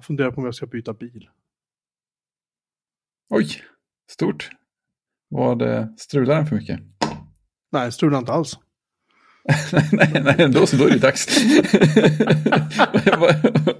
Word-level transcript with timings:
Jag 0.00 0.04
funderar 0.04 0.30
på 0.30 0.40
om 0.40 0.44
jag 0.44 0.54
ska 0.54 0.66
byta 0.66 0.92
bil. 0.92 1.28
Oj, 3.28 3.48
stort. 4.10 4.50
Var 5.28 5.56
det 5.56 5.94
strular 5.98 6.34
den 6.34 6.46
för 6.46 6.56
mycket? 6.56 6.80
Nej, 7.72 7.92
strular 7.92 8.18
inte 8.18 8.32
alls. 8.32 8.58
nej, 9.92 10.22
nej, 10.24 10.48
då 10.48 10.66
så, 10.66 10.76
då 10.76 10.84
är 10.84 10.90
det 10.90 10.98
dags. 10.98 11.26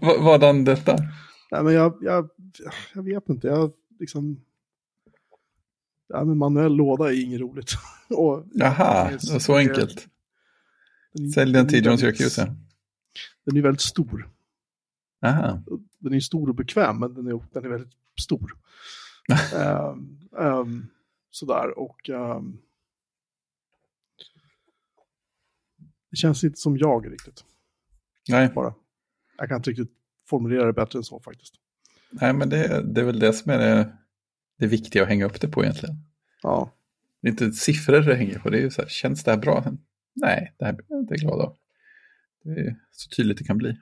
Vadan 0.25 0.65
detta? 0.65 0.97
Nej, 1.51 1.63
men 1.63 1.75
jag, 1.75 1.99
jag, 2.01 2.29
jag 2.95 3.03
vet 3.03 3.29
inte. 3.29 3.49
Jag 3.49 3.73
liksom... 4.01 4.41
Ja, 6.09 6.25
men 6.25 6.39
manuell 6.39 6.77
låda 6.77 7.09
är 7.09 7.23
inget 7.25 7.41
roligt. 7.41 7.73
Och, 8.09 8.47
Jaha, 8.53 9.11
var 9.11 9.39
så 9.39 9.57
enkelt. 9.57 10.09
Sälj 11.35 11.53
den 11.53 11.69
till 11.69 11.87
John 11.87 11.99
Syracuse. 11.99 12.57
Den 13.45 13.57
är 13.57 13.63
väldigt 13.63 13.81
stor. 13.81 14.31
Aha. 15.23 15.63
Den 15.99 16.15
är 16.15 16.21
stor 16.21 16.49
och 16.49 16.55
bekväm, 16.55 16.99
men 16.99 17.15
den 17.15 17.27
är, 17.27 17.41
den 17.53 17.65
är 17.65 17.69
väldigt 17.69 17.95
stor. 18.21 18.53
um, 19.55 20.19
um, 20.33 20.87
sådär, 21.31 21.79
och... 21.79 22.09
Um, 22.09 22.61
det 26.11 26.17
känns 26.17 26.45
inte 26.45 26.61
som 26.61 26.79
jag 26.79 27.13
riktigt. 27.13 27.45
Nej. 28.29 28.49
Bara. 28.55 28.75
Jag 29.39 29.49
kan 29.49 29.57
inte 29.57 29.71
riktigt 29.71 29.93
formulera 30.29 30.67
det 30.67 30.73
bättre 30.73 30.99
än 30.99 31.03
så 31.03 31.21
faktiskt. 31.21 31.55
Nej, 32.11 32.33
men 32.33 32.49
det, 32.49 32.83
det 32.83 33.01
är 33.01 33.05
väl 33.05 33.19
det 33.19 33.33
som 33.33 33.53
är 33.53 33.59
det, 33.59 33.97
det 34.59 34.67
viktiga 34.67 35.03
att 35.03 35.09
hänga 35.09 35.27
upp 35.27 35.41
det 35.41 35.49
på 35.49 35.63
egentligen. 35.63 35.97
Ja. 36.43 36.73
Det 37.21 37.29
är 37.29 37.31
inte 37.31 37.53
siffror 37.53 38.01
det 38.01 38.15
hänger 38.15 38.39
på, 38.39 38.51
det 38.51 38.59
är 38.59 38.63
ju 38.63 38.71
så 38.71 38.83
här, 38.83 38.89
känns 38.89 39.25
det 39.25 39.31
här 39.31 39.39
bra? 39.39 39.65
Nej, 40.13 40.55
det 40.59 40.65
här 40.65 40.73
blir 40.73 40.87
jag 40.89 41.01
inte 41.01 41.15
glad 41.15 41.41
av. 41.41 41.57
Det 42.45 42.51
är 42.51 42.77
så 42.91 43.09
tydligt 43.09 43.39
det 43.39 43.45
kan 43.45 43.59
bli. 43.59 43.77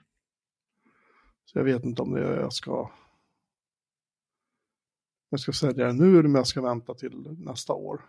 Så 1.51 1.59
jag 1.59 1.63
vet 1.63 1.85
inte 1.85 2.01
om 2.01 2.17
jag 2.17 2.53
ska... 2.53 2.91
Jag 5.29 5.39
ska 5.39 5.51
sälja 5.51 5.87
det 5.87 5.93
nu 5.93 6.11
eller 6.11 6.25
om 6.25 6.35
jag 6.35 6.47
ska 6.47 6.61
vänta 6.61 6.93
till 6.93 7.37
nästa 7.37 7.73
år. 7.73 8.01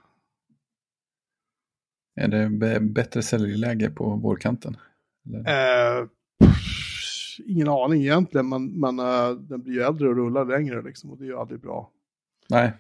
Är 2.15 2.29
det 2.29 2.81
bättre 2.81 3.23
säljläge 3.23 3.91
på 3.91 4.17
vårkanten? 4.17 4.77
Eh, 5.47 6.09
ingen 7.47 7.69
aning 7.69 8.03
egentligen, 8.03 8.49
men, 8.49 8.81
men 8.81 9.01
uh, 9.01 9.41
den 9.41 9.63
blir 9.63 9.75
ju 9.75 9.81
äldre 9.81 10.09
och 10.09 10.17
rullar 10.17 10.45
längre 10.45 10.83
liksom, 10.83 11.11
och 11.11 11.19
det 11.19 11.25
är 11.25 11.29
ju 11.29 11.39
aldrig 11.39 11.61
bra. 11.61 11.91
Nej. 12.49 12.73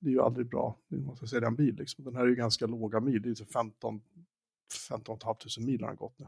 Det 0.00 0.08
är 0.08 0.12
ju 0.12 0.22
aldrig 0.22 0.46
bra. 0.46 0.78
Man 0.88 1.04
måste 1.04 1.26
sälja 1.26 1.48
en 1.48 1.56
bil 1.56 1.76
liksom. 1.76 2.04
Den 2.04 2.16
här 2.16 2.22
är 2.22 2.28
ju 2.28 2.34
ganska 2.34 2.66
låga 2.66 3.00
mil, 3.00 3.22
det 3.22 3.28
är 3.28 3.34
ju 3.40 3.44
15 3.44 4.00
15 4.88 5.18
500 5.18 5.36
mil 5.66 5.80
har 5.80 5.88
den 5.88 5.96
gått 5.96 6.18
nu. 6.18 6.26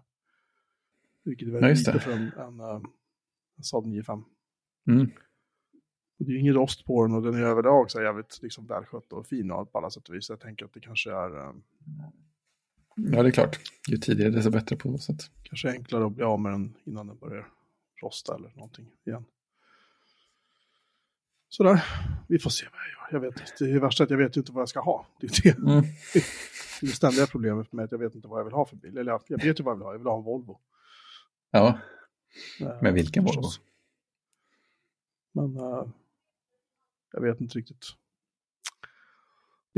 Vilket 1.24 1.48
är 1.48 1.52
väldigt 1.52 1.86
lite 1.86 2.00
för 2.00 2.12
en, 2.12 2.32
en, 2.36 2.60
eh, 2.60 2.66
en 2.76 2.82
Saab 3.62 3.86
9-5. 3.86 4.24
Mm. 4.88 5.10
Och 6.18 6.24
det 6.24 6.32
är 6.32 6.38
ingen 6.38 6.54
rost 6.54 6.84
på 6.84 7.06
den 7.06 7.14
och 7.14 7.22
den 7.22 7.34
är 7.34 7.42
överlag 7.42 7.90
så 7.90 8.02
jävligt 8.02 8.38
liksom, 8.42 8.66
välskött 8.66 9.12
och 9.12 9.26
fin 9.26 9.50
och 9.50 9.72
på 9.72 9.78
alla 9.78 9.90
sätt 9.90 10.08
och 10.08 10.14
vis. 10.14 10.30
Jag 10.30 10.40
tänker 10.40 10.64
att 10.64 10.72
det 10.72 10.80
kanske 10.80 11.10
är... 11.10 11.48
Um... 11.48 11.62
Ja, 12.96 13.22
det 13.22 13.28
är 13.28 13.32
klart. 13.32 13.58
Ju 13.88 13.96
tidigare 13.96 14.30
desto 14.30 14.50
bättre 14.50 14.76
på 14.76 14.90
något 14.90 15.02
sätt. 15.02 15.30
Kanske 15.42 15.70
enklare 15.70 16.06
att 16.06 16.12
bli 16.12 16.24
av 16.24 16.40
med 16.40 16.52
den 16.52 16.74
innan 16.84 17.06
den 17.06 17.18
börjar 17.18 17.48
rosta 18.02 18.34
eller 18.34 18.48
någonting 18.54 18.86
igen. 19.06 19.24
Sådär, 21.48 21.84
vi 22.28 22.38
får 22.38 22.50
se 22.50 22.66
vad 22.72 22.80
jag 22.80 22.88
gör. 22.88 23.08
Jag 23.12 23.20
vet 23.20 23.58
det 23.58 23.64
är 23.64 23.80
värsta 23.80 24.04
att 24.04 24.10
jag 24.10 24.18
vet 24.18 24.36
inte 24.36 24.52
vad 24.52 24.60
jag 24.60 24.68
ska 24.68 24.80
ha. 24.80 25.06
Det 25.20 25.26
är 25.26 25.42
det, 25.42 25.58
mm. 25.58 25.84
det, 26.12 26.18
är 26.82 26.86
det 26.86 26.86
ständiga 26.86 27.26
problemet 27.26 27.72
med 27.72 27.84
att 27.84 27.92
jag 27.92 27.98
vet 27.98 28.14
inte 28.14 28.28
vad 28.28 28.40
jag 28.40 28.44
vill 28.44 28.54
ha 28.54 28.66
för 28.66 28.76
bil. 28.76 28.98
Eller 28.98 29.12
jag 29.12 29.38
vet 29.44 29.60
ju 29.60 29.64
vad 29.64 29.72
jag 29.72 29.76
vill 29.76 29.84
ha, 29.84 29.92
jag 29.92 29.98
vill 29.98 30.06
ha 30.06 30.18
en 30.18 30.24
Volvo. 30.24 30.60
Ja, 31.50 31.78
men 32.82 32.94
vilken 32.94 33.24
Volvo? 33.24 33.48
Men 35.32 35.56
uh, 35.56 35.88
jag 37.12 37.22
vet 37.22 37.40
inte 37.40 37.58
riktigt 37.58 37.84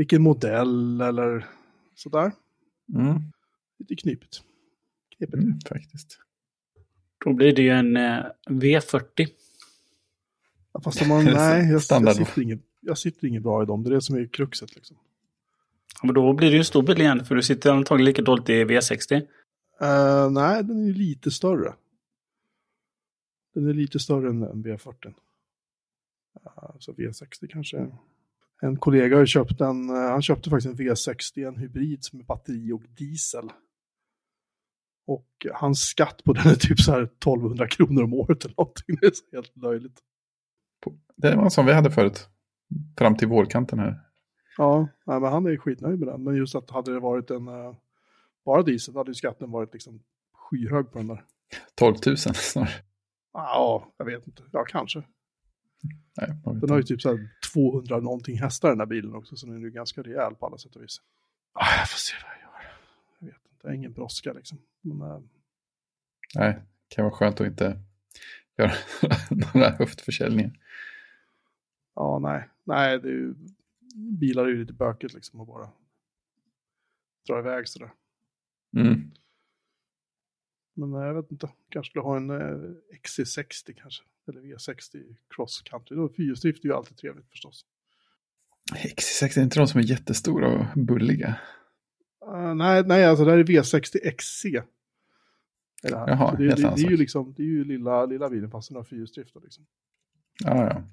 vilken 0.01 0.21
modell 0.21 1.01
eller 1.01 1.47
sådär. 1.95 2.31
Mm. 2.95 3.19
Lite 3.79 3.95
knipigt. 3.95 4.41
Knepigt. 5.17 5.43
Mm, 5.43 5.59
faktiskt. 5.69 6.19
Då 7.25 7.33
blir 7.33 7.55
det 7.55 7.61
ju 7.61 7.69
en 7.69 7.97
eh, 7.97 8.23
V40. 8.49 9.27
Ja, 10.73 10.81
fast 10.81 11.01
om 11.01 11.07
man, 11.07 11.25
nej, 11.25 11.71
jag, 11.71 11.81
jag, 11.89 12.15
sitter 12.15 12.41
inget, 12.41 12.61
jag 12.79 12.97
sitter 12.97 13.27
inget 13.27 13.43
bra 13.43 13.63
i 13.63 13.65
dem. 13.65 13.83
Det 13.83 13.89
är 13.89 13.93
det 13.93 14.01
som 14.01 14.15
är 14.15 14.27
kruxet. 14.27 14.75
Liksom. 14.75 14.97
Ja, 16.01 16.05
men 16.05 16.15
då 16.15 16.33
blir 16.33 16.47
det 16.47 16.53
ju 16.53 16.59
en 16.59 16.65
stor 16.65 16.83
bil 16.83 17.01
igen, 17.01 17.25
för 17.25 17.35
du 17.35 17.43
sitter 17.43 17.71
antagligen 17.71 18.05
lika 18.05 18.21
dåligt 18.21 18.49
i 18.49 18.63
V60. 18.63 19.13
Uh, 19.13 19.87
eh, 19.89 20.31
nej, 20.31 20.63
den 20.63 20.89
är 20.89 20.93
lite 20.93 21.31
större. 21.31 21.73
Den 23.53 23.67
är 23.67 23.73
lite 23.73 23.99
större 23.99 24.29
än, 24.29 24.43
än 24.43 24.63
V40. 24.63 25.05
Uh, 25.05 25.13
så 26.79 26.93
V60 26.93 27.47
kanske. 27.49 27.87
En 28.61 28.77
kollega 28.77 29.17
har 29.17 29.25
köpt 29.25 29.61
en, 29.61 29.89
uh, 29.89 29.95
han 29.95 30.21
köpte 30.21 30.49
faktiskt 30.49 30.79
en 30.79 30.85
V60, 30.87 31.47
en 31.47 31.57
hybrid 31.57 32.03
med 32.13 32.25
batteri 32.25 32.71
och 32.71 32.83
diesel. 32.97 33.49
Och 35.07 35.47
hans 35.53 35.81
skatt 35.81 36.23
på 36.23 36.33
den 36.33 36.47
är 36.47 36.55
typ 36.55 36.79
så 36.79 36.91
här 36.91 37.01
1200 37.01 37.67
kronor 37.67 38.03
om 38.03 38.13
året 38.13 38.45
eller 38.45 38.55
någonting. 38.57 38.97
Det 39.01 39.07
är 39.07 39.11
så 39.11 39.23
helt 39.31 39.57
löjligt. 39.57 39.99
Det 41.15 41.35
var 41.35 41.49
som 41.49 41.65
vi 41.65 41.73
hade 41.73 41.91
förut. 41.91 42.29
Fram 42.97 43.17
till 43.17 43.27
vårkanten 43.27 43.79
här. 43.79 43.99
Ja, 44.57 44.87
nej, 45.05 45.19
men 45.19 45.31
han 45.31 45.45
är 45.45 45.57
skitnöjd 45.57 45.99
med 45.99 46.07
den. 46.07 46.23
Men 46.23 46.35
just 46.35 46.55
att 46.55 46.69
hade 46.69 46.93
det 46.93 46.99
varit 46.99 47.31
en 47.31 47.47
uh, 47.47 47.75
bara 48.45 48.63
diesel 48.63 48.95
hade 48.95 49.11
ju 49.11 49.15
skatten 49.15 49.51
varit 49.51 49.73
liksom 49.73 50.03
skyhög 50.33 50.91
på 50.91 50.97
den 50.97 51.07
där. 51.07 51.25
12 51.75 51.95
000 52.05 52.17
snarare. 52.17 52.69
Ja, 53.33 53.93
jag 53.97 54.05
vet 54.05 54.27
inte. 54.27 54.43
Ja, 54.51 54.65
kanske. 54.67 55.03
Nej, 56.17 56.29
den 56.43 56.69
har 56.69 56.77
ju 56.77 56.83
typ 56.83 57.01
så 57.01 57.19
200 57.53 57.99
någonting 57.99 58.39
hästar 58.39 58.69
den 58.69 58.79
här 58.79 58.85
bilen 58.85 59.15
också, 59.15 59.35
så 59.35 59.45
den 59.45 59.55
är 59.55 59.59
ju 59.59 59.71
ganska 59.71 60.01
rejäl 60.01 60.35
på 60.35 60.45
alla 60.45 60.57
sätt 60.57 60.75
och 60.75 60.83
vis. 60.83 61.01
Ah, 61.53 61.77
jag 61.77 61.89
får 61.89 61.97
se 61.97 62.13
vad 62.23 62.31
jag 62.31 62.41
gör. 62.41 62.71
Jag 63.19 63.27
vet 63.27 63.51
inte, 63.51 63.67
det 63.67 63.67
är 63.67 63.73
ingen 63.73 63.93
brådska 63.93 64.33
liksom. 64.33 64.57
Men, 64.81 65.01
äh... 65.01 65.19
Nej, 66.35 66.53
det 66.89 66.95
kan 66.95 67.05
vara 67.05 67.15
skönt 67.15 67.41
att 67.41 67.47
inte 67.47 67.79
göra 68.57 68.71
några 69.53 69.69
höftförsäljningar. 69.69 70.51
Ja, 71.95 72.19
nej, 72.19 72.49
nej, 72.63 72.99
det 72.99 73.07
är 73.07 73.13
ju, 73.13 73.35
bilar 73.95 74.45
är 74.45 74.49
ju 74.49 74.59
lite 74.59 74.73
bökigt 74.73 75.13
liksom 75.13 75.41
att 75.41 75.47
bara 75.47 75.69
dra 77.27 77.39
iväg 77.39 77.67
sådär. 77.67 77.91
Mm. 78.77 79.11
Men 80.73 80.91
jag 80.91 81.13
vet 81.13 81.31
inte, 81.31 81.49
kanske 81.69 81.89
skulle 81.89 82.03
ha 82.03 82.17
en 82.17 82.29
eh, 82.29 82.75
XC60 83.03 83.73
kanske. 83.77 84.03
Eller 84.27 84.41
V60 84.41 85.15
Cross 85.29 85.61
Country. 85.61 85.95
Då 85.95 86.09
fyrhjulsdrift 86.09 86.63
är 86.65 86.69
ju 86.69 86.75
alltid 86.75 86.97
trevligt 86.97 87.29
förstås. 87.29 87.65
XC60 88.73 89.39
är 89.39 89.43
inte 89.43 89.59
de 89.59 89.67
som 89.67 89.79
är 89.79 89.83
jättestora 89.83 90.47
och 90.47 90.65
bulliga? 90.75 91.39
Uh, 92.27 92.53
nej, 92.53 92.83
nej, 92.85 93.05
alltså 93.05 93.25
det 93.25 93.31
här 93.31 93.37
är 93.37 93.43
V60 93.43 94.11
XC. 94.17 94.43
Det, 95.81 95.89
Jaha, 95.89 96.35
det, 96.35 96.47
det, 96.47 96.55
det, 96.55 96.73
det 96.75 96.81
är 96.81 96.89
ju 96.89 96.97
liksom, 96.97 97.33
det 97.37 97.43
är 97.43 97.47
ju 97.47 97.63
lilla, 97.63 98.05
lilla 98.05 98.29
bilen 98.29 98.51
fast 98.51 98.69
den 98.69 98.75
har 98.75 98.83
fyrhjulsdrift. 98.83 99.35
Liksom. 99.43 99.65
Ja, 100.43 100.63
ja. 100.65 100.83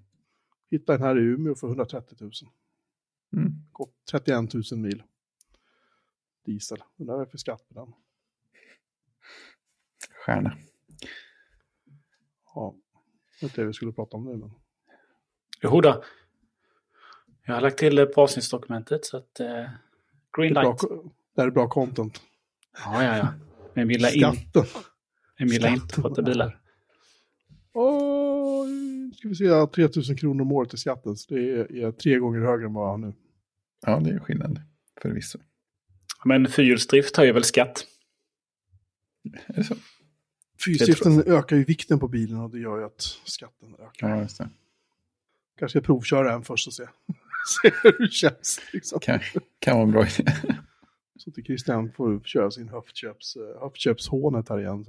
Hittade 0.70 0.98
den 0.98 1.06
här 1.06 1.18
i 1.18 1.22
Umeå 1.22 1.54
för 1.54 1.66
130 1.66 2.16
000. 2.20 2.30
Mm. 3.32 3.52
Gått 3.72 3.94
31 4.10 4.54
000 4.54 4.62
mil. 4.80 5.02
Diesel. 6.46 6.78
Undrar 6.96 7.14
vad 7.14 7.26
är 7.26 7.30
för 7.30 7.38
skatt 7.38 7.68
på 7.68 7.74
den. 7.74 7.92
Stjärna. 10.28 10.56
Ja, 12.54 12.74
det 13.40 13.44
är 13.44 13.48
inte 13.48 13.60
det 13.60 13.66
vi 13.66 13.72
skulle 13.72 13.92
prata 13.92 14.16
om 14.16 14.24
nu 14.24 14.36
men. 14.36 14.50
Jo 15.62 15.80
då. 15.80 16.04
Jag 17.46 17.54
har 17.54 17.60
lagt 17.60 17.78
till 17.78 17.94
det 17.94 18.06
på 18.06 18.22
avsnittsdokumentet 18.22 19.04
så 19.04 19.16
att 19.16 19.40
eh, 19.40 19.70
green 20.36 20.54
det 20.54 20.76
det 21.34 21.42
här 21.42 21.46
är 21.46 21.50
bra 21.50 21.68
content. 21.68 22.22
Ja, 22.84 23.04
ja, 23.04 23.16
ja. 23.16 23.34
Men 23.74 23.90
gillar. 23.90 24.16
In, 24.16 24.36
jag 25.36 25.48
gillar 25.48 25.68
inte 25.68 26.00
prata 26.00 26.22
bilar. 26.22 26.60
Åh, 27.72 28.66
ska 29.14 29.28
vi 29.28 29.34
se, 29.34 29.66
3000 29.66 30.16
kronor 30.16 30.42
om 30.42 30.52
året 30.52 30.74
i 30.74 30.76
skatten. 30.76 31.16
Så 31.16 31.34
det 31.34 31.40
är, 31.40 31.76
är 31.76 31.92
tre 31.92 32.18
gånger 32.18 32.40
högre 32.40 32.66
än 32.66 32.74
vad 32.74 32.84
jag 32.84 32.90
har 32.90 32.98
nu. 32.98 33.14
Ja, 33.86 34.00
det 34.00 34.10
är 34.10 34.18
skillnad 34.18 34.60
förvisso. 35.02 35.38
Men 36.24 36.48
fyrhjulsdrift 36.48 37.16
höjer 37.16 37.32
väl 37.32 37.44
skatt? 37.44 37.86
Är 39.46 39.54
det 39.54 39.64
så? 39.64 39.74
Fyrhjulsdriften 40.64 41.22
ökar 41.26 41.56
ju 41.56 41.64
vikten 41.64 41.98
på 41.98 42.08
bilen 42.08 42.40
och 42.40 42.50
det 42.50 42.58
gör 42.58 42.78
ju 42.78 42.84
att 42.84 43.00
skatten 43.24 43.74
ökar. 43.78 44.08
Ja, 44.08 44.22
just 44.22 44.38
det. 44.38 44.48
Kanske 45.58 45.78
jag 45.78 45.84
provköra 45.84 46.32
en 46.32 46.44
först 46.44 46.66
och 46.66 46.72
se, 46.72 46.82
se 47.62 47.72
hur 47.82 47.98
det 47.98 48.12
känns. 48.12 48.60
Liksom. 48.72 49.00
Kan, 49.00 49.20
kan 49.58 49.74
vara 49.74 49.84
en 49.84 49.90
bra 49.90 50.02
idé. 50.02 50.32
Så 51.16 51.30
att 51.30 51.46
Christian 51.46 51.92
får 51.96 52.20
köra 52.20 52.50
sin 52.50 52.68
höftköps, 52.68 53.36
höftköpshånet 53.60 54.48
här 54.48 54.60
igen. 54.60 54.86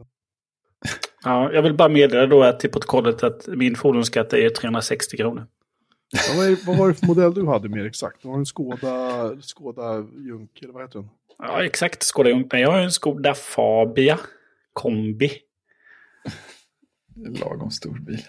Ja, 1.24 1.54
jag 1.54 1.62
vill 1.62 1.74
bara 1.74 1.90
meddela 1.90 2.28
då 2.28 2.44
att 2.44 2.60
till 2.60 2.72
protokollet 2.72 3.24
att 3.24 3.48
min 3.48 3.76
fordonsskatt 3.76 4.34
är 4.34 4.50
360 4.50 5.18
kronor. 5.18 5.48
Ja, 6.12 6.20
vad, 6.38 6.46
är, 6.46 6.58
vad 6.66 6.78
var 6.78 6.88
det 6.88 6.94
för 6.94 7.06
modell 7.08 7.34
du 7.34 7.48
hade 7.48 7.70
mer 7.70 7.86
exakt? 7.86 8.22
Det 8.22 8.28
var 8.28 8.36
en 8.36 8.46
Skoda, 8.46 9.32
Skoda 9.42 10.06
Junk, 10.18 10.62
eller 10.62 10.74
vad 10.74 10.84
heter 10.84 11.00
den? 11.00 11.10
Ja, 11.38 11.64
exakt. 11.64 12.04
Skoda 12.04 12.30
Junk. 12.30 12.52
Nej, 12.54 12.62
jag 12.62 12.72
har 12.72 12.80
en 12.80 12.92
Skoda 12.92 13.34
Fabia 13.34 14.20
kombi. 14.74 15.32
Lagom 17.16 17.72
stor 17.72 18.00
bil. 18.00 18.26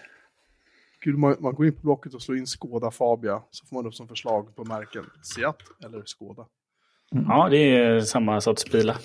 Gud, 1.00 1.18
man, 1.18 1.36
man 1.40 1.54
går 1.54 1.66
in 1.66 1.74
på 1.74 1.80
Blocket 1.80 2.14
och 2.14 2.22
slår 2.22 2.38
in 2.38 2.46
Skoda 2.46 2.90
Fabia 2.90 3.42
så 3.50 3.66
får 3.66 3.76
man 3.76 3.86
upp 3.86 3.94
som 3.94 4.08
förslag 4.08 4.56
på 4.56 4.64
märken 4.64 5.04
Seat 5.22 5.62
eller 5.84 6.02
Skoda. 6.04 6.46
Ja, 7.10 7.48
det 7.48 7.56
är 7.56 8.00
samma 8.00 8.40
sorts 8.40 8.72
bilar. 8.72 8.98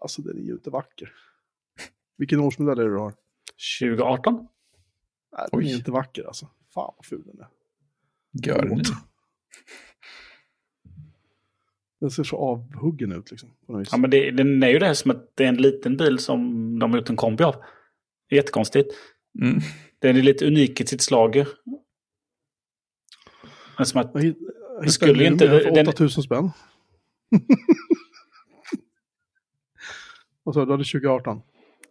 Alltså 0.00 0.22
den 0.22 0.38
är 0.38 0.42
ju 0.42 0.52
inte 0.52 0.70
vacker. 0.70 1.12
Vilken 2.16 2.40
årsmodell 2.40 2.78
är 2.78 2.82
det 2.82 2.90
du 2.90 2.98
har? 2.98 3.14
2018? 3.80 4.34
Nej, 4.34 5.48
den 5.50 5.60
är 5.60 5.64
Oj. 5.64 5.72
inte 5.74 5.90
vacker 5.90 6.24
alltså. 6.24 6.46
Fan 6.74 6.94
vad 6.96 7.06
ful 7.06 7.22
den 7.26 7.40
är. 7.40 7.48
Gör 8.46 8.64
ni? 8.64 8.82
Den 12.02 12.10
ser 12.10 12.24
så 12.24 12.36
avhuggen 12.36 13.12
ut. 13.12 13.30
Liksom, 13.30 13.50
Ja, 13.66 13.96
men 13.96 14.10
det, 14.10 14.30
den 14.30 14.62
är 14.62 14.68
ju 14.68 14.78
det 14.78 14.94
som 14.94 15.10
att 15.10 15.36
det 15.36 15.44
är 15.44 15.48
en 15.48 15.56
liten 15.56 15.96
bil 15.96 16.18
som 16.18 16.38
de 16.78 16.90
har 16.90 16.98
gjort 16.98 17.10
en 17.10 17.16
kombi 17.16 17.44
av. 17.44 17.54
Jättekonstigt. 18.30 18.94
Mm. 19.40 19.60
Den 19.98 20.16
är 20.16 20.22
lite 20.22 20.46
unik 20.46 20.80
i 20.80 20.86
sitt 20.86 21.02
slager. 21.02 21.48
Men 23.76 23.86
som 23.86 24.00
att... 24.00 24.10
Jag 24.14 24.22
hittade 24.22 24.90
skulle 24.92 25.26
inte, 25.26 25.48
för 25.48 25.88
8000 25.88 26.22
spänn. 26.22 26.50
Vad 30.42 30.54
sa 30.54 30.60
du, 30.60 30.66
du 30.66 30.72
hade 30.72 30.84
2018? 30.84 31.42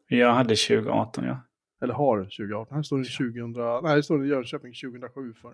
Jag 0.07 0.33
hade 0.33 0.55
2018, 0.55 1.23
ja. 1.25 1.41
Eller 1.83 1.93
har 1.93 2.17
2018. 2.17 2.75
Här 2.75 2.83
står 2.83 2.97
det 2.97 3.05
2000, 3.05 3.51
nej, 3.51 3.93
här 3.93 4.01
står 4.01 4.19
det 4.19 4.27
Jönköping 4.27 4.73
2007 4.73 5.33
för. 5.33 5.53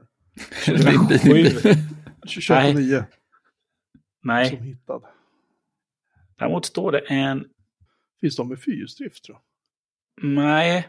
2007? 0.65 1.43
2009. 2.21 3.03
Nej. 4.23 4.49
Som 4.49 4.65
hittad. 4.65 5.01
Däremot 6.35 6.65
står 6.65 6.91
det 6.91 6.99
en... 6.99 7.49
Finns 8.21 8.35
de 8.35 8.49
med 8.49 8.59
fyrhjulsdrift 8.59 9.23
tror 9.23 9.37
jag? 9.37 9.43
Nej, 10.29 10.87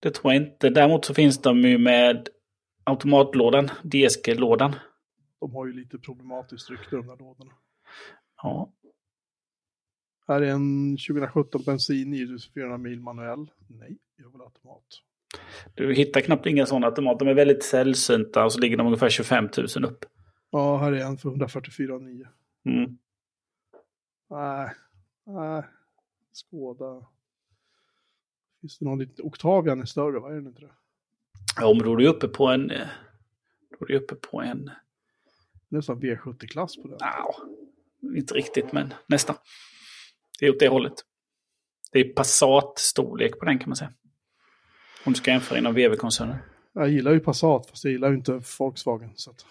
det 0.00 0.10
tror 0.10 0.34
jag 0.34 0.42
inte. 0.42 0.70
Däremot 0.70 1.04
så 1.04 1.14
finns 1.14 1.42
de 1.42 1.60
ju 1.60 1.78
med 1.78 2.28
automatlådan, 2.84 3.70
DSG-lådan. 3.82 4.74
De 5.40 5.54
har 5.54 5.66
ju 5.66 5.72
lite 5.72 5.98
problematiskt 5.98 6.70
rykte 6.70 6.96
de 6.96 7.06
där 7.06 7.16
lådorna. 7.16 7.52
Ja. 8.42 8.72
Här 10.28 10.42
är 10.42 10.50
en 10.50 10.96
2017 10.96 11.62
bensin 11.66 12.10
9400 12.10 12.78
mil 12.78 13.00
manuell. 13.00 13.50
Nej, 13.68 13.98
jag 14.16 14.30
vill 14.30 14.40
ha 14.40 14.46
automat. 14.46 14.86
Du 15.74 15.94
hittar 15.94 16.20
knappt 16.20 16.46
inga 16.46 16.66
sådana 16.66 16.86
automat. 16.86 17.18
De 17.18 17.28
är 17.28 17.34
väldigt 17.34 17.64
sällsynta 17.64 18.44
och 18.44 18.52
så 18.52 18.60
ligger 18.60 18.76
de 18.76 18.86
ungefär 18.86 19.08
25 19.08 19.48
000 19.76 19.84
upp. 19.84 20.04
Ja, 20.50 20.76
här 20.76 20.92
är 20.92 21.04
en 21.04 21.18
för 21.18 21.28
144 21.28 21.98
900. 21.98 22.30
Mm. 22.66 22.98
Nej, 24.30 24.70
nej. 25.26 25.62
Skåda. 26.32 27.06
Finns 28.60 28.78
det 28.78 28.84
någon 28.84 28.98
lite... 28.98 29.22
Octavian 29.22 29.80
är 29.80 29.84
större, 29.84 30.18
vad 30.20 30.30
är 30.32 30.36
den 30.36 30.46
inte 30.46 30.60
det? 30.60 30.72
Ja, 31.60 31.74
men 31.74 31.82
då 31.86 31.92
är 31.92 31.96
du 31.96 32.06
uppe 32.08 32.28
på 32.28 32.46
en... 32.46 32.70
eh, 32.70 32.88
Då 33.78 33.84
är 33.84 33.88
du 33.88 33.96
uppe 33.96 34.14
på 34.14 34.42
en... 34.42 34.70
Nästan 35.68 36.00
V70-klass 36.00 36.76
på 36.82 36.88
den. 36.88 36.96
Ja, 37.00 37.36
inte 38.16 38.34
riktigt, 38.34 38.72
men 38.72 38.94
nästan. 39.08 39.36
Det 40.40 40.46
är 40.46 40.50
åt 40.50 40.60
det 40.60 40.68
hållet. 40.68 40.94
Det 41.92 41.98
är 42.00 42.12
Passat-storlek 42.14 43.38
på 43.38 43.44
den 43.44 43.58
kan 43.58 43.68
man 43.68 43.76
säga. 43.76 43.92
Om 45.04 45.12
du 45.12 45.18
ska 45.18 45.30
jämföra 45.30 45.58
inom 45.58 45.74
VW-koncernen. 45.74 46.36
Jag 46.72 46.88
gillar 46.88 47.12
ju 47.12 47.20
Passat, 47.20 47.70
fast 47.70 47.84
jag 47.84 47.92
gillar 47.92 48.08
ju 48.10 48.16
inte 48.16 48.42
Volkswagen. 48.58 49.10
Så 49.16 49.30
att... 49.30 49.46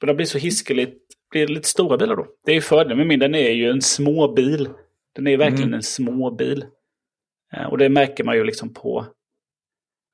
Men 0.00 0.06
det 0.06 0.14
blir 0.14 0.26
så 0.26 0.38
hiskeligt. 0.38 1.15
Blir 1.30 1.46
det 1.46 1.52
lite 1.52 1.68
stora 1.68 1.96
bilar 1.98 2.16
då? 2.16 2.26
Det 2.44 2.50
är 2.50 2.54
ju 2.54 2.60
fördelen 2.60 2.98
med 2.98 3.06
min. 3.06 3.18
Den 3.20 3.34
är 3.34 3.50
ju 3.50 3.70
en 3.70 3.82
småbil. 3.82 4.68
Den 5.12 5.26
är 5.26 5.36
verkligen 5.36 5.62
Mm. 5.62 5.74
en 5.74 5.82
småbil. 5.82 6.64
Eh, 7.52 7.64
Och 7.66 7.78
det 7.78 7.88
märker 7.88 8.24
man 8.24 8.36
ju 8.36 8.44
liksom 8.44 8.74
på 8.74 9.06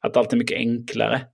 att 0.00 0.16
allt 0.16 0.32
är 0.32 0.36
mycket 0.36 0.56
enklare. 0.56 1.26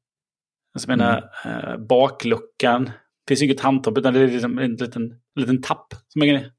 Alltså, 0.75 0.91
Jag 0.91 0.99
menar, 0.99 1.31
eh, 1.47 1.77
bakluckan. 1.79 2.85
Det 2.85 2.91
finns 3.29 3.43
ju 3.43 3.45
inget 3.47 3.61
handtag 3.61 3.99
utan 3.99 4.15
det 4.15 4.21
är 4.21 4.29
liksom 4.29 4.59
en 4.59 4.75
liten, 4.75 5.03
en 5.35 5.41
liten 5.43 5.63
tapp. 5.63 5.95
Som 6.09 6.23
är 6.23 6.35
en 6.35 6.51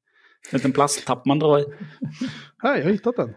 liten 0.52 0.72
plasttapp 0.72 1.26
man 1.26 1.40
drar 1.40 1.60
i. 1.60 1.66
Här, 2.58 2.78
jag 2.78 2.84
har 2.84 2.92
hittat 2.92 3.16
den. 3.16 3.36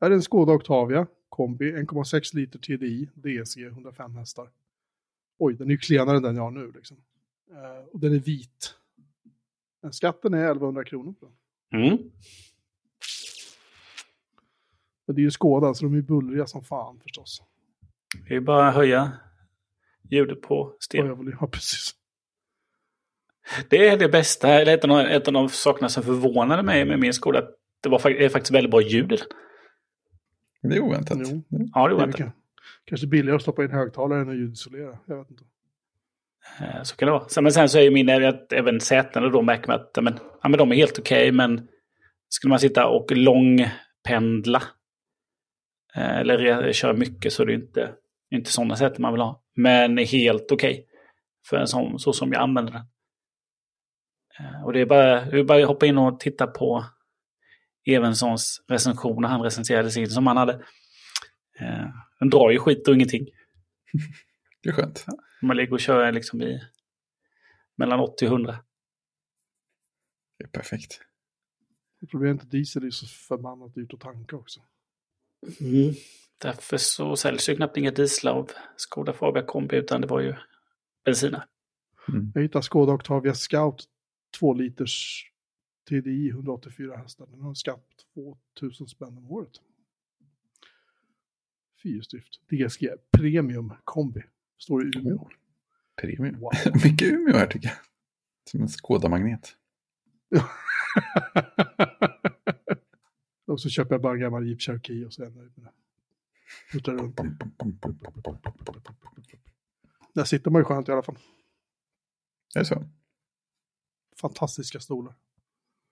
Här 0.00 0.10
är 0.10 0.14
en 0.14 0.22
Skoda 0.22 0.52
Octavia, 0.52 1.06
kombi, 1.28 1.72
1,6 1.72 2.34
liter 2.36 2.58
TDI, 2.58 3.08
DSG, 3.14 3.66
105 3.66 4.16
hästar. 4.16 4.48
Oj, 5.38 5.54
den 5.54 5.66
är 5.66 5.70
ju 5.72 5.78
klenare 5.78 6.16
än 6.16 6.22
den 6.22 6.36
jag 6.36 6.42
har 6.42 6.50
nu. 6.50 6.72
Liksom. 6.74 6.96
Eh, 7.52 7.84
och 7.92 8.00
den 8.00 8.14
är 8.14 8.18
vit. 8.18 8.74
Men 9.82 9.92
skatten 9.92 10.34
är 10.34 10.44
1100 10.44 10.84
kronor 10.84 11.12
på 11.12 11.26
den. 11.26 11.82
Mm. 11.82 11.98
Men 15.06 15.16
det 15.16 15.20
är 15.20 15.24
ju 15.24 15.30
Skåda, 15.30 15.74
så 15.74 15.84
de 15.84 15.94
är 15.94 16.02
bullriga 16.02 16.46
som 16.46 16.64
fan 16.64 17.00
förstås. 17.00 17.42
Det 18.28 18.34
är 18.36 18.40
bara 18.40 18.68
att 18.68 18.74
höja 18.74 19.12
ljudet 20.10 20.40
på 20.42 20.76
vill, 21.24 21.36
ja, 21.40 21.46
precis. 21.46 21.94
Det 23.70 23.88
är 23.88 23.98
det 23.98 24.08
bästa, 24.08 24.48
eller 24.48 24.74
ett 24.74 24.84
av, 24.84 24.88
de, 24.88 24.98
ett 25.00 25.26
av 25.28 25.32
de 25.34 25.48
sakerna 25.48 25.88
som 25.88 26.02
förvånade 26.02 26.62
mig 26.62 26.84
med 26.84 26.98
min 27.00 27.12
skola. 27.14 27.42
Det 27.80 27.88
var 27.88 27.98
fak- 27.98 28.16
är 28.18 28.28
faktiskt 28.28 28.54
väldigt 28.54 28.70
bra 28.70 28.82
ljud. 28.82 29.22
Det 30.62 30.76
är 30.76 30.80
oväntat. 30.80 31.18
Jo. 31.20 31.42
Ja, 31.48 31.88
det 31.88 31.94
Det 31.94 32.02
är 32.02 32.06
inte. 32.06 32.18
kan- 32.18 32.32
kanske 32.84 33.06
billigare 33.06 33.36
att 33.36 33.42
stoppa 33.42 33.64
in 33.64 33.70
högtalare 33.70 34.20
än 34.20 34.28
att 34.28 34.36
ljudisolera. 34.36 34.98
Jag 35.06 35.18
vet 35.18 35.30
inte. 35.30 35.44
Eh, 36.60 36.82
Så 36.82 36.96
kan 36.96 37.06
det 37.06 37.12
vara. 37.12 37.28
Sen, 37.28 37.44
men 37.44 37.52
sen 37.52 37.68
så 37.68 37.78
är 37.78 37.82
ju 37.82 37.90
min 37.90 38.24
att 38.24 38.52
även 38.52 38.80
sätena 38.80 39.28
då 39.28 39.42
märker 39.42 39.68
man 39.68 39.80
att 39.80 40.04
men, 40.04 40.18
ja, 40.42 40.48
men 40.48 40.58
de 40.58 40.72
är 40.72 40.76
helt 40.76 40.98
okej, 40.98 41.32
men 41.32 41.68
skulle 42.28 42.48
man 42.48 42.58
sitta 42.58 42.86
och 42.86 43.12
långpendla 43.12 44.62
eh, 45.96 46.16
eller 46.18 46.72
köra 46.72 46.92
mycket 46.92 47.32
så 47.32 47.42
är 47.42 47.46
det 47.46 47.54
inte, 47.54 47.92
inte 48.30 48.50
sådana 48.52 48.76
säten 48.76 49.02
man 49.02 49.12
vill 49.12 49.22
ha. 49.22 49.42
Men 49.56 49.98
är 49.98 50.04
helt 50.04 50.52
okej 50.52 50.86
för 51.48 51.56
en 51.56 51.66
sån, 51.66 51.98
så 51.98 52.12
som 52.12 52.32
jag 52.32 52.42
använder 52.42 52.72
den. 52.72 52.82
Eh, 54.38 54.64
Och 54.64 54.72
det 54.72 54.80
är 54.80 54.86
bara, 54.86 55.24
det 55.24 55.38
är 55.38 55.44
bara 55.44 55.62
att 55.62 55.68
hoppa 55.68 55.86
in 55.86 55.98
och 55.98 56.20
titta 56.20 56.46
på 56.46 56.84
Evenssons 57.86 58.64
recension 58.68 59.22
när 59.22 59.28
han 59.28 59.42
recenserade 59.42 59.90
sin 59.90 60.10
som 60.10 60.26
han 60.26 60.36
hade. 60.36 60.62
Den 62.18 62.30
drar 62.30 62.50
ju 62.50 62.58
skit 62.58 62.88
och 62.88 62.94
ingenting. 62.94 63.26
Det 64.62 64.68
är 64.68 64.72
skönt. 64.72 65.06
Man 65.42 65.56
ligger 65.56 65.72
och 65.72 65.80
kör 65.80 66.12
liksom 66.12 66.42
i 66.42 66.62
mellan 67.76 68.00
80 68.00 68.26
och 68.26 68.32
100. 68.32 68.64
Det 70.38 70.44
är 70.44 70.48
perfekt. 70.48 71.00
Problemet 72.10 72.42
är 72.42 72.46
att 72.46 72.50
diesel 72.50 72.84
är 72.84 72.90
så 72.90 73.06
förbannat 73.06 73.74
dyrt 73.74 73.94
att 73.94 74.00
tanka 74.00 74.36
också. 74.36 74.60
Därför 76.38 76.76
så 76.76 77.16
säljs 77.16 77.48
ju 77.48 77.56
knappt 77.56 77.76
inga 77.76 77.90
dieslar 77.90 78.32
av 78.32 78.50
Skoda 78.76 79.12
Fabia 79.12 79.42
Kombi 79.42 79.76
utan 79.76 80.00
det 80.00 80.06
var 80.06 80.20
ju 80.20 80.34
bensiner. 81.04 81.44
Mm. 82.08 82.32
Jag 82.34 82.42
hittade 82.42 82.62
Skoda 82.62 82.92
Octavia 82.92 83.34
Scout 83.34 83.84
2 84.38 84.54
liters 84.54 85.26
TDI 85.88 86.28
184 86.28 86.96
hästar. 86.96 87.26
Den 87.26 87.40
har 87.40 87.48
en 87.48 87.54
skatt 87.54 88.06
på 88.14 88.38
2000 88.60 88.86
spänn 88.86 89.18
om 89.18 89.30
året. 89.30 89.60
Fyrhjulsdrift. 91.82 92.40
DSG 92.48 92.88
Premium 93.10 93.74
Kombi. 93.84 94.22
Står 94.62 94.86
i 94.86 94.98
Umeå. 94.98 95.28
Premium. 96.00 96.40
Wow. 96.40 96.52
Mycket 96.84 97.12
Umeå 97.12 97.36
här 97.36 97.46
tycker 97.46 97.68
jag. 97.68 97.76
Som 98.50 98.60
en 98.60 98.68
skådamagnet. 98.68 99.56
och 103.46 103.60
så 103.60 103.68
köper 103.68 103.94
jag 103.94 104.02
bara 104.02 104.14
en 104.14 104.20
gammal 104.20 104.46
Jeep 104.46 104.60
Cherokee 104.60 105.04
och 105.04 105.12
så 105.12 105.24
ändrar 105.24 105.42
jag 105.42 105.52
nöjd 105.58 105.72
det. 109.24 109.52
Där 110.14 110.24
sitter 110.24 110.50
man 110.50 110.60
ju 110.60 110.64
skönt 110.64 110.88
i 110.88 110.92
alla 110.92 111.02
fall. 111.02 111.18
Är 112.54 112.58
Det 112.58 112.64
så? 112.64 112.84
Fantastiska 114.20 114.80
stolar. 114.80 115.14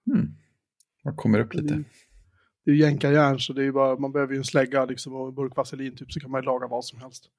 Mm. 0.06 0.34
Man 1.04 1.16
kommer 1.16 1.40
upp 1.40 1.54
lite. 1.54 1.74
Det 1.74 1.80
är, 1.80 1.84
det 2.64 2.70
är 2.70 2.74
jänkarjärn 2.74 3.40
så 3.40 3.52
det 3.52 3.64
är 3.64 3.72
bara, 3.72 3.98
man 3.98 4.12
behöver 4.12 4.32
ju 4.32 4.38
en 4.38 4.44
slägga 4.44 4.84
liksom, 4.84 5.14
och 5.14 5.28
en 5.28 5.34
burk 5.34 5.56
vaselin 5.56 5.96
typ 5.96 6.12
så 6.12 6.20
kan 6.20 6.30
man 6.30 6.40
ju 6.40 6.44
laga 6.44 6.66
vad 6.66 6.84
som 6.84 7.00
helst. 7.00 7.30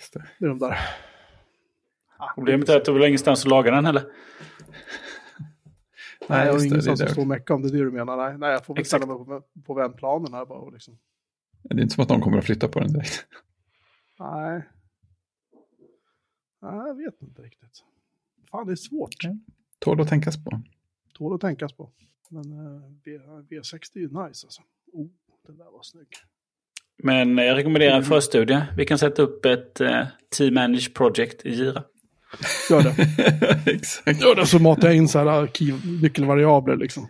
Just 0.00 0.12
det. 0.12 0.26
Det 0.38 0.44
är 0.44 0.48
de 0.48 0.58
där. 0.58 0.78
Ah, 2.16 2.32
Problemet 2.34 2.68
är 2.68 2.76
att 2.76 2.84
du 2.84 2.92
ha 2.92 3.06
ingenstans 3.06 3.44
att 3.44 3.50
laga 3.50 3.70
den 3.70 3.84
heller. 3.84 4.04
Nej, 6.28 6.46
just 6.46 6.60
det, 6.60 6.66
ingenstans 6.66 7.00
att 7.00 7.10
stå 7.10 7.20
och 7.20 7.26
mecka 7.26 7.54
om 7.54 7.62
det 7.62 7.68
är 7.68 7.72
det 7.72 7.78
du 7.78 7.90
menar. 7.90 8.16
Nej, 8.16 8.38
nej 8.38 8.50
jag 8.50 8.66
får 8.66 8.74
väl 8.74 8.84
ställa 8.84 9.06
mig 9.06 9.16
på, 9.16 9.42
på 9.64 9.74
vändplanen 9.74 10.34
här 10.34 10.46
bara 10.46 10.58
och 10.58 10.72
liksom. 10.72 10.98
det 11.62 11.74
är 11.74 11.80
inte 11.80 11.94
som 11.94 12.02
att 12.02 12.08
någon 12.08 12.20
kommer 12.20 12.38
att 12.38 12.44
flytta 12.44 12.68
på 12.68 12.80
den 12.80 12.92
direkt. 12.92 13.26
Nej. 14.18 14.62
Nej, 16.62 16.72
jag 16.86 16.94
vet 16.94 17.22
inte 17.22 17.42
riktigt. 17.42 17.84
Fan, 18.50 18.66
det 18.66 18.72
är 18.72 18.76
svårt. 18.76 19.14
Tål 19.78 20.00
att 20.00 20.08
tänkas 20.08 20.44
på. 20.44 20.62
Tål 21.14 21.34
att 21.34 21.40
tänkas 21.40 21.72
på. 21.72 21.90
Men 22.28 22.52
eh, 22.52 22.82
v, 23.04 23.18
V60 23.50 23.90
är 23.94 24.00
ju 24.00 24.08
nice 24.08 24.46
alltså. 24.46 24.62
Oh, 24.92 25.08
den 25.46 25.56
där 25.56 25.70
var 25.70 25.82
snygg. 25.82 26.08
Men 27.02 27.38
jag 27.38 27.56
rekommenderar 27.56 27.96
en 27.96 28.04
förstudie. 28.04 28.62
Vi 28.76 28.84
kan 28.86 28.98
sätta 28.98 29.22
upp 29.22 29.44
ett 29.44 29.80
eh, 29.80 30.02
Team 30.36 30.54
Manage 30.54 30.94
Project 30.94 31.46
i 31.46 31.50
Gira. 31.54 31.82
Gör 32.70 32.82
det. 32.82 32.94
Exakt. 33.72 34.22
Gör 34.22 34.34
det 34.34 34.46
så 34.46 34.58
matar 34.58 34.88
jag 34.88 34.96
in 34.96 35.08
så 35.08 35.18
här 35.18 35.46
key- 35.46 36.00
nyckelvariabler 36.02 36.76
liksom. 36.76 37.08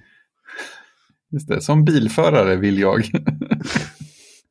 Just 1.33 1.49
det. 1.49 1.61
Som 1.61 1.85
bilförare 1.85 2.57
vill 2.57 2.79
jag. 2.79 3.05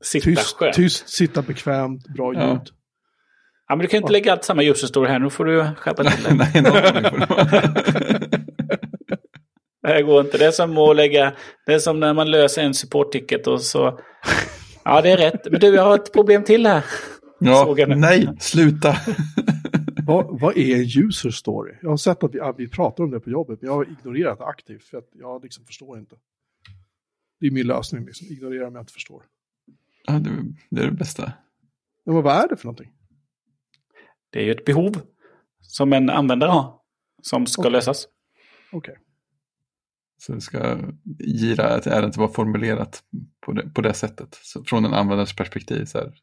Sitta 0.04 0.26
Tyst, 0.26 0.56
skönt. 0.58 0.74
tyst, 0.76 1.10
sitta 1.10 1.42
bekvämt, 1.42 2.08
bra 2.08 2.34
Ja. 2.34 2.50
ljud. 2.52 2.62
Ja, 3.68 3.76
men 3.76 3.80
du 3.80 3.88
kan 3.88 3.98
ju 3.98 4.02
inte 4.02 4.12
lägga 4.14 4.32
allt 4.32 4.44
samma 4.44 4.64
user 4.64 4.88
story 4.88 5.10
här. 5.10 5.20
Nu 5.20 5.30
får 5.30 5.46
du 5.46 5.70
skärpa 5.78 6.04
till 6.04 6.24
dig. 6.24 6.34
Nej. 6.38 6.64
Det 9.82 9.88
här 9.88 10.02
går 10.02 10.22
inte. 10.22 10.38
Det 10.38 10.46
är 10.46 10.52
som 10.52 10.78
att 10.78 10.96
lägga... 10.96 11.34
Det 11.66 11.74
är 11.74 11.80
som 11.80 12.00
när 12.00 12.14
man 12.14 12.32
löser 12.32 12.62
en 12.64 12.74
support-ticket 12.74 13.48
och 13.48 13.62
så... 13.62 14.00
Ja, 14.90 15.02
det 15.02 15.12
är 15.12 15.18
rätt. 15.18 15.52
Men 15.52 15.60
du, 15.60 15.68
jag 15.68 15.84
har 15.84 15.96
ett 15.96 16.14
problem 16.14 16.44
till 16.44 16.66
här. 16.66 16.86
Ja, 17.40 17.76
nej, 17.88 18.30
sluta. 18.40 18.96
Vad, 20.08 20.40
vad 20.40 20.58
är 20.58 20.76
en 20.76 21.06
user 21.06 21.30
story? 21.30 21.74
Jag 21.82 21.90
har 21.90 21.98
sett 21.98 22.24
att 22.24 22.36
vi, 22.36 22.40
att 22.40 22.60
vi 22.60 22.70
pratar 22.70 23.04
om 23.04 23.12
det 23.12 23.20
på 23.20 23.30
jobbet, 23.30 23.62
men 23.62 23.68
jag 23.70 23.76
har 23.76 23.92
ignorerat 23.92 24.38
det 24.38 24.46
aktivt 24.46 24.84
för 24.84 24.98
att 24.98 25.10
jag 25.14 25.44
liksom 25.44 25.66
förstår 25.66 26.00
inte. 26.00 26.16
Det 27.40 27.48
är 27.48 27.52
min 27.52 27.68
lösning, 27.68 28.06
liksom. 28.06 28.28
ignorera 28.28 28.68
om 28.68 28.76
jag 28.76 28.82
inte 28.82 28.94
förstår. 28.94 29.24
Ja, 30.08 30.14
det, 30.14 30.30
det 30.70 30.82
är 30.82 30.86
det 30.86 30.92
bästa. 30.92 31.32
Men 32.06 32.16
vad 32.16 32.36
är 32.44 32.48
det 32.48 32.58
för 32.58 32.66
någonting? 32.66 32.92
Det 34.30 34.40
är 34.40 34.44
ju 34.44 34.52
ett 34.52 34.66
behov 34.66 35.02
som 35.62 35.94
en 35.94 36.10
användare 36.10 36.50
har. 36.50 36.80
Som 37.22 37.46
ska 37.46 37.62
Okej. 37.62 37.72
lösas. 37.72 38.08
Okej. 38.72 38.98
Så 40.20 40.32
det 40.32 40.42
ska 40.42 40.78
gira 41.20 41.76
att 41.76 41.88
ärendet 41.88 42.18
var 42.18 42.28
formulerat 42.28 43.04
på 43.46 43.52
det, 43.52 43.70
på 43.70 43.82
det 43.82 43.94
sättet. 43.94 44.40
Så 44.44 44.64
från 44.64 44.86
en 44.86 44.94
användares 44.94 45.36
perspektiv. 45.36 45.86
Så 45.86 45.98
här, 45.98 46.14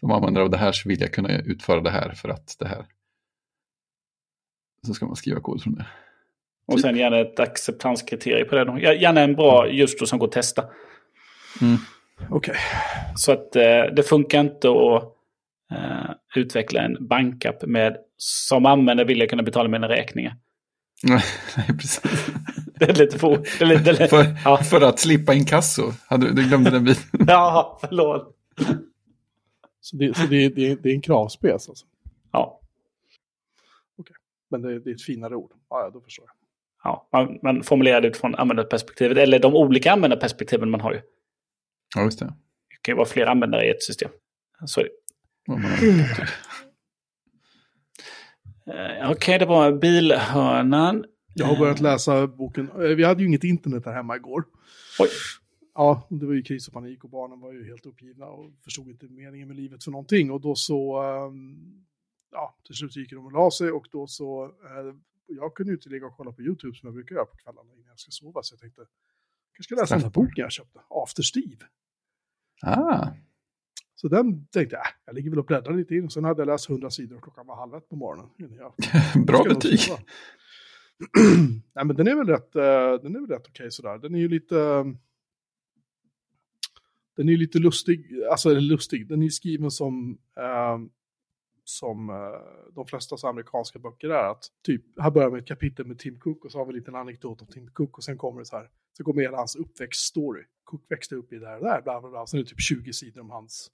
som 0.00 0.10
användare 0.10 0.44
av 0.44 0.50
det 0.50 0.56
här 0.56 0.72
så 0.72 0.88
vill 0.88 1.00
jag 1.00 1.12
kunna 1.12 1.38
utföra 1.38 1.80
det 1.80 1.90
här 1.90 2.10
för 2.10 2.28
att 2.28 2.56
det 2.58 2.68
här. 2.68 2.86
Så 4.86 4.94
ska 4.94 5.06
man 5.06 5.16
skriva 5.16 5.40
kod 5.40 5.62
från 5.62 5.74
det. 5.74 5.86
Och 6.66 6.80
sen 6.80 6.96
gärna 6.96 7.18
ett 7.20 7.40
acceptanskriterium 7.40 8.48
på 8.48 8.54
det. 8.54 8.64
då. 8.64 8.78
Gärna 8.78 9.20
en 9.20 9.34
bra 9.34 9.68
just 9.68 10.08
som 10.08 10.18
går 10.18 10.26
att 10.26 10.32
testa. 10.32 10.64
Mm. 11.62 11.76
Okej. 12.30 12.56
Så 13.16 13.32
att 13.32 13.56
eh, 13.56 13.84
det 13.96 14.02
funkar 14.02 14.40
inte 14.40 14.68
att 14.68 15.02
eh, 15.70 16.10
utveckla 16.36 16.80
en 16.80 17.06
bankapp 17.06 17.66
med 17.66 17.96
som 18.16 18.66
användare 18.66 19.06
vill 19.06 19.20
jag 19.20 19.30
kunna 19.30 19.42
betala 19.42 19.68
mina 19.68 19.88
räkningar. 19.88 20.36
Nej, 21.02 21.22
nej, 21.56 21.66
precis. 21.66 22.26
Det 22.78 22.84
är 22.90 22.94
lite 22.94 23.18
för... 23.18 23.28
Det 23.58 23.64
är 23.64 23.66
lite, 23.66 23.92
det 23.92 24.00
är, 24.04 24.08
För, 24.08 24.26
ja. 24.44 24.56
för 24.56 24.80
att 24.80 24.98
slippa 24.98 25.34
inkasso. 25.34 25.92
Hade, 26.06 26.34
du 26.34 26.48
glömde 26.48 26.70
den 26.70 26.84
biten. 26.84 27.10
ja, 27.28 27.78
förlåt. 27.80 28.36
Så, 29.80 29.96
det, 29.96 30.16
så 30.16 30.26
det, 30.26 30.48
det, 30.48 30.74
det 30.82 30.88
är 30.88 30.94
en 30.94 31.02
kravspec 31.02 31.52
alltså? 31.52 31.72
Ja, 32.32 32.60
Men 34.50 34.62
det, 34.62 34.80
det 34.80 34.90
är 34.90 34.94
ett 34.94 35.02
finare 35.02 35.34
ord? 35.36 35.52
Ja, 35.70 35.80
ja, 35.80 35.90
då 35.90 36.00
förstår 36.00 36.24
jag. 36.26 36.34
ja. 36.84 37.08
Man, 37.12 37.38
man 37.42 37.62
formulerar 37.62 38.00
det 38.00 38.08
utifrån 38.08 38.34
användarperspektivet. 38.34 39.18
Eller 39.18 39.38
de 39.38 39.54
olika 39.54 39.92
användarperspektiven 39.92 40.70
man 40.70 40.80
har 40.80 40.92
ju. 40.92 41.00
Ja, 41.96 42.02
just 42.02 42.18
det. 42.18 42.24
Det 42.24 42.76
kan 42.82 42.92
ju 42.92 42.96
vara 42.96 43.08
fler 43.08 43.26
användare 43.26 43.66
i 43.66 43.70
ett 43.70 43.82
system. 43.82 44.10
Så 44.66 44.80
är 44.80 44.84
det. 44.84 44.90
Eh, 48.66 49.10
Okej, 49.10 49.38
det 49.38 49.46
var 49.46 49.72
bilhörnan. 49.72 51.04
Jag 51.34 51.46
har 51.46 51.56
börjat 51.58 51.80
läsa 51.80 52.26
boken. 52.26 52.70
Eh, 52.70 52.76
Vi 52.96 53.04
hade 53.04 53.20
ju 53.22 53.28
inget 53.28 53.44
internet 53.44 53.84
här 53.86 53.92
hemma 53.92 54.16
igår. 54.16 54.44
Oj. 55.00 55.08
Ja, 55.74 56.06
det 56.10 56.26
var 56.26 56.32
ju 56.34 56.42
kris 56.42 56.68
och 56.68 56.74
panik 56.74 57.04
och 57.04 57.10
barnen 57.10 57.40
var 57.40 57.52
ju 57.52 57.64
helt 57.66 57.86
uppgivna 57.86 58.26
och 58.26 58.50
förstod 58.64 58.88
inte 58.88 59.06
meningen 59.08 59.48
med 59.48 59.56
livet 59.56 59.84
för 59.84 59.90
någonting. 59.90 60.30
Och 60.30 60.40
då 60.40 60.54
så, 60.54 61.02
ehm, 61.02 61.84
ja, 62.32 62.56
till 62.66 62.74
slut 62.74 62.96
gick 62.96 63.10
de 63.10 63.26
och 63.26 63.32
la 63.32 63.50
sig 63.50 63.70
och 63.70 63.86
då 63.92 64.06
så, 64.06 64.44
eh, 64.44 64.94
jag 65.26 65.54
kunde 65.54 65.72
ju 65.72 65.76
inte 65.76 65.88
ligga 65.88 66.06
och 66.06 66.16
kolla 66.16 66.32
på 66.32 66.42
YouTube 66.42 66.76
som 66.76 66.86
jag 66.86 66.94
brukar 66.94 67.14
göra 67.14 67.24
på 67.24 67.36
kvällarna 67.36 67.72
innan 67.74 67.88
jag 67.88 67.98
ska 67.98 68.10
sova. 68.10 68.42
Så 68.42 68.52
jag 68.54 68.60
tänkte, 68.60 68.80
jag 69.56 69.64
ska 69.64 69.74
läsa 69.74 69.94
den 69.94 70.02
här 70.04 70.10
boken 70.10 70.32
jag 70.36 70.52
köpte, 70.52 70.80
After 70.90 71.22
Steve. 71.22 71.64
Ah, 72.62 73.08
Så 73.94 74.08
den 74.08 74.46
tänkte 74.46 74.76
jag, 74.76 74.84
äh, 74.86 74.90
jag 75.04 75.14
ligger 75.14 75.30
väl 75.30 75.38
och 75.38 75.46
bläddrar 75.46 75.74
lite 75.76 75.94
in. 75.94 76.10
Sen 76.10 76.24
hade 76.24 76.40
jag 76.40 76.46
läst 76.46 76.68
100 76.70 76.90
sidor 76.90 77.16
och 77.16 77.22
klockan 77.22 77.46
var 77.46 77.56
halv 77.56 77.74
ett 77.74 77.88
på 77.88 77.96
morgonen. 77.96 78.30
bra 79.26 79.44
betyg. 79.44 79.80
Nej, 81.74 81.84
men 81.84 81.96
den 81.96 82.08
är 82.08 82.14
väl 82.16 82.26
rätt, 82.26 82.56
uh, 82.56 83.02
den 83.02 83.16
är 83.16 83.20
väl 83.20 83.30
rätt 83.30 83.46
okej 83.48 83.70
sådär. 83.70 83.98
Den 83.98 84.14
är 84.14 84.18
ju 84.18 84.28
lite... 84.28 84.58
eh, 84.58 84.84
Den 87.16 87.28
är 87.28 87.32
ju 87.32 87.38
lite 87.38 87.58
lustig, 87.58 88.22
alltså 88.30 88.50
eller 88.50 88.60
lustig, 88.60 89.08
den 89.08 89.20
är 89.20 89.24
ju 89.24 89.30
skriven 89.30 89.70
som, 89.70 90.18
eh, 90.36 90.78
som 91.64 92.10
eh, 92.10 92.72
de 92.74 92.86
flesta 92.86 93.16
så 93.16 93.28
amerikanska 93.28 93.78
böcker 93.78 94.08
är. 94.10 94.30
Att 94.30 94.44
typ, 94.62 95.00
här 95.00 95.10
börjar 95.10 95.30
med 95.30 95.40
ett 95.40 95.46
kapitel 95.48 95.86
med 95.86 95.98
Tim 95.98 96.18
Cook 96.18 96.44
och 96.44 96.52
så 96.52 96.58
har 96.58 96.64
vi 96.66 96.70
en 96.72 96.78
liten 96.78 96.94
anekdot 96.94 97.42
om 97.42 97.46
Tim 97.48 97.70
Cook 97.70 97.98
och 97.98 98.04
sen 98.04 98.18
kommer 98.18 98.38
det 98.40 98.44
så 98.46 98.56
här, 98.56 98.70
så 98.92 99.04
kommer 99.04 99.22
hela 99.22 99.36
hans 99.36 99.56
uppväxtstory. 99.56 100.44
Cook 100.64 100.84
växte 100.88 101.14
upp 101.16 101.32
i 101.32 101.38
det 101.38 101.46
här 101.46 101.58
och 101.58 101.64
där, 101.64 101.82
bla 101.82 102.00
bla 102.00 102.10
bla. 102.10 102.26
Sen 102.26 102.40
är 102.40 102.44
det 102.44 102.50
typ 102.50 102.60
20 102.60 102.92
sidor 102.92 103.20
om 103.20 103.30
hans 103.30 103.70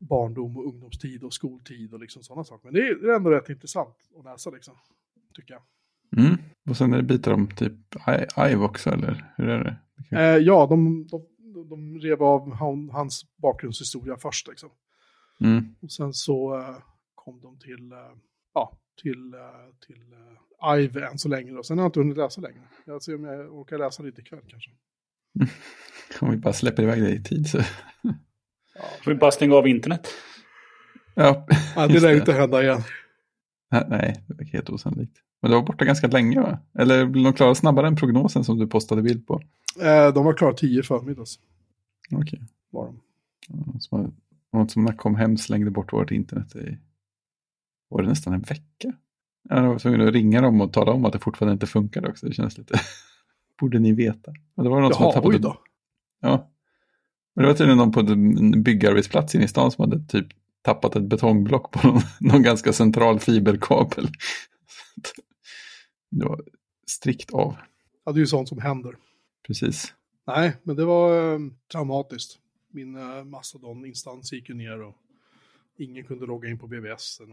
barndom 0.00 0.56
och 0.56 0.66
ungdomstid 0.66 1.22
och 1.24 1.34
skoltid 1.34 1.94
och 1.94 2.00
liksom 2.00 2.22
sådana 2.22 2.44
saker. 2.44 2.64
Men 2.64 2.74
det 2.74 2.88
är, 2.88 2.94
det 2.94 3.10
är 3.12 3.16
ändå 3.16 3.30
rätt 3.30 3.48
intressant 3.50 3.96
att 4.18 4.24
läsa 4.24 4.50
liksom, 4.50 4.74
tycker 5.34 5.54
jag. 5.54 5.62
Mm. 6.16 6.36
Och 6.68 6.76
sen 6.76 6.92
är 6.92 6.96
det 6.96 7.02
bitar 7.02 7.32
om 7.32 7.48
typ 7.48 7.72
Ive 8.38 8.64
också, 8.64 8.90
eller 8.90 9.32
hur 9.36 9.48
är 9.48 9.64
det? 9.64 9.76
Eh, 10.16 10.36
ja, 10.36 10.66
de, 10.66 11.06
de, 11.06 11.26
de 11.68 11.98
rev 11.98 12.22
av 12.22 12.54
han, 12.54 12.90
hans 12.90 13.24
bakgrundshistoria 13.42 14.16
först 14.16 14.48
liksom. 14.48 14.70
Mm. 15.40 15.74
Och 15.82 15.92
sen 15.92 16.12
så 16.12 16.58
eh, 16.58 16.76
kom 17.14 17.40
de 17.40 17.58
till, 17.58 17.92
eh, 17.92 17.98
ja, 18.54 18.80
till, 19.02 19.34
eh, 19.34 19.86
till 19.86 20.14
uh, 20.14 20.78
Ive 20.78 21.06
än 21.06 21.18
så 21.18 21.28
länge. 21.28 21.52
Och 21.52 21.66
sen 21.66 21.78
har 21.78 21.84
jag 21.84 21.88
inte 21.88 22.00
hunnit 22.00 22.16
läsa 22.16 22.40
längre. 22.40 22.62
Jag 22.84 23.02
ser 23.02 23.14
om 23.14 23.24
jag 23.24 23.54
orkar 23.54 23.78
läsa 23.78 24.02
lite 24.02 24.20
ikväll 24.20 24.44
kanske. 24.48 24.70
Om 26.20 26.30
vi 26.30 26.36
bara 26.36 26.52
släpper 26.52 26.82
iväg 26.82 27.02
det 27.02 27.10
i 27.10 27.22
tid 27.22 27.46
så. 27.46 27.62
Får 29.04 29.10
vi 29.10 29.14
bara 29.14 29.30
stänga 29.30 29.54
av 29.54 29.68
internet? 29.68 30.08
Ja, 31.14 31.46
Ja, 31.76 31.86
det 31.86 32.00
lär 32.00 32.16
inte 32.16 32.32
hända 32.32 32.62
igen. 32.62 32.82
Nej, 33.70 33.84
Nej, 33.88 34.24
det 34.28 34.34
verkar 34.34 34.52
helt 34.52 34.70
osannolikt. 34.70 35.16
Men 35.42 35.50
det 35.50 35.56
var 35.56 35.64
borta 35.66 35.84
ganska 35.84 36.06
länge 36.06 36.40
va? 36.40 36.58
Eller 36.78 37.06
blev 37.06 37.24
de 37.24 37.32
klara 37.32 37.54
snabbare 37.54 37.86
än 37.86 37.96
prognosen 37.96 38.44
som 38.44 38.58
du 38.58 38.66
postade 38.66 39.02
bild 39.02 39.26
på? 39.26 39.40
Eh, 39.82 40.14
de 40.14 40.24
var 40.24 40.34
klara 40.34 40.52
tio 40.54 40.82
förmiddags. 40.82 41.38
Okej. 42.12 42.40
Var 42.70 42.86
de. 42.86 43.00
Som, 43.80 44.14
något 44.52 44.70
som 44.70 44.84
när 44.84 44.92
kom 44.92 45.14
hem 45.14 45.36
slängde 45.36 45.70
bort 45.70 45.92
vårt 45.92 46.10
internet 46.10 46.56
i, 46.56 46.78
var 47.88 48.02
det 48.02 48.08
nästan 48.08 48.32
en 48.32 48.40
vecka? 48.40 48.92
Jag 49.48 49.62
var 49.68 49.78
tvungen 49.78 50.00
att 50.08 50.12
ringa 50.14 50.40
dem 50.40 50.60
och 50.60 50.72
tala 50.72 50.92
om 50.92 51.04
att 51.04 51.12
det 51.12 51.18
fortfarande 51.18 51.52
inte 51.52 51.66
funkade 51.66 52.08
också. 52.08 52.26
Det 52.26 52.32
känns 52.34 52.58
lite, 52.58 52.80
borde 53.60 53.78
ni 53.78 53.92
veta. 53.92 54.32
Och 54.54 54.64
det 54.64 54.70
var 54.70 54.80
något 54.80 54.94
som 54.94 55.02
hade 55.04 55.06
Jaha, 55.06 55.12
tappat 55.22 55.28
oj 55.30 55.36
ett- 55.36 55.42
då. 55.42 55.56
Ja. 56.20 56.50
Men 57.34 57.42
det 57.42 57.48
var 57.48 57.54
tydligen 57.54 57.78
någon 57.78 57.92
på 57.92 58.00
en 58.00 58.62
byggarbetsplats 58.62 59.34
inne 59.34 59.44
i 59.44 59.48
stan 59.48 59.70
som 59.70 59.90
hade 59.90 60.06
typ 60.06 60.26
tappat 60.62 60.96
ett 60.96 61.04
betongblock 61.04 61.70
på 61.72 61.86
någon, 61.88 62.00
någon 62.20 62.42
ganska 62.42 62.72
central 62.72 63.20
fiberkabel. 63.20 64.08
Det 66.10 66.24
var 66.26 66.40
strikt 66.86 67.30
av, 67.34 67.56
Ja, 68.04 68.12
det 68.12 68.18
är 68.18 68.20
ju 68.20 68.26
sånt 68.26 68.48
som 68.48 68.58
händer. 68.58 68.96
precis. 69.46 69.94
Nej, 70.26 70.56
men 70.62 70.76
det 70.76 70.84
var 70.84 71.32
eh, 71.34 71.38
traumatiskt. 71.72 72.38
Min 72.68 72.96
eh, 72.96 73.24
Mastodon-instans 73.24 74.32
gick 74.32 74.48
ju 74.48 74.54
ner 74.54 74.82
och 74.82 74.96
ingen 75.76 76.04
kunde 76.04 76.26
logga 76.26 76.48
in 76.48 76.58
på 76.58 76.66
BBS. 76.66 77.20
Och 77.20 77.28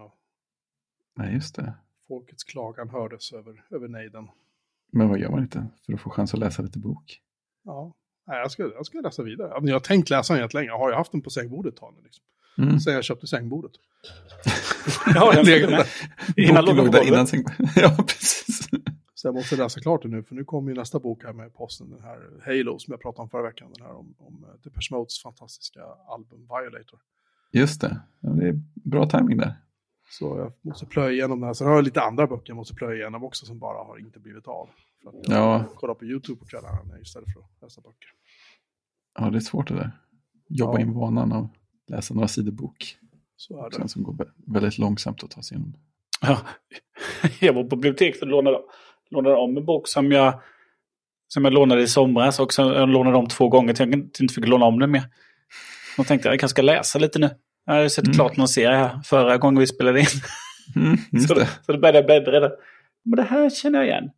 Nej, 1.15 1.33
just 1.33 1.55
det. 1.55 1.73
folkets 2.07 2.43
klagan 2.43 2.89
hördes 2.89 3.33
över, 3.33 3.63
över 3.69 3.87
nejden. 3.87 4.27
Men 4.91 5.09
vad 5.09 5.19
gör 5.19 5.29
man 5.29 5.41
inte 5.43 5.67
för 5.85 5.93
att 5.93 6.01
få 6.01 6.09
chans 6.09 6.33
att 6.33 6.39
läsa 6.39 6.61
lite 6.61 6.79
bok? 6.79 7.21
Ja, 7.63 7.93
Nej, 8.27 8.39
jag 8.39 8.51
ska, 8.51 8.63
jag 8.63 8.85
ska 8.85 9.01
läsa 9.01 9.23
vidare. 9.23 9.67
Jag 9.67 9.75
har 9.75 9.79
tänkt 9.79 10.09
läsa 10.09 10.33
den 10.33 10.41
jättelänge. 10.43 10.67
Jag 10.67 10.77
har 10.77 10.89
ju 10.89 10.95
haft 10.95 11.11
den 11.11 11.21
på 11.21 11.29
sängbordet 11.29 11.73
ett 11.73 11.79
tag 11.79 11.93
nu. 11.97 12.03
Liksom. 12.03 12.23
Mm. 12.57 12.79
Sen 12.79 12.93
jag 12.93 13.03
köpte 13.03 13.27
sängbordet. 13.27 13.71
Ja, 15.15 15.31
den 15.35 15.45
Legat 15.45 15.69
där. 15.69 15.87
Innan 16.35 16.65
låg 16.65 16.91
på 16.91 17.25
sen... 17.27 17.45
Ja, 17.75 17.95
precis. 18.07 18.36
Så 19.17 19.27
jag 19.27 19.35
måste 19.35 19.55
läsa 19.55 19.79
klart 19.79 20.01
det 20.01 20.07
nu, 20.07 20.23
för 20.23 20.35
nu 20.35 20.45
kommer 20.45 20.71
ju 20.71 20.77
nästa 20.77 20.99
bok 20.99 21.23
här 21.23 21.33
med 21.33 21.53
posten, 21.53 21.89
den 21.89 22.01
här 22.03 22.19
Halo 22.45 22.79
som 22.79 22.91
jag 22.91 23.01
pratade 23.01 23.21
om 23.21 23.29
förra 23.29 23.41
veckan, 23.43 23.71
den 23.73 23.85
här 23.85 23.93
om, 23.95 24.15
om 24.17 24.43
eh, 24.43 24.49
Depeche 24.63 24.87
Modes 24.95 25.21
fantastiska 25.21 25.81
album 26.07 26.39
Violator. 26.39 26.99
Just 27.51 27.81
det. 27.81 28.01
Ja, 28.19 28.29
det 28.29 28.47
är 28.47 28.53
bra 28.73 29.05
timing 29.09 29.37
där. 29.37 29.53
Så 30.09 30.37
jag 30.37 30.53
måste 30.61 30.85
plöja 30.85 31.11
igenom 31.11 31.39
den 31.39 31.47
här. 31.47 31.53
Sen 31.53 31.67
har 31.67 31.75
jag 31.75 31.83
lite 31.83 32.01
andra 32.01 32.27
böcker 32.27 32.49
jag 32.49 32.55
måste 32.55 32.75
plöja 32.75 32.95
igenom 32.95 33.23
också 33.23 33.45
som 33.45 33.59
bara 33.59 33.83
har 33.83 33.97
inte 33.99 34.19
blivit 34.19 34.47
av. 34.47 34.69
För 35.03 35.09
att 35.09 35.15
jag 35.27 35.37
Ja. 35.37 35.65
kollar 35.75 35.93
på 35.93 36.05
YouTube 36.05 36.39
på 36.39 36.45
kvällarna 36.45 36.99
istället 37.01 37.33
för 37.33 37.39
att 37.39 37.61
läsa 37.61 37.81
böcker. 37.81 38.09
Ja, 39.19 39.29
det 39.29 39.37
är 39.37 39.39
svårt 39.39 39.67
det 39.67 39.73
där. 39.75 39.91
Jobba 40.49 40.73
Ja. 40.73 40.79
in 40.79 40.93
vanan 40.93 41.31
av 41.31 41.49
läsa 41.87 42.13
några 42.13 42.27
sidor 42.27 42.51
bok. 42.51 42.97
Så 43.35 43.65
är 43.65 43.69
det. 43.69 43.75
Sen 43.75 43.87
som 43.89 44.03
går 44.03 44.13
vä- 44.13 44.31
väldigt 44.53 44.77
långsamt 44.77 45.23
att 45.23 45.31
ta 45.31 45.41
sig 45.41 45.57
igenom. 45.57 45.73
Ja. 46.21 46.39
Jag 47.39 47.53
var 47.53 47.63
på 47.63 47.75
biblioteket 47.75 48.21
och 48.21 48.27
lånade, 48.27 48.59
lånade 49.11 49.35
om 49.35 49.57
en 49.57 49.65
bok 49.65 49.87
som 49.87 50.11
jag, 50.11 50.41
som 51.27 51.43
jag 51.45 51.53
lånade 51.53 51.81
i 51.81 51.87
somras 51.87 52.39
och 52.39 52.53
som 52.53 52.67
jag 52.67 52.89
lånade 52.89 53.17
om 53.17 53.27
två 53.27 53.49
gånger 53.49 53.73
till 53.73 53.89
jag 53.89 53.93
inte 53.93 54.33
fick 54.33 54.47
låna 54.47 54.65
om 54.65 54.79
den 54.79 54.91
mer. 54.91 55.03
Och 55.97 56.07
tänkte 56.07 56.29
jag 56.29 56.39
kanske 56.39 56.53
ska 56.53 56.61
läsa 56.61 56.99
lite 56.99 57.19
nu. 57.19 57.29
Jag 57.65 57.73
hade 57.73 57.89
sett 57.89 58.05
mm. 58.05 58.15
klart 58.15 58.37
någon 58.37 58.47
serie 58.47 58.77
här 58.77 59.01
förra 59.05 59.37
gången 59.37 59.59
vi 59.59 59.67
spelade 59.67 59.99
in. 59.99 60.05
Mm, 60.75 60.97
så, 61.27 61.33
det. 61.33 61.49
så 61.65 61.71
då 61.71 61.79
började 61.79 61.97
jag 61.97 62.05
bläddra 62.05 62.39
där. 62.39 62.51
Men 63.05 63.17
det 63.17 63.23
här 63.23 63.49
känner 63.49 63.79
jag 63.79 63.87
igen. 63.87 64.09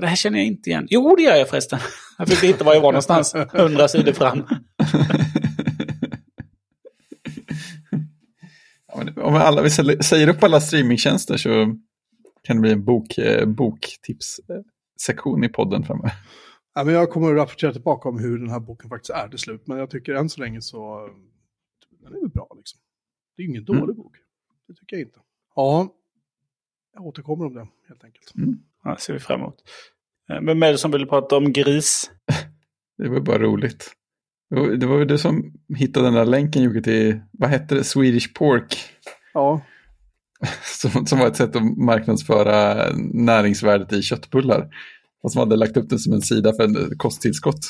Det 0.00 0.06
här 0.06 0.16
känner 0.16 0.38
jag 0.38 0.46
inte 0.46 0.70
igen. 0.70 0.86
Jo, 0.90 1.16
det 1.16 1.22
gör 1.22 1.36
jag 1.36 1.48
förresten. 1.48 1.78
Jag 2.18 2.28
fick 2.28 2.44
hitta 2.44 2.64
var 2.64 2.74
jag 2.74 2.80
var 2.80 2.92
någonstans. 2.92 3.34
Hundra 3.52 3.88
sidor 3.88 4.12
fram. 4.12 4.46
om 9.16 9.34
alla, 9.34 9.62
vi 9.62 9.70
säger 9.70 10.28
upp 10.28 10.42
alla 10.42 10.60
streamingtjänster 10.60 11.36
så 11.36 11.76
kan 12.42 12.56
det 12.56 12.60
bli 12.60 12.72
en 12.72 12.84
bok, 12.84 13.18
eh, 13.18 13.46
boktipssektion 13.46 15.44
i 15.44 15.48
podden 15.48 15.84
framöver. 15.84 16.12
Ja, 16.74 16.84
men 16.84 16.94
jag 16.94 17.10
kommer 17.10 17.30
att 17.30 17.36
rapportera 17.36 17.72
tillbaka 17.72 18.08
om 18.08 18.18
hur 18.18 18.38
den 18.38 18.50
här 18.50 18.60
boken 18.60 18.90
faktiskt 18.90 19.10
är 19.10 19.28
till 19.28 19.38
slut. 19.38 19.66
Men 19.66 19.78
jag 19.78 19.90
tycker 19.90 20.14
än 20.14 20.28
så 20.28 20.40
länge 20.40 20.62
så 20.62 21.08
den 21.90 22.14
är 22.14 22.20
väl 22.20 22.28
bra 22.28 22.48
liksom. 22.56 22.80
Det 23.36 23.42
är 23.42 23.46
ingen 23.46 23.64
dålig 23.64 23.82
mm. 23.82 23.96
bok. 23.96 24.16
Det 24.68 24.74
tycker 24.74 24.96
jag 24.96 25.06
inte. 25.06 25.20
Ja, 25.54 25.88
jag 26.94 27.06
återkommer 27.06 27.46
om 27.46 27.54
det 27.54 27.68
helt 27.88 28.04
enkelt. 28.04 28.34
Mm. 28.34 28.58
Ja, 28.84 28.96
ser 28.96 29.12
vi 29.12 29.18
fram 29.18 29.40
emot. 29.40 29.62
Eh, 30.30 30.40
vem 30.40 30.62
är 30.62 30.72
det 30.72 30.78
som 30.78 30.90
vill 30.90 31.06
prata 31.06 31.36
om 31.36 31.52
gris? 31.52 32.10
det 32.98 33.08
var 33.08 33.20
bara 33.20 33.38
roligt. 33.38 33.92
Det 34.78 34.86
var 34.86 34.98
ju 34.98 35.04
du 35.04 35.18
som 35.18 35.52
hittade 35.76 36.06
den 36.06 36.14
där 36.14 36.24
länken 36.24 36.62
Jocke 36.62 36.82
till, 36.82 37.20
vad 37.32 37.50
hette 37.50 37.74
det, 37.74 37.84
Swedish 37.84 38.34
Pork? 38.34 38.76
Ja. 39.34 39.60
Som, 40.64 41.06
som 41.06 41.18
var 41.18 41.26
ett 41.26 41.36
sätt 41.36 41.56
att 41.56 41.76
marknadsföra 41.76 42.86
näringsvärdet 43.12 43.92
i 43.92 44.02
köttbullar. 44.02 44.68
Och 45.22 45.32
som 45.32 45.38
hade 45.38 45.56
lagt 45.56 45.76
upp 45.76 45.90
det 45.90 45.98
som 45.98 46.12
en 46.12 46.22
sida 46.22 46.52
för 46.52 46.64
en 46.64 46.98
kosttillskott. 46.98 47.66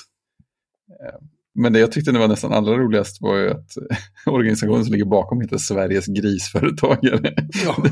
Eh, 0.90 1.26
men 1.54 1.72
det 1.72 1.78
jag 1.78 1.92
tyckte 1.92 2.12
det 2.12 2.18
var 2.18 2.28
nästan 2.28 2.52
allra 2.52 2.76
roligast 2.76 3.20
var 3.20 3.36
ju 3.36 3.50
att 3.50 3.76
organisationen 4.26 4.84
som 4.84 4.92
ligger 4.92 5.04
bakom 5.04 5.40
heter 5.40 5.58
Sveriges 5.58 6.06
grisföretagare. 6.06 7.34
Ja. 7.64 7.84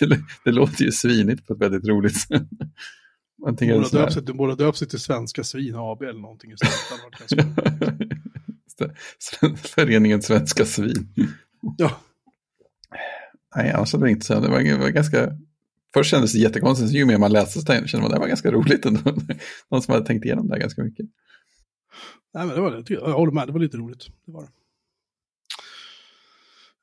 det, 0.00 0.20
det, 0.44 0.50
låter 0.50 0.84
ju 0.84 0.92
svinigt 0.92 1.46
på 1.46 1.54
ett 1.54 1.60
väldigt 1.60 1.88
roligt 1.88 2.16
sätt. 2.16 2.42
Man 3.44 3.54
du, 3.54 3.72
borde 3.72 3.88
döpt 3.88 4.12
sig, 4.12 4.22
du 4.22 4.32
borde 4.32 4.54
döpt 4.54 4.78
sig 4.78 4.88
till 4.88 5.00
Svenska 5.00 5.44
Svin 5.44 5.74
AB 5.76 6.02
eller 6.02 6.20
någonting 6.20 6.52
istället. 6.52 6.74
Föreningen 9.58 10.22
Svenska 10.22 10.64
Svin. 10.64 11.08
Ja. 11.78 12.00
Nej, 13.56 13.72
annars 13.72 13.92
hade 13.92 14.04
det 14.04 14.10
inte 14.10 14.26
så. 14.26 14.40
Det 14.40 14.48
var, 14.48 14.60
det 14.60 14.76
var 14.76 14.88
ganska... 14.88 15.32
Först 15.94 16.10
kändes 16.10 16.32
det 16.32 16.38
jättekonstigt, 16.38 16.92
ju 16.92 17.04
mer 17.04 17.18
man 17.18 17.32
läste 17.32 17.60
så 17.60 17.66
kände 17.66 17.96
man 17.96 18.04
att 18.04 18.12
det 18.12 18.20
var 18.20 18.28
ganska 18.28 18.50
roligt 18.50 18.86
ändå. 18.86 19.00
Någon 19.70 19.82
som 19.82 19.94
hade 19.94 20.06
tänkt 20.06 20.24
igenom 20.24 20.48
det 20.48 20.54
här 20.54 20.60
ganska 20.60 20.82
mycket. 20.82 21.06
Nej, 22.34 22.46
men 22.46 22.54
det 22.54 22.60
var 22.60 22.70
det. 22.70 22.90
Jag 22.90 23.12
håller 23.12 23.32
med, 23.32 23.48
det 23.48 23.52
var 23.52 23.60
lite 23.60 23.76
roligt. 23.76 24.06
Det 24.26 24.32
var 24.32 24.42
det. 24.42 24.48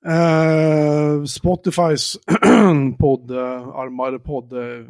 Uh, 0.08 1.26
Spotifys 1.26 2.18
podd, 3.00 3.32
uh, 3.32 3.68
armade 3.68 4.20
podd, 4.20 4.54
uh, 4.54 4.88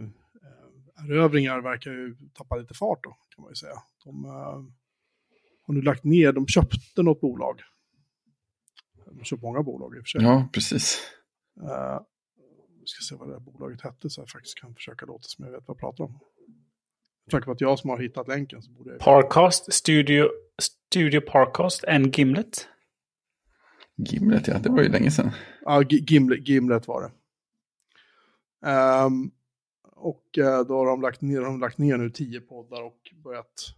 erövringar 1.10 1.62
verkar 1.62 1.92
ju 1.92 2.16
tappa 2.34 2.56
lite 2.56 2.74
fart 2.74 3.00
då, 3.04 3.10
kan 3.36 3.42
man 3.42 3.52
ju 3.52 3.56
säga. 3.56 3.76
De 4.04 4.26
uh, 4.26 4.32
har 5.64 5.74
nu 5.74 5.82
lagt 5.82 6.04
ner, 6.04 6.32
de 6.32 6.48
köpte 6.48 7.04
något 7.04 7.22
bolag. 7.22 7.62
De 9.06 9.24
köpte 9.24 9.46
många 9.46 9.64
bolag 9.64 9.96
i 9.96 10.00
och 10.00 10.04
för 10.04 10.20
sig. 10.20 10.24
Ja, 10.24 10.50
precis. 10.54 11.00
Uh, 11.62 12.02
vi 12.82 12.88
ska 12.88 13.02
se 13.02 13.16
vad 13.16 13.28
det 13.28 13.34
här 13.34 13.40
bolaget 13.40 13.82
hette 13.82 14.10
så 14.10 14.22
jag 14.22 14.30
faktiskt 14.30 14.60
kan 14.60 14.76
försöka 14.76 15.06
låta 15.06 15.24
som 15.24 15.46
jag 15.46 15.52
vet 15.52 15.64
vad 15.68 15.76
jag 15.76 15.80
pratar 15.80 16.04
om. 16.04 16.20
Tack 17.32 17.46
vare 17.46 17.54
att 17.54 17.62
jag 17.62 17.80
som 17.80 17.90
har 17.90 17.98
hittat 17.98 18.28
länken 18.28 18.62
så 18.62 18.72
borde 18.72 18.92
jag... 18.92 19.00
Parcast, 19.00 19.74
Studio, 19.74 20.30
Studio 20.62 21.22
Parcast 21.22 21.86
and 21.86 22.18
Gimlet. 22.18 22.68
Gimlet, 23.96 24.48
ja. 24.48 24.60
Det 24.60 24.70
var 24.70 24.84
ju 24.84 24.90
länge 24.90 25.12
sedan. 25.12 25.32
Ja, 25.62 25.84
Gimlet, 25.84 26.48
Gimlet 26.48 26.88
var 26.88 27.02
det. 27.02 27.12
Um, 29.06 29.32
och 29.84 30.24
uh, 30.38 30.68
då 30.68 30.78
har 30.78 30.86
de 30.86 31.02
lagt 31.02 31.22
ner, 31.22 31.42
de 31.42 31.60
lagt 31.60 31.78
ner 31.78 31.98
nu 31.98 32.10
tio 32.10 32.42
poddar 32.42 32.82
och 32.82 33.14
börjat... 33.24 33.76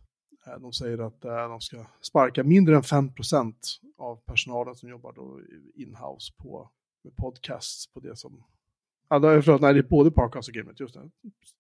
Uh, 0.48 0.62
de 0.62 0.74
säger 0.74 1.08
att 1.08 1.22
de 1.22 1.62
ska 1.62 1.86
sparka 2.02 2.44
mindre 2.44 2.75
än 2.75 2.82
5% 2.82 3.54
av 3.98 4.16
personalen 4.16 4.75
som 4.75 4.90
jobbar 4.90 5.13
då 5.13 5.42
inhouse 5.75 6.34
på 6.38 6.60
med 6.60 6.83
podcasts 7.12 7.88
på 7.94 8.00
det 8.00 8.16
som... 8.16 8.44
Ja, 9.10 9.20
förlåt, 9.22 9.62
nej, 9.62 9.74
det 9.74 9.80
är 9.80 9.84
både 9.84 10.12
Parcast 10.12 10.50
och 10.50 10.56
Gimlet, 10.56 10.80
just 10.80 10.94
det. 10.94 11.10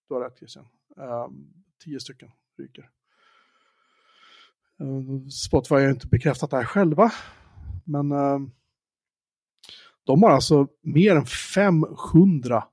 Du 0.07 0.13
har 0.13 0.21
rätt 0.21 0.37
Christian. 0.37 0.65
Um, 0.97 1.53
tio 1.83 1.99
stycken 1.99 2.31
ryker. 2.57 2.89
Uh, 4.81 5.27
Spotify 5.27 5.75
har 5.75 5.89
inte 5.89 6.07
bekräftat 6.07 6.49
det 6.49 6.57
här 6.57 6.65
själva, 6.65 7.11
men 7.83 8.11
uh, 8.11 8.39
de 10.03 10.23
har 10.23 10.29
alltså 10.29 10.67
mer 10.81 11.15
än 11.15 11.25
500 11.25 12.63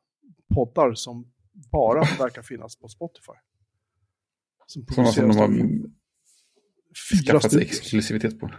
poddar 0.54 0.94
som 0.94 1.32
bara 1.52 2.00
verkar 2.18 2.42
finnas 2.42 2.76
på 2.76 2.88
Spotify. 2.88 3.32
Som 4.66 4.86
Sådana 4.86 5.12
som 5.12 5.28
de 5.28 5.36
har 5.36 5.90
skaffat 7.26 7.52
sig 7.52 7.62
exklusivitet 7.62 8.40
på. 8.40 8.50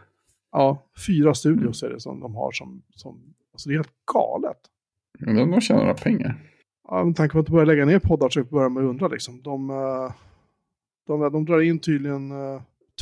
Ja, 0.52 0.90
fyra 1.08 1.34
studios 1.34 1.84
är 1.84 1.90
det 1.90 2.00
som 2.00 2.20
de 2.20 2.36
har 2.36 2.52
som, 2.52 2.84
som 2.96 3.34
alltså 3.54 3.70
det 3.70 3.76
är 3.76 3.78
helt 3.78 4.06
galet. 4.14 4.58
Ja, 5.20 5.34
de 5.34 5.62
tjänar 5.62 5.82
några 5.82 5.94
pengar. 5.94 6.52
Ja, 6.88 7.04
med 7.04 7.16
tanke 7.16 7.34
på 7.34 7.40
att 7.40 7.46
de 7.46 7.52
börjar 7.52 7.66
lägga 7.66 7.86
ner 7.86 8.00
poddar 8.00 8.30
så 8.30 8.44
börjar 8.44 8.70
man 8.70 8.84
undra 8.84 9.08
liksom. 9.08 9.42
De, 9.42 9.70
uh, 9.70 10.12
de, 11.08 11.32
de 11.32 11.46
drar 11.46 11.62
in 11.62 11.80
tydligen 11.80 12.30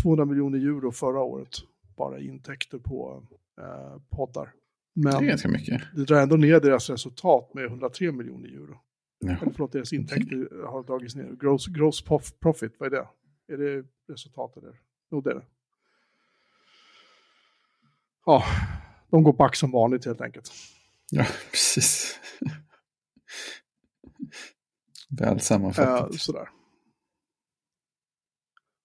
200 0.02 0.24
eh, 0.24 0.28
miljoner 0.30 0.60
euro 0.60 0.92
förra 0.92 1.20
året. 1.20 1.50
Bara 1.98 2.20
intäkter 2.20 2.78
på 2.78 3.24
eh, 3.62 4.02
poddar. 4.10 4.54
Men 4.94 5.12
det 5.12 5.26
är 5.26 5.30
ganska 5.30 5.50
mycket. 5.50 5.82
Det 5.96 6.06
drar 6.06 6.22
ändå 6.22 6.36
ner 6.36 6.60
deras 6.60 6.90
resultat 6.90 7.54
med 7.54 7.66
103 7.66 8.12
miljoner 8.12 8.50
euro. 8.50 8.78
Ja. 9.20 9.28
Eller 9.28 9.52
förlåt, 9.52 9.72
deras 9.72 9.94
intäkter 9.94 10.66
har 10.66 10.84
dragits 10.84 11.16
ner. 11.16 11.32
Gross, 11.40 11.68
gross 11.68 12.02
profit, 12.40 12.74
vad 12.78 12.94
är 12.94 12.98
det? 12.98 13.08
Är 13.54 13.58
det 13.58 13.86
resultatet? 14.08 14.64
Jo, 15.12 15.22
det 15.22 15.30
är 15.30 15.36
det. 15.36 15.46
Ja, 18.26 18.44
de 19.10 19.24
går 19.24 19.34
back 19.34 19.56
som 19.56 19.72
vanligt 19.72 20.06
helt 20.06 20.22
enkelt. 20.22 20.52
Ja, 21.12 21.26
precis. 21.52 22.20
Väl 25.10 25.40
sammanfattat. 25.40 26.12
Uh, 26.12 26.18
sådär. 26.18 26.50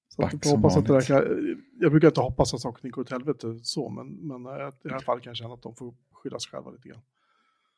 Så 0.09 0.23
att 0.23 0.45
hoppas 0.45 0.77
att 0.77 0.87
det 0.87 1.07
kan, 1.07 1.17
jag 1.81 1.91
brukar 1.91 2.09
inte 2.09 2.21
hoppas 2.21 2.55
att 2.55 2.61
saker 2.61 2.89
går 2.89 3.03
åt 3.03 3.11
helvete 3.11 3.59
så, 3.63 3.89
men, 3.89 4.07
men 4.09 4.47
eh, 4.47 4.69
i 4.69 4.73
det 4.83 4.93
här 4.93 5.01
fallet 5.01 5.25
kan 5.25 5.31
jag 5.31 5.37
känna 5.37 5.55
att 5.55 5.63
de 5.63 5.75
får 5.75 5.95
skylla 6.13 6.39
sig 6.39 6.51
själva 6.51 6.71
lite 6.71 6.89
grann. 6.89 7.03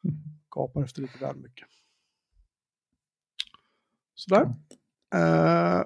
Mm. 0.05 0.17
Gapar 0.51 0.83
efter 0.83 1.03
lite 1.03 1.19
väl 1.19 1.37
mycket. 1.37 1.69
Sådär. 4.15 4.55
Eh, 5.15 5.85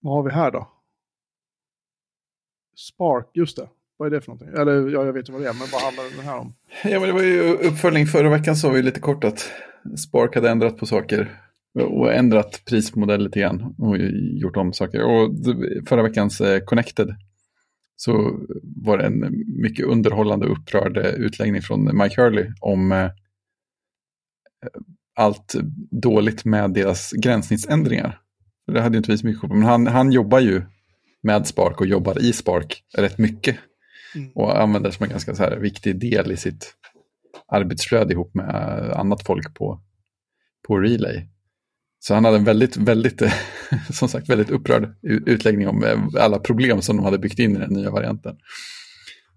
vad 0.00 0.14
har 0.14 0.22
vi 0.22 0.30
här 0.30 0.50
då? 0.50 0.72
Spark, 2.76 3.30
just 3.34 3.56
det. 3.56 3.68
Vad 3.96 4.06
är 4.06 4.10
det 4.10 4.20
för 4.20 4.28
någonting? 4.28 4.60
Eller 4.60 4.90
ja, 4.90 5.04
jag 5.04 5.12
vet 5.12 5.28
ju 5.28 5.32
vad 5.32 5.42
det 5.42 5.48
är, 5.48 5.52
men 5.52 5.68
vad 5.72 5.82
handlar 5.82 6.04
den 6.16 6.26
här 6.26 6.38
om? 6.38 6.54
Ja, 6.84 7.00
men 7.00 7.08
det 7.08 7.12
var 7.12 7.22
ju 7.22 7.40
uppföljning 7.40 8.06
förra 8.06 8.30
veckan 8.30 8.56
sa 8.56 8.70
vi 8.70 8.82
lite 8.82 9.00
kort 9.00 9.24
att 9.24 9.50
Spark 9.96 10.34
hade 10.34 10.50
ändrat 10.50 10.76
på 10.76 10.86
saker 10.86 11.40
och 11.80 12.12
ändrat 12.12 12.62
prismodell 12.64 13.24
lite 13.24 13.40
grann 13.40 13.74
och 13.78 13.96
gjort 14.40 14.56
om 14.56 14.72
saker. 14.72 15.04
Och 15.04 15.30
förra 15.88 16.02
veckans 16.02 16.40
eh, 16.40 16.60
Connected 16.64 17.14
så 17.96 18.40
var 18.62 18.98
det 18.98 19.04
en 19.04 19.44
mycket 19.62 19.86
underhållande 19.86 20.46
och 20.46 20.58
upprörd 20.58 20.96
eh, 20.96 21.14
utläggning 21.14 21.62
från 21.62 21.98
Mike 21.98 22.22
Hurley 22.22 22.50
om 22.60 22.92
eh, 22.92 23.10
allt 25.16 25.54
dåligt 25.90 26.44
med 26.44 26.70
deras 26.70 27.12
gränssnittsändringar. 27.12 28.20
Det 28.72 28.80
hade 28.80 28.96
inte 28.96 29.10
vi 29.10 29.18
så 29.18 29.26
mycket 29.26 29.42
på, 29.42 29.48
men 29.48 29.62
han, 29.62 29.86
han 29.86 30.12
jobbar 30.12 30.40
ju 30.40 30.62
med 31.22 31.46
Spark 31.46 31.80
och 31.80 31.86
jobbar 31.86 32.22
i 32.22 32.32
Spark 32.32 32.84
rätt 32.96 33.18
mycket. 33.18 33.56
Mm. 34.14 34.30
Och 34.34 34.60
använder 34.62 34.90
som 34.90 35.04
en 35.04 35.10
ganska 35.10 35.34
så 35.34 35.42
här 35.42 35.56
viktig 35.56 36.00
del 36.00 36.32
i 36.32 36.36
sitt 36.36 36.74
arbetsflöde 37.46 38.12
ihop 38.12 38.34
med 38.34 38.54
annat 38.96 39.26
folk 39.26 39.54
på, 39.54 39.80
på 40.68 40.78
Relay. 40.78 41.26
Så 41.98 42.14
han 42.14 42.24
hade 42.24 42.36
en 42.36 42.44
väldigt, 42.44 42.76
väldigt, 42.76 43.22
som 43.90 44.08
sagt, 44.08 44.28
väldigt 44.28 44.50
upprörd 44.50 44.94
utläggning 45.02 45.68
om 45.68 45.84
eh, 45.84 46.24
alla 46.24 46.38
problem 46.38 46.82
som 46.82 46.96
de 46.96 47.04
hade 47.04 47.18
byggt 47.18 47.38
in 47.38 47.56
i 47.56 47.58
den 47.58 47.72
nya 47.72 47.90
varianten. 47.90 48.36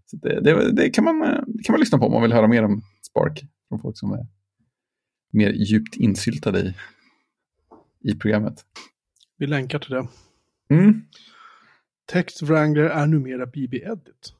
Så 0.05 0.17
det, 0.17 0.41
det, 0.41 0.71
det 0.71 0.89
kan, 0.89 1.03
man, 1.03 1.19
det 1.47 1.63
kan 1.63 1.73
man 1.73 1.79
lyssna 1.79 1.97
på 1.97 2.05
om 2.05 2.11
man 2.11 2.21
vill 2.21 2.33
höra 2.33 2.47
mer 2.47 2.63
om 2.63 2.81
Spark 3.01 3.43
från 3.69 3.79
folk 3.79 3.97
som 3.97 4.11
är 4.11 4.27
mer 5.33 5.49
djupt 5.49 5.95
insyltade 5.95 6.59
i, 6.59 6.73
i 8.11 8.15
programmet. 8.15 8.65
Vi 9.37 9.47
länkar 9.47 9.79
till 9.79 9.91
det. 9.91 10.07
Mm. 10.69 11.01
Text 12.05 12.41
Wrangler 12.41 12.83
är 12.83 13.05
numera 13.05 13.45
BB-edit. 13.45 14.33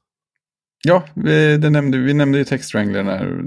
Ja, 0.88 1.04
vi, 1.16 1.58
det 1.58 1.70
nämnde, 1.70 1.98
vi 1.98 2.14
nämnde 2.14 2.38
ju 2.38 2.44
Text 2.44 2.74
Wrangler 2.74 3.04
när 3.04 3.44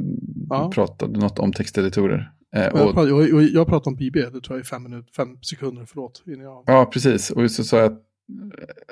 ja. 0.50 0.68
vi 0.68 0.74
pratade 0.74 1.20
något 1.20 1.38
om 1.38 1.53
texteditorer. 1.53 2.33
Eh, 2.57 2.66
och, 2.66 2.79
jag, 2.79 2.94
pratar, 2.94 3.09
jag, 3.09 3.42
jag 3.42 3.66
pratar 3.66 3.90
om 3.90 3.96
BB, 3.96 4.20
det 4.20 4.31
tror 4.31 4.44
jag 4.48 4.59
är 4.59 4.62
fem, 4.64 4.83
minuter, 4.83 5.12
fem 5.16 5.42
sekunder, 5.42 5.85
förlåt. 5.88 6.22
Innan 6.26 6.40
jag... 6.40 6.64
Ja, 6.66 6.90
precis. 6.92 7.31
Och 7.31 7.50
så 7.50 7.64
sa 7.64 7.79
jag, 7.79 7.96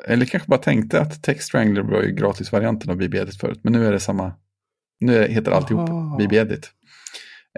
eller 0.06 0.26
kanske 0.26 0.48
bara 0.48 0.61
tänkte 0.61 1.00
att 1.00 1.22
Text 1.22 1.54
Wrangler 1.54 1.82
var 1.82 2.02
ju 2.02 2.14
gratisvarianten 2.14 2.90
av 2.90 2.96
BB-edit 2.96 3.40
förut, 3.40 3.61
men 3.62 3.72
nu 3.72 3.87
är 3.87 3.92
det 3.92 4.00
samma, 4.00 4.32
nu 5.00 5.22
heter 5.28 5.50
alltihop 5.50 5.90
BB-edit. 6.18 6.70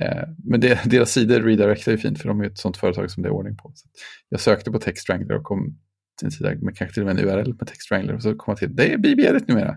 Eh, 0.00 0.29
men 0.44 0.61
det, 0.61 0.81
deras 0.90 1.11
sidor 1.11 1.40
redirectar 1.40 1.92
ju 1.92 1.98
fint, 1.98 2.20
för 2.20 2.29
de 2.29 2.40
är 2.40 2.44
ett 2.44 2.59
sånt 2.59 2.76
företag 2.76 3.11
som 3.11 3.22
det 3.22 3.29
är 3.29 3.33
ordning 3.33 3.57
på. 3.57 3.72
Så 3.74 3.88
jag 4.29 4.40
sökte 4.40 4.70
på 4.70 4.79
Text 4.79 5.09
Wrangler 5.09 5.37
och 5.37 5.44
kom 5.44 5.79
till 6.18 6.26
en 6.26 6.33
sida 6.33 6.55
med 6.61 6.76
kanske 6.76 6.94
till 6.94 7.03
och 7.03 7.14
med 7.14 7.18
en 7.18 7.29
URL 7.29 7.55
med 7.59 7.68
Text 7.68 7.90
Wrangler, 7.90 8.14
och 8.14 8.22
så 8.22 8.35
kom 8.35 8.53
jag 8.53 8.59
till, 8.59 8.76
det 8.76 8.92
är 8.92 8.98
BB-edit 8.98 9.48
numera. 9.48 9.76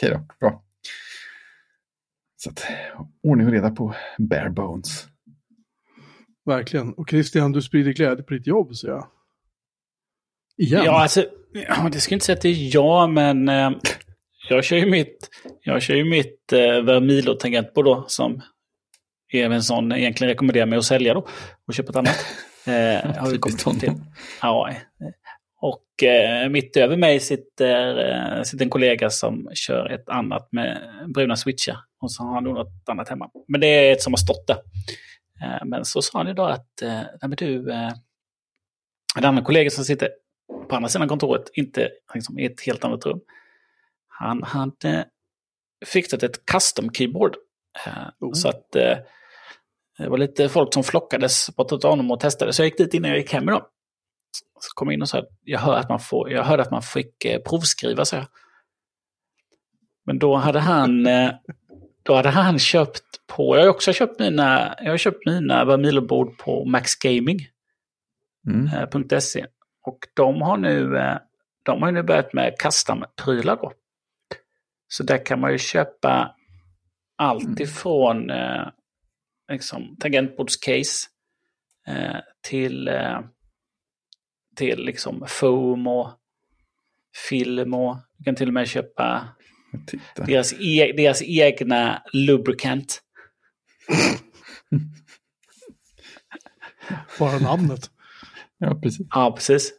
Okej 0.00 0.10
då, 0.10 0.26
bra. 0.40 0.62
Så 2.36 2.50
att, 2.50 2.66
ordning 3.22 3.46
och 3.46 3.52
reda 3.52 3.70
på 3.70 3.94
bare 4.18 4.50
bones. 4.50 5.06
Verkligen. 6.44 6.92
Och 6.92 7.10
Christian, 7.10 7.52
du 7.52 7.62
sprider 7.62 7.92
glädje 7.92 8.24
på 8.24 8.34
ditt 8.34 8.46
jobb, 8.46 8.74
så 8.74 8.86
jag. 8.86 9.06
Igen. 10.56 10.84
Ja, 10.84 11.02
alltså, 11.02 11.24
ja, 11.52 11.88
det 11.92 12.00
ska 12.00 12.14
inte 12.14 12.26
säga 12.26 12.36
att 12.36 12.42
det 12.42 12.48
är 12.48 12.74
jag, 12.74 13.10
men 13.10 13.48
eh, 13.48 13.70
jag 14.48 14.64
kör 14.64 14.76
ju 14.76 14.90
mitt, 14.90 15.28
jag 15.62 15.82
kör 15.82 15.94
ju 15.94 16.04
mitt 16.04 16.52
eh, 16.52 16.58
Vermilo 16.58 17.34
tangentbord 17.34 17.84
då, 17.84 18.04
som 18.08 18.42
Evensson 19.32 19.92
egentligen 19.92 20.28
rekommenderar 20.28 20.66
mig 20.66 20.78
att 20.78 20.84
sälja 20.84 21.14
då 21.14 21.28
och 21.66 21.74
köpa 21.74 21.90
ett 21.90 21.96
annat. 21.96 22.26
Eh, 22.66 22.74
jag 22.74 23.22
har 23.22 23.32
ju 23.32 23.38
kommit 23.38 23.80
till. 23.80 23.92
Ja, 24.42 24.70
eh, 26.02 26.48
mitt 26.48 26.76
över 26.76 26.96
mig 26.96 27.20
sitter, 27.20 27.98
eh, 28.38 28.42
sitter 28.42 28.64
en 28.64 28.70
kollega 28.70 29.10
som 29.10 29.50
kör 29.54 29.90
ett 29.90 30.08
annat 30.08 30.48
med 30.52 30.78
bruna 31.14 31.36
switchar. 31.36 31.76
Och 32.00 32.12
så 32.12 32.22
har 32.22 32.34
han 32.34 32.44
något 32.44 32.88
annat 32.88 33.08
hemma. 33.08 33.30
Men 33.48 33.60
det 33.60 33.66
är 33.66 33.92
ett 33.92 34.02
som 34.02 34.12
har 34.12 34.18
stått 34.18 34.46
där. 34.46 34.56
Eh, 35.42 35.64
men 35.64 35.84
så 35.84 36.02
sa 36.02 36.18
han 36.18 36.28
idag 36.28 36.50
att, 36.50 36.82
eh, 36.82 37.02
nej 37.22 37.36
du, 37.36 37.70
eh, 37.70 37.92
en 39.16 39.24
annan 39.24 39.44
kollega 39.44 39.70
som 39.70 39.84
sitter 39.84 40.08
på 40.68 40.76
andra 40.76 40.88
sidan 40.88 41.08
kontoret, 41.08 41.50
inte 41.52 41.88
liksom, 42.14 42.38
i 42.38 42.44
ett 42.44 42.60
helt 42.60 42.84
annat 42.84 43.06
rum. 43.06 43.20
Han 44.08 44.42
hade 44.42 45.04
fixat 45.86 46.22
ett 46.22 46.46
custom 46.46 46.92
keyboard. 46.92 47.36
Oh. 48.20 48.32
Så 48.32 48.48
att 48.48 48.72
det 48.72 50.08
var 50.08 50.18
lite 50.18 50.48
folk 50.48 50.74
som 50.74 50.84
flockades 50.84 51.56
bort 51.56 51.68
till 51.68 51.88
honom 51.88 52.10
och 52.10 52.20
testade. 52.20 52.52
Så 52.52 52.62
jag 52.62 52.66
gick 52.66 52.78
dit 52.78 52.94
innan 52.94 53.10
jag 53.10 53.18
gick 53.18 53.32
hem 53.32 53.48
idag. 53.48 53.66
Så 54.60 54.74
kom 54.74 54.88
jag 54.88 54.94
in 54.94 55.02
och 55.02 55.08
sa 55.08 55.22
jag 55.44 55.60
hör 55.60 55.76
att 55.76 55.88
man 55.88 56.00
får, 56.00 56.30
jag 56.30 56.44
hörde 56.44 56.62
att 56.62 56.70
man 56.70 56.82
fick 56.82 57.24
eh, 57.24 57.40
provskriva, 57.42 58.04
så 58.04 58.16
jag. 58.16 58.26
Men 60.04 60.18
då 60.18 60.36
hade 60.36 60.60
han, 60.60 61.06
eh, 61.06 61.30
då 62.02 62.14
hade 62.14 62.28
han 62.28 62.58
köpt 62.58 63.26
på, 63.26 63.56
jag 63.56 63.62
har 63.62 63.68
också 63.68 63.92
köpt 63.92 64.20
mina, 64.20 64.74
jag 64.78 64.90
har 64.90 64.96
köpt 64.96 65.26
mina 65.26 65.64
Vermilo-bord 65.64 66.38
på 66.38 66.64
Max 66.64 66.94
Gaming 66.96 67.38
Mm. 68.46 68.66
eh, 68.66 69.18
.se. 69.18 69.46
Och 69.82 69.98
de 70.14 70.42
har 70.42 70.56
nu, 70.56 70.98
eh, 70.98 71.18
de 71.62 71.82
har 71.82 71.92
nu 71.92 72.02
börjat 72.02 72.32
med 72.32 72.54
custom-prylar 72.58 73.56
då. 73.56 73.72
Så 74.88 75.02
där 75.02 75.26
kan 75.26 75.40
man 75.40 75.52
ju 75.52 75.58
köpa 75.58 76.36
allt 77.16 77.60
ifrån 77.60 78.30
eh, 78.30 78.68
liksom, 79.52 79.96
tangentbordscase 80.00 81.08
eh, 81.86 82.16
till, 82.40 82.88
eh, 82.88 83.20
till 84.60 84.84
liksom 84.84 85.24
foam 85.28 85.86
och 85.86 86.10
film 87.28 87.74
och 87.74 87.96
du 88.18 88.24
kan 88.24 88.34
till 88.34 88.48
och 88.48 88.54
med 88.54 88.68
köpa 88.68 89.28
deras, 90.26 90.52
e 90.60 90.92
deras 90.96 91.22
egna 91.22 92.02
lubricant. 92.12 93.00
Bara 97.18 97.38
namnet. 97.38 97.90
Ja, 98.58 98.74
precis. 98.82 99.06
Ja, 99.10 99.32
precis. 99.36 99.72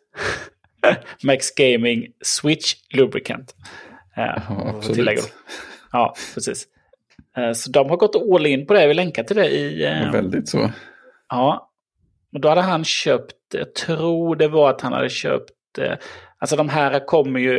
Max 1.23 1.51
Gaming 1.55 2.07
Switch 2.25 2.75
Lubricant. 2.93 3.55
Eh, 4.17 4.23
Ja, 4.49 4.73
absolut. 4.77 5.33
Ja, 5.91 6.15
precis. 6.33 6.67
Eh, 7.37 7.51
Så 7.53 7.71
de 7.71 7.89
har 7.89 7.97
gått 7.97 8.15
all 8.15 8.45
in 8.45 8.67
på 8.67 8.73
det. 8.73 8.87
Vi 8.87 8.93
länkar 8.93 9.23
till 9.23 9.35
det 9.35 9.47
i... 9.49 9.85
eh, 9.85 10.07
Och 10.07 10.15
väldigt 10.15 10.49
så. 10.49 10.71
Ja. 11.29 11.70
Och 12.33 12.41
då 12.41 12.49
hade 12.49 12.61
han 12.61 12.83
köpt, 12.83 13.35
jag 13.53 13.75
tror 13.75 14.35
det 14.35 14.47
var 14.47 14.69
att 14.69 14.81
han 14.81 14.93
hade 14.93 15.09
köpt, 15.09 15.77
eh, 15.77 15.97
alltså 16.37 16.55
de 16.55 16.69
här 16.69 17.05
kommer 17.05 17.39
ju 17.39 17.57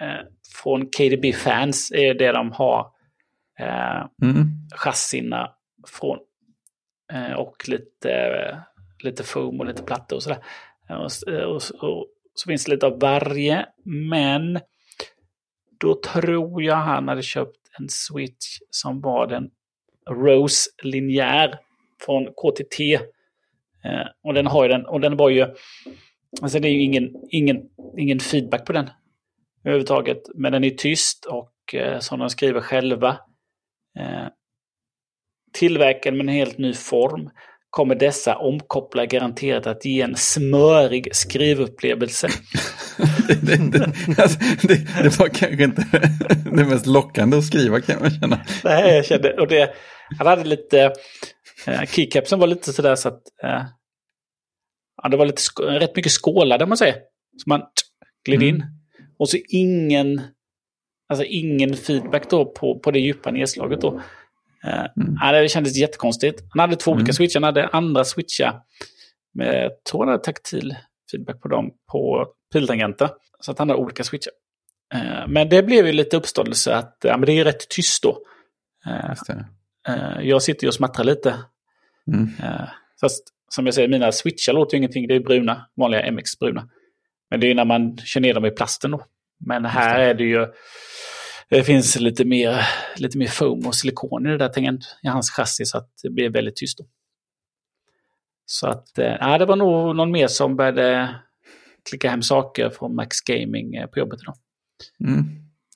eh, 0.00 0.20
från 0.62 0.86
KDB 0.86 1.32
Fans, 1.34 1.92
är 1.92 2.14
det 2.14 2.32
de 2.32 2.52
har 2.52 2.80
eh, 3.60 4.06
Mm. 4.22 4.46
chassina 4.76 5.50
från. 5.86 6.18
Och 7.36 7.68
lite, 7.68 8.64
lite 9.02 9.22
foam 9.22 9.60
och 9.60 9.66
lite 9.66 9.82
plattor 9.82 10.16
och 10.16 10.22
sådär. 10.22 10.38
Och, 10.88 11.10
och, 11.46 11.54
och 11.90 12.06
så 12.34 12.46
finns 12.48 12.64
det 12.64 12.70
lite 12.70 12.86
av 12.86 13.00
varje. 13.00 13.66
Men 13.84 14.60
då 15.80 16.00
tror 16.00 16.62
jag 16.62 16.76
han 16.76 17.08
hade 17.08 17.22
köpt 17.22 17.56
en 17.78 17.88
switch 17.88 18.58
som 18.70 19.00
var 19.00 19.26
den 19.26 19.50
Rose 20.10 20.70
linjär 20.82 21.58
från 22.06 22.26
KTT. 22.26 22.80
Eh, 23.84 24.06
och 24.22 24.34
den 24.34 24.46
har 24.46 24.64
ju 24.64 24.68
den, 24.68 24.86
och 24.86 25.00
den 25.00 25.16
var 25.16 25.30
ju, 25.30 25.46
alltså 26.42 26.58
det 26.58 26.68
är 26.68 26.72
ju 26.72 26.82
ingen, 26.82 27.10
ingen, 27.30 27.56
ingen 27.98 28.20
feedback 28.20 28.66
på 28.66 28.72
den 28.72 28.90
överhuvudtaget. 29.64 30.22
Men 30.34 30.52
den 30.52 30.64
är 30.64 30.70
tyst 30.70 31.24
och 31.24 31.74
eh, 31.74 31.98
som 31.98 32.18
de 32.18 32.30
skriver 32.30 32.60
själva, 32.60 33.08
eh, 33.98 34.26
tillverkad 35.52 36.14
med 36.14 36.20
en 36.20 36.34
helt 36.34 36.58
ny 36.58 36.74
form 36.74 37.30
kommer 37.74 37.94
dessa 37.94 38.36
omkoppla 38.36 39.06
garanterat 39.06 39.66
att 39.66 39.84
ge 39.84 40.00
en 40.02 40.16
smörig 40.16 41.16
skrivupplevelse. 41.16 42.28
det, 43.28 43.34
det, 43.46 43.78
det, 44.06 44.22
alltså, 44.22 44.38
det, 44.62 45.02
det 45.02 45.18
var 45.18 45.28
kanske 45.28 45.64
inte 45.64 45.84
det 46.44 46.64
mest 46.64 46.86
lockande 46.86 47.36
att 47.36 47.44
skriva 47.44 47.80
kan 47.80 48.00
man 48.00 48.10
känna. 48.10 48.40
Nej, 48.64 48.94
jag 48.94 49.04
kände, 49.04 49.32
och 49.32 49.48
det, 49.48 49.74
han 50.18 50.26
hade 50.26 50.44
lite, 50.44 50.92
eh, 51.66 51.84
keycapsen 51.86 52.38
var 52.38 52.46
lite 52.46 52.72
sådär 52.72 52.94
så 52.94 53.08
att, 53.08 53.22
eh, 53.42 53.62
ja, 55.02 55.08
det 55.08 55.16
var 55.16 55.26
lite, 55.26 55.42
rätt 55.62 55.96
mycket 55.96 56.12
skålar 56.12 56.58
där 56.58 56.66
man 56.66 56.76
säger. 56.76 56.94
Så 57.42 57.50
man 57.50 57.62
gled 58.24 58.42
in. 58.42 58.54
Mm. 58.54 58.66
Och 59.18 59.28
så 59.28 59.36
ingen, 59.48 60.20
alltså 61.08 61.24
ingen 61.24 61.76
feedback 61.76 62.30
då 62.30 62.44
på, 62.44 62.78
på 62.78 62.90
det 62.90 62.98
djupa 62.98 63.30
nedslaget 63.30 63.80
då. 63.80 64.00
Eh, 64.64 64.86
Mm. 64.96 65.42
det 65.42 65.48
kändes 65.48 65.76
jättekonstigt. 65.76 66.42
Han 66.50 66.60
hade 66.60 66.76
två 66.76 66.90
olika 66.90 67.04
Mm. 67.04 67.12
switchar, 67.12 67.40
han 67.40 67.44
hade 67.44 67.68
andra 67.68 68.04
switchar. 68.04 68.60
Med, 69.34 69.64
jag 69.64 69.84
tror 69.84 70.00
han 70.00 70.08
hade 70.08 70.24
taktil 70.24 70.76
feedback 71.10 71.40
på 71.40 71.48
dem 71.48 71.70
på 71.92 72.26
piltangenter. 72.52 73.10
Så 73.40 73.50
att 73.50 73.58
han 73.58 73.68
hade 73.70 73.80
olika 73.82 74.04
switchar. 74.04 74.32
Eh, 74.94 75.28
men 75.28 75.48
det 75.48 75.62
blev 75.62 75.86
ju 75.86 75.92
lite 75.92 76.16
uppståndelse 76.16 76.74
att 76.74 76.96
ja, 77.02 77.16
men 77.16 77.26
det 77.26 77.32
är 77.32 77.44
rätt 77.44 77.68
tyst 77.68 78.02
då. 78.02 78.18
Eh. 78.86 79.14
Eh, 79.88 80.20
jag 80.22 80.42
sitter 80.42 80.64
ju 80.64 80.68
och 80.68 80.74
smattrar 80.74 81.04
lite. 81.04 81.34
Mm. 82.12 82.28
Eh, 82.42 82.68
fast 83.00 83.28
som 83.48 83.66
jag 83.66 83.74
säger, 83.74 83.88
mina 83.88 84.12
switchar 84.12 84.52
låter 84.52 84.74
ju 84.74 84.78
ingenting. 84.78 85.08
Det 85.08 85.14
är 85.14 85.20
bruna, 85.20 85.66
vanliga 85.76 86.12
MX-bruna. 86.12 86.68
Men 87.30 87.40
det 87.40 87.50
är 87.50 87.54
när 87.54 87.64
man 87.64 87.96
kör 87.96 88.20
ner 88.20 88.34
dem 88.34 88.44
i 88.44 88.50
plasten 88.50 88.90
då. 88.90 89.04
Men 89.46 89.64
här 89.64 89.98
är 89.98 90.14
det 90.14 90.24
ju... 90.24 90.46
Det 91.48 91.64
finns 91.64 92.00
lite 92.00 92.24
mer, 92.24 92.66
lite 92.96 93.18
mer 93.18 93.26
foam 93.26 93.66
och 93.66 93.74
silikon 93.74 94.26
i 94.26 94.30
det 94.30 94.38
där 94.38 94.48
tangent, 94.48 94.96
i 95.02 95.08
hans 95.08 95.30
chassi 95.30 95.64
så 95.64 95.78
att 95.78 95.90
det 96.02 96.10
blir 96.10 96.30
väldigt 96.30 96.56
tyst 96.56 96.78
då. 96.78 96.84
Så 98.46 98.68
att, 98.68 98.88
ja, 98.94 99.38
det 99.38 99.46
var 99.46 99.56
nog 99.56 99.96
någon 99.96 100.10
mer 100.10 100.26
som 100.26 100.56
började 100.56 101.14
klicka 101.88 102.10
hem 102.10 102.22
saker 102.22 102.70
från 102.70 102.94
Max 102.94 103.20
Gaming 103.20 103.74
eh, 103.74 103.86
på 103.86 103.98
jobbet 103.98 104.20
idag. 104.22 104.36
Mm. 105.00 105.24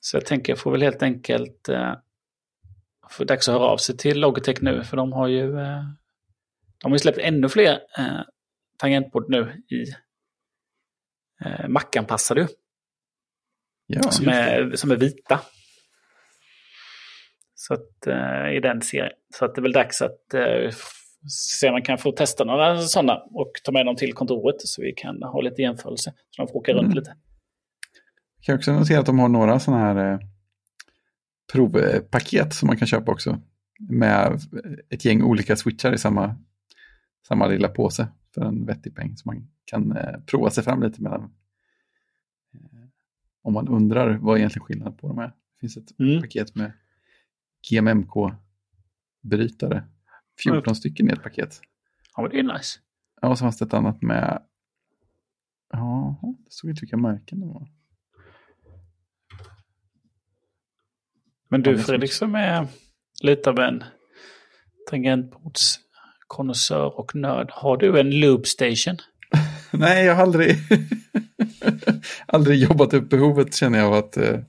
Så 0.01 0.17
jag 0.17 0.25
tänker 0.25 0.51
jag 0.51 0.59
får 0.59 0.71
väl 0.71 0.81
helt 0.81 1.03
enkelt 1.03 1.69
eh, 1.69 1.93
få 3.09 3.23
dags 3.23 3.49
att 3.49 3.55
höra 3.55 3.65
av 3.65 3.77
sig 3.77 3.97
till 3.97 4.19
Logitech 4.19 4.61
nu. 4.61 4.83
För 4.83 4.97
de 4.97 5.13
har 5.13 5.27
ju, 5.27 5.59
eh, 5.59 5.83
de 6.81 6.91
har 6.91 6.95
ju 6.95 6.99
släppt 6.99 7.17
ännu 7.17 7.49
fler 7.49 7.79
eh, 7.97 8.21
tangentbord 8.77 9.29
nu 9.29 9.63
i 9.69 9.85
eh, 11.45 11.67
Mac-anpassade. 11.67 12.47
Ja, 13.87 14.11
Som 14.11 14.27
är, 14.27 14.75
som 14.75 14.91
är 14.91 14.95
vita. 14.95 15.39
Så 17.55 17.73
att 17.73 18.07
eh, 18.07 18.55
i 18.57 18.59
den 18.59 18.81
serien. 18.81 19.11
Så 19.35 19.45
att 19.45 19.55
det 19.55 19.59
är 19.59 19.63
väl 19.63 19.71
dags 19.71 20.01
att 20.01 20.33
eh, 20.33 20.71
se 21.29 21.67
om 21.67 21.73
man 21.73 21.81
kan 21.81 21.97
få 21.97 22.11
testa 22.11 22.43
några 22.43 22.81
sådana 22.81 23.15
och 23.17 23.51
ta 23.63 23.71
med 23.71 23.85
dem 23.85 23.95
till 23.95 24.13
kontoret 24.13 24.55
så 24.61 24.81
vi 24.81 24.93
kan 24.93 25.23
ha 25.23 25.41
lite 25.41 25.61
jämförelse. 25.61 26.13
Så 26.29 26.41
de 26.41 26.47
får 26.47 26.55
åka 26.55 26.71
runt 26.73 26.83
Mm. 26.85 26.95
lite. 26.95 27.15
Jag 28.39 28.45
kan 28.45 28.55
också 28.55 28.73
notera 28.73 28.99
att 28.99 29.05
de 29.05 29.19
har 29.19 29.29
några 29.29 29.59
sådana 29.59 29.83
här 29.83 30.13
eh, 30.13 30.19
provpaket 31.53 32.53
som 32.53 32.67
man 32.67 32.77
kan 32.77 32.87
köpa 32.87 33.11
också. 33.11 33.41
Med 33.89 34.39
ett 34.89 35.05
gäng 35.05 35.23
olika 35.23 35.55
switchar 35.55 35.93
i 35.93 35.97
samma, 35.97 36.35
samma 37.27 37.47
lilla 37.47 37.67
påse 37.67 38.07
för 38.33 38.41
en 38.41 38.65
vettig 38.65 38.95
peng. 38.95 39.17
Så 39.17 39.29
man 39.29 39.47
kan 39.65 39.97
eh, 39.97 40.19
prova 40.25 40.49
sig 40.49 40.63
fram 40.63 40.83
lite 40.83 41.01
mellan. 41.01 41.21
Eh, 42.53 42.59
om 43.41 43.53
man 43.53 43.67
undrar 43.67 44.17
vad 44.17 44.37
egentligen 44.37 44.65
skillnaden 44.65 44.97
på 44.97 45.07
dem 45.07 45.19
är. 45.19 45.27
Det 45.27 45.59
finns 45.59 45.77
ett 45.77 45.99
Mm. 45.99 46.21
paket 46.21 46.55
med 46.55 46.71
GMMK-brytare. 47.69 49.83
14 50.43 50.75
stycken 50.75 51.09
i 51.09 51.13
ett 51.13 51.23
paket. 51.23 51.61
Ja, 52.15 52.21
men 52.21 52.31
det 52.31 52.39
är 52.39 52.43
nice. 52.57 52.79
Ja, 53.21 53.29
och 53.29 53.37
så 53.37 53.43
fanns 53.45 53.57
det 53.57 53.65
ett 53.65 53.73
annat 53.73 54.01
med... 54.01 54.43
Ja, 55.71 56.15
det 56.45 56.51
stod 56.51 56.69
inte 56.69 56.81
vilka 56.81 56.97
märken 56.97 57.39
det 57.39 57.45
var. 57.45 57.67
Men 61.47 61.61
du 61.61 61.73
är 61.73 61.77
Fredrik 61.77 62.13
som 62.13 62.35
är 62.35 62.67
lite 63.21 63.49
av 63.49 63.59
en 63.59 63.83
tangentbordskonnässör 66.29 66.99
och 66.99 67.15
nörd. 67.15 67.49
Har 67.51 67.77
du 67.77 67.99
en 67.99 68.19
loop 68.19 68.47
station? 68.47 68.97
Nej, 69.71 70.05
jag 70.05 70.15
har 70.15 70.23
aldrig, 70.23 70.55
aldrig 72.25 72.59
jobbat 72.59 72.93
upp 72.93 73.09
behovet 73.09 73.55
känner 73.55 73.79
jag 73.79 73.87
av 73.87 73.93
att 73.93 74.17
eh, 74.17 74.39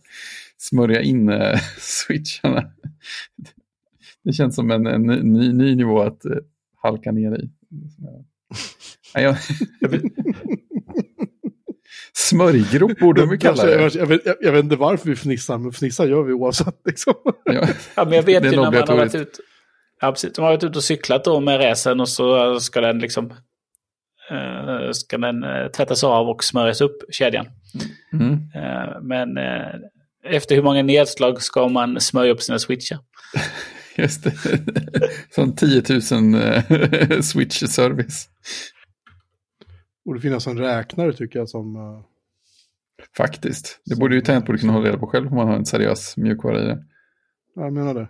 smörja 0.58 1.00
in 1.00 1.28
eh, 1.28 1.60
switcharna. 1.78 2.70
Det 4.24 4.32
känns 4.32 4.54
som 4.54 4.70
en, 4.70 4.86
en 4.86 5.02
ny, 5.02 5.52
ny 5.52 5.74
nivå 5.76 6.00
att 6.02 6.26
uh, 6.26 6.36
halka 6.82 7.12
ner 7.12 7.40
i. 7.40 7.50
Nej, 9.14 9.24
jag, 9.24 9.36
jag 9.80 9.88
vet, 9.88 10.02
smörjgrop 12.12 12.98
borde 12.98 13.26
de 13.26 13.38
kalla 13.38 13.64
det. 13.64 13.82
Jag, 13.82 13.94
jag, 13.94 14.06
vet, 14.06 14.26
jag, 14.26 14.36
jag 14.40 14.52
vet 14.52 14.64
inte 14.64 14.76
varför 14.76 15.08
vi 15.08 15.16
fnissar, 15.16 15.58
men 15.58 15.72
fnissar 15.72 16.06
gör 16.06 16.22
vi 16.22 16.32
oavsett. 16.32 16.80
Liksom. 16.84 17.14
Ja. 17.44 17.68
ja, 17.94 18.04
men 18.04 18.12
jag 18.12 18.22
vet 18.22 18.44
ju 18.44 18.50
när 18.50 18.56
man 18.56 18.74
har 18.74 18.96
varit 18.96 19.14
ute. 19.14 19.42
Ja, 20.00 20.12
precis. 20.12 20.32
De 20.32 20.42
har 20.42 20.50
varit 20.50 20.64
ute 20.64 20.78
och 20.78 20.84
cyklat 20.84 21.24
då 21.24 21.40
med 21.40 21.60
racen 21.60 22.00
och 22.00 22.08
så 22.08 22.60
ska 22.60 22.80
den 22.80 22.98
liksom 22.98 23.30
uh, 24.32 24.90
ska 24.92 25.18
den 25.18 25.44
uh, 25.44 25.68
tvättas 25.68 26.04
av 26.04 26.28
och 26.28 26.44
smörjas 26.44 26.80
upp, 26.80 27.02
kedjan. 27.10 27.46
Mm. 28.12 28.32
Uh, 28.32 29.02
men 29.02 29.38
efter 30.24 30.54
hur 30.54 30.62
många 30.62 30.82
nedslag 30.82 31.42
ska 31.42 31.68
man 31.68 32.00
smörja 32.00 32.32
upp 32.32 32.42
sina 32.42 32.58
switchar? 32.58 32.98
Just 33.96 34.24
det. 34.24 34.32
Sån 35.30 35.56
10 35.56 35.82
000 35.88 36.00
switch-service. 37.22 38.28
Borde 40.04 40.20
finnas 40.20 40.46
en 40.46 40.58
räknare 40.58 41.12
tycker 41.12 41.38
jag 41.38 41.48
som... 41.48 41.76
Faktiskt. 43.16 43.80
Det 43.84 43.96
borde 43.96 44.14
ju 44.14 44.20
Tangent 44.20 44.46
borde 44.46 44.58
kunna 44.58 44.72
hålla 44.72 44.88
reda 44.88 44.98
på 44.98 45.06
själv 45.06 45.28
om 45.28 45.36
man 45.36 45.48
har 45.48 45.56
en 45.56 45.66
seriös 45.66 46.16
mjukvara 46.16 46.62
i 46.62 46.64
det. 46.64 46.78
Jag 47.54 47.72
menar 47.72 47.94
det. 47.94 48.08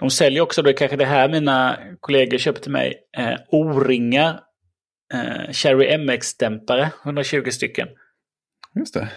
De 0.00 0.10
säljer 0.10 0.42
också, 0.42 0.62
det 0.62 0.70
är 0.70 0.76
kanske 0.76 0.96
det 0.96 1.04
här 1.04 1.28
mina 1.28 1.78
kollegor 2.00 2.38
köper 2.38 2.60
till 2.60 2.72
mig, 2.72 2.94
eh, 3.16 3.34
O-ringar. 3.48 4.40
Eh, 5.14 5.52
Cherry 5.52 5.98
MX-dämpare, 5.98 6.90
120 7.04 7.50
stycken. 7.50 7.88
Just 8.74 8.94
det. 8.94 9.12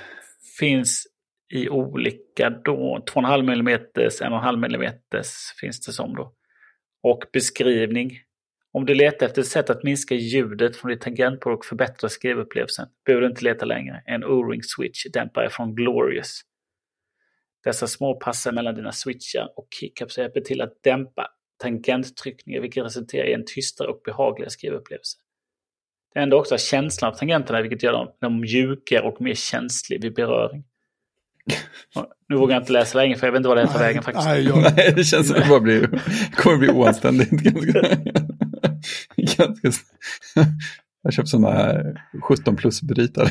Finns 0.60 1.08
i 1.54 1.70
olika 1.70 2.50
då, 2.50 3.04
2,5 3.14 3.54
mm, 3.54 3.68
1,5 3.68 4.66
mm 4.66 4.94
finns 5.62 5.86
det 5.86 5.92
som 5.92 6.16
då. 6.16 6.34
Och 7.04 7.24
beskrivning. 7.34 8.20
Om 8.72 8.86
du 8.86 8.94
letar 8.94 9.26
efter 9.26 9.42
ett 9.42 9.48
sätt 9.48 9.70
att 9.70 9.84
minska 9.84 10.16
ljudet 10.16 10.76
från 10.76 10.92
ditt 10.92 11.02
tangentbord 11.02 11.54
och 11.54 11.66
förbättra 11.66 12.10
skrivupplevelsen 12.10 12.88
behöver 13.06 13.22
du 13.22 13.28
inte 13.28 13.44
leta 13.44 13.66
längre. 13.66 14.04
En 14.06 14.24
O-ring 14.24 14.64
switch 14.64 15.06
dämpare 15.14 15.50
från 15.50 15.76
Glorious. 15.76 16.42
Dessa 17.64 17.88
små 17.88 18.16
passar 18.16 18.52
mellan 18.52 18.76
dina 18.76 18.92
switchar 18.92 19.50
och 19.56 19.68
keycaps 19.80 20.18
hjälper 20.18 20.42
till 20.42 20.62
att 20.62 20.84
dämpa 20.84 21.28
tangenttryckningar 21.58 22.62
vilket 22.62 22.86
resulterar 22.86 23.26
i 23.26 23.34
en 23.34 23.46
tystare 23.46 23.88
och 23.88 24.02
behagligare 24.06 24.50
skrivupplevelse. 24.50 25.18
Det 26.14 26.20
ändrar 26.20 26.38
också 26.38 26.58
känslan 26.58 27.12
av 27.12 27.16
tangenterna 27.18 27.62
vilket 27.62 27.84
gör 27.84 27.92
dem, 27.92 28.08
dem 28.22 28.40
mjukare 28.40 29.02
och 29.02 29.22
mer 29.22 29.34
känslig 29.34 30.02
vid 30.02 30.14
beröring. 30.14 30.64
Nu 32.30 32.36
vågar 32.36 32.56
jag 32.56 32.62
inte 32.62 32.74
läsa 32.74 32.98
längre 32.98 33.18
för 33.18 33.28
jag 33.28 33.32
vet 33.32 33.40
inte 33.40 33.50
vad 33.50 33.58
det 33.58 33.62
är 33.62 33.68
tar 33.68 33.80
vägen 33.80 34.04
faktiskt. 34.04 34.28
Nej, 34.28 34.44
jag... 34.44 34.76
nej, 34.76 34.94
det 34.96 35.04
känns 35.04 35.28
som 35.28 35.36
att 35.36 35.44
det 35.44 35.50
bara 35.50 35.60
blir, 35.60 36.02
kommer 36.36 36.58
bli 36.58 36.70
oanständigt. 36.70 37.30
ganska, 37.30 37.82
ganska, 39.62 39.86
jag 41.02 41.14
köpt 41.14 41.30
sådana 41.30 41.52
här 41.52 42.02
17 42.22 42.56
plus-brytare. 42.56 43.30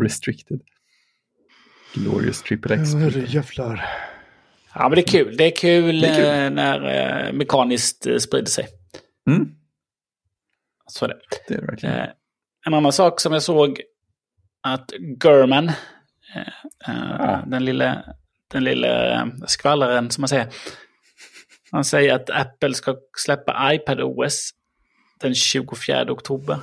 Restricted. 0.00 0.60
Glorious 1.94 2.42
Triple 2.42 2.74
X. 2.74 2.90
Ja, 2.92 3.08
jävlar. 3.08 3.86
Ja, 4.74 4.88
men 4.88 4.90
det 4.90 5.00
är 5.00 5.06
kul. 5.06 5.36
Det 5.36 5.44
är 5.44 5.56
kul, 5.56 6.00
det 6.00 6.08
är 6.08 6.14
kul. 6.14 6.44
Eh, 6.44 6.50
när 6.50 7.26
eh, 7.26 7.32
mekaniskt 7.32 8.06
eh, 8.06 8.16
sprider 8.16 8.50
sig. 8.50 8.68
Mm. 9.28 9.48
Så 10.86 11.04
är 11.04 11.08
det. 11.08 11.18
Det 11.48 11.54
är 11.54 11.60
det 11.60 11.66
verkligen. 11.66 11.94
Eh, 11.94 12.08
en 12.66 12.74
annan 12.74 12.92
sak 12.92 13.20
som 13.20 13.32
jag 13.32 13.42
såg 13.42 13.80
att 14.62 14.92
German, 15.24 15.68
eh, 15.68 15.74
ja. 16.86 17.42
den 17.46 17.64
lilla 17.64 18.04
den 18.48 18.64
lilla 18.64 19.30
skvallaren 19.46 20.10
som 20.10 20.22
man 20.22 20.28
säger. 20.28 20.48
Han 21.70 21.84
säger 21.84 22.14
att 22.14 22.30
Apple 22.30 22.74
ska 22.74 22.96
släppa 23.16 23.74
iPad 23.74 24.00
OS 24.00 24.50
den 25.20 25.34
24 25.34 26.12
oktober. 26.12 26.58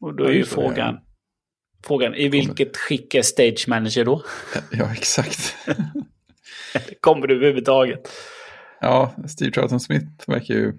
Och 0.00 0.16
då 0.16 0.24
är 0.24 0.32
ju 0.32 0.44
frågan, 0.44 1.00
Frågan, 1.86 2.14
i 2.14 2.28
vilket 2.28 2.76
skick 2.76 3.14
är 3.14 3.22
Stage 3.22 3.64
Manager 3.68 4.04
då? 4.04 4.22
Ja, 4.70 4.92
exakt. 4.92 5.56
Kommer 7.00 7.26
du 7.26 7.36
överhuvudtaget? 7.36 8.08
Ja, 8.80 9.14
Steve 9.28 9.50
Troughton 9.50 9.80
Smith 9.80 10.06
verkar 10.26 10.54
ju 10.54 10.72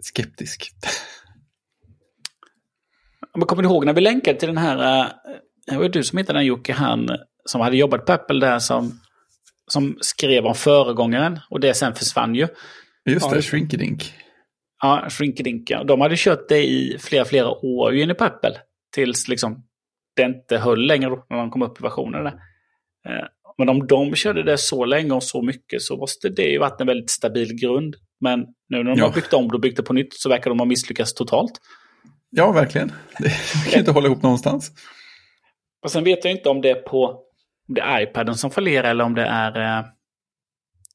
skeptisk. 0.00 0.70
Men 3.34 3.46
kommer 3.46 3.62
du 3.62 3.68
ihåg 3.68 3.86
när 3.86 3.92
vi 3.92 4.00
länkade 4.00 4.38
till 4.38 4.48
den 4.48 4.58
här, 4.58 5.02
eh, 5.02 5.06
det 5.66 5.76
var 5.76 5.88
du 5.88 6.04
som 6.04 6.18
hittade 6.18 6.38
den 6.38 6.46
Jocke, 6.46 6.72
han 6.72 7.08
som 7.44 7.60
hade 7.60 7.76
jobbat 7.76 8.06
på 8.06 8.12
Apple 8.12 8.46
där 8.46 8.58
som, 8.58 9.00
som 9.66 9.98
skrev 10.00 10.46
om 10.46 10.54
föregångaren 10.54 11.40
och 11.50 11.60
det 11.60 11.74
sen 11.74 11.94
försvann 11.94 12.34
ju. 12.34 12.48
Just 13.04 13.30
det, 13.30 13.36
ja, 13.36 13.42
Shrinkedink. 13.42 14.14
Ja, 14.82 15.06
Shrinkedink, 15.10 15.70
ja. 15.70 15.84
De 15.84 16.00
hade 16.00 16.16
kört 16.16 16.48
det 16.48 16.66
i 16.66 16.96
flera, 17.00 17.24
flera 17.24 17.50
år 17.50 17.94
inne 17.94 18.14
på 18.14 18.24
Apple. 18.24 18.56
Tills 18.94 19.28
liksom 19.28 19.64
det 20.16 20.22
inte 20.22 20.58
höll 20.58 20.86
längre 20.86 21.10
när 21.30 21.36
de 21.36 21.50
kom 21.50 21.62
upp 21.62 21.80
i 21.80 21.82
versionerna. 21.82 22.28
Eh, 23.08 23.26
men 23.58 23.68
om 23.68 23.86
de 23.86 24.14
körde 24.14 24.42
det 24.42 24.58
så 24.58 24.84
länge 24.84 25.12
och 25.12 25.22
så 25.22 25.42
mycket 25.42 25.82
så 25.82 25.96
måste 25.96 26.28
det 26.28 26.42
ju 26.42 26.58
varit 26.58 26.80
en 26.80 26.86
väldigt 26.86 27.10
stabil 27.10 27.54
grund. 27.60 27.96
Men 28.20 28.40
nu 28.40 28.82
när 28.82 28.90
de 28.90 28.98
ja. 28.98 29.06
har 29.06 29.12
byggt 29.12 29.32
om 29.32 29.46
och 29.46 29.60
byggt 29.60 29.76
det 29.76 29.82
på 29.82 29.92
nytt 29.92 30.14
så 30.14 30.28
verkar 30.28 30.50
de 30.50 30.58
ha 30.58 30.66
misslyckats 30.66 31.14
totalt. 31.14 31.52
Ja, 32.30 32.52
verkligen. 32.52 32.92
Det 33.18 33.70
kan 33.70 33.78
inte 33.78 33.90
hålla 33.90 34.06
ihop 34.06 34.22
någonstans. 34.22 34.72
Och 35.82 35.90
sen 35.90 36.04
vet 36.04 36.24
jag 36.24 36.32
inte 36.32 36.48
om 36.48 36.60
det 36.60 36.70
är 36.70 36.82
på 36.82 37.26
om 37.68 37.74
det 37.74 37.80
är 37.80 38.00
iPaden 38.00 38.34
som 38.34 38.50
fallerar 38.50 38.90
eller 38.90 39.04
om 39.04 39.14
det 39.14 39.24
är 39.24 39.78
eh, 39.78 39.84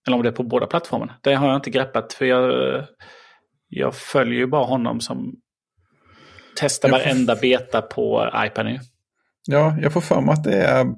eller 0.07 0.17
om 0.17 0.23
det 0.23 0.29
är 0.29 0.33
på 0.33 0.43
båda 0.43 0.67
plattformarna. 0.67 1.15
Det 1.21 1.33
har 1.33 1.47
jag 1.47 1.55
inte 1.55 1.69
greppat 1.69 2.13
för 2.13 2.25
jag, 2.25 2.83
jag 3.67 3.95
följer 3.95 4.39
ju 4.39 4.47
bara 4.47 4.65
honom 4.65 4.99
som 4.99 5.35
testar 6.55 6.89
varenda 6.89 7.35
beta 7.35 7.81
på 7.81 8.31
iPaden. 8.35 8.79
Ja, 9.47 9.77
jag 9.81 9.93
får 9.93 10.01
för 10.01 10.21
mig 10.21 10.33
att 10.33 10.43
det 10.43 10.63
är 10.63 10.95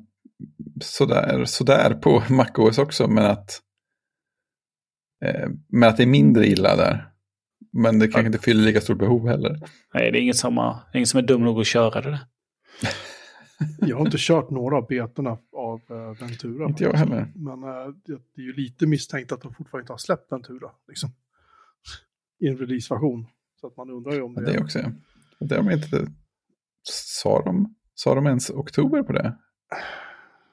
sådär, 0.81 1.45
sådär 1.45 1.93
på 1.93 2.23
MacOS 2.29 2.77
också, 2.77 3.07
men 3.07 3.25
att, 3.25 3.61
eh, 5.25 5.49
men 5.67 5.89
att 5.89 5.97
det 5.97 6.03
är 6.03 6.07
mindre 6.07 6.47
illa 6.47 6.75
där. 6.75 7.11
Men 7.71 7.99
det 7.99 8.07
kanske 8.07 8.27
inte 8.27 8.39
fyller 8.39 8.63
lika 8.63 8.81
stort 8.81 8.97
behov 8.97 9.27
heller. 9.27 9.59
Nej, 9.93 10.11
det 10.11 10.17
är 10.17 10.21
ingen 10.21 10.33
som, 10.33 10.57
har, 10.57 10.79
ingen 10.93 11.07
som 11.07 11.17
är 11.17 11.21
dum 11.21 11.43
nog 11.43 11.59
att 11.59 11.67
köra 11.67 12.01
det. 12.01 12.19
jag 13.79 13.97
har 13.97 14.05
inte 14.05 14.17
kört 14.19 14.49
några 14.49 14.77
av 14.77 14.87
betorna 14.87 15.37
av 15.55 15.81
uh, 15.91 16.19
Ventura. 16.19 16.65
Inte 16.65 16.83
jag 16.83 16.93
heller. 16.93 17.31
Men 17.35 17.63
uh, 17.63 17.95
det 18.05 18.41
är 18.41 18.45
ju 18.45 18.53
lite 18.53 18.87
misstänkt 18.87 19.31
att 19.31 19.41
de 19.41 19.53
fortfarande 19.53 19.83
inte 19.83 19.93
har 19.93 19.97
släppt 19.97 20.31
Ventura. 20.31 20.71
Liksom. 20.87 21.09
I 22.39 22.47
en 22.47 22.57
releaseversion. 22.57 23.27
Så 23.61 23.67
att 23.67 23.77
man 23.77 23.89
undrar 23.89 24.13
ju 24.13 24.21
om 24.21 24.33
det... 24.33 24.41
Ja, 24.41 24.51
det 24.51 24.59
också, 24.59 24.79
ja. 24.79 24.91
Det 25.39 25.55
har 25.55 25.63
de 25.63 25.71
inte... 25.71 26.07
Sa 26.83 27.43
de, 27.43 27.75
sa 27.93 28.15
de 28.15 28.27
ens 28.27 28.49
oktober 28.49 29.03
på 29.03 29.13
det? 29.13 29.19
Eller 29.19 29.37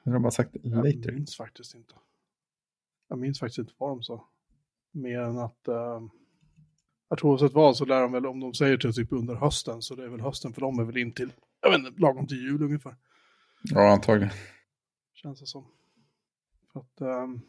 har 0.05 0.13
de 0.13 0.21
bara 0.21 0.31
sagt 0.31 0.55
later? 0.63 1.05
Jag 1.05 1.13
minns 1.13 1.37
faktiskt 1.37 1.75
inte. 1.75 1.93
Jag 3.07 3.19
minns 3.19 3.39
faktiskt 3.39 3.57
inte 3.57 3.73
vad 3.77 3.89
de 3.89 4.03
sa. 4.03 4.29
Mer 4.91 5.19
än 5.19 5.37
att... 5.37 5.59
Uh, 5.69 6.01
jag 7.09 7.19
tror 7.19 7.31
oavsett 7.31 7.53
vad 7.53 7.77
så 7.77 7.85
lär 7.85 8.01
de 8.01 8.11
väl, 8.11 8.25
om 8.25 8.39
de 8.39 8.53
säger 8.53 8.77
till 8.77 8.93
typ 8.93 9.11
under 9.11 9.35
hösten, 9.35 9.81
så 9.81 9.95
det 9.95 10.03
är 10.03 10.07
väl 10.07 10.21
hösten 10.21 10.53
för 10.53 10.61
dem 10.61 10.79
är 10.79 10.83
väl 10.83 10.97
in 10.97 11.13
till, 11.13 11.33
jag 11.61 11.69
vet 11.69 11.79
inte, 11.79 12.01
lagom 12.01 12.27
till 12.27 12.41
jul 12.41 12.63
ungefär. 12.63 12.95
Ja, 13.63 13.91
antagligen. 13.91 14.33
Känns 15.13 15.39
det 15.39 15.45
som. 15.45 15.65
För 16.73 16.79
att, 16.79 17.23
um... 17.23 17.41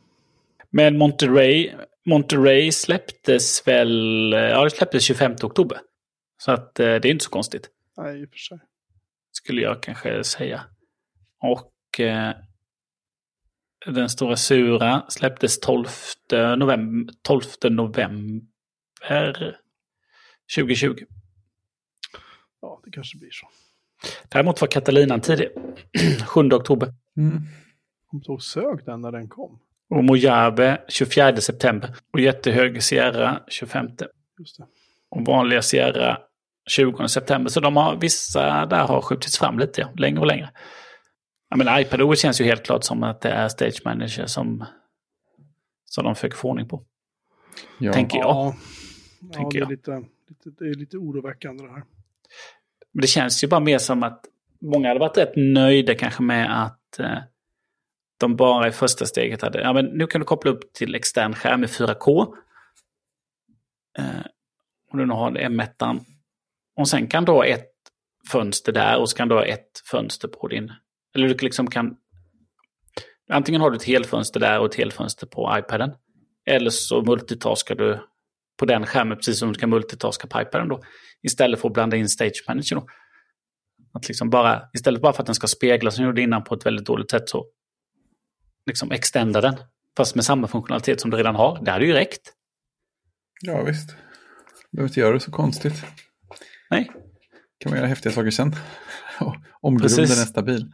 Men 0.70 0.98
Monterey, 0.98 1.72
Monterey 2.06 2.72
släpptes 2.72 3.68
väl, 3.68 4.32
ja 4.32 4.64
det 4.64 4.70
släpptes 4.70 5.02
25 5.02 5.32
oktober. 5.42 5.78
Så 6.36 6.52
att 6.52 6.80
eh, 6.80 6.84
det 6.84 7.08
är 7.08 7.10
inte 7.10 7.24
så 7.24 7.30
konstigt. 7.30 7.70
Nej, 7.96 8.22
i 8.22 8.24
och 8.24 8.30
för 8.30 8.36
sig. 8.36 8.58
Skulle 9.32 9.62
jag 9.62 9.82
kanske 9.82 10.24
säga. 10.24 10.64
Och 11.40 12.00
eh, 12.00 12.34
den 13.86 14.08
stora 14.08 14.36
sura 14.36 15.04
släpptes 15.08 15.60
12 15.60 15.86
november, 16.58 17.14
12 17.22 17.42
november 17.70 19.56
2020. 20.56 21.04
Ja, 22.60 22.80
det 22.84 22.90
kanske 22.90 23.18
blir 23.18 23.30
så. 23.30 23.48
Däremot 24.28 24.60
var 24.60 24.68
Catalinan 24.68 25.20
tidig. 25.20 25.48
7 26.26 26.40
oktober. 26.40 26.94
Mm. 27.16 27.42
Så 28.22 28.38
sög 28.38 28.84
den 28.84 29.00
när 29.00 29.12
den 29.12 29.28
kom. 29.28 29.58
Och 29.90 30.04
Mojave 30.04 30.80
24 30.88 31.36
september. 31.36 31.96
Och 32.12 32.20
jättehög 32.20 32.82
Sierra 32.82 33.42
25. 33.48 33.86
Just 34.38 34.58
det. 34.58 34.66
Och 35.08 35.24
vanliga 35.24 35.62
Sierra 35.62 36.18
20 36.66 37.08
september. 37.08 37.50
Så 37.50 37.60
de 37.60 37.76
har, 37.76 37.96
vissa 37.96 38.66
där 38.66 38.86
har 38.86 39.00
skjutits 39.00 39.38
fram 39.38 39.58
lite, 39.58 39.80
ja, 39.80 39.88
längre 39.96 40.20
och 40.20 40.26
längre. 40.26 40.50
Ja, 41.50 41.56
men 41.56 41.80
iPadOS 41.80 42.20
känns 42.20 42.40
ju 42.40 42.44
helt 42.44 42.62
klart 42.62 42.84
som 42.84 43.02
att 43.02 43.20
det 43.20 43.30
är 43.30 43.48
Stage 43.48 43.80
Manager 43.84 44.26
som, 44.26 44.64
som 45.84 46.04
de 46.04 46.14
försöker 46.14 46.36
få 46.36 46.48
ordning 46.48 46.68
på. 46.68 46.82
Ja. 47.78 47.92
Tänker 47.92 48.18
jag. 48.18 48.28
Ja, 48.28 48.54
Tänker 49.32 49.58
ja 49.58 49.66
det, 49.66 49.72
är 49.72 49.76
lite, 49.76 50.02
lite, 50.28 50.64
det 50.64 50.70
är 50.70 50.74
lite 50.74 50.96
oroväckande 50.96 51.64
det 51.64 51.70
här. 51.70 51.82
Men 52.92 53.00
det 53.00 53.06
känns 53.06 53.44
ju 53.44 53.48
bara 53.48 53.60
mer 53.60 53.78
som 53.78 54.02
att 54.02 54.24
många 54.60 54.88
hade 54.88 55.00
varit 55.00 55.18
rätt 55.18 55.32
nöjda 55.36 55.94
kanske 55.94 56.22
med 56.22 56.62
att, 56.64 56.98
eh, 56.98 57.18
de 58.18 58.36
bara 58.36 58.68
i 58.68 58.72
första 58.72 59.06
steget 59.06 59.42
hade, 59.42 59.60
ja 59.60 59.72
men 59.72 59.84
nu 59.84 60.06
kan 60.06 60.20
du 60.20 60.24
koppla 60.24 60.50
upp 60.50 60.72
till 60.72 60.94
extern 60.94 61.34
skärm 61.34 61.64
i 61.64 61.66
4K. 61.66 62.34
Eh, 63.98 64.04
och 64.90 64.98
du 64.98 65.06
nu 65.06 65.14
har 65.14 65.30
M1. 65.30 66.00
Och 66.76 66.88
sen 66.88 67.06
kan 67.06 67.24
du 67.24 67.32
ha 67.32 67.46
ett 67.46 67.72
fönster 68.32 68.72
där 68.72 68.98
och 68.98 69.10
så 69.10 69.16
kan 69.16 69.28
du 69.28 69.34
ha 69.34 69.44
ett 69.44 69.82
fönster 69.90 70.28
på 70.28 70.48
din... 70.48 70.72
Eller 71.14 71.28
du 71.28 71.34
liksom 71.34 71.70
kan... 71.70 71.96
Antingen 73.30 73.60
har 73.60 73.70
du 73.70 73.76
ett 73.76 73.84
helfönster 73.84 74.40
där 74.40 74.60
och 74.60 74.66
ett 74.66 74.74
helfönster 74.74 75.26
på 75.26 75.54
iPaden. 75.58 75.94
Eller 76.46 76.70
så 76.70 77.02
multitaskar 77.02 77.74
du 77.74 78.00
på 78.58 78.66
den 78.66 78.86
skärmen 78.86 79.16
precis 79.16 79.38
som 79.38 79.52
du 79.52 79.58
kan 79.58 79.70
multitaska 79.70 80.26
på 80.26 80.40
iPaden 80.40 80.68
då. 80.68 80.82
Istället 81.22 81.60
för 81.60 81.68
att 81.68 81.74
blanda 81.74 81.96
in 81.96 82.08
Stage 82.08 82.44
Manager 82.48 82.76
då. 82.76 82.86
Att 83.92 84.08
liksom 84.08 84.30
bara, 84.30 84.62
istället 84.74 85.02
bara 85.02 85.12
för 85.12 85.22
att 85.22 85.26
den 85.26 85.34
ska 85.34 85.46
spegla 85.46 85.90
som 85.90 86.04
jag 86.04 86.08
gjorde 86.10 86.22
innan 86.22 86.44
på 86.44 86.54
ett 86.54 86.66
väldigt 86.66 86.86
dåligt 86.86 87.10
sätt 87.10 87.28
så 87.28 87.46
liksom 88.66 88.90
extenda 88.90 89.40
den. 89.40 89.56
Fast 89.96 90.14
med 90.14 90.24
samma 90.24 90.48
funktionalitet 90.48 91.00
som 91.00 91.10
du 91.10 91.16
redan 91.16 91.34
har. 91.34 91.64
Det 91.64 91.70
hade 91.70 91.86
ju 91.86 91.92
räckt. 91.92 92.32
Ja, 93.40 93.62
visst. 93.62 93.96
Behöver 94.72 94.88
inte 94.88 95.00
göra 95.00 95.14
det 95.14 95.20
så 95.20 95.30
konstigt. 95.30 95.84
Nej. 96.70 96.90
Kan 97.58 97.70
man 97.70 97.78
göra 97.78 97.88
häftiga 97.88 98.12
saker 98.12 98.30
sen. 98.30 98.52
Om 99.60 99.76
grunden 99.76 100.04
är 100.04 100.06
stabil. 100.06 100.72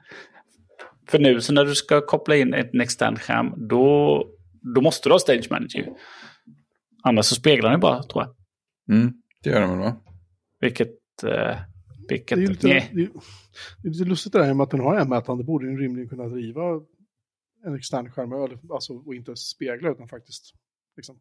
För 1.08 1.18
nu 1.18 1.40
så 1.40 1.52
när 1.52 1.64
du 1.64 1.74
ska 1.74 2.06
koppla 2.06 2.36
in 2.36 2.54
en 2.54 2.80
extern 2.80 3.16
skärm 3.16 3.68
då, 3.68 4.24
då 4.74 4.80
måste 4.80 5.08
du 5.08 5.12
ha 5.12 5.18
Stage 5.18 5.50
Manager. 5.50 5.88
Annars 7.02 7.26
så 7.26 7.34
speglar 7.34 7.70
den 7.70 7.80
bara, 7.80 8.02
tror 8.02 8.24
jag. 8.24 8.34
Mm, 8.96 9.12
det 9.42 9.50
gör 9.50 9.60
den 9.60 9.70
väl 9.70 9.78
va? 9.78 9.96
Vilket... 10.60 11.22
Eh, 11.24 11.56
vilket 12.08 12.38
Det 12.38 12.44
är, 12.44 12.48
lite, 12.48 12.66
det, 12.66 12.76
är, 12.76 12.88
det 13.82 13.88
är 13.88 13.92
lite 13.92 14.04
lustigt 14.04 14.32
det 14.32 14.44
här 14.44 14.54
med 14.54 14.64
att 14.64 14.70
den 14.70 14.80
har 14.80 15.00
M1. 15.00 15.44
borde 15.44 15.66
den 15.66 15.78
rimligen 15.78 16.08
kunna 16.08 16.28
driva 16.28 16.62
en 17.66 17.74
extern 17.74 18.10
skärm, 18.10 18.32
alltså, 18.70 18.92
och 18.92 19.14
inte 19.14 19.36
spegla 19.36 19.90
utan 19.90 20.08
faktiskt 20.08 20.54
liksom. 20.96 21.18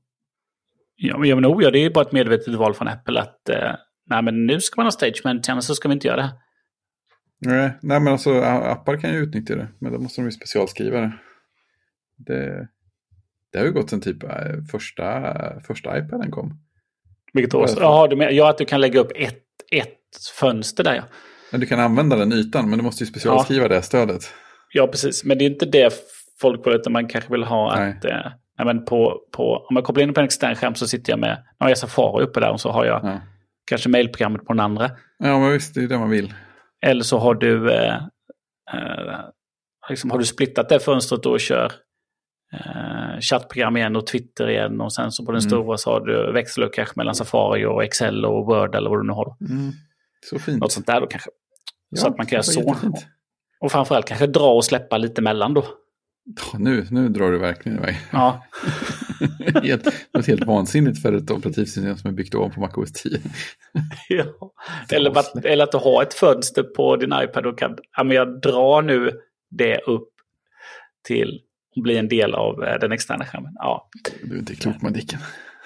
Ja, 0.95 1.17
men, 1.17 1.29
ja, 1.29 1.35
men 1.35 1.45
oh, 1.45 1.63
ja, 1.63 1.71
det 1.71 1.79
är 1.79 1.89
bara 1.89 2.05
ett 2.05 2.11
medvetet 2.11 2.55
val 2.55 2.73
från 2.73 2.87
Apple 2.87 3.21
att 3.21 3.49
eh, 3.49 3.75
nej, 4.11 4.23
men 4.23 4.45
nu 4.45 4.61
ska 4.61 4.79
man 4.81 4.85
ha 4.85 4.91
Stage 4.91 5.21
Manager, 5.23 5.51
annars 5.51 5.63
så 5.63 5.75
ska 5.75 5.87
vi 5.87 5.93
inte 5.93 6.07
göra 6.07 6.21
det. 6.21 6.31
Nej, 7.45 7.77
nej, 7.81 7.99
men 7.99 8.13
alltså 8.13 8.41
appar 8.41 8.97
kan 8.97 9.13
ju 9.13 9.17
utnyttja 9.17 9.55
det, 9.55 9.67
men 9.79 9.93
då 9.93 9.99
måste 9.99 10.21
de 10.21 10.25
ju 10.25 10.31
specialskriva 10.31 10.99
det. 10.99 11.11
Det, 12.17 12.67
det 13.51 13.59
har 13.59 13.65
ju 13.65 13.71
gått 13.71 13.89
sen 13.89 14.01
typ 14.01 14.23
eh, 14.23 14.29
första, 14.71 15.33
första 15.67 15.97
iPaden 15.97 16.31
kom. 16.31 16.59
Vilket 17.33 17.53
år? 17.53 17.69
Ja, 17.77 18.07
du 18.09 18.15
menar, 18.15 18.31
ja, 18.31 18.49
att 18.49 18.57
du 18.57 18.65
kan 18.65 18.81
lägga 18.81 18.99
upp 18.99 19.11
ett, 19.15 19.43
ett 19.71 19.97
fönster 20.39 20.83
där 20.83 20.95
ja. 20.95 21.03
Men 21.51 21.59
du 21.59 21.67
kan 21.67 21.79
använda 21.79 22.15
den 22.15 22.33
ytan, 22.33 22.69
men 22.69 22.79
du 22.79 22.83
måste 22.83 23.03
ju 23.03 23.07
specialskriva 23.07 23.63
ja. 23.63 23.69
det 23.69 23.81
stödet. 23.81 24.33
Ja, 24.73 24.87
precis. 24.87 25.23
Men 25.23 25.37
det 25.37 25.43
är 25.43 25.49
inte 25.49 25.65
det 25.65 25.93
folk 26.39 26.67
vill, 26.67 26.73
utan 26.73 26.93
man 26.93 27.07
kanske 27.07 27.31
vill 27.31 27.43
ha 27.43 27.75
Nej. 27.75 27.91
att... 27.97 28.05
Eh, 28.05 28.31
men 28.65 28.85
på, 28.85 29.21
på, 29.31 29.65
om 29.69 29.75
jag 29.75 29.85
kopplar 29.85 30.03
in 30.03 30.13
på 30.13 30.19
en 30.19 30.25
extern 30.25 30.55
skärm 30.55 30.75
så 30.75 30.87
sitter 30.87 31.13
jag 31.13 31.19
med, 31.19 31.37
nu 31.37 31.63
har 31.63 31.69
jag 31.69 31.77
Safari 31.77 32.23
uppe 32.23 32.39
där 32.39 32.51
och 32.51 32.61
så 32.61 32.71
har 32.71 32.85
jag 32.85 33.01
ja. 33.03 33.21
Kanske 33.71 33.89
mailprogrammet 33.89 34.45
på 34.45 34.53
den 34.53 34.59
andra. 34.59 34.91
Ja, 35.17 35.39
men 35.39 35.51
visst, 35.51 35.75
det 35.75 35.83
är 35.83 35.87
det 35.87 35.99
man 35.99 36.09
vill. 36.09 36.33
Eller 36.85 37.03
så 37.03 37.17
har 37.17 37.35
du, 37.35 37.73
eh, 37.73 37.95
eh, 38.73 39.19
liksom, 39.89 40.11
har 40.11 40.17
du 40.17 40.25
splittat 40.25 40.69
det 40.69 40.79
fönstret 40.79 41.25
och 41.25 41.39
kör 41.39 41.71
eh, 42.53 43.19
chattprogram 43.19 43.77
igen 43.77 43.95
och 43.95 44.07
Twitter 44.07 44.49
igen 44.49 44.81
och 44.81 44.93
sen 44.93 45.11
så 45.11 45.25
på 45.25 45.31
den 45.31 45.41
mm. 45.41 45.49
stora 45.49 45.77
så 45.77 45.91
har 45.91 45.99
du 45.99 46.31
växlar 46.31 46.69
kanske 46.73 46.93
mellan 46.97 47.15
Safari 47.15 47.65
och 47.65 47.83
Excel 47.83 48.25
och 48.25 48.45
Word 48.45 48.75
eller 48.75 48.89
vad 48.89 48.99
du 48.99 49.07
nu 49.07 49.13
har. 49.13 49.35
Mm. 49.49 49.71
Så 50.29 50.39
fint. 50.39 50.61
Något 50.61 50.71
sånt 50.71 50.87
där 50.87 51.01
då 51.01 51.07
kanske. 51.07 51.29
Ja, 51.89 52.01
så 52.01 52.07
att 52.07 52.17
man 52.17 52.25
kan 52.25 52.35
göra 52.35 52.43
så. 52.43 52.75
Och 53.61 53.71
framförallt 53.71 54.07
kanske 54.07 54.27
dra 54.27 54.53
och 54.53 54.65
släppa 54.65 54.97
lite 54.97 55.21
mellan 55.21 55.53
då. 55.53 55.65
Nu, 56.57 56.87
nu 56.91 57.09
drar 57.09 57.31
du 57.31 57.37
verkligen 57.37 57.77
iväg. 57.77 57.95
Ja. 58.11 58.45
helt, 59.63 60.13
något 60.13 60.27
helt 60.27 60.45
vansinnigt 60.45 61.01
för 61.01 61.13
ett 61.13 61.31
operativsystem 61.31 61.97
som 61.97 62.09
är 62.09 62.13
byggt 62.13 62.35
ovanpå 62.35 62.59
MacOS 62.59 62.91
10. 62.91 63.19
ja. 64.09 64.53
eller, 64.91 65.19
att, 65.19 65.45
eller 65.45 65.63
att 65.63 65.71
du 65.71 65.77
har 65.77 66.03
ett 66.03 66.13
fönster 66.13 66.63
på 66.63 66.95
din 66.95 67.13
iPad 67.23 67.45
och 67.45 67.59
kan, 67.59 67.77
ja, 67.97 68.03
men 68.03 68.15
jag 68.15 68.41
drar 68.41 68.81
nu 68.81 69.11
det 69.49 69.77
upp 69.77 70.09
till 71.07 71.41
att 71.75 71.83
bli 71.83 71.97
en 71.97 72.07
del 72.07 72.33
av 72.33 72.63
eh, 72.63 72.79
den 72.79 72.91
externa 72.91 73.25
skärmen. 73.25 73.53
Ja. 73.55 73.89
Du 74.23 74.35
är 74.35 74.39
inte 74.39 74.55
klok 74.55 74.81
Madicken. 74.81 75.19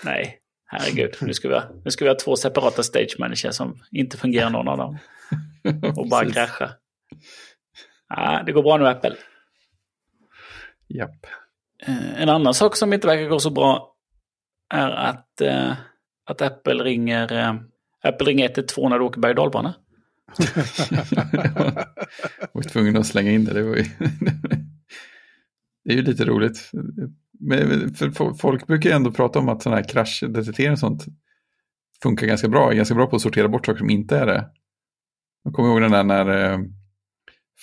Nej, 0.03 0.39
herregud. 0.65 1.15
Nu 1.21 1.33
ska, 1.33 1.47
vi 1.47 1.53
ha, 1.53 1.63
nu 1.85 1.91
ska 1.91 2.05
vi 2.05 2.09
ha 2.09 2.17
två 2.17 2.35
separata 2.35 2.83
stage 2.83 3.15
managers 3.19 3.55
som 3.55 3.79
inte 3.91 4.17
fungerar 4.17 4.49
någon 4.49 4.67
av 4.67 4.77
dem. 4.77 4.97
Och 5.97 6.09
bara 6.09 6.25
krascha. 6.25 6.69
Ja, 8.09 8.43
det 8.45 8.51
går 8.51 8.63
bra 8.63 8.77
nu 8.77 8.87
Apple. 8.87 9.15
Japp. 10.87 11.25
Eh, 11.87 12.21
en 12.21 12.29
annan 12.29 12.53
sak 12.53 12.75
som 12.75 12.93
inte 12.93 13.07
verkar 13.07 13.29
gå 13.29 13.39
så 13.39 13.49
bra 13.49 13.95
är 14.73 14.89
att, 14.89 15.41
eh, 15.41 15.73
att 16.25 16.41
Apple 16.41 16.83
ringer 16.83 17.33
eh, 17.33 17.53
Apple 18.03 18.27
ringer 18.27 18.45
112 18.45 18.89
när 18.89 18.99
du 18.99 19.05
åker 19.05 19.21
berg 19.21 19.29
och 19.29 19.35
dalbana. 19.35 19.75
jag 22.39 22.49
var 22.53 22.61
tvungen 22.61 22.97
att 22.97 23.07
slänga 23.07 23.31
in 23.31 23.45
det. 23.45 23.53
Det, 23.53 23.63
var 23.63 23.75
ju 23.75 23.83
det 25.83 25.91
är 25.91 25.95
ju 25.95 26.01
lite 26.01 26.25
roligt. 26.25 26.71
Men 27.39 27.93
för 27.93 28.33
folk 28.33 28.67
brukar 28.67 28.89
ju 28.89 28.95
ändå 28.95 29.11
prata 29.11 29.39
om 29.39 29.49
att 29.49 29.63
sådana 29.63 29.81
här 29.81 29.89
kraschdetektering 29.89 30.71
och 30.71 30.79
sånt 30.79 31.05
funkar 32.03 32.27
ganska 32.27 32.47
bra. 32.47 32.71
Är 32.71 32.75
ganska 32.75 32.95
bra 32.95 33.07
på 33.07 33.15
att 33.15 33.21
sortera 33.21 33.47
bort 33.47 33.65
saker 33.65 33.79
som 33.79 33.89
inte 33.89 34.17
är 34.17 34.25
det. 34.25 34.49
Jag 35.43 35.53
kommer 35.53 35.69
ihåg 35.69 35.81
den 35.81 35.91
där 35.91 36.03
när 36.03 36.59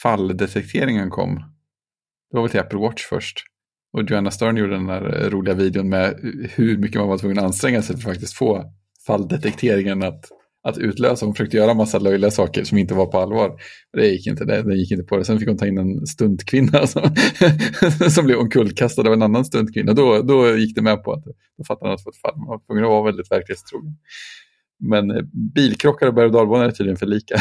falldetekteringen 0.03 1.11
kom. 1.11 1.52
Det 2.33 2.37
var 2.37 2.43
väl 2.43 2.51
till 2.51 2.61
Apple 2.61 2.79
Watch 2.79 3.03
först. 3.03 3.39
Och 3.93 4.11
Joanna 4.11 4.31
Stern 4.31 4.57
gjorde 4.57 4.73
den 4.75 4.87
där 4.87 5.25
eh, 5.25 5.31
roliga 5.31 5.55
videon 5.55 5.89
med 5.89 6.15
hur 6.55 6.79
mycket 6.79 7.01
man 7.01 7.09
var 7.09 7.19
tvungen 7.19 7.39
att 7.39 7.45
anstränga 7.45 7.83
sig 7.83 7.97
för 7.97 8.01
att 8.01 8.15
faktiskt 8.15 8.35
få 8.35 8.65
falldetekteringen 9.07 10.03
att, 10.03 10.25
att 10.63 10.79
utlösa. 10.79 11.27
Hon 11.27 11.35
försökte 11.35 11.57
göra 11.57 11.71
en 11.71 11.77
massa 11.77 11.99
löjliga 11.99 12.31
saker 12.31 12.65
som 12.65 12.79
inte 12.79 12.95
var 12.95 13.07
på 13.07 13.19
allvar. 13.19 13.61
Det 13.93 14.07
gick 14.07 14.27
inte, 14.27 14.45
det, 14.45 14.63
det 14.63 14.77
gick 14.77 14.91
inte 14.91 15.05
på 15.05 15.17
det. 15.17 15.25
Sen 15.25 15.39
fick 15.39 15.49
hon 15.49 15.59
ta 15.59 15.67
in 15.67 15.79
en 15.79 16.07
stuntkvinna 16.07 16.87
som, 16.87 17.15
som 18.11 18.27
blev 18.27 18.39
omkullkastad 18.39 19.03
av 19.03 19.13
en 19.13 19.23
annan 19.23 19.45
stuntkvinna. 19.45 19.93
Då, 19.93 20.23
då 20.23 20.57
gick 20.57 20.75
det 20.75 20.83
med 20.83 21.05
på 21.05 21.13
att 21.13 21.25
då 21.59 21.65
fattade 21.69 21.89
han 21.89 21.95
att 21.95 22.01
det 22.01 22.05
var 22.05 22.13
ett 22.13 22.21
fall. 22.21 22.37
Man 22.37 22.49
var 22.49 22.59
tvungen 22.67 22.85
att 22.85 22.91
vara 22.91 23.05
väldigt 23.05 23.31
verklighetstrogen. 23.31 23.97
Men 24.81 25.11
eh, 25.11 25.23
bilkrockar 25.55 26.07
och 26.07 26.15
berg 26.15 26.27
och 26.27 26.33
dalbanor 26.33 26.65
är 26.65 26.71
tydligen 26.71 26.97
för 26.97 27.07
lika. 27.07 27.35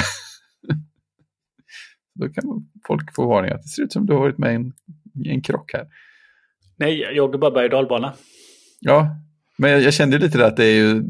Då 2.13 2.30
kan 2.30 2.69
folk 2.88 3.15
få 3.15 3.28
varning 3.28 3.52
att 3.52 3.62
det 3.62 3.67
ser 3.67 3.84
ut 3.84 3.93
som 3.93 4.06
du 4.06 4.13
har 4.13 4.19
varit 4.19 4.38
med 4.38 4.52
i 4.52 4.56
en, 4.56 4.74
en 5.26 5.41
krock 5.41 5.74
här. 5.74 5.88
Nej, 6.78 7.00
jag 7.15 7.26
åkte 7.26 7.38
bara 7.38 7.52
berg 7.52 7.65
och 7.65 7.71
dalbana. 7.71 8.13
Ja, 8.80 9.15
men 9.58 9.71
jag, 9.71 9.82
jag 9.82 9.93
kände 9.93 10.17
lite 10.17 10.38
det 10.38 10.47
att 10.47 10.58
det 10.58 10.65
är 10.65 10.76
ju... 10.76 11.04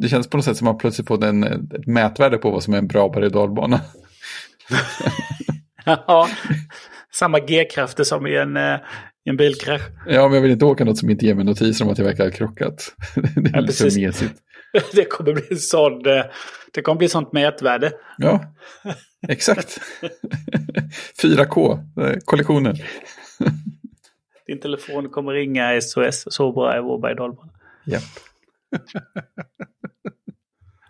Det 0.00 0.08
känns 0.08 0.30
på 0.30 0.36
något 0.36 0.44
sätt 0.44 0.56
som 0.56 0.68
att 0.68 0.72
man 0.72 0.78
plötsligt 0.78 1.08
fått 1.08 1.24
en, 1.24 1.44
ett 1.44 1.86
mätvärde 1.86 2.38
på 2.38 2.50
vad 2.50 2.62
som 2.62 2.74
är 2.74 2.78
en 2.78 2.86
bra 2.86 3.08
berg 3.08 3.26
och 3.26 3.32
dalbana. 3.32 3.80
ja, 5.84 6.28
samma 7.12 7.40
G-krafter 7.40 8.04
som 8.04 8.26
i 8.26 8.36
en, 8.36 8.56
eh, 8.56 8.78
en 9.24 9.36
bilkrasch. 9.36 9.82
Ja, 10.06 10.28
men 10.28 10.34
jag 10.34 10.42
vill 10.42 10.50
inte 10.50 10.64
åka 10.64 10.84
något 10.84 10.98
som 10.98 11.10
inte 11.10 11.26
ger 11.26 11.34
mig 11.34 11.44
notiser 11.44 11.84
om 11.84 11.90
att 11.90 11.98
jag 11.98 12.04
verkligen 12.04 12.30
har 12.30 12.36
krockat. 12.36 12.94
det 13.14 13.50
är 13.50 13.54
ja, 13.54 13.60
lite 13.60 13.84
mesigt. 13.84 14.34
det 14.92 15.04
kommer 15.04 15.32
bli 15.32 15.56
sån, 15.56 16.06
eh, 16.06 16.24
det 16.72 16.82
kommer 16.82 16.98
bli 16.98 17.08
sånt 17.08 17.32
mätvärde. 17.32 17.92
Ja, 18.18 18.44
exakt. 19.28 19.80
4K, 21.22 21.78
eh, 22.00 22.18
kollektioner. 22.24 22.84
Din 24.46 24.60
telefon 24.60 25.08
kommer 25.08 25.32
ringa 25.32 25.80
SOS, 25.80 26.24
så 26.34 26.52
bra 26.52 26.72
är 26.72 26.80
vår 26.80 26.98
berg 26.98 27.16
Japp. 27.86 28.02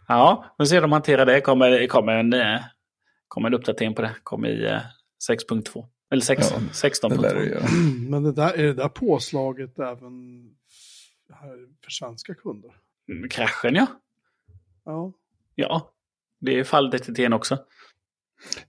ja, 0.08 0.54
vi 0.58 0.66
ser 0.66 0.74
hur 0.74 0.82
de 0.82 0.92
hanterar 0.92 1.26
det. 1.26 1.40
Kommer, 1.40 1.86
kommer, 1.86 2.12
en, 2.12 2.32
eh, 2.32 2.60
kommer 3.28 3.48
en 3.48 3.54
uppdatering 3.54 3.94
på 3.94 4.02
det. 4.02 4.14
Kommer 4.22 4.48
i 4.48 4.80
6.2. 5.30 5.86
Eller 6.10 6.22
6, 6.22 6.50
ja, 6.50 6.58
16.2. 6.72 8.08
Men 8.10 8.22
det 8.22 8.32
där, 8.32 8.52
är 8.52 8.62
det 8.62 8.74
där 8.74 8.88
påslaget 8.88 9.78
även 9.78 10.48
för 11.84 11.90
svenska 11.90 12.34
kunder? 12.34 12.70
Mm, 13.12 13.28
kraschen 13.28 13.74
ja. 13.74 13.86
Ja. 14.84 15.12
Ja, 15.54 15.92
det 16.40 16.58
är 16.58 16.64
falldetektorn 16.64 17.32
också. 17.32 17.58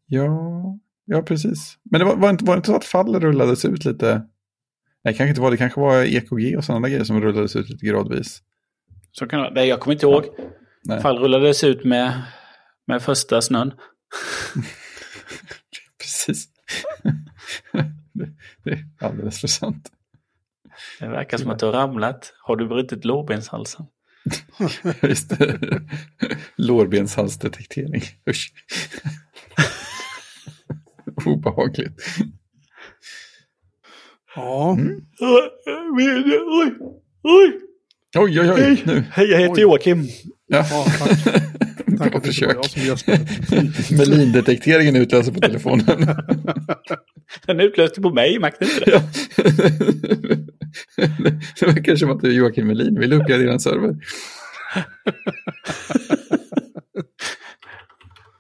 Ja, 0.06 0.80
ja 1.06 1.22
precis. 1.22 1.78
Men 1.84 2.00
det 2.00 2.06
var, 2.06 2.16
var, 2.16 2.30
inte, 2.30 2.46
var 2.46 2.56
det 2.56 2.58
inte 2.58 2.68
så 2.68 2.76
att 2.76 2.86
fall 2.86 3.20
rullades 3.20 3.66
ut 3.66 3.86
lite? 3.86 4.22
Nej, 5.04 5.14
kanske 5.14 5.30
inte 5.30 5.42
var 5.42 5.52
det. 5.52 5.58
kanske 5.58 5.80
var 5.80 6.04
EKG 6.04 6.58
och 6.58 6.64
sådana 6.64 6.90
grejer 6.90 7.04
som 7.04 7.22
rullades 7.22 7.56
ut 7.56 7.70
lite 7.70 7.86
gradvis. 7.86 8.42
Så 9.12 9.28
kan 9.28 9.42
det 9.42 9.52
Nej, 9.54 9.68
jag 9.68 9.80
kommer 9.80 9.94
inte 9.94 10.06
ihåg. 10.06 10.26
Nej. 10.84 11.02
Fall 11.02 11.20
rullades 11.20 11.64
ut 11.64 11.86
med, 11.86 12.22
med 12.88 13.02
första 13.02 13.42
snön. 13.42 13.74
precis. 16.00 16.48
det 18.64 18.72
är 18.72 18.86
alldeles 19.00 19.42
för 19.42 19.48
sant. 19.48 19.92
Det 21.00 21.08
verkar 21.08 21.38
som 21.38 21.50
att 21.50 21.60
du 21.60 21.66
har 21.66 21.74
ramlat. 21.74 22.34
Har 22.42 22.56
du 22.56 22.68
brutit 22.68 23.06
lårbenshalsen? 23.06 23.86
Just 25.02 25.40
det. 25.40 25.60
Lårbenshalsdetektering. 26.56 28.02
Usch. 28.30 28.54
Obehagligt. 31.26 32.02
Ja, 34.36 34.76
Mm. 34.78 35.02
Oj, 35.22 35.42
oj. 37.24 37.52
Oj, 38.18 38.40
oj, 38.40 38.52
oj. 38.52 38.62
Hej, 38.62 38.82
Nu. 38.86 39.04
hej 39.12 39.28
jag 39.32 39.40
heter 39.40 39.54
Oj. 39.56 39.62
Joakim. 39.62 40.08
Ja. 40.48 40.66
ja 40.72 40.86
tack. 41.00 41.44
Tack 42.00 42.12
Bra 42.12 42.22
försök. 42.22 42.58
Melin-detekteringen 43.92 44.96
utlöser 44.96 45.32
på 45.32 45.40
telefonen. 45.40 45.86
Den 47.46 47.60
utlöste 47.60 48.02
på 48.02 48.10
mig, 48.10 48.40
märkte 48.40 48.66
inte 48.66 48.80
det? 48.86 48.92
Ja. 48.92 49.02
Det 51.60 51.66
verkar 51.66 51.96
som 51.96 52.12
att 52.12 52.22
du 52.22 52.28
är 52.30 52.34
Joakim 52.34 52.68
Melin. 52.68 53.00
Vill 53.00 53.10
du 53.10 53.16
uppgradera 53.16 53.54
en 53.54 53.60
server? 53.60 53.96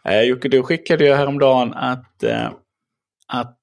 Nej, 0.05 0.27
Jocke, 0.29 0.49
du 0.49 0.63
skickade 0.63 1.05
ju 1.05 1.13
häromdagen 1.13 1.73
att, 1.73 2.23
eh, 2.23 2.51
att 3.27 3.57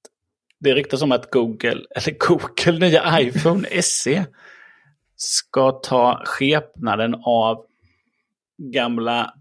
det 0.60 0.74
ryktas 0.74 1.02
om 1.02 1.12
att 1.12 1.30
Google, 1.30 1.80
eller 1.96 2.18
Google, 2.28 2.78
nya 2.88 3.20
iPhone 3.20 3.82
SE 3.82 4.26
ska 5.16 5.70
ta 5.70 6.22
skepnaden 6.24 7.14
av 7.24 7.64
gamla 8.72 9.34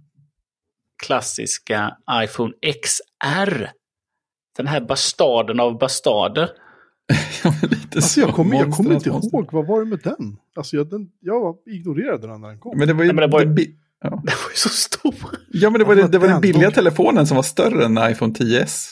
klassiska 1.03 1.97
iPhone 2.23 2.53
XR. 2.83 3.67
Den 4.57 4.67
här 4.67 4.81
bastarden 4.81 5.59
av 5.59 5.77
bastarder. 5.77 6.49
Alltså 7.95 8.19
jag 8.19 8.29
kommer, 8.35 8.55
jag 8.57 8.71
kommer 8.71 8.93
inte 8.93 9.09
ihåg, 9.09 9.49
vad 9.51 9.67
var 9.67 9.79
det 9.79 9.85
med 9.85 9.99
den? 10.03 10.37
Alltså 10.55 10.75
jag, 10.75 10.89
den, 10.89 11.07
jag 11.19 11.57
ignorerade 11.65 12.27
den 12.27 12.41
när 12.41 12.47
den 12.47 12.59
kom. 12.59 12.77
Men 12.77 12.87
det 12.87 12.93
var 12.93 13.03
ju, 13.03 13.07
Nej, 13.07 13.15
men 13.15 13.29
det 13.29 13.33
var 13.33 13.41
ju- 13.41 13.75
ja. 14.01 14.09
Den 14.09 14.19
var 14.25 14.49
ju 14.51 14.55
så 14.55 14.69
stor. 14.69 15.15
ja, 15.51 15.69
men 15.69 15.79
det 15.79 15.85
var, 15.85 15.95
Ja, 15.95 16.07
det 16.07 16.17
var 16.17 16.27
den 16.27 16.33
den. 16.33 16.41
billiga 16.41 16.71
telefonen 16.71 17.27
som 17.27 17.35
var 17.35 17.43
större 17.43 17.85
än 17.85 18.11
iPhone 18.11 18.33
10s. 18.33 18.91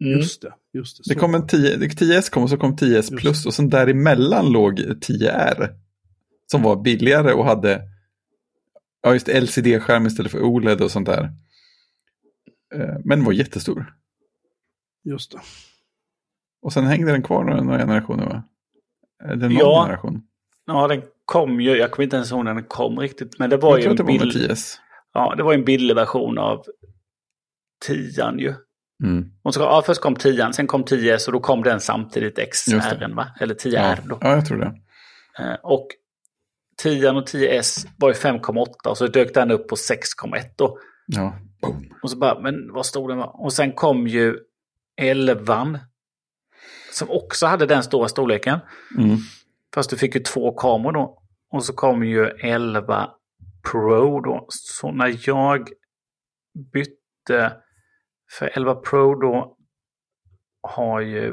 Mm. 0.00 0.12
Just 0.18 0.42
det, 0.42 0.52
just 0.72 0.96
det. 1.04 1.14
Det 1.14 1.20
kom 1.20 1.34
en 1.34 1.46
10, 1.46 1.76
10s 1.76 2.30
kom 2.30 2.42
och 2.42 2.50
så 2.50 2.56
kom 2.56 2.76
10s 2.76 2.86
Just. 2.94 3.16
plus 3.16 3.46
och 3.46 3.54
sen 3.54 3.68
däremellan 3.70 4.52
låg 4.52 4.78
10R. 4.80 5.68
Som 6.50 6.62
var 6.62 6.82
billigare 6.82 7.32
och 7.32 7.44
hade 7.44 7.82
ja, 9.02 9.12
just 9.12 9.28
LCD-skärm 9.28 10.06
istället 10.06 10.32
för 10.32 10.40
OLED 10.42 10.80
och 10.80 10.90
sånt 10.90 11.06
där. 11.06 11.22
Eh, 12.74 12.94
Men 13.04 13.24
var 13.24 13.32
jättestor. 13.32 13.94
Just 15.04 15.32
det. 15.32 15.38
Och 16.62 16.72
sen 16.72 16.84
hängde 16.86 17.12
den 17.12 17.22
kvar 17.22 17.44
några, 17.44 17.78
generationer 17.78 18.26
va? 18.26 18.42
Någon 19.36 19.50
Ja. 19.52 19.82
generation? 19.84 20.22
Ja, 20.66 20.88
den 20.88 21.02
kom 21.24 21.60
ju, 21.60 21.70
jag 21.76 21.90
kommer 21.90 22.04
inte 22.04 22.16
ens 22.16 22.30
ihåg 22.32 22.44
när 22.44 22.54
den 22.54 22.64
kom 22.64 22.98
riktigt, 22.98 23.38
men 23.38 23.50
det 23.50 23.56
var 23.56 23.70
Jag 23.70 23.78
ju 23.78 23.82
tror 23.82 23.90
en 23.90 23.94
att 23.94 23.96
det 24.06 24.12
var 24.12 24.26
med 24.26 24.34
bild, 24.34 24.50
10s. 24.50 24.76
ja, 25.12 25.34
det 25.36 25.42
var 25.42 25.54
en 25.54 25.64
billig 25.64 25.94
version 25.94 26.38
av 26.38 26.64
10 27.86 28.32
ju. 28.38 28.54
Mm. 29.04 29.24
Och 29.42 29.54
så, 29.54 29.60
ja, 29.60 29.82
först 29.86 30.00
kom 30.00 30.16
10 30.16 30.52
sen 30.52 30.66
kom 30.66 30.84
10 30.84 31.18
så 31.18 31.30
då 31.30 31.40
kom 31.40 31.62
den 31.62 31.80
samtidigt 31.80 32.52
XR, 32.52 33.14
va? 33.14 33.28
Eller 33.40 33.56
Ja. 33.64 33.70
10R 33.94 34.08
då. 34.08 34.18
ja, 34.20 34.34
jag 34.34 34.46
tror 34.46 34.58
det. 34.58 34.74
Eh, 35.38 35.54
Och 35.62 35.86
10 36.76 37.10
och 37.10 37.28
10S 37.28 37.86
var 37.98 38.08
ju 38.08 38.14
5,8 38.14 38.88
och 38.88 38.98
så 38.98 39.06
dök 39.06 39.34
den 39.34 39.50
upp 39.50 39.68
på 39.68 39.74
6,1 39.76 40.44
då. 40.56 40.78
Ja. 41.06 41.38
Boom. 41.62 41.84
Och 42.02 42.10
så 42.10 42.16
bara, 42.16 42.40
men 42.40 42.72
vad 42.72 42.86
stod 42.86 43.10
den? 43.10 43.18
Och 43.18 43.52
sen 43.52 43.72
kom 43.72 44.06
ju 44.06 44.36
11 45.00 45.80
som 46.92 47.10
också 47.10 47.46
hade 47.46 47.66
den 47.66 47.82
stora 47.82 48.08
storleken. 48.08 48.58
Mm. 48.98 49.16
Fast 49.74 49.90
du 49.90 49.96
fick 49.96 50.14
ju 50.14 50.20
två 50.20 50.52
kameror 50.52 50.92
då. 50.92 51.22
Och 51.50 51.64
så 51.64 51.72
kom 51.72 52.04
ju 52.04 52.26
11 52.26 53.10
Pro 53.72 54.20
då. 54.20 54.46
Så 54.48 54.92
när 54.92 55.18
jag 55.28 55.68
bytte 56.72 57.52
för 58.30 58.50
11 58.54 58.74
Pro 58.74 59.14
då 59.14 59.56
har 60.62 61.00
ju 61.00 61.26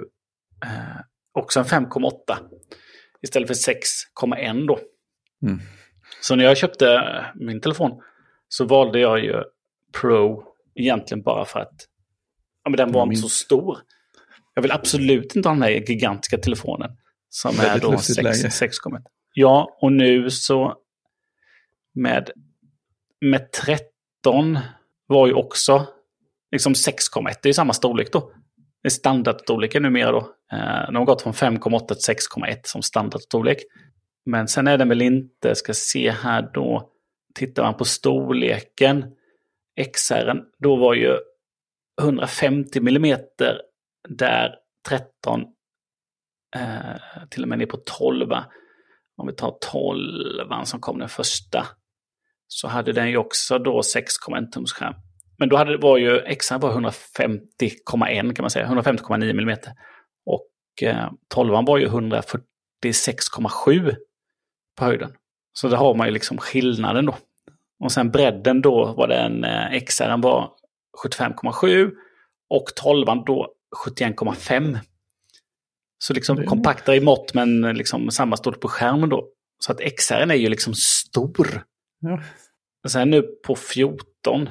eh, 0.66 1.00
också 1.32 1.60
en 1.60 1.66
5,8 1.66 2.14
istället 3.22 3.48
för 3.48 3.74
6,1 3.74 4.68
då. 4.68 4.80
Mm. 5.48 5.60
Så 6.22 6.36
när 6.36 6.44
jag 6.44 6.58
köpte 6.58 7.26
min 7.36 7.62
telefon 7.62 8.02
så 8.48 8.66
valde 8.66 9.00
jag 9.00 9.20
ju 9.20 9.44
Pro 10.02 10.44
egentligen 10.76 11.24
bara 11.24 11.46
för 11.46 11.60
att 11.60 11.88
ja, 12.64 12.70
men 12.70 12.78
den 12.78 12.92
var 12.92 13.04
inte 13.04 13.22
så 13.22 13.30
stor. 13.30 13.78
Jag 14.54 14.62
vill 14.62 14.72
absolut 14.72 15.36
inte 15.36 15.50
ha 15.50 15.54
den 15.54 15.64
här 15.64 15.70
gigantiska 15.70 16.38
telefonen. 16.38 16.98
Som 17.30 17.60
är 17.60 17.80
då 17.80 17.92
lustigt 17.92 18.24
läge. 18.24 18.48
6,1. 18.48 19.02
Ja, 19.34 19.78
och 19.82 19.92
nu 19.92 20.30
så 20.30 20.78
med, 21.94 22.32
med 23.22 23.52
13 23.52 24.60
var 25.08 25.28
ju 25.28 25.34
också 25.34 25.88
liksom 26.54 26.74
6,1. 26.74 27.24
Det 27.42 27.46
är 27.46 27.50
ju 27.50 27.54
samma 27.54 27.74
storlek 27.74 28.12
då. 28.12 28.32
Det 28.82 28.88
är 28.88 28.90
standardstorleken 28.90 29.84
numera 29.84 30.12
då. 30.12 30.20
Eh, 30.52 30.86
de 30.86 30.96
har 30.96 31.06
gått 31.06 31.22
från 31.22 31.34
5,8 31.34 31.88
till 31.88 32.16
6,1 32.16 32.60
som 32.64 32.82
standardstorlek. 32.82 33.58
Men 34.26 34.48
sen 34.48 34.68
är 34.68 34.78
den 34.78 34.90
väl 34.90 35.02
inte, 35.02 35.56
ska 35.56 35.74
se 35.74 36.12
här 36.12 36.50
då, 36.54 36.90
tittar 37.36 37.64
man 37.64 37.78
på 37.78 37.86
storleken, 37.86 39.06
XR, 39.94 40.34
då 40.60 40.76
var 40.76 40.94
ju 40.94 41.18
150 42.02 42.80
mm 42.80 43.20
där 44.10 44.56
13 44.90 45.42
eh, 46.56 47.28
till 47.30 47.44
och 47.44 47.50
med 47.50 47.58
ner 47.58 47.66
på 47.66 47.78
12. 47.78 48.32
Om 49.18 49.28
vi 49.28 49.34
tar 49.34 49.58
12 49.72 50.64
som 50.64 50.80
kom 50.80 51.00
den 51.00 51.10
första 51.10 51.68
så 52.48 52.68
hade 52.68 52.94
den 52.94 53.10
ju 53.10 53.18
också 53.18 53.60
då 53.60 53.82
6,1 53.82 54.52
tums 54.52 54.74
skärm. 54.74 54.94
Men 55.44 55.50
då 55.50 55.58
hade, 55.58 55.78
var 55.78 55.98
ju 55.98 56.36
XR 56.36 56.58
var 56.58 56.74
150,1 56.74 58.34
kan 58.34 58.44
man 58.44 58.50
säga, 58.50 58.68
150,9 58.68 59.30
mm. 59.30 59.58
Och 60.26 60.50
eh, 60.84 61.12
12 61.30 61.66
var 61.66 61.78
ju 61.78 61.88
146,7 61.88 63.96
på 64.78 64.86
höjden. 64.86 65.12
Så 65.54 65.68
där 65.68 65.78
har 65.78 65.96
man 65.96 66.08
ju 66.08 66.14
liksom 66.14 66.38
skillnaden 66.38 67.06
då. 67.06 67.16
Och 67.84 67.92
sen 67.92 68.12
bredden 68.12 68.62
då 68.62 68.94
var 68.98 69.08
den, 69.08 69.44
eh, 69.44 69.80
XR 69.80 70.22
var 70.22 70.52
75,7 71.04 71.92
och 72.50 72.66
12 72.76 73.06
då 73.26 73.54
71,5. 73.86 74.78
Så 75.98 76.14
liksom 76.14 76.38
är- 76.38 76.46
kompaktare 76.46 76.96
i 76.96 77.02
mått 77.02 77.34
men 77.34 77.62
liksom 77.62 78.12
samma 78.12 78.38
storlek 78.38 78.62
på 78.62 78.68
skärmen 78.68 79.10
då. 79.10 79.28
Så 79.60 79.72
att 79.72 79.80
XR 79.80 80.14
är 80.14 80.36
ju 80.36 80.50
liksom 80.50 80.74
stor. 80.74 81.64
Och 82.84 82.92
sen 82.92 83.10
nu 83.10 83.22
på 83.22 83.56
14 83.56 84.50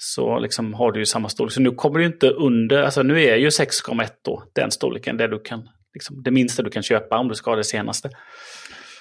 så 0.00 0.38
liksom 0.38 0.74
har 0.74 0.92
du 0.92 1.00
ju 1.00 1.06
samma 1.06 1.28
storlek. 1.28 1.52
Så 1.52 1.60
nu 1.60 1.70
kommer 1.70 1.98
du 1.98 2.06
inte 2.06 2.30
under, 2.30 2.82
alltså 2.82 3.02
nu 3.02 3.22
är 3.24 3.36
ju 3.36 3.48
6,1 3.48 4.08
då 4.22 4.44
den 4.52 4.70
storleken 4.70 5.16
där 5.16 5.28
du 5.28 5.40
kan, 5.40 5.68
liksom, 5.94 6.22
det 6.22 6.30
minsta 6.30 6.62
du 6.62 6.70
kan 6.70 6.82
köpa 6.82 7.18
om 7.18 7.28
du 7.28 7.34
ska 7.34 7.50
ha 7.50 7.56
det 7.56 7.64
senaste. 7.64 8.10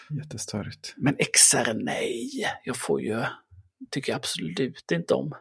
Jättestörigt. 0.09 0.93
Men 0.97 1.15
XR, 1.33 1.73
nej, 1.73 2.29
jag 2.63 2.77
får 2.77 3.01
ju, 3.01 3.23
tycker 3.91 4.11
jag 4.11 4.17
absolut 4.17 4.91
inte 4.91 5.13
om. 5.13 5.33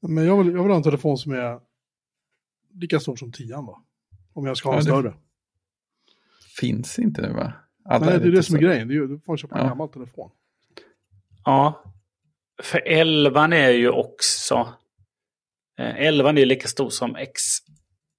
Men 0.00 0.24
jag 0.26 0.38
vill, 0.44 0.54
jag 0.54 0.62
vill 0.62 0.70
ha 0.70 0.76
en 0.76 0.82
telefon 0.82 1.18
som 1.18 1.32
är 1.32 1.60
lika 2.80 3.00
stor 3.00 3.16
som 3.16 3.32
10 3.32 3.56
va? 3.56 3.82
Om 4.32 4.46
jag 4.46 4.56
ska 4.56 4.68
ha 4.68 4.78
en 4.78 4.86
Ja, 4.86 4.94
det- 4.96 5.00
större. 5.02 5.14
Finns 6.60 6.98
inte 6.98 7.22
nu 7.22 7.32
va? 7.32 7.52
Alla 7.84 8.06
Nej, 8.06 8.18
det 8.18 8.28
är 8.28 8.32
det 8.32 8.42
som 8.42 8.56
är 8.56 8.60
grejen. 8.60 8.88
Det 8.88 8.94
är, 8.94 9.00
du 9.00 9.20
får 9.20 9.36
köpa 9.36 9.54
en 9.58 9.62
Ja. 9.62 9.68
gammal 9.68 9.88
telefon. 9.88 10.30
Ja, 11.44 11.84
för 12.62 12.82
11 12.86 13.44
är 13.56 13.70
ju 13.70 13.90
också, 13.90 14.74
eh, 15.80 15.96
11 16.06 16.30
är 16.30 16.46
lika 16.46 16.68
stor 16.68 16.90
som 16.90 17.16
X, 17.16 17.42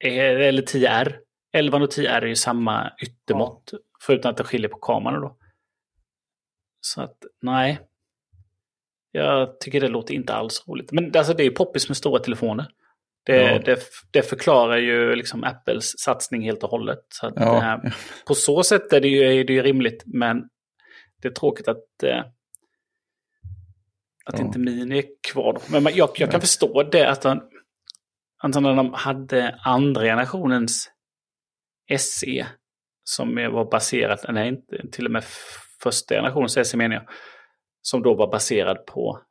eh, 0.04 0.18
eller 0.48 0.62
10R. 0.62 1.20
11 1.54 1.78
och 1.78 1.92
10R 1.92 2.22
är 2.22 2.28
ju 2.28 2.36
samma 2.36 2.92
yttermått, 3.02 3.72
förutom 4.02 4.32
att 4.32 4.38
det 4.38 4.44
skiljer 4.44 4.70
på 4.70 4.78
kameran 4.78 5.22
då. 5.22 5.38
Så 6.82 7.02
att, 7.02 7.18
nej. 7.42 7.80
Jag 9.12 9.60
tycker 9.60 9.82
det 9.82 9.88
låter 9.88 10.14
inte 10.14 10.34
alls 10.34 10.68
roligt. 10.68 10.92
Men 10.92 11.18
alltså, 11.18 11.34
det 11.34 11.44
är 11.44 11.46
ju 11.46 11.52
poppis 11.52 11.88
med 11.90 11.98
stora 11.98 12.20
telefoner. 12.20 12.66
Det, 13.26 13.42
Ja. 13.42 13.60
det, 13.60 13.84
det 14.12 14.22
förklarar 14.22 14.78
ju 14.78 15.16
liksom 15.16 15.44
Apples 15.44 16.00
satsning 16.00 16.42
helt 16.42 16.64
och 16.64 16.70
hållet. 16.70 17.00
Så 17.10 17.32
Ja, 17.36 17.74
eh, 17.74 17.92
på 18.28 18.36
så 18.36 18.64
sätt 18.64 18.94
är 18.94 19.02
det 19.02 19.08
ju, 19.08 19.40
är 19.40 19.44
det 19.44 19.54
ju 19.54 19.62
rimligt, 19.62 20.04
men 20.06 20.50
det 21.22 21.28
är 21.28 21.32
tråkigt 21.32 21.68
att, 21.68 22.04
eh, 22.04 22.24
att 24.30 24.40
Ja. 24.40 24.46
inte 24.46 24.60
Mini 24.60 24.98
är 24.98 25.06
kvar. 25.32 25.54
Då. 25.54 25.80
Men 25.82 25.96
jag, 25.96 26.10
jag 26.16 26.32
kan 26.32 26.42
förstå 26.42 26.84
det, 26.84 27.10
att 27.10 27.24
han, 27.24 27.42
alltså 28.38 28.60
när 28.60 28.76
de 28.76 28.94
hade 28.94 29.60
andra 29.66 30.02
generationens 30.02 30.92
SE, 31.98 32.48
som 33.04 33.36
var 33.36 33.72
baserat, 33.72 34.26
nej 34.30 34.48
inte, 34.48 34.88
till 34.92 35.06
och 35.06 35.12
med 35.12 35.24
första 35.84 36.16
generationens 36.16 36.70
SE 36.70 36.78
menar 36.78 36.96
jag, 36.96 37.06
som 37.82 38.02
då 38.02 38.16
var 38.16 38.32
baserad 38.32 38.86
på 38.86 39.22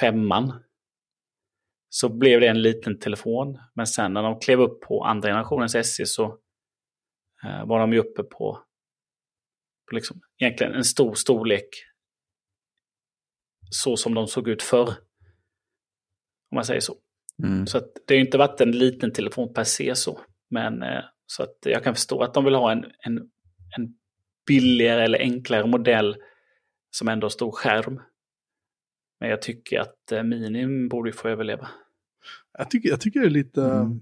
femman. 0.00 0.62
Så 1.88 2.08
blev 2.08 2.40
det 2.40 2.48
en 2.48 2.62
liten 2.62 2.98
telefon, 2.98 3.58
men 3.74 3.86
sen 3.86 4.12
när 4.12 4.22
de 4.22 4.40
klev 4.40 4.60
upp 4.60 4.80
på 4.80 5.04
andra 5.04 5.28
generationens 5.28 5.72
SE 5.72 6.06
så 6.06 6.24
eh, 7.44 7.66
var 7.66 7.80
de 7.80 7.92
ju 7.92 7.98
uppe 7.98 8.22
på, 8.22 8.58
på 9.88 9.94
liksom, 9.94 10.20
egentligen 10.38 10.74
en 10.74 10.84
stor 10.84 11.14
storlek. 11.14 11.68
Så 13.70 13.96
som 13.96 14.14
de 14.14 14.26
såg 14.26 14.48
ut 14.48 14.62
förr. 14.62 14.88
Om 16.50 16.54
man 16.54 16.64
säger 16.64 16.80
så. 16.80 16.96
Mm. 17.42 17.66
Så 17.66 17.78
att 17.78 17.94
det 18.06 18.14
har 18.14 18.16
ju 18.18 18.24
inte 18.24 18.38
varit 18.38 18.60
en 18.60 18.70
liten 18.70 19.12
telefon 19.12 19.54
per 19.54 19.64
se 19.64 19.94
så. 19.94 20.20
Men 20.50 20.82
eh, 20.82 21.04
Så 21.26 21.42
att 21.42 21.58
jag 21.62 21.84
kan 21.84 21.94
förstå 21.94 22.22
att 22.22 22.34
de 22.34 22.44
vill 22.44 22.54
ha 22.54 22.72
en, 22.72 22.84
en, 23.00 23.16
en 23.76 23.94
billigare 24.46 25.04
eller 25.04 25.18
enklare 25.18 25.66
modell 25.66 26.16
som 26.90 27.08
ändå 27.08 27.24
har 27.24 27.30
stor 27.30 27.52
skärm. 27.52 28.00
Men 29.20 29.30
jag 29.30 29.42
tycker 29.42 29.80
att 29.80 30.12
eh, 30.12 30.22
Minim 30.22 30.88
borde 30.88 31.12
få 31.12 31.28
överleva. 31.28 31.68
Jag 32.58 32.70
tycker, 32.70 32.88
jag 32.88 33.00
tycker 33.00 33.20
det 33.20 33.26
är 33.26 33.30
lite... 33.30 33.62
Mm. 33.62 34.00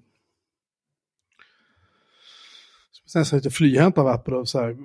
Nästan 3.14 3.36
lite 3.36 3.50
flyhänt 3.50 3.98
av 3.98 4.06
Apple 4.06 4.34
och 4.36 4.48
så 4.48 4.60
här, 4.60 4.76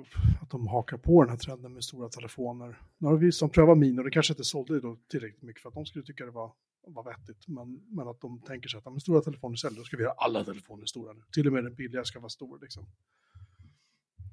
att 0.42 0.50
de 0.50 0.66
hakar 0.66 0.96
på 0.96 1.22
den 1.22 1.30
här 1.30 1.38
trenden 1.38 1.74
med 1.74 1.84
stora 1.84 2.08
telefoner. 2.08 2.80
Nu 2.98 3.08
har 3.08 3.16
vi 3.16 3.32
som 3.32 3.50
prövat 3.50 3.78
Mini 3.78 4.00
och 4.00 4.04
det 4.04 4.10
kanske 4.10 4.32
inte 4.32 4.44
sålde 4.44 4.80
då 4.80 4.96
tillräckligt 5.10 5.42
mycket 5.42 5.62
för 5.62 5.68
att 5.68 5.74
de 5.74 5.86
skulle 5.86 6.04
tycka 6.04 6.24
det 6.24 6.30
var, 6.30 6.52
var 6.86 7.04
vettigt. 7.04 7.48
Men, 7.48 7.80
men 7.96 8.08
att 8.08 8.20
de 8.20 8.40
tänker 8.40 8.68
sig 8.68 8.78
att 8.78 8.92
med 8.92 9.02
stora 9.02 9.20
telefoner 9.20 9.56
säljer, 9.56 9.78
då 9.78 9.84
ska 9.84 9.96
vi 9.96 10.02
göra 10.02 10.14
alla 10.16 10.44
telefoner 10.44 10.86
stora 10.86 11.12
nu. 11.12 11.20
Till 11.32 11.46
och 11.46 11.52
med 11.52 11.64
den 11.64 11.74
billiga 11.74 12.04
ska 12.04 12.20
vara 12.20 12.28
stor 12.28 12.58
liksom. 12.62 12.86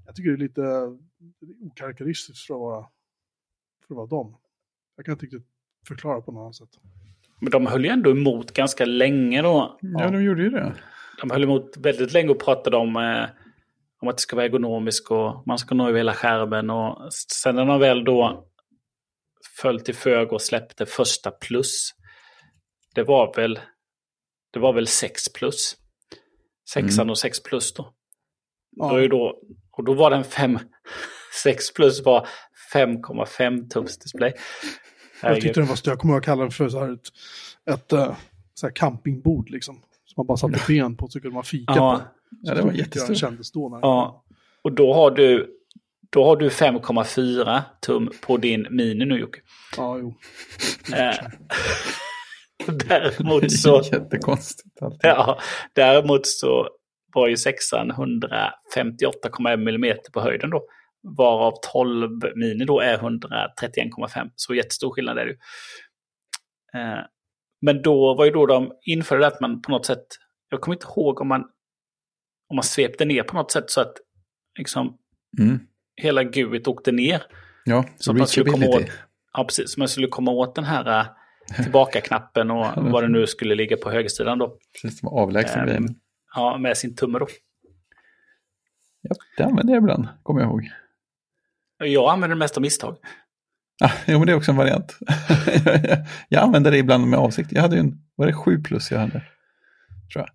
Jag 0.05 0.15
tycker 0.15 0.29
det 0.29 0.35
är 0.35 0.37
lite 0.37 0.97
okaraktäristiskt 1.71 2.47
för 2.47 2.53
att 2.53 2.59
vara, 2.59 2.85
för 3.87 3.93
att 3.93 3.97
vara 3.97 4.07
dem. 4.07 4.37
Jag 4.95 5.05
kan 5.05 5.11
inte 5.11 5.25
riktigt 5.25 5.47
förklara 5.87 6.21
på 6.21 6.31
något 6.31 6.41
annat 6.41 6.55
sätt. 6.55 6.79
Men 7.41 7.51
de 7.51 7.65
höll 7.65 7.85
ju 7.85 7.91
ändå 7.91 8.11
emot 8.11 8.51
ganska 8.51 8.85
länge 8.85 9.41
då. 9.41 9.77
Ja, 9.81 10.11
de 10.11 10.23
gjorde 10.23 10.43
ju 10.43 10.49
det. 10.49 10.75
De 11.21 11.31
höll 11.31 11.43
emot 11.43 11.77
väldigt 11.77 12.13
länge 12.13 12.29
och 12.29 12.39
pratade 12.39 12.77
om, 12.77 12.95
eh, 12.95 13.44
om 14.01 14.07
att 14.07 14.17
det 14.17 14.21
ska 14.21 14.35
vara 14.35 14.45
ergonomiskt 14.45 15.11
och 15.11 15.47
man 15.47 15.57
ska 15.57 15.75
nå 15.75 15.87
över 15.89 15.97
hela 15.97 16.13
skärmen. 16.13 16.69
Och 16.69 17.13
sen 17.13 17.55
när 17.55 17.65
de 17.65 17.79
väl 17.79 18.03
då 18.03 18.47
föll 19.61 19.81
till 19.81 19.95
fög 19.95 20.33
och 20.33 20.41
släppte 20.41 20.85
första 20.85 21.31
plus. 21.31 21.91
Det 22.95 23.03
var 23.03 23.33
väl, 23.35 23.59
det 24.53 24.59
var 24.59 24.73
väl 24.73 24.87
6 24.87 25.33
plus. 25.33 25.75
Sexan 26.73 26.99
Mm. 27.03 27.09
och 27.09 27.17
6 27.17 27.43
plus 27.43 27.73
då. 27.73 27.93
Ja. 28.71 28.89
Då 28.99 29.07
då, 29.07 29.41
och 29.71 29.83
då 29.83 29.93
var 29.93 30.09
den 30.11 30.23
5, 30.23 30.59
6 31.43 31.73
plus 31.73 32.05
var 32.05 32.27
5,5 32.73 33.69
tums 33.69 33.97
display. 33.97 34.33
Jag 35.21 35.41
tyckte 35.41 35.59
den 35.59 35.67
var 35.69 35.75
stö- 35.75 35.89
jag 35.89 35.99
kommer 35.99 36.13
ihåg 36.13 36.19
att 36.21 36.25
kalla 36.25 36.41
den 36.41 36.51
för 36.51 36.69
så 36.69 36.79
här 36.79 36.93
ett, 36.93 37.07
ett 37.69 37.91
eh, 37.93 38.17
så 38.53 38.67
här 38.67 38.73
campingbord 38.75 39.49
liksom. 39.49 39.81
Som 40.15 40.21
man 40.21 40.27
bara 40.27 40.37
satte 40.37 40.59
ben 40.67 40.97
på 40.97 41.07
så 41.07 41.21
kunde 41.21 41.35
man 41.35 41.43
fika 41.43 41.73
Ja. 41.75 41.97
på. 41.97 42.03
Ja, 42.41 42.53
det 42.55 42.61
var 42.61 42.71
jättestort. 42.71 43.17
Kändes 43.17 43.51
då. 43.51 43.69
När 43.69 43.79
Ja, 43.79 44.25
och 44.61 44.71
då 44.71 44.93
har 44.93 45.11
du, 45.11 45.47
då 46.09 46.23
har 46.25 46.35
du 46.35 46.49
5,4 46.49 47.61
tum 47.81 48.09
på 48.21 48.37
din 48.37 48.67
Mini 48.69 49.05
nu 49.05 49.19
Jocke. 49.19 49.39
ja, 49.77 49.97
jo. 49.97 50.15
Eh, 50.95 51.15
däremot 52.87 53.51
så, 53.51 53.81
Jättekonstigt. 53.91 54.81
Alltid. 54.81 54.99
ja, 55.03 55.39
däremot 55.73 56.27
så 56.27 56.67
var 57.13 57.27
ju 57.27 57.37
sexan 57.37 57.91
158,1 57.91 59.53
mm 59.53 59.97
på 60.13 60.21
höjden 60.21 60.49
då. 60.49 60.63
Varav 61.17 61.53
12 61.73 62.09
Mini 62.35 62.65
då 62.65 62.79
är 62.79 62.97
131,5. 62.97 64.29
Så 64.35 64.53
jättestor 64.53 64.91
skillnad 64.91 65.17
är 65.17 65.25
det 65.25 65.31
ju. 65.31 65.37
Eh, 67.67 67.73
men 67.73 67.81
då 67.81 68.13
var 68.15 68.25
ju 68.25 68.31
då 68.31 68.45
de 68.45 68.71
införde 68.81 69.21
det 69.21 69.27
att 69.27 69.41
man 69.41 69.61
på 69.61 69.71
något 69.71 69.85
sätt, 69.85 70.05
jag 70.49 70.61
kommer 70.61 70.75
inte 70.75 70.85
ihåg 70.87 71.21
om 71.21 71.27
man, 71.27 71.41
om 72.49 72.55
man 72.55 72.63
svepte 72.63 73.05
ner 73.05 73.23
på 73.23 73.35
något 73.35 73.51
sätt 73.51 73.69
så 73.69 73.81
att 73.81 73.93
liksom 74.57 74.97
Mm. 75.39 75.59
hela 75.95 76.23
GUIt 76.23 76.67
åkte 76.67 76.91
ner. 76.91 77.23
Ja, 77.65 77.85
Så 77.97 78.13
man 78.13 78.27
skulle 78.27 78.51
komma 78.51 78.67
åt, 78.67 78.85
ja, 79.33 79.43
precis, 79.43 79.71
så 79.73 79.79
man 79.79 79.87
skulle 79.87 80.07
komma 80.07 80.31
åt 80.31 80.55
den 80.55 80.63
här 80.63 80.99
äh, 80.99 81.05
tillbaka-knappen 81.63 82.51
och 82.51 82.65
vad 82.91 83.03
det 83.03 83.07
nu 83.07 83.27
skulle 83.27 83.55
ligga 83.55 83.77
på 83.77 83.89
högersidan 83.91 84.37
då. 84.39 84.57
Precis, 84.81 84.99
som 84.99 85.09
avlägsen 85.09 85.59
Ehm, 85.59 85.65
grejen. 85.67 85.95
Ja, 86.35 86.57
med 86.57 86.77
sin 86.77 86.95
tumme 86.95 87.19
då. 87.19 87.27
Ja, 89.01 89.15
det 89.37 89.43
använder 89.43 89.73
jag 89.73 89.81
ibland, 89.81 90.07
kommer 90.23 90.41
jag 90.41 90.49
ihåg. 90.49 90.69
Jag 91.77 92.09
använder 92.13 92.35
det 92.35 92.39
mest 92.39 92.57
av 92.57 92.61
misstag. 92.61 92.97
Ah, 93.83 93.91
jo, 94.07 94.17
men 94.19 94.25
det 94.27 94.31
är 94.33 94.37
också 94.37 94.51
en 94.51 94.57
variant. 94.57 94.97
jag 96.29 96.43
använder 96.43 96.71
det 96.71 96.77
ibland 96.77 97.07
med 97.07 97.19
avsikt. 97.19 97.51
Jag 97.51 97.61
hade 97.61 97.75
ju 97.75 97.79
en, 97.79 98.03
var 98.15 98.27
det 98.27 98.33
7 98.33 98.61
plus 98.63 98.91
jag 98.91 98.99
hade? 98.99 99.11
Tror 100.13 100.25
jag. 100.25 100.29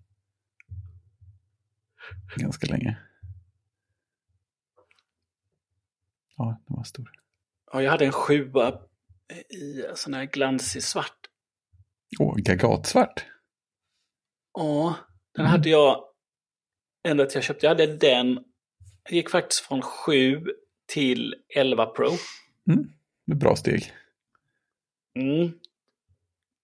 Ganska 2.35 2.67
länge. 2.67 2.97
Ja, 6.37 6.61
den 6.67 6.75
var 6.77 6.83
stor. 6.83 7.11
Ja, 7.73 7.81
jag 7.81 7.91
hade 7.91 8.05
en 8.05 8.11
sjua 8.11 8.79
i 9.49 9.83
sån 9.95 10.13
här 10.13 10.25
glansig 10.25 10.83
svart. 10.83 11.17
Åh, 12.19 12.35
gagatsvart. 12.37 13.25
Ja, 14.53 14.95
den 15.35 15.45
Mm. 15.45 15.51
hade 15.51 15.69
jag 15.69 16.03
ända 17.03 17.25
till 17.25 17.35
jag 17.37 17.43
köpte. 17.43 17.65
Jag 17.65 17.71
hade 17.71 17.95
den. 17.97 18.43
Jag 19.03 19.13
gick 19.13 19.29
faktiskt 19.29 19.61
från 19.61 19.81
7 19.81 20.45
till 20.87 21.35
11 21.55 21.85
Pro. 21.85 22.09
Mm. 22.69 22.93
Det 23.31 23.35
är 23.35 23.37
bra 23.37 23.55
steg. 23.55 23.91
Mm. 25.19 25.47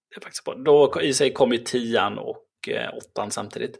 Det 0.09 0.15
är 0.15 0.21
faktiskt 0.21 0.43
bra. 0.45 0.55
Då 0.55 1.01
i 1.01 1.13
sig 1.13 1.33
kom 1.33 1.51
ju 1.51 1.57
10 1.57 2.07
och 2.07 2.69
eh, 2.69 2.89
8 3.13 3.29
samtidigt. 3.29 3.79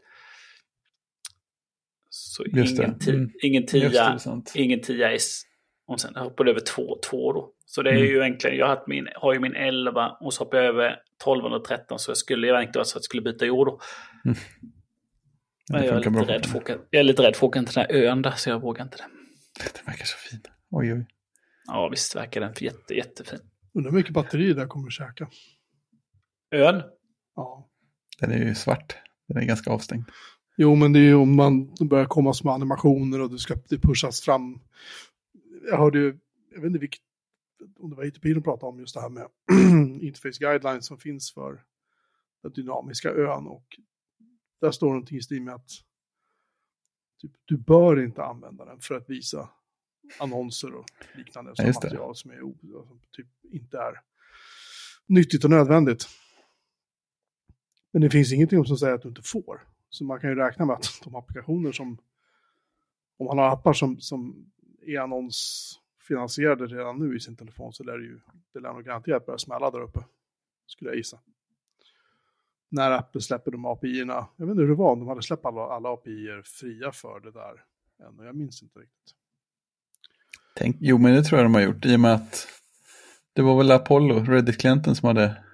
Så 2.10 2.44
ingen, 2.44 2.64
ti- 2.66 3.10
Mm. 3.10 3.30
ingen 3.42 3.62
Just 3.62 3.72
det, 3.72 3.80
10 3.80 3.88
det 3.90 3.98
är 3.98 4.18
sant. 4.18 4.52
ingen 4.54 4.80
10 4.82 5.08
S. 5.14 5.42
Och 5.86 6.00
sen 6.00 6.16
hoppade 6.16 6.50
jag 6.50 6.56
över 6.56 6.66
2 6.66 6.98
2 7.10 7.32
då. 7.32 7.52
Så 7.66 7.82
det 7.82 7.90
är 7.90 7.94
Mm. 7.94 8.06
ju 8.06 8.20
egentligen, 8.20 8.56
jag 8.56 8.66
har, 8.66 8.84
min, 8.86 9.08
har 9.14 9.32
ju 9.34 9.40
min 9.40 9.54
11 9.54 10.08
och 10.20 10.34
så 10.34 10.44
hoppade 10.44 10.62
jag 10.64 10.74
över 10.74 11.02
12 11.24 11.44
och 11.44 11.64
13 11.64 11.98
så 11.98 12.10
jag 12.10 12.16
skulle 12.16 12.46
ju 12.46 12.52
egentligen 12.54 12.84
så 12.84 12.90
att 12.98 13.00
jag 13.00 13.04
skulle 13.04 13.22
byta 13.22 13.46
jord 13.46 13.66
då. 13.66 13.80
Ja, 14.24 14.34
Men 15.72 15.84
jag, 15.84 15.94
är 16.06 16.10
lite 16.10 16.32
rädd 16.32 16.46
för 16.46 16.58
åka, 16.58 16.78
jag 16.90 17.00
är 17.00 17.04
lite 17.04 17.22
rädd 17.22 17.36
för 17.36 17.46
att 17.46 17.48
åka 17.50 17.62
till 17.64 17.74
den 17.74 17.84
här 17.90 17.92
ön 17.92 18.22
där 18.22 18.30
så 18.36 18.50
jag 18.50 18.60
vågar 18.60 18.84
inte 18.84 18.96
det. 18.96 19.04
Den 19.74 19.84
verkar 19.86 20.04
så 20.04 20.16
fin. 20.18 20.40
Oj, 20.70 20.92
oj. 20.94 21.06
Ja 21.68 21.88
visst 21.88 22.16
verkar 22.16 22.40
den 22.40 22.54
jätte, 22.60 22.94
jättefin. 22.94 23.38
Undrar 23.74 23.90
hur 23.90 23.98
mycket 23.98 24.12
batteri 24.12 24.52
det 24.52 24.66
kommer 24.66 24.86
att 24.86 24.92
käka. 24.92 25.28
Ön? 26.50 26.82
Ja. 27.36 27.68
Den 28.20 28.30
är 28.30 28.38
ju 28.38 28.54
svart. 28.54 28.96
Den 29.28 29.36
är 29.36 29.46
ganska 29.46 29.70
avstängd. 29.70 30.04
Jo, 30.56 30.74
men 30.74 30.92
det 30.92 30.98
är 30.98 31.02
ju 31.02 31.14
om 31.14 31.36
man 31.36 31.74
börjar 31.88 32.04
komma 32.04 32.32
små 32.32 32.50
animationer 32.50 33.20
och 33.20 33.30
det 33.30 33.38
ska 33.38 33.54
det 33.68 33.78
pushas 33.78 34.20
fram. 34.20 34.60
Jag 35.70 35.78
hörde 35.78 35.98
ju, 35.98 36.18
jag 36.54 36.60
vet 36.60 36.66
inte 36.66 36.78
vilket, 36.78 37.02
om 37.78 37.90
det 37.90 37.96
var 37.96 38.04
ITP 38.04 38.22
de 38.22 38.42
pratade 38.42 38.72
om 38.72 38.80
just 38.80 38.94
det 38.94 39.00
här 39.00 39.08
med 39.08 39.28
interface 40.02 40.38
guidelines 40.40 40.86
som 40.86 40.98
finns 40.98 41.32
för 41.34 41.64
den 42.42 42.52
dynamiska 42.52 43.10
ön 43.10 43.46
och 43.46 43.66
där 44.60 44.70
står 44.70 44.86
någonting 44.86 45.18
i 45.18 45.22
stil 45.22 45.42
med 45.42 45.54
att 45.54 45.70
typ, 47.20 47.32
du 47.44 47.56
bör 47.56 48.04
inte 48.04 48.22
använda 48.24 48.64
den 48.64 48.80
för 48.80 48.94
att 48.94 49.10
visa 49.10 49.50
annonser 50.18 50.74
och 50.74 50.86
liknande 51.14 51.52
Ja, 51.56 51.64
det. 51.64 51.74
material 51.74 52.16
som 52.16 52.30
är, 52.30 52.38
som 52.86 53.00
typ 53.12 53.26
inte 53.52 53.78
är 53.78 54.00
nyttigt 55.06 55.44
och 55.44 55.50
nödvändigt. 55.50 56.08
Men 57.90 58.02
det 58.02 58.10
finns 58.10 58.32
ingenting 58.32 58.64
som 58.64 58.76
säger 58.76 58.94
att 58.94 59.02
du 59.02 59.08
inte 59.08 59.22
får. 59.22 59.68
Så 59.90 60.04
man 60.04 60.20
kan 60.20 60.30
ju 60.30 60.36
räkna 60.36 60.64
med 60.64 60.76
att 60.76 61.00
de 61.04 61.14
applikationer 61.14 61.72
som, 61.72 61.98
om 63.16 63.26
man 63.26 63.38
har 63.38 63.48
appar 63.48 63.72
som, 63.72 64.00
som 64.00 64.50
är 64.80 64.98
annonsfinansierade 64.98 66.66
redan 66.66 66.98
nu 66.98 67.16
i 67.16 67.20
sin 67.20 67.36
telefon 67.36 67.72
så 67.72 67.84
lär 67.84 67.98
det 67.98 68.04
ju, 68.04 68.20
det 68.52 68.60
lär 68.60 68.72
nog 68.72 68.84
garanterat 68.84 69.26
börja 69.26 69.38
smälla 69.38 69.70
där 69.70 69.80
uppe. 69.80 70.00
Skulle 70.66 70.90
jag 70.90 70.96
gissa. 70.96 71.20
När 72.68 72.90
Apple 72.90 73.20
släpper 73.20 73.50
de 73.50 73.64
API-erna, 73.64 74.26
jag 74.36 74.46
vet 74.46 74.50
inte 74.50 74.62
hur 74.62 74.68
det 74.68 74.74
var, 74.74 74.92
om 74.92 74.98
de 74.98 75.08
hade 75.08 75.22
släppt 75.22 75.44
alla, 75.44 75.62
alla 75.62 75.88
API-er 75.88 76.42
fria 76.44 76.92
för 76.92 77.20
det 77.20 77.30
där. 77.30 77.64
Än, 78.06 78.18
och 78.18 78.26
jag 78.26 78.36
minns 78.36 78.62
inte 78.62 78.78
riktigt. 78.78 79.14
Tänk, 80.58 80.76
jo, 80.80 80.98
men 80.98 81.14
det 81.14 81.22
tror 81.22 81.38
jag 81.38 81.44
de 81.44 81.54
har 81.54 81.60
gjort 81.60 81.86
i 81.86 81.96
och 81.96 82.00
med 82.00 82.14
att 82.14 82.48
det 83.34 83.42
var 83.42 83.58
väl 83.58 83.70
Apollo, 83.70 84.24
Reddit-klienten 84.24 84.94
som 84.94 85.06
hade 85.06 85.44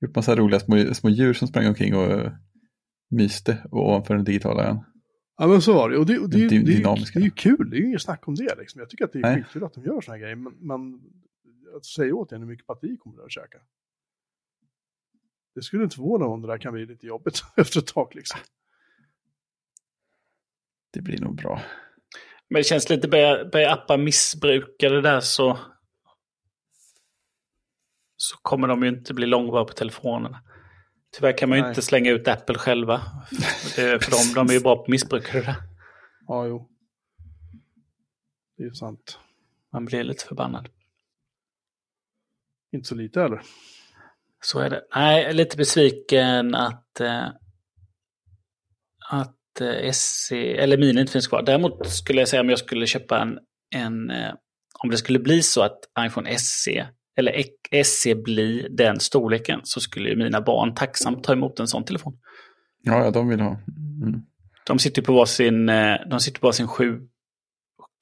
gjort 0.00 0.16
massa 0.16 0.36
roliga 0.36 0.60
små, 0.60 0.94
små 0.94 1.10
djur 1.10 1.34
som 1.34 1.48
sprang 1.48 1.66
omkring 1.66 1.96
och 1.96 2.04
eh, 2.04 2.32
myste 3.10 3.66
ovanför 3.70 4.14
den 4.14 4.24
digitala 4.24 4.64
ön. 4.64 4.78
Ja 5.36 5.46
men 5.46 5.62
så 5.62 5.74
var 5.74 5.90
det. 5.90 5.98
Och 5.98 6.06
det, 6.06 6.18
och 6.18 6.30
det, 6.30 6.38
det, 6.38 6.58
det, 6.58 6.64
det 6.64 7.18
är 7.18 7.20
ju 7.20 7.30
kul, 7.30 7.70
det 7.70 7.76
är 7.76 7.78
ju 7.78 7.86
inget 7.86 8.02
snack 8.02 8.28
om 8.28 8.34
det. 8.34 8.54
Liksom. 8.58 8.78
Jag 8.78 8.90
tycker 8.90 9.04
att 9.04 9.12
det 9.12 9.18
är 9.18 9.34
skitkul 9.34 9.64
att 9.64 9.74
de 9.74 9.84
gör 9.84 10.00
sådana 10.00 10.18
grejer. 10.18 10.36
Men, 10.36 10.52
men 10.60 11.00
att 11.76 11.84
säga 11.84 12.14
åt 12.14 12.32
en 12.32 12.40
hur 12.40 12.48
mycket 12.48 12.66
batteri 12.66 12.96
kommer 12.96 13.16
det 13.16 13.24
att 13.24 13.32
käka. 13.32 13.58
Det 15.54 15.62
skulle 15.62 15.84
inte 15.84 15.96
förvåna 15.96 16.24
om 16.26 16.42
det 16.42 16.48
där 16.48 16.58
kan 16.58 16.72
bli 16.72 16.86
lite 16.86 17.06
jobbigt 17.06 17.44
efter 17.56 17.80
ett 17.80 17.86
tag. 17.86 18.14
Liksom. 18.14 18.40
Det 20.92 21.00
blir 21.00 21.20
nog 21.20 21.36
bra. 21.36 21.60
Men 22.54 22.60
det 22.60 22.64
känns 22.64 22.90
lite, 22.90 23.08
börjar, 23.08 23.44
börjar 23.44 23.72
appar 23.72 23.98
missbruka 23.98 24.88
det 24.88 25.00
där 25.00 25.20
så... 25.20 25.58
Så 28.16 28.36
kommer 28.42 28.68
de 28.68 28.82
ju 28.82 28.88
inte 28.88 29.14
bli 29.14 29.26
långvariga 29.26 29.64
på 29.64 29.72
telefonerna. 29.72 30.42
Tyvärr 31.16 31.38
kan 31.38 31.48
man 31.48 31.58
ju 31.58 31.62
Nej. 31.62 31.70
inte 31.70 31.82
slänga 31.82 32.10
ut 32.10 32.28
Apple 32.28 32.58
själva. 32.58 33.00
För 33.74 34.10
de, 34.10 34.34
de 34.34 34.48
är 34.48 34.52
ju 34.52 34.60
bra 34.60 34.76
på 34.76 34.82
att 34.82 34.88
missbruka 34.88 35.32
det 35.32 35.44
där. 35.44 35.56
Ja, 36.26 36.46
jo. 36.46 36.70
Det 38.56 38.62
är 38.62 38.66
ju 38.66 38.74
sant. 38.74 39.18
Man 39.72 39.84
blir 39.84 40.04
lite 40.04 40.24
förbannad. 40.24 40.68
Inte 42.72 42.88
så 42.88 42.94
lite 42.94 43.20
heller. 43.20 43.42
Så 44.40 44.58
är 44.58 44.70
det. 44.70 44.86
Nej, 44.94 45.22
jag 45.22 45.30
är 45.30 45.34
lite 45.34 45.56
besviken 45.56 46.54
att, 46.54 47.00
eh, 47.00 47.28
att 49.10 49.43
eh, 49.60 49.90
SE, 49.92 50.54
eller 50.56 50.78
Mini 50.78 51.00
inte 51.00 51.12
finns 51.12 51.26
kvar. 51.26 51.42
Däremot 51.42 51.88
skulle 51.88 52.20
jag 52.20 52.28
säga 52.28 52.40
om 52.40 52.48
jag 52.48 52.58
skulle 52.58 52.86
köpa 52.86 53.18
en, 53.18 53.38
en 53.74 54.10
eh, 54.10 54.32
om 54.82 54.90
det 54.90 54.96
skulle 54.96 55.18
bli 55.18 55.42
så 55.42 55.62
att 55.62 55.78
iPhone 56.06 56.38
SE 56.38 56.86
eller 57.16 57.44
SE 57.84 58.14
blir 58.14 58.68
den 58.68 59.00
storleken 59.00 59.60
så 59.64 59.80
skulle 59.80 60.08
ju 60.08 60.16
mina 60.16 60.40
barn 60.40 60.74
tacksamt 60.74 61.24
ta 61.24 61.32
emot 61.32 61.60
en 61.60 61.68
sån 61.68 61.84
telefon. 61.84 62.18
Ja, 62.82 63.04
ja 63.04 63.10
de 63.10 63.28
vill 63.28 63.40
ha. 63.40 63.56
Mm. 64.02 64.22
De 64.66 64.78
sitter 64.78 65.02
på 65.02 65.12
varsin, 65.12 65.68
eh, 65.68 65.96
de 66.10 66.20
sitter 66.20 66.40
på 66.40 66.46
varsin 66.46 66.68
sju, 66.68 67.00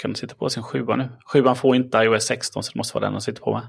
kan 0.03 0.13
de 0.13 0.19
sitta 0.19 0.35
på 0.35 0.51
sin 0.51 0.63
sjua 0.63 0.97
nu? 0.97 1.09
Sjuan 1.33 1.57
får 1.57 1.77
inte 1.77 1.99
iOS 1.99 2.27
16 2.27 2.63
så 2.63 2.73
det 2.73 2.79
måste 2.79 2.95
vara 2.95 3.05
den 3.05 3.13
de 3.13 3.21
sitter 3.21 3.43
på 3.43 3.53
va? 3.53 3.63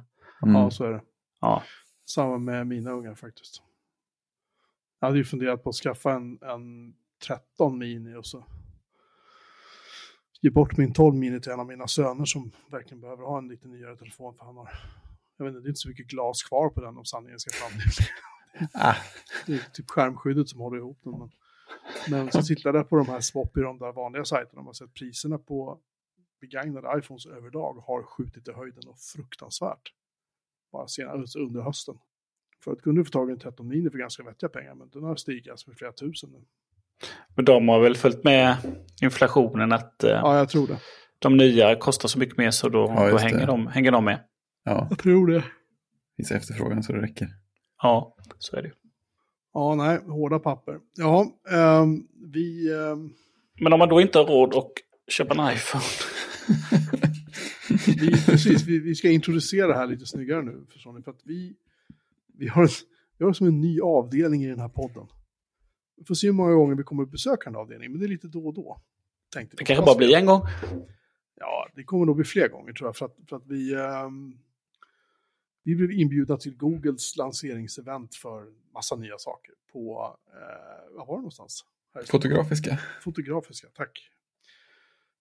Mm. 0.43 0.55
Ja, 0.55 0.71
så 0.71 0.83
är 0.83 0.91
det. 0.91 1.01
Ja. 1.41 1.63
Samma 2.05 2.37
med 2.37 2.67
mina 2.67 2.91
ungar 2.91 3.15
faktiskt. 3.15 3.61
Jag 4.99 5.07
hade 5.07 5.17
ju 5.17 5.23
funderat 5.23 5.63
på 5.63 5.69
att 5.69 5.75
skaffa 5.75 6.13
en, 6.13 6.39
en 6.41 6.93
13 7.27 7.77
mini 7.77 8.15
och 8.15 8.25
så 8.25 8.45
ge 10.41 10.49
bort 10.49 10.77
min 10.77 10.93
12 10.93 11.15
mini 11.15 11.41
till 11.41 11.51
en 11.51 11.59
av 11.59 11.67
mina 11.67 11.87
söner 11.87 12.25
som 12.25 12.51
verkligen 12.71 13.01
behöver 13.01 13.23
ha 13.23 13.37
en 13.37 13.47
lite 13.47 13.67
nyare 13.67 13.97
telefon 13.97 14.35
för 14.37 14.45
han 14.45 14.57
har, 14.57 14.69
jag 15.37 15.45
vet 15.45 15.51
inte, 15.51 15.61
det 15.61 15.67
är 15.67 15.69
inte 15.69 15.79
så 15.79 15.89
mycket 15.89 16.07
glas 16.07 16.43
kvar 16.43 16.69
på 16.69 16.81
den 16.81 16.97
om 16.97 17.05
sanningen 17.05 17.39
ska 17.39 17.51
fram. 17.51 17.79
Ah, 18.73 18.95
Det 19.45 19.53
är 19.53 19.71
typ 19.73 19.89
skärmskyddet 19.89 20.49
som 20.49 20.59
håller 20.59 20.77
ihop 20.77 20.99
den. 21.03 21.19
Men, 21.19 21.29
men 22.09 22.31
så 22.31 22.41
tittade 22.41 22.77
jag 22.77 22.89
på 22.89 22.97
de 22.97 23.07
här 23.07 23.21
swap 23.21 23.57
i 23.57 23.61
de 23.61 23.79
där 23.79 23.91
vanliga 23.91 24.25
sajterna 24.25 24.59
och 24.59 24.65
har 24.65 24.73
sett 24.73 24.93
priserna 24.93 25.37
på 25.37 25.79
begagnade 26.41 26.99
iPhones 26.99 27.25
överlag 27.25 27.73
har 27.73 28.03
skjutit 28.03 28.47
i 28.47 28.51
höjden 28.51 28.87
och 28.87 28.99
fruktansvärt. 28.99 29.93
Bara 30.71 30.87
senare, 30.87 31.25
under 31.37 31.61
hösten. 31.61 31.99
Förut 32.63 32.81
kunde 32.81 33.01
du 33.01 33.05
få 33.05 33.11
tag 33.11 33.29
i 33.29 33.33
en 33.33 33.39
13 33.39 33.67
mini 33.67 33.89
för 33.89 33.97
ganska 33.97 34.23
vettiga 34.23 34.49
pengar, 34.49 34.75
men 34.75 34.89
den 34.89 35.03
har 35.03 35.15
stigit 35.15 35.51
alltså 35.51 35.69
med 35.69 35.77
flera 35.77 35.91
tusen 35.91 36.29
nu. 36.29 36.45
Men 37.35 37.45
de 37.45 37.67
har 37.67 37.79
väl 37.79 37.95
följt 37.95 38.23
med 38.23 38.55
inflationen 39.01 39.71
att 39.73 40.03
eh, 40.03 40.09
Ja, 40.11 40.37
jag 40.37 40.49
tror 40.49 40.67
det. 40.67 40.77
de 41.19 41.37
nya 41.37 41.75
kostar 41.75 42.07
så 42.09 42.19
mycket 42.19 42.37
mer 42.37 42.51
så 42.51 42.69
då, 42.69 42.93
Ja, 42.95 43.09
då 43.09 43.17
hänger, 43.17 43.47
de, 43.47 43.67
hänger 43.67 43.91
de 43.91 44.05
med. 44.05 44.19
ja, 44.65 44.87
Jag 44.89 44.99
tror 44.99 45.27
det. 45.27 45.43
finns 46.17 46.31
efterfrågan 46.31 46.83
så 46.83 46.93
det 46.93 47.01
räcker. 47.01 47.27
Ja, 47.81 48.15
så 48.39 48.55
är 48.55 48.61
det. 48.61 48.71
Ja, 49.53 49.75
nej, 49.75 49.99
hårda 50.07 50.39
papper. 50.39 50.79
Ja, 50.97 51.25
ehm, 51.51 52.03
vi... 52.33 52.73
ehm, 52.73 53.09
Men 53.61 53.73
om 53.73 53.79
man 53.79 53.89
då 53.89 54.01
inte 54.01 54.17
har 54.19 54.25
råd 54.25 54.55
att 54.55 54.71
köpa 55.07 55.33
en 55.33 55.53
iPhone. 55.55 55.83
vi, 57.87 58.11
precis, 58.25 58.63
vi, 58.63 58.79
vi 58.79 58.95
ska 58.95 59.09
introducera 59.09 59.67
det 59.67 59.73
här 59.75 59.87
lite 59.87 60.05
snyggare 60.05 60.41
nu, 60.41 60.65
förstår 60.73 60.93
ni, 60.93 61.01
för 61.03 61.11
att 61.11 61.21
vi, 61.25 61.53
vi, 62.37 62.47
har, 62.47 62.69
vi 63.17 63.25
har 63.25 63.33
som 63.33 63.47
en 63.47 63.61
ny 63.61 63.79
avdelning 63.81 64.43
i 64.43 64.47
den 64.47 64.59
här 64.59 64.69
podden. 64.69 65.03
Vi 66.03 66.07
får 66.07 66.15
se 66.15 66.27
hur 66.27 66.33
många 66.33 66.53
gånger 66.53 66.75
vi 66.75 66.83
kommer 66.83 67.03
att 67.03 67.11
besöka 67.11 67.49
den 67.49 67.55
avdelningen, 67.55 67.91
men 67.91 67.99
det 67.99 68.05
är 68.05 68.09
lite 68.09 68.27
då 68.27 68.47
och 68.47 68.53
då. 68.53 68.81
Tänkte 69.33 69.57
Det 69.57 69.63
kanske 69.63 69.85
bara 69.85 69.97
blir 69.97 70.15
en 70.15 70.25
gång. 70.25 70.41
Ja, 71.35 71.69
det 71.75 71.83
kommer 71.83 72.05
nog 72.05 72.15
bli 72.15 72.25
fler 72.25 72.47
gånger 72.47 72.73
tror 72.73 72.87
jag, 72.87 72.95
för 72.95 73.05
att, 73.05 73.15
för 73.29 73.35
att 73.35 73.47
vi, 73.47 73.73
ehm, 73.73 74.37
vi 75.63 75.75
blev 75.75 75.91
inbjudna 75.91 76.37
till 76.37 76.57
Googles 76.57 77.17
lanseringsevent 77.17 78.15
för 78.15 78.45
massa 78.73 78.95
nya 78.95 79.17
saker 79.17 79.53
på, 79.71 80.15
eh, 80.27 80.95
vad 80.95 81.07
var 81.07 81.15
det 81.15 81.21
någonstans? 81.21 81.65
Fotografiska. 82.09 82.79
Fotografiska, 83.01 83.67
tack. 83.73 84.09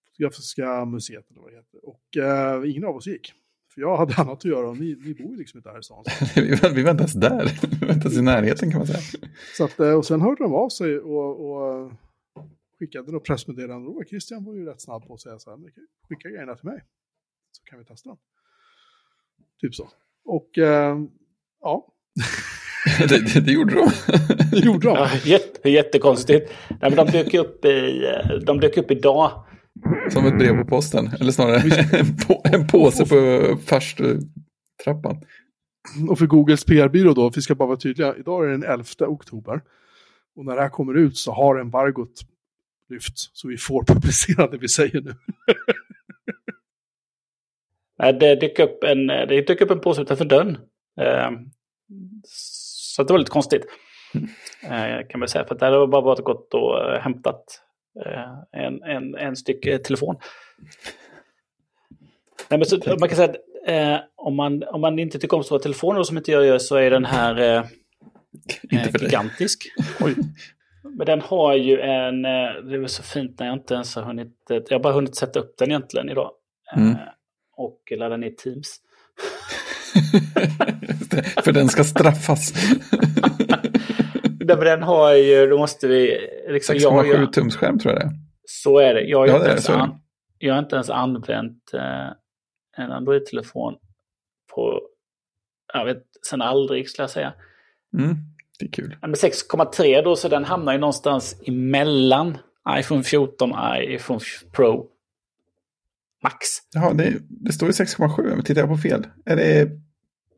Fotografiska 0.07 0.85
museet 0.85 1.31
eller 1.31 1.41
vad 1.41 1.51
det 1.53 1.57
heter. 1.57 1.87
Och 1.89 2.17
eh, 2.17 2.71
ingen 2.71 2.85
av 2.85 2.97
oss 2.97 3.07
gick. 3.07 3.35
För 3.75 3.81
jag 3.81 3.97
hade 3.97 4.15
annat 4.15 4.39
att 4.39 4.45
göra 4.45 4.69
och 4.69 4.77
ni, 4.77 4.99
ni 5.05 5.15
bor 5.15 5.33
ju 5.33 5.37
liksom 5.37 5.59
inte 5.59 5.71
här 5.71 5.79
i 5.79 5.83
stan. 5.83 6.05
vi, 6.75 6.83
var, 6.83 6.91
inte 6.91 7.03
ens 7.03 7.13
där. 7.13 7.45
Vi 7.81 7.87
var 7.87 7.95
inte 7.95 8.07
ens 8.07 8.19
i 8.19 8.23
närheten 8.23 8.71
kan 8.71 8.79
man 8.79 8.87
säga. 8.87 9.29
Så 9.57 9.65
att, 9.65 9.81
eh, 9.81 9.93
och 9.93 10.07
sen 10.07 10.21
hörde 10.21 10.45
de 10.45 10.55
av 10.55 10.69
sig 10.69 10.99
och, 10.99 11.31
och 11.51 11.93
skickade 12.79 13.13
något 13.13 13.25
pressmeddelande. 13.25 13.89
Och 13.89 14.05
Christian 14.09 14.45
var 14.45 14.55
ju 14.55 14.65
rätt 14.65 14.81
snabb 14.81 15.07
på 15.07 15.15
att 15.15 15.21
säga 15.21 15.39
så 15.39 15.51
här, 15.51 15.57
"Men 15.57 15.71
skicka 16.09 16.29
grejerna 16.29 16.55
till 16.55 16.69
mig. 16.69 16.85
Så 17.53 17.65
kan 17.65 17.79
vi 17.79 17.85
testa 17.85 18.09
dem. 18.09 18.19
Typ 19.61 19.75
så. 19.75 19.89
Och 20.25 20.59
eh, 20.59 20.99
ja, 21.61 21.95
det, 23.09 23.35
det, 23.35 23.41
det 23.41 23.53
gjorde 23.53 23.75
de. 23.75 23.91
det 24.51 24.59
gjorde 24.59 24.87
de. 24.89 24.97
Ja, 24.97 25.09
jätte, 25.25 25.71
jättekonstigt. 25.71 26.53
Nej, 26.69 26.79
men 26.81 27.07
de, 27.07 27.13
dök 27.13 27.35
upp 27.35 27.65
i, 27.65 28.07
eh, 28.07 28.37
de 28.47 28.61
dök 28.61 28.77
upp 28.77 28.91
idag. 28.91 29.45
Som 30.11 30.27
ett 30.27 30.39
brev 30.39 30.63
på 30.63 30.69
posten. 30.69 31.11
Eller 31.21 31.33
snarare 31.33 31.57
en, 31.99 32.17
på, 32.17 32.43
en 32.45 32.67
påse 32.67 33.07
på 33.07 33.57
farsttrappan. 33.67 35.23
Och 36.09 36.19
för 36.19 36.27
Googles 36.27 36.65
PR-byrå 36.65 37.13
då, 37.13 37.31
vi 37.35 37.43
ska 37.43 37.55
bara 37.55 37.69
vara 37.69 37.77
tydliga, 37.79 38.17
idag 38.17 38.45
är 38.45 38.49
det 38.49 38.53
den 38.55 38.63
11 38.71 38.85
oktober. 39.01 39.61
Och 40.37 40.45
när 40.45 40.57
det 40.57 40.63
här 40.63 40.69
kommer 40.69 40.95
ut 40.95 41.19
så 41.19 41.33
har 41.33 41.59
embargot 41.59 42.21
lyft, 42.89 43.13
så 43.17 43.49
vi 43.49 43.57
får 43.57 43.85
publicera 43.85 44.47
det 44.47 44.59
vi 44.59 44.69
säger 44.69 45.01
nu. 45.01 45.15
Nej, 47.99 48.13
Det 48.13 48.35
dök 48.35 48.59
upp 48.59 48.85
en, 48.85 49.07
det 49.07 49.47
dök 49.47 49.61
upp 49.61 49.71
en 49.71 49.81
påse 49.81 50.03
utanför 50.03 50.25
dörren. 50.25 50.59
Eh, 51.01 51.31
Så 52.25 53.03
det 53.03 53.13
var 53.13 53.19
lite 53.19 53.31
konstigt. 53.31 53.63
Eh, 54.63 55.07
Kan 55.09 55.19
man 55.21 55.29
säga. 55.29 55.45
För 55.45 55.55
att 55.55 55.61
där 55.61 55.73
har 55.73 55.87
bara 55.87 56.03
varit 56.03 56.25
gått 56.25 56.55
och 56.55 56.93
eh, 56.95 57.01
hämtat 57.01 57.45
en, 58.53 58.83
en, 58.83 59.15
en 59.15 59.37
stycke 59.37 59.79
telefon. 59.79 60.17
Nej, 62.51 62.59
men 62.59 62.67
så, 62.67 62.97
man 63.01 63.09
kan 63.09 63.17
säga 63.17 63.31
att 63.31 63.37
eh, 63.69 63.97
om, 64.17 64.37
man, 64.37 64.63
om 64.63 64.81
man 64.81 64.99
inte 64.99 65.19
tycker 65.19 65.37
om 65.37 65.45
stora 65.45 65.59
telefoner 65.61 66.03
som 66.03 66.17
inte 66.17 66.33
jag 66.33 66.47
gör 66.47 66.59
så 66.59 66.77
är 66.77 66.91
den 66.91 67.05
här 67.05 67.41
eh, 67.41 67.65
eh, 68.71 68.91
gigantisk. 69.01 69.73
Oj. 70.01 70.15
Men 70.83 71.07
den 71.07 71.21
har 71.21 71.55
ju 71.57 71.81
en, 71.81 72.25
eh, 72.25 72.31
det 72.65 72.77
är 72.77 72.87
så 72.87 73.03
fint 73.03 73.39
när 73.39 73.47
jag 73.47 73.57
inte 73.57 73.75
ens 73.75 73.97
har 73.97 74.03
hunnit, 74.03 74.51
eh, 74.51 74.57
jag 74.69 74.79
har 74.79 74.83
bara 74.83 74.93
hunnit 74.93 75.17
sätta 75.17 75.41
upp 75.41 75.55
den 75.59 75.71
egentligen 75.71 76.09
idag. 76.09 76.31
Eh, 76.77 76.83
Mm. 76.83 76.97
Och 77.57 77.93
ladda 77.97 78.17
ner 78.17 78.31
Teams. 78.31 78.77
För 81.45 81.53
den 81.53 81.69
ska 81.69 81.85
straffas. 81.85 82.53
Nej, 84.45 84.57
men 84.57 84.65
den 84.67 84.83
har 84.83 85.13
ju, 85.15 85.47
då 85.47 85.59
måste 85.59 85.89
vi, 85.89 86.19
liksom, 86.49 86.77
jag, 86.79 86.91
har 86.91 87.05
6,7 87.05 87.21
ju- 87.21 87.27
tums 87.27 87.57
skärm 87.57 87.79
tror 87.79 87.95
jag 87.95 88.03
det 88.03 88.07
är. 88.07 88.11
så 88.45 88.79
är 88.79 88.95
det. 88.95 89.01
Jag 89.01 89.19
har, 89.19 89.27
Ja, 89.27 89.35
inte 89.35 89.45
det 89.47 89.51
ens 89.51 89.71
an, 89.71 89.99
jag 90.39 90.55
har 90.55 90.59
inte 90.59 90.75
ens 90.77 90.91
använt 90.91 91.75
eh, 91.75 92.07
en 92.77 92.93
Android-telefon 92.93 93.75
på, 94.55 94.81
jag 95.75 95.85
vet, 95.85 96.03
sen 96.29 96.43
aldrig 96.43 96.89
skulle 96.89 97.03
jag 97.03 97.11
säga. 97.11 97.33
Mm, 97.99 98.17
det 98.59 98.65
är 98.67 98.71
kul. 98.71 98.97
Men 99.01 99.15
6,3 99.15 100.03
då, 100.05 100.17
så 100.17 100.29
den 100.29 100.45
hamnar 100.45 100.73
ju 100.73 100.79
någonstans 100.79 101.37
emellan 101.47 102.39
iPhone 102.79 103.03
14 103.03 103.53
och 103.53 103.59
iPhone 103.83 104.21
Pro 104.53 104.89
Max. 106.23 106.49
Jaha, 106.75 106.93
det, 106.93 107.15
det 107.29 107.53
står 107.53 107.69
ju 107.69 107.73
6,7, 107.73 108.23
men 108.23 108.45
tittar 108.45 108.61
jag 108.61 108.71
på 108.71 108.77
fel? 108.77 109.07
Är 109.25 109.37
det 109.37 109.71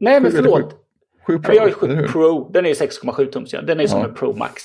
Nej, 0.00 0.20
men 0.20 0.32
förlåt. 0.32 0.83
7 1.26 1.32
Ja, 1.32 1.38
Pro? 1.38 1.54
jag 1.54 1.62
har 1.62 1.68
ju 1.68 1.72
eller 1.72 1.80
7 1.80 1.86
hur? 1.94 2.08
Pro, 2.08 2.50
den 2.52 2.64
är 2.64 2.68
ju 2.68 2.74
6,7 2.74 3.26
tums. 3.30 3.52
Ja. 3.52 3.62
Den 3.62 3.80
är 3.80 3.86
som 3.86 4.00
Ja. 4.00 4.08
en 4.08 4.14
Pro 4.14 4.36
Max. 4.36 4.62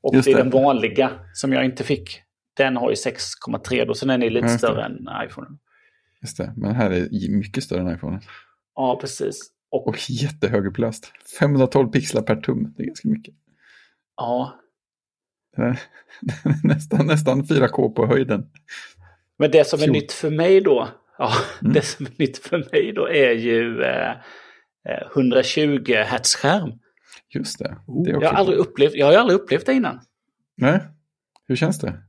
Och 0.00 0.14
Just 0.14 0.24
det 0.24 0.32
är 0.32 0.36
det. 0.36 0.42
den 0.42 0.50
vanliga 0.50 1.10
som 1.34 1.52
jag 1.52 1.64
inte 1.64 1.84
fick. 1.84 2.22
Den 2.56 2.76
har 2.76 2.90
ju 2.90 2.94
6,3 2.96 3.84
då, 3.86 3.94
så 3.94 4.06
den 4.06 4.22
är 4.22 4.30
lite 4.30 4.46
Ja, 4.46 4.58
större 4.58 4.84
än 4.84 5.08
iPhone. 5.26 5.48
Just 6.22 6.36
det, 6.36 6.52
men 6.56 6.74
här 6.74 6.90
är 6.90 7.28
mycket 7.38 7.64
större 7.64 7.80
än 7.80 7.94
iPhone. 7.96 8.20
Ja, 8.74 8.98
precis. 9.00 9.40
Och 9.70 9.88
Och 9.88 9.96
jättehögupplöst. 10.10 11.12
512 11.40 11.88
pixlar 11.90 12.22
per 12.22 12.36
tum, 12.36 12.74
det 12.76 12.82
är 12.82 12.86
ganska 12.86 13.08
mycket. 13.08 13.34
ja, 14.16 14.58
Det 15.56 15.62
är 15.62 15.78
nästan, 16.66 17.06
nästan 17.06 17.42
4K 17.44 17.88
på 17.94 18.06
höjden. 18.06 18.46
Men 19.38 19.50
det 19.50 19.66
som 19.66 19.78
är 19.78 19.82
Fjol. 19.84 19.92
nytt 19.92 20.12
för 20.12 20.30
mig 20.30 20.60
då, 20.60 20.88
ja, 21.18 21.32
Mm. 21.60 21.72
det 21.72 21.82
som 21.82 22.06
är 22.06 22.12
nytt 22.16 22.38
för 22.38 22.58
mig 22.72 22.92
då 22.96 23.08
är 23.08 23.32
ju 23.32 23.82
eh, 23.82 24.12
120 24.84 25.94
Hz 25.94 26.36
skärm. 26.36 26.72
Just 27.34 27.58
det. 27.58 27.76
Oh, 27.86 28.04
det 28.04 28.10
Jag 28.10 28.20
har, 28.20 28.38
aldrig 28.38 28.58
upplevt, 28.58 28.94
jag 28.94 29.06
har 29.06 29.14
aldrig 29.14 29.40
upplevt 29.40 29.66
det 29.66 29.72
innan. 29.72 30.00
Nej, 30.56 30.80
hur 31.48 31.56
känns 31.56 31.78
det? 31.78 32.02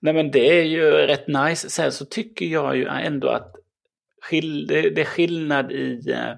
Nej 0.00 0.14
men 0.14 0.30
det 0.30 0.60
är 0.60 0.64
ju 0.64 0.90
rätt 0.90 1.28
nice. 1.28 1.70
Sen 1.70 1.92
så 1.92 2.04
tycker 2.04 2.46
jag 2.46 2.76
ju 2.76 2.86
ändå 2.86 3.28
att 3.28 3.56
skill 4.22 4.66
det, 4.66 4.90
det 4.90 5.00
är 5.00 5.04
skillnad 5.04 5.72
i 5.72 6.10
eh, 6.10 6.34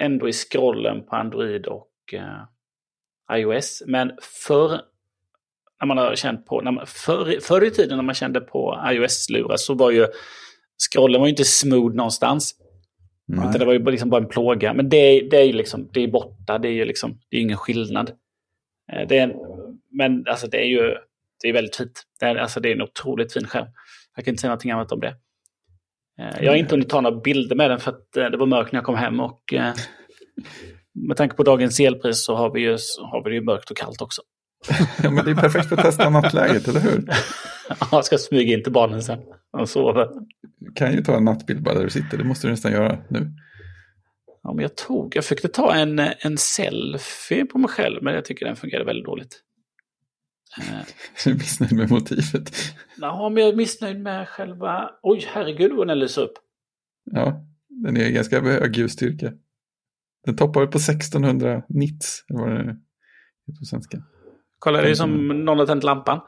ändå 0.00 0.28
i 0.28 0.32
scrollen 0.32 1.06
på 1.06 1.16
Android 1.16 1.66
och 1.66 1.90
eh, 2.12 3.38
iOS. 3.38 3.82
Men 3.86 4.12
förr 4.46 4.80
när 5.80 5.86
man 5.86 5.98
har 5.98 6.14
känt 6.14 6.46
på, 6.46 6.60
när 6.60 6.70
man, 6.70 6.86
förr, 6.86 7.40
förr 7.40 7.64
i 7.64 7.70
tiden 7.70 7.96
när 7.96 8.04
man 8.04 8.14
kände 8.14 8.40
på 8.40 8.84
iOS-lurar 8.92 9.56
så 9.56 9.74
var 9.74 9.90
ju 9.90 10.06
scrollen 10.90 11.20
var 11.20 11.26
ju 11.26 11.30
inte 11.30 11.44
smooth 11.44 11.96
någonstans. 11.96 12.54
Utan 13.32 13.52
det 13.58 13.64
var 13.64 13.72
ju 13.72 13.78
bara- 13.78 13.90
liksom 13.90 14.10
bara 14.10 14.22
en 14.22 14.28
plåga. 14.28 14.74
Men 14.74 14.88
det, 14.88 14.96
är- 14.96 15.30
det 15.30 15.36
är 15.36 15.44
ju 15.44 15.52
liksom, 15.52 15.88
det 15.92 16.00
är 16.04 16.08
borta, 16.08 16.58
det 16.58 16.68
är 16.68 16.72
ju 16.72 16.84
liksom, 16.84 17.18
det 17.30 17.36
är 17.36 17.40
ingen 17.40 17.56
skillnad. 17.56 18.10
Eh, 18.92 19.08
Det 19.08 19.18
är 19.18 19.22
en, 19.22 19.32
men 19.92 20.24
alltså 20.28 20.46
det 20.46 20.58
är 20.58 20.66
ju, 20.68 20.94
det 21.42 21.48
är 21.48 21.52
väldigt 21.52 21.76
fint. 21.76 22.02
Det 22.20 22.26
är, 22.26 22.36
alltså 22.36 22.60
det 22.60 22.68
är 22.68 22.72
en 22.72 22.82
otroligt 22.82 23.32
fin 23.32 23.46
skärm. 23.46 23.66
Jag 24.16 24.24
kan 24.24 24.32
inte 24.32 24.40
säga 24.40 24.48
någonting 24.48 24.70
annat 24.70 24.92
om 24.92 25.00
det. 25.00 25.14
Eh, 26.20 26.44
Jag 26.44 26.52
har 26.52 26.56
inte 26.56 26.74
hunnit 26.74 26.88
ta 26.88 27.00
några 27.00 27.16
bilder 27.20 27.56
med 27.56 27.70
den 27.70 27.80
för 27.80 27.90
att 27.90 28.16
eh, 28.16 28.26
det 28.26 28.36
var 28.36 28.46
mörkt 28.46 28.72
när 28.72 28.78
jag 28.78 28.84
kom 28.84 28.94
hem 28.96 29.20
och 29.20 29.42
med 31.08 31.16
tanke 31.16 31.36
på 31.36 31.42
dagens 31.42 31.80
elpris 31.80 32.24
så 32.24 32.34
har 32.34 32.50
vi 32.50 32.60
ju, 32.60 32.70
har 33.00 33.24
vi 33.24 33.34
ju 33.34 33.40
mörkt 33.40 33.70
och 33.70 33.76
kallt 33.76 34.02
också. 34.02 34.22
ja, 35.02 35.10
men 35.10 35.24
det 35.24 35.30
är 35.30 35.34
perfekt 35.34 35.68
för 35.68 35.76
att 35.76 35.82
testa 35.82 36.10
nattläget, 36.10 36.68
eller 36.68 36.80
hur? 36.80 37.04
Ja, 37.68 37.76
jag 37.92 38.04
ska 38.04 38.18
smyga 38.18 38.56
in 38.56 38.62
till 38.62 38.72
barnen 38.72 39.02
sen. 39.02 39.18
Och 39.52 39.68
sover. 39.68 40.08
Du 40.58 40.72
kan 40.72 40.92
ju 40.92 41.02
ta 41.02 41.16
en 41.16 41.24
nattbild 41.24 41.62
bara 41.62 41.74
där 41.74 41.84
du 41.84 41.90
sitter, 41.90 42.18
det 42.18 42.24
måste 42.24 42.46
du 42.46 42.50
nästan 42.50 42.72
göra 42.72 42.98
nu. 43.08 43.32
Ja, 44.42 44.52
men 44.52 44.62
jag 44.62 44.76
tog, 44.76 45.16
jag 45.16 45.24
försökte 45.24 45.48
ta 45.48 45.74
en, 45.74 45.98
en 45.98 46.38
selfie 46.38 47.44
på 47.44 47.58
mig 47.58 47.70
själv, 47.70 48.02
men 48.02 48.14
jag 48.14 48.24
tycker 48.24 48.46
den 48.46 48.56
fungerade 48.56 48.84
väldigt 48.84 49.04
dåligt. 49.06 49.42
Du 51.24 51.30
är 51.30 51.34
missnöjd 51.34 51.72
med 51.72 51.90
motivet. 51.90 52.50
Ja, 52.96 53.28
men 53.28 53.42
jag 53.42 53.52
är 53.52 53.56
missnöjd 53.56 54.00
med 54.00 54.28
själva... 54.28 54.90
Oj, 55.02 55.24
herregud 55.28 55.72
vad 55.72 55.88
den 55.88 55.98
lyser 55.98 56.22
upp. 56.22 56.32
Ja, 57.04 57.44
den 57.68 57.96
är 57.96 58.10
ganska 58.10 58.40
hög 58.40 58.76
ljusstyrka. 58.76 59.32
Den 60.24 60.36
toppar 60.36 60.66
på 60.66 60.78
1600 60.78 61.62
nits, 61.68 62.24
eller 62.28 62.40
vad 62.40 62.50
det 62.50 62.60
är 62.60 62.76
på 63.58 63.64
svenska. 63.64 64.02
Kolla, 64.58 64.82
det 64.82 64.90
är 64.90 64.94
som 64.94 65.28
någon 65.28 65.58
har 65.58 65.66
tänt 65.66 65.84
lampan. 65.84 66.20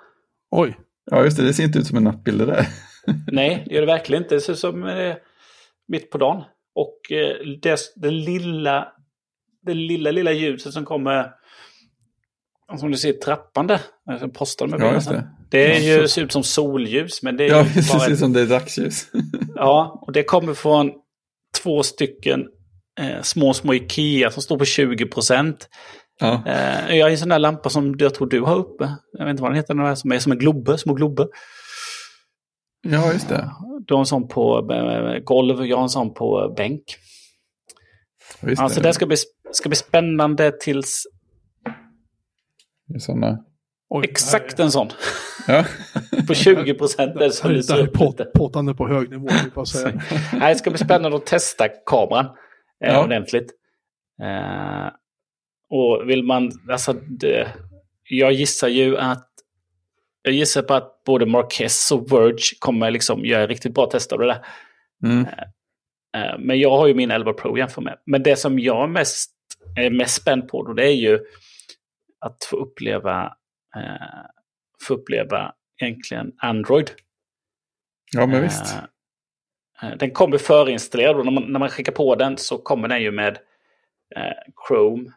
Oj, 0.51 0.77
Ja, 1.11 1.25
just 1.25 1.37
det, 1.37 1.43
det 1.43 1.55
ser 1.55 1.65
inte 1.65 1.79
ut 1.79 1.87
som 1.87 1.97
en 1.97 2.05
nattbild 2.05 2.39
det 2.39 2.47
där. 2.47 2.67
Nej, 3.33 3.65
det 3.67 3.75
gör 3.75 3.81
det 3.81 3.87
verkligen 3.87 4.23
inte. 4.23 4.35
Det 4.35 4.41
ser 4.41 4.53
ut 4.53 4.59
som 4.59 4.85
eh, 4.85 5.15
mitt 5.89 6.11
på 6.11 6.19
dagen. 6.19 6.43
Och 6.75 7.13
eh, 7.13 7.37
det, 7.63 7.81
det 7.97 8.11
lilla, 8.11 8.89
det 9.67 9.75
lilla, 9.75 10.11
lilla 10.11 10.33
ljuset 10.33 10.73
som 10.73 10.85
kommer... 10.85 11.31
Som 12.79 12.91
du 12.91 12.97
ser 12.97 13.13
trappan 13.13 13.67
där. 13.67 13.81
Jag 14.05 14.35
postade 14.35 14.79
med 14.79 14.81
Ja, 14.87 15.13
det. 15.13 15.29
Det 15.51 15.77
är 15.77 15.81
ju, 15.81 16.09
ser 16.09 16.23
ut 16.23 16.33
som 16.33 16.43
solljus, 16.43 17.23
men 17.23 17.37
det 17.37 17.45
är 17.45 17.49
Ja, 17.49 17.67
det 17.75 17.83
ser 17.83 18.13
ut 18.13 18.19
som 18.19 18.33
det 18.33 18.41
är 18.41 18.47
dagsljus. 18.47 19.07
Ja, 19.55 20.03
och 20.07 20.13
det 20.13 20.23
kommer 20.23 20.55
från 20.55 20.93
två 21.63 21.83
stycken 21.83 22.47
eh, 23.01 23.23
små, 23.23 23.55
små 23.55 23.75
Ikea 23.75 24.31
som 24.31 24.43
står 24.43 24.59
på 24.59 24.65
20 24.65 25.07
procent. 25.07 25.69
Ja, 26.21 26.43
Eh, 26.47 26.97
jag 26.97 27.07
har 27.07 27.11
en 27.11 27.19
sån 27.19 27.29
där 27.29 27.39
lampa 27.39 27.71
som 27.71 27.97
jag 27.99 28.15
tror 28.15 28.29
du 28.29 28.41
har 28.41 28.57
uppe. 28.57 28.91
Jag 29.13 29.25
vet 29.25 29.31
inte 29.31 29.43
vad 29.43 29.51
den 29.51 29.57
heter, 29.57 29.75
den 29.75 29.85
där 29.85 29.95
som 29.95 30.13
är 30.13 30.19
som 30.19 30.33
en 30.33 30.39
globe, 30.39 30.79
små 30.79 30.95
glober. 30.95 31.27
Ja 32.83 33.13
just 33.13 33.29
det. 33.29 33.51
Du 33.87 33.95
har 33.95 34.01
en 34.01 34.07
sån 34.07 34.29
på 34.29 34.73
eh, 34.73 35.19
golv, 35.19 35.67
jag 35.67 35.77
har 35.77 35.83
en 35.83 35.89
sån 35.89 36.15
på 36.15 36.55
bänk. 36.57 36.83
Ja, 38.41 38.49
Just 38.49 38.63
Alltså 38.63 38.81
det. 38.81 38.89
det 38.89 38.93
ska 38.95 39.07
bli, 39.07 39.17
ska 39.53 39.69
bli 39.69 39.77
spännande 39.77 40.53
tills 40.61 41.03
såna. 42.99 43.39
oj. 43.89 44.05
exakt 44.11 44.61
en 44.61 44.71
sån. 44.71 44.89
Ja. 45.49 45.65
På 46.29 46.35
20 46.35 46.75
procent. 46.75 47.15
Det 47.15 47.21
här, 47.21 47.51
är- 47.51 47.55
det 47.69 47.73
här 47.73 47.79
är 47.83 47.87
pot, 47.87 48.33
potande 48.33 48.75
på 48.75 48.89
hög 48.89 49.11
nivå, 49.11 49.29
bara 49.55 49.65
säga. 49.65 50.03
Nej, 50.33 50.53
det 50.55 50.59
ska 50.59 50.71
bli 50.71 50.79
spännande 50.79 51.17
att 51.17 51.27
testa 51.27 51.69
kameran 51.69 52.25
eh, 52.85 52.93
Ja. 52.93 53.05
ordentligt. 53.05 53.51
Eh, 54.23 54.89
och 55.71 56.09
vill 56.09 56.25
man, 56.25 56.53
alltså 56.71 56.93
det, 56.93 57.49
jag 58.09 58.33
gissar 58.33 58.69
ju 58.69 58.99
att 58.99 59.32
jag 60.23 60.35
gissar 60.35 60.63
på 60.63 60.75
att 60.75 61.05
både 61.05 61.27
Marquez 61.27 61.93
och 61.93 62.13
Verge 62.13 62.57
kommer 62.59 62.91
liksom 62.91 63.25
göra 63.25 63.47
riktigt 63.47 63.75
bra 63.75 63.87
tester 63.87 64.17
av 64.17 64.21
det 64.21 64.27
där. 64.27 64.47
Mm. 65.05 65.27
Eh, 66.17 66.39
Men 66.39 66.61
jag 66.61 66.71
har 66.71 66.87
ju 66.87 66.95
min 66.95 67.11
11 67.11 67.33
Pro 67.33 67.59
jämför 67.59 67.83
med. 67.83 67.99
Men 68.07 68.23
det 68.23 68.37
som 68.37 68.59
jag 68.59 68.83
är 68.83 68.87
mest, 68.87 69.31
är 69.77 69.91
mest 69.91 70.23
spänd 70.23 70.49
på 70.49 70.63
då, 70.63 70.73
det 70.73 70.87
är 70.87 70.95
ju 70.95 71.19
att 72.21 72.45
få 72.45 72.57
uppleva, 72.57 73.25
eh, 73.77 74.27
få 74.87 74.95
uppleva 74.95 75.55
egentligen 75.83 76.33
Android. 76.39 76.91
Ja, 78.13 78.27
men 78.27 78.43
visst. 78.43 78.75
Eh, 79.83 79.89
eh, 79.91 79.97
Den 79.97 80.11
kommer 80.11 80.39
förinstallerad 80.39 81.17
och 81.17 81.25
när 81.25 81.33
man, 81.33 81.53
när 81.53 81.61
man 81.61 81.69
skickar 81.69 81.93
på 81.93 82.15
den 82.15 82.37
så 82.37 82.59
kommer 82.59 82.89
den 82.89 83.03
ju 83.03 83.11
med 83.11 83.39
eh, 84.17 84.53
Chrome, 84.69 85.11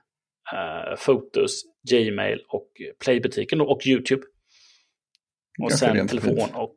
eh, 0.54 0.96
Fotos, 0.98 1.64
Gmail 1.90 2.44
och 2.48 2.68
Playbutiken 3.04 3.62
och 3.62 3.88
YouTube. 3.88 4.22
Och 5.60 5.70
Ganska 5.70 5.94
sen 5.94 6.08
telefon 6.08 6.36
fint. 6.36 6.52
och, 6.56 6.76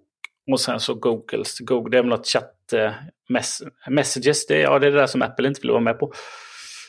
och 0.53 0.61
sen 0.61 0.81
så 0.81 0.95
Googles. 0.95 1.59
Google, 1.59 1.91
det 1.91 1.99
är 1.99 2.03
väl 2.03 2.11
något 2.11 2.26
chatt, 2.26 2.72
eh, 2.72 2.93
mess, 3.29 3.62
messages, 3.91 4.47
det, 4.47 4.59
ja, 4.59 4.79
det 4.79 4.87
är 4.87 4.91
det 4.91 4.99
där 4.99 5.07
som 5.07 5.22
Apple 5.22 5.49
inte 5.49 5.61
vill 5.61 5.70
vara 5.70 5.81
med 5.81 5.99
på. 5.99 6.12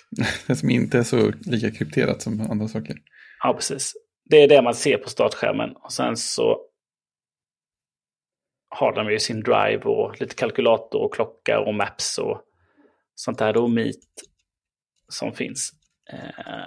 Det 0.47 0.55
som 0.55 0.69
inte 0.69 0.97
är 0.97 1.03
så 1.03 1.31
lika 1.41 1.71
krypterat 1.71 2.21
som 2.21 2.41
andra 2.51 2.67
saker. 2.67 2.95
Ja, 3.43 3.53
precis. 3.53 3.93
Det 4.25 4.43
är 4.43 4.47
det 4.47 4.61
man 4.61 4.75
ser 4.75 4.97
på 4.97 5.09
startskärmen. 5.09 5.69
Och 5.75 5.91
sen 5.93 6.17
så 6.17 6.61
har 8.69 8.95
de 8.95 9.11
ju 9.11 9.19
sin 9.19 9.39
drive 9.39 9.81
och 9.83 10.21
lite 10.21 10.35
kalkylator 10.35 11.01
och 11.01 11.13
klocka 11.13 11.59
och 11.59 11.73
maps 11.73 12.17
och 12.17 12.41
sånt 13.15 13.37
där. 13.39 13.57
Och 13.57 13.69
Meet 13.69 13.95
som 15.09 15.33
finns. 15.33 15.71
Eh, 16.11 16.65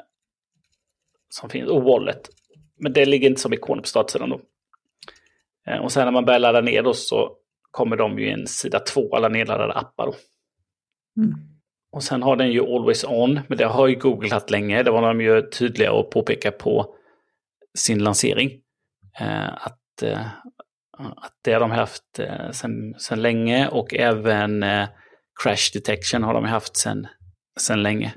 som 1.28 1.50
finns. 1.50 1.70
Och 1.70 1.82
Wallet. 1.82 2.30
Men 2.76 2.92
det 2.92 3.04
ligger 3.04 3.28
inte 3.28 3.40
som 3.40 3.52
ikoner 3.52 3.82
på 3.82 3.88
startsidan 3.88 4.30
då. 4.30 4.40
Eh, 5.66 5.78
och 5.78 5.92
sen 5.92 6.04
när 6.04 6.12
man 6.12 6.24
börjar 6.24 6.40
ladda 6.40 6.60
ner 6.60 6.82
då 6.82 6.94
så 6.94 7.36
kommer 7.70 7.96
de 7.96 8.18
ju 8.18 8.28
i 8.28 8.32
en 8.32 8.46
sida 8.46 8.78
två, 8.78 9.16
alla 9.16 9.28
nedladdade 9.28 9.72
appar 9.72 10.06
då. 10.06 10.14
Mm. 11.22 11.34
Och 11.92 12.02
sen 12.02 12.22
har 12.22 12.36
den 12.36 12.52
ju 12.52 12.60
Always 12.60 13.04
On, 13.04 13.40
men 13.48 13.58
det 13.58 13.64
har 13.64 13.88
ju 13.88 13.94
Google 13.94 14.34
haft 14.34 14.50
länge. 14.50 14.82
Det 14.82 14.90
var 14.90 15.02
de 15.02 15.20
ju 15.20 15.42
tydliga 15.42 15.92
att 15.92 16.10
påpeka 16.10 16.50
på 16.50 16.94
sin 17.78 17.98
lansering. 17.98 18.50
Eh, 19.20 19.54
att, 19.54 20.02
eh, 20.02 20.26
att 20.98 21.38
det 21.42 21.52
har 21.52 21.60
de 21.60 21.70
haft 21.70 22.18
eh, 22.18 22.50
sen, 22.50 22.94
sen 22.98 23.22
länge 23.22 23.68
och 23.68 23.94
även 23.94 24.62
eh, 24.62 24.88
Crash 25.42 25.72
Detection 25.72 26.22
har 26.22 26.34
de 26.34 26.44
haft 26.44 26.76
sen, 26.76 27.06
sen 27.60 27.82
länge. 27.82 28.14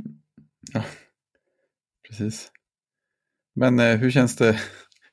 Precis. 2.07 2.51
Men 3.55 3.79
eh, 3.79 3.95
hur 3.97 4.11
känns 4.11 4.35
det? 4.35 4.59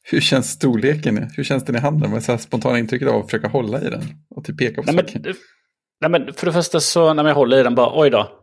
Hur 0.03 0.21
känns 0.21 0.51
storleken? 0.51 1.31
Hur 1.37 1.45
känns 1.45 1.65
den 1.65 1.77
i 1.77 1.79
handen? 1.79 2.11
Vad 2.11 2.19
är 2.19 2.23
så 2.23 2.39
spontana 2.39 2.79
intrycket 2.79 3.09
av 3.09 3.21
att 3.21 3.31
försöka 3.31 3.49
hålla 3.49 3.83
i 3.83 3.91
den? 3.91 4.03
Och 4.31 4.45
typ 4.45 4.59
peka 4.59 4.83
på 4.83 4.93
Nej 4.93 5.05
saker? 5.05 5.21
men, 5.25 5.35
nej 6.01 6.11
men 6.11 6.35
för 6.35 6.47
det 6.47 6.53
första 6.53 6.81
så 6.81 7.15
när 7.15 7.25
jag 7.25 7.35
håller 7.35 7.61
i 7.61 7.63
den 7.63 7.75
bara 7.75 8.01
oj 8.01 8.11
då. 8.11 8.39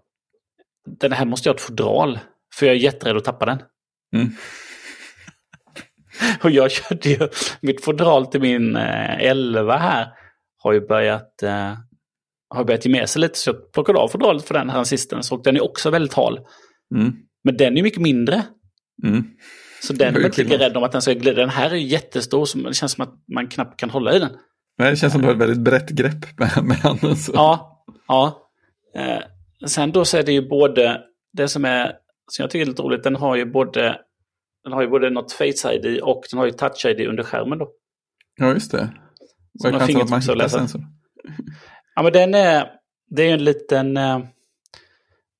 Den 0.99 1.11
här 1.11 1.25
måste 1.25 1.49
jag 1.49 1.53
ha 1.53 1.55
ett 1.55 1.61
fodral. 1.61 2.19
För 2.55 2.65
jag 2.65 2.75
är 2.75 2.79
jätterädd 2.79 3.17
att 3.17 3.23
tappa 3.23 3.45
den. 3.45 3.61
Mm. 4.15 4.29
Och 6.43 6.51
jag 6.51 6.71
körde 6.71 7.09
ju 7.09 7.29
mitt 7.61 7.83
fodral 7.83 8.25
till 8.25 8.41
min 8.41 8.75
eh, 8.75 9.21
11 9.21 9.77
här. 9.77 10.07
Har 10.57 10.73
ju 10.73 10.87
börjat, 10.87 11.43
eh, 11.43 11.73
har 12.49 12.63
börjat 12.63 12.85
ge 12.85 12.91
med 12.91 13.09
sig 13.09 13.21
lite. 13.21 13.37
Så 13.37 13.49
jag 13.49 13.71
plockade 13.71 13.99
av 13.99 14.07
fodralet 14.07 14.43
för 14.43 14.53
den 14.53 14.69
här 14.69 14.81
assistens. 14.81 15.31
Och 15.31 15.43
den 15.43 15.55
är 15.55 15.63
också 15.63 15.89
väldigt 15.89 16.13
hal. 16.13 16.39
Mm. 16.95 17.13
Men 17.43 17.57
den 17.57 17.77
är 17.77 17.83
mycket 17.83 18.01
mindre. 18.01 18.43
Mm. 19.03 19.23
Så 19.81 19.93
den 19.93 20.15
är 20.15 20.25
inte 20.25 20.57
rädd 20.57 20.77
om 20.77 20.83
att 20.83 20.91
den 20.91 21.01
ska 21.01 21.13
glida. 21.13 21.41
Den 21.41 21.49
här 21.49 21.69
är 21.71 21.75
jättestor. 21.75 22.45
Så 22.45 22.57
det 22.57 22.73
känns 22.73 22.91
som 22.91 23.03
att 23.03 23.13
man 23.33 23.47
knappt 23.47 23.79
kan 23.79 23.89
hålla 23.89 24.13
i 24.13 24.19
den. 24.19 24.29
Men 24.77 24.89
det 24.89 24.95
känns 24.95 25.13
som 25.13 25.21
att 25.21 25.23
du 25.23 25.27
har 25.27 25.35
ett 25.35 25.41
väldigt 25.41 25.63
brett 25.63 25.89
grepp 25.89 26.39
med, 26.39 26.63
med 26.63 26.77
handen. 26.77 27.15
Så. 27.15 27.31
Ja, 27.35 27.83
ja. 28.07 28.49
Eh, 28.95 29.19
sen 29.67 29.91
då 29.91 30.05
så 30.05 30.17
är 30.17 30.23
det 30.23 30.31
ju 30.31 30.49
både, 30.49 31.01
det 31.33 31.47
som 31.47 31.65
är, 31.65 31.93
som 32.31 32.43
jag 32.43 32.49
tycker 32.49 32.61
är 32.61 32.69
lite 32.69 32.81
roligt, 32.81 33.03
den 33.03 33.15
har 33.15 33.35
ju 33.35 33.45
både, 33.45 33.99
den 34.63 34.73
har 34.73 34.81
ju 34.81 34.87
både 34.87 35.09
något 35.09 35.31
Face 35.31 35.73
ID 35.73 36.01
och 36.01 36.23
den 36.31 36.39
har 36.39 36.45
ju 36.45 36.51
Touch 36.51 36.85
ID 36.85 37.07
under 37.07 37.23
skärmen 37.23 37.57
då. 37.59 37.69
ja, 38.35 38.53
just 38.53 38.71
det. 38.71 38.89
Så 39.61 39.71
Vad 39.71 39.75
är 39.75 39.79
chansen 39.79 40.01
att 40.01 40.09
man 40.09 40.21
hittar 40.21 40.35
läser. 40.35 40.57
sensor? 40.57 40.81
Ja 41.95 42.03
men 42.03 42.13
den 42.13 42.33
är, 42.33 42.67
det 43.09 43.21
är 43.23 43.27
ju 43.27 43.33
en 43.33 43.43
liten, 43.43 43.97
eh, 43.97 44.19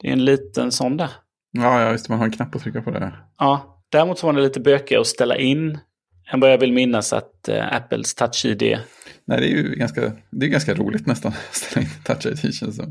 det 0.01 0.07
är 0.07 0.11
en 0.11 0.25
liten 0.25 0.71
sån 0.71 0.97
där. 0.97 1.09
Ja, 1.51 1.81
ja, 1.81 1.91
just 1.91 2.05
det. 2.07 2.11
Man 2.11 2.19
har 2.19 2.25
en 2.25 2.31
knapp 2.31 2.55
att 2.55 2.61
trycka 2.61 2.81
på 2.81 2.91
det. 2.91 3.13
Ja, 3.37 3.78
däremot 3.91 4.19
så 4.19 4.25
var 4.27 4.33
det 4.33 4.41
lite 4.41 4.59
bökigare 4.59 5.01
att 5.01 5.07
ställa 5.07 5.37
in 5.37 5.79
än 6.31 6.39
vad 6.39 6.51
jag 6.51 6.57
vill 6.57 6.73
minnas 6.73 7.13
att 7.13 7.47
eh, 7.47 7.75
Apples 7.75 8.15
Touch 8.15 8.45
ID. 8.45 8.61
Nej, 9.25 9.39
det 9.39 9.45
är 9.45 9.49
ju 9.49 9.75
ganska, 9.75 10.11
det 10.31 10.45
är 10.45 10.49
ganska 10.49 10.73
roligt 10.73 11.07
nästan 11.07 11.31
att 11.31 11.55
ställa 11.55 11.81
in 11.85 11.89
touch 12.05 12.25
ID 12.25 12.53
känns 12.55 12.77
det. 12.77 12.87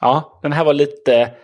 Ja, 0.00 0.40
den 0.42 0.52
här 0.52 0.64
var 0.64 0.74
lite, 0.74 1.34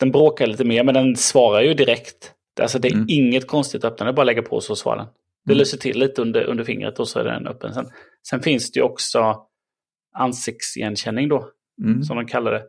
den 0.00 0.10
bråkar 0.10 0.46
lite 0.46 0.64
mer 0.64 0.84
men 0.84 0.94
den 0.94 1.16
svarar 1.16 1.62
ju 1.62 1.74
direkt. 1.74 2.32
Alltså 2.60 2.78
det 2.78 2.88
är 2.88 2.92
Mm. 2.94 3.06
inget 3.08 3.46
konstigt 3.46 3.84
att 3.84 3.92
öppna, 3.92 4.08
är 4.08 4.12
bara 4.12 4.22
att 4.22 4.26
lägga 4.26 4.42
på 4.42 4.60
så 4.60 4.76
svarar 4.76 4.96
den. 4.96 5.06
Det 5.44 5.52
Mm. 5.52 5.58
lyser 5.58 5.78
till 5.78 5.98
lite 5.98 6.22
under, 6.22 6.44
under 6.44 6.64
fingret 6.64 6.98
och 7.00 7.08
så 7.08 7.18
är 7.18 7.24
den 7.24 7.46
öppen. 7.46 7.74
Sen, 7.74 7.86
sen 8.28 8.42
finns 8.42 8.72
det 8.72 8.78
ju 8.80 8.84
också 8.84 9.36
ansiktsigenkänning 10.18 11.28
då, 11.28 11.50
Mm. 11.82 12.02
som 12.02 12.16
de 12.16 12.26
kallar 12.26 12.52
det. 12.52 12.62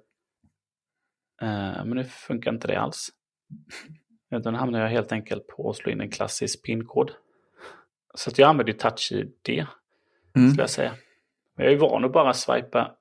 Eh, 1.41 1.85
men 1.85 1.89
nu 1.89 2.03
funkar 2.03 2.53
inte 2.53 2.67
det 2.67 2.79
alls. 2.79 3.09
Utan 4.31 4.55
hamnar 4.55 4.79
jag 4.79 4.89
helt 4.89 5.11
enkelt 5.11 5.47
på 5.47 5.69
att 5.69 5.75
slå 5.75 5.91
in 5.91 6.01
en 6.01 6.09
klassisk 6.11 6.63
pinkod. 6.63 7.11
Så 8.15 8.29
att 8.29 8.37
jag 8.37 8.49
använder 8.49 8.73
touch-id, 8.73 9.31
Mm. 10.35 10.49
skulle 10.49 10.63
jag 10.63 10.69
säga. 10.69 10.93
Men 11.55 11.65
jag 11.65 11.73
är 11.73 11.77
van 11.79 12.05
att 12.05 12.13
bara 12.13 12.33
swipa 12.33 12.91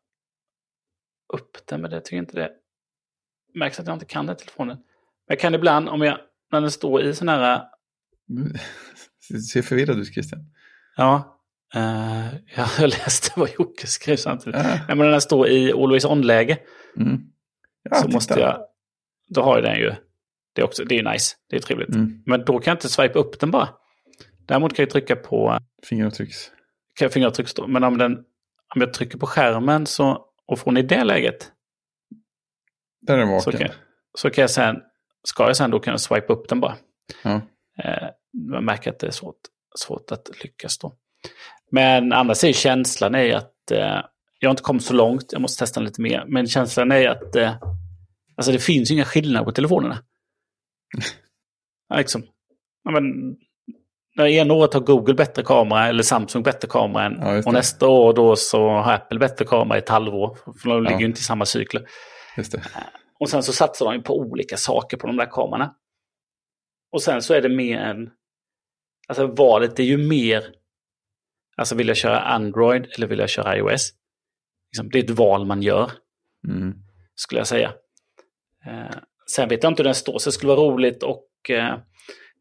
upp 1.33 1.67
den, 1.67 1.81
men 1.81 1.91
det 1.91 2.01
tycker 2.01 2.17
jag 2.17 2.23
inte 2.23 2.37
det 2.37 2.51
märks 3.55 3.81
att 3.81 3.87
jag 3.87 3.95
inte 3.97 4.07
kan 4.07 4.27
det 4.27 4.33
i 4.33 4.37
telefonen. 4.37 4.77
Men 4.77 4.85
jag 5.27 5.41
kan 5.41 5.55
ibland, 5.55 5.89
om 5.89 6.03
jag, 6.03 6.19
när 6.53 6.61
den 6.61 6.71
står 6.71 7.03
i 7.03 7.15
sån 7.15 7.29
här, 7.29 7.63
Du 9.29 9.41
ser 9.41 9.63
förvirrad 9.63 9.99
ut 9.99 10.15
Christian. 10.15 10.41
ja, 10.97 11.41
eh, 11.75 12.35
jag 12.57 12.89
läste 12.89 13.33
vad 13.41 13.51
Jocke 13.59 13.87
skrev 13.87 14.17
samtidigt. 14.17 14.61
Ja. 14.61 14.63
Nej, 14.69 14.85
men 14.89 14.99
när 14.99 15.11
den 15.11 15.21
står 15.21 15.49
i 15.49 15.73
always 15.73 16.05
on-läge 16.05 16.59
Mm. 16.97 17.21
Ja, 17.83 17.95
så 17.97 18.03
titta. 18.03 18.15
måste 18.17 18.41
jag, 18.41 18.67
då 19.29 19.43
har 19.43 19.55
jag 19.55 19.65
den 19.65 19.77
ju, 19.79 19.95
det 20.55 20.61
är, 20.61 20.65
också, 20.65 20.85
det 20.85 20.99
är 20.99 21.13
nice, 21.13 21.37
det 21.51 21.57
är 21.57 21.61
trevligt. 21.61 21.89
Mm. 21.89 22.23
Men 22.27 22.45
då 22.45 22.59
kan 22.59 22.71
jag 22.71 22.75
inte 22.75 22.89
swipa 22.89 23.19
upp 23.19 23.41
den 23.41 23.51
bara. 23.51 23.69
Däremot 24.47 24.75
kan 24.75 24.83
jag 24.83 24.91
trycka 24.91 25.17
på 25.17 25.59
Fingeravtrycks. 25.89 26.51
kan 26.99 27.05
jag 27.05 27.13
fingeravtrycksstå. 27.13 27.67
Men 27.67 27.85
om, 27.85 27.99
den, 27.99 28.13
om 28.75 28.81
jag 28.81 28.95
trycker 28.95 29.19
på 29.19 29.27
skärmen 29.27 29.87
så, 29.87 30.27
och 30.47 30.59
från 30.59 30.77
i 30.77 30.83
det 30.83 31.05
läget 31.05 31.53
Där 33.07 33.15
är 33.15 33.27
den 33.27 33.41
så 33.41 33.51
vaken. 33.51 33.69
kan, 33.69 33.77
så 34.19 34.31
kan 34.31 34.43
jag 34.43 34.51
sen, 34.51 34.77
ska 35.25 35.47
jag 35.47 35.57
sen 35.57 35.71
då 35.71 35.81
kunna 35.81 35.99
swipa 35.99 36.33
upp 36.33 36.49
den 36.49 36.61
bara. 36.61 36.77
Ja. 37.23 37.41
Eh, 37.85 38.09
man 38.51 38.65
märker 38.65 38.91
att 38.91 38.99
det 38.99 39.07
är 39.07 39.11
svårt, 39.11 39.41
svårt 39.79 40.13
att 40.13 40.43
lyckas 40.43 40.79
då. 40.79 40.93
Men 41.71 42.13
annars 42.13 42.45
är 42.45 42.53
känslan 42.53 43.15
är 43.15 43.37
att 43.37 43.71
eh, 43.71 44.01
jag 44.39 44.49
har 44.49 44.51
inte 44.51 44.63
kommit 44.63 44.85
så 44.85 44.95
långt, 44.95 45.33
jag 45.33 45.41
måste 45.43 45.59
testa 45.59 45.81
lite 45.81 46.01
mer. 46.01 46.25
Men 46.29 46.47
känslan 46.47 46.93
är 46.93 47.09
att 47.09 47.37
eh, 47.37 47.55
alltså 48.37 48.53
det 48.53 48.59
finns 48.59 48.91
ju 48.91 48.95
inga 48.95 49.05
skillnader 49.05 49.45
på 49.45 49.53
telefonerna. 49.53 49.99
Ja, 51.89 51.97
liksom. 51.97 52.23
ja, 52.85 52.91
men, 52.91 53.37
när 54.17 54.27
ena 54.27 54.55
året 54.55 54.75
har 54.75 54.81
Google 54.81 55.15
bättre 55.15 55.43
kamera 55.43 55.87
eller 55.89 56.03
Samsung 56.03 56.43
bättre 56.43 56.69
kamera 56.69 57.05
än, 57.05 57.19
Ja, 57.21 57.37
och 57.39 57.45
det. 57.45 57.53
nästa 57.53 57.89
år 57.89 58.13
då 58.15 58.37
så 58.37 58.69
har 58.69 58.93
Apple 58.93 59.19
bättre 59.19 59.45
kamera 59.45 59.79
i 59.79 59.83
ett 59.83 59.89
halvår. 59.89 60.39
För 60.63 60.69
de 60.69 60.83
ligger 60.85 60.99
ju 60.99 61.07
inte 61.07 61.19
i 61.21 61.23
samma 61.23 61.45
cykler. 61.47 61.89
Det. 62.37 62.61
Och 63.21 63.29
sen 63.31 63.43
så 63.43 63.53
satsar 63.53 63.87
de 63.87 63.95
ju 63.95 64.03
på 64.03 64.19
olika 64.19 64.57
saker 64.57 64.97
på 64.97 65.07
de 65.07 65.17
där 65.17 65.27
kamerorna. 65.31 65.75
Och 66.93 67.03
sen 67.03 67.23
så 67.23 67.35
är 67.35 67.43
det 67.43 67.49
mer 67.49 67.79
en... 67.81 68.11
Alltså 69.09 69.27
valet 69.27 69.79
är 69.79 69.85
ju 69.85 69.97
mer... 70.09 70.45
Alltså 71.57 71.75
vill 71.75 71.89
jag 71.89 71.97
köra 71.97 72.21
Android 72.21 72.87
eller 72.97 73.07
vill 73.07 73.19
jag 73.19 73.29
köra 73.29 73.57
iOS? 73.57 73.91
Liksom, 74.73 74.91
det 74.91 74.99
är 74.99 75.05
ett 75.05 75.11
val 75.11 75.47
man 75.47 75.63
gör, 75.63 75.91
Mm. 76.49 76.75
skulle 77.15 77.41
jag 77.41 77.47
säga. 77.47 77.73
Sen 79.27 79.49
vet 79.49 79.63
jag 79.63 79.73
inte 79.73 79.83
hur 79.83 79.85
den 79.85 79.95
står, 79.95 80.19
så 80.19 80.29
det 80.29 80.35
skulle 80.35 80.53
vara 80.55 80.67
roligt 80.67 81.03
och 81.03 81.27
eh, 81.51 81.79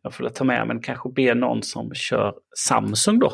jag 0.01 0.13
får 0.13 0.29
ta 0.29 0.43
med 0.43 0.67
men 0.67 0.81
kanske 0.81 1.09
be 1.09 1.33
någon 1.33 1.63
som 1.63 1.93
kör 1.93 2.33
Samsung 2.57 3.19
då. 3.19 3.33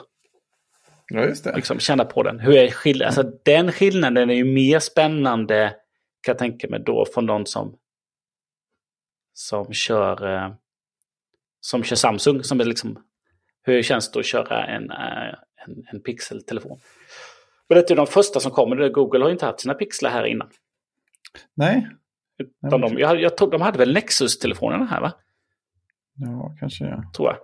Ja, 1.07 1.25
just 1.25 1.43
det. 1.43 1.55
Liksom 1.55 1.79
känna 1.79 2.05
på 2.05 2.23
den. 2.23 2.39
Hur 2.39 2.57
är 2.57 2.71
skill- 2.71 3.03
alltså, 3.03 3.23
den 3.45 3.71
skillnaden 3.71 4.29
är 4.29 4.33
ju 4.33 4.43
mer 4.45 4.79
spännande 4.79 5.75
kan 6.21 6.31
jag 6.33 6.37
tänka 6.37 6.67
mig 6.69 6.79
då 6.85 7.05
från 7.13 7.25
någon 7.25 7.45
som 7.45 7.77
som 9.33 9.73
kör 9.73 10.35
eh, 10.35 10.53
som 11.61 11.83
kör 11.83 11.95
Samsung. 11.95 12.43
Som 12.43 12.59
är 12.59 12.65
liksom, 12.65 13.03
hur 13.61 13.83
känns 13.83 14.11
det 14.11 14.19
att 14.19 14.25
köra 14.25 14.65
en, 14.65 14.91
eh, 14.91 15.33
en, 15.65 15.83
en 15.91 16.01
pixeltelefon? 16.01 16.79
Och 17.69 17.75
det 17.75 17.91
är 17.91 17.95
de 17.95 18.07
första 18.07 18.39
som 18.39 18.51
kommer. 18.51 18.89
Google 18.89 19.19
har 19.19 19.29
ju 19.29 19.33
inte 19.33 19.45
haft 19.45 19.59
sina 19.59 19.73
pixlar 19.73 20.09
här 20.09 20.25
innan. 20.25 20.49
Nej. 21.53 21.87
Utan 22.67 22.81
de, 22.81 22.99
jag, 22.99 23.21
jag 23.21 23.31
de 23.51 23.61
hade 23.61 23.77
väl 23.77 23.93
Nexus-telefonerna 23.93 24.85
här 24.85 25.01
va? 25.01 25.11
Ja, 26.15 26.55
kanske 26.59 26.85
ja. 26.85 27.03
tror 27.15 27.27
jag. 27.27 27.37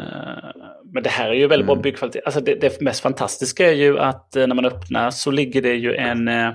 Eh, 0.00 0.50
Men 0.84 1.02
det 1.02 1.10
här 1.10 1.30
är 1.30 1.34
ju 1.34 1.46
väldigt 1.46 1.66
bra 1.66 1.74
Mm. 1.74 1.82
byggkvalitet. 1.82 2.24
Alltså 2.24 2.40
det, 2.40 2.54
det 2.54 2.80
mest 2.80 3.00
fantastiska 3.00 3.68
är 3.68 3.74
ju 3.74 3.98
att 3.98 4.36
eh, 4.36 4.46
när 4.46 4.54
man 4.54 4.64
öppnar 4.64 5.10
så 5.10 5.30
ligger 5.30 5.62
det 5.62 5.74
ju 5.74 5.94
en, 5.94 6.28
eh, 6.28 6.54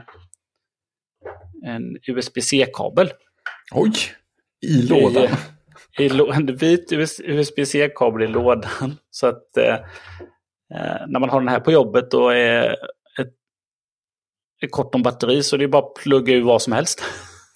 en 1.65 1.97
USB-C-kabel. 2.07 3.11
Oj! 3.71 3.91
I 4.61 4.81
lådan. 4.87 5.27
I, 5.99 6.09
lå- 6.09 6.31
en 6.35 6.55
vit 6.55 6.91
USB-C-kabel 7.23 8.23
i 8.23 8.27
lådan. 8.27 8.95
Så 9.09 9.27
att 9.27 9.57
eh, 9.57 9.73
eh, 10.75 11.07
när 11.07 11.19
man 11.19 11.29
har 11.29 11.39
den 11.39 11.49
här 11.49 11.59
på 11.59 11.71
jobbet 11.71 12.13
och 12.13 12.35
är 12.35 12.71
ett, 13.19 13.33
är 14.61 14.67
kort 14.67 14.95
om 14.95 15.03
batteri 15.03 15.43
så 15.43 15.57
det 15.57 15.63
är 15.63 15.67
bara 15.67 15.85
att 15.85 15.93
plugga 16.03 16.33
ur 16.33 16.43
vad 16.43 16.61
som 16.61 16.73
helst. 16.73 17.03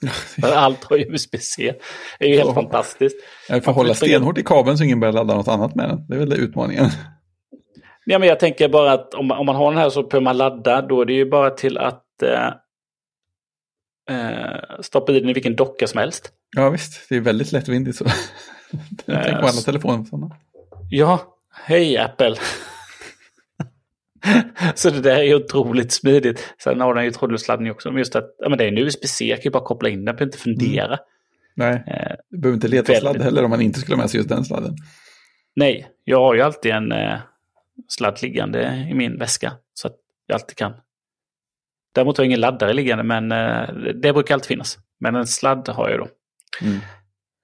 Allt 0.43 0.84
har 0.84 0.97
USB-C. 0.97 1.74
Det 2.20 2.26
är 2.26 2.30
ju 2.30 2.36
helt 2.36 2.47
Ja. 2.47 2.54
fantastiskt. 2.54 3.16
Jag 3.49 3.64
får 3.64 3.72
hålla 3.74 3.93
stenhårt 3.93 4.38
i 4.38 4.43
kabeln 4.43 4.78
så 4.78 4.84
ingen 4.84 4.99
börjar 4.99 5.14
ladda 5.14 5.36
något 5.36 5.47
annat 5.47 5.76
med 5.76 5.89
den. 5.89 6.06
Det 6.08 6.16
är 6.16 6.20
väl 6.20 6.30
det 6.30 6.36
utmaningen. 6.36 6.86
Ja, 8.06 8.20
men 8.20 8.28
jag 8.28 8.39
tänker 8.39 8.70
bara 8.70 8.91
att 8.93 9.14
om, 9.14 9.28
man- 9.28 9.38
om 9.38 9.45
man 9.45 9.56
har 9.56 9.72
den 9.72 9.82
här 9.82 9.89
så 9.89 10.04
behöver 10.04 10.24
man 10.24 10.38
ladda. 10.38 10.82
Då 10.82 11.02
är 11.02 11.06
det 11.06 11.14
ju 11.14 11.26
bara 11.30 11.49
till 11.49 11.78
att 11.78 12.04
eh, 12.24 12.47
eh, 14.18 14.82
stoppa 14.82 15.12
i 15.12 15.20
den 15.20 15.30
i 15.30 15.34
vilken 15.34 15.56
docka 15.56 15.88
som 15.88 15.99
helst. 15.99 16.32
Ja 16.56 16.70
visst, 16.70 17.10
det 17.10 17.16
är 17.16 17.20
väldigt 17.22 17.52
lättvindigt 17.52 17.97
så. 17.97 18.06
Jag 19.06 19.24
tänker 19.24 19.41
på 19.41 19.47
alla 19.47 19.62
telefoner 19.66 20.04
sådana. 20.06 20.36
Ja, 20.89 21.20
hej 21.66 21.97
Apple. 21.97 22.36
så 24.76 24.89
det 24.89 25.01
där 25.01 25.15
är 25.15 25.24
ju 25.24 25.36
otroligt 25.36 25.91
smidigt. 25.91 26.53
Sen 26.63 26.82
har 26.82 26.95
den 26.95 27.03
ju 27.03 27.11
trådlös 27.11 27.47
laddning 27.47 27.72
också. 27.72 27.89
Men 27.91 27.97
just 27.97 28.15
att 28.15 28.36
ja, 28.39 28.49
men 28.49 28.57
det 28.57 28.63
är 28.63 28.67
en 28.67 28.78
USB-C, 28.78 29.26
jag 29.26 29.38
kan 29.38 29.43
ju 29.43 29.49
bara 29.51 29.63
koppla 29.63 29.89
in 29.89 30.05
den, 30.05 30.15
behöver 30.15 30.26
inte 30.26 30.38
fundera. 30.38 30.99
Nej, 31.55 31.84
Eh, 31.88 32.15
du 32.30 32.38
behöver 32.38 32.55
inte 32.55 32.67
leta 32.67 32.93
Väldigt. 32.93 33.01
sladd 33.11 33.22
heller 33.22 33.43
om 33.43 33.49
man 33.49 33.61
inte 33.61 33.80
skulle 33.80 33.95
ha 33.95 34.01
med 34.03 34.09
sig 34.09 34.17
just 34.17 34.30
den 34.30 34.45
sladden. 34.45 34.76
nej, 35.55 35.88
jag 36.03 36.19
har 36.19 36.36
ju 36.36 36.41
alltid 36.41 36.72
en 36.72 36.91
eh, 36.91 37.19
sladd 37.88 38.22
liggande 38.22 38.88
i 38.91 38.93
min 38.93 39.17
väska. 39.17 39.53
Så 39.74 39.88
att 39.88 39.95
jag 40.28 40.36
alltid 40.36 40.57
kan. 40.57 40.74
Däremot 41.95 42.17
har 42.17 42.24
jag 42.24 42.28
ingen 42.28 42.39
laddare 42.39 42.74
liggande, 42.74 43.03
men 43.03 43.32
eh, 43.32 43.74
det 44.01 44.13
brukar 44.13 44.34
alltid 44.34 44.47
finnas. 44.47 44.78
Men 44.99 45.15
en 45.15 45.28
sladd 45.28 45.69
har 45.69 45.89
jag 45.89 45.99
då. 45.99 46.07
Mm. 46.61 46.80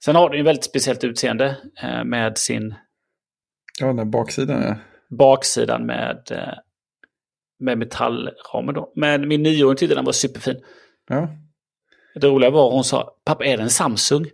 Sen 0.06 0.16
har 0.16 0.30
den 0.30 0.38
ju 0.38 0.44
väldigt 0.44 0.64
speciellt 0.66 1.04
utseende 1.04 1.58
eh, 1.84 2.04
med 2.04 2.38
sin 2.38 2.76
Ja, 3.80 3.94
den 3.94 4.12
baksidan 4.12 4.62
ja. 4.62 4.76
baksidan 5.18 5.86
med, 5.86 6.28
eh, 6.32 6.54
med 7.60 7.78
metallramen. 7.78 8.76
Då. 8.76 8.92
Men 8.96 9.28
min 9.28 9.44
nioåring 9.44 9.78
tyckte 9.78 9.96
den 9.96 10.06
var 10.06 10.12
superfin. 10.12 10.58
Ja. 11.10 11.30
Det 12.16 12.28
roliga 12.28 12.50
var 12.50 12.72
hon 12.72 12.84
sa, 12.84 13.16
pappa 13.26 13.46
är 13.46 13.58
det 13.58 13.64
en 13.64 13.70
Samsung? 13.70 14.26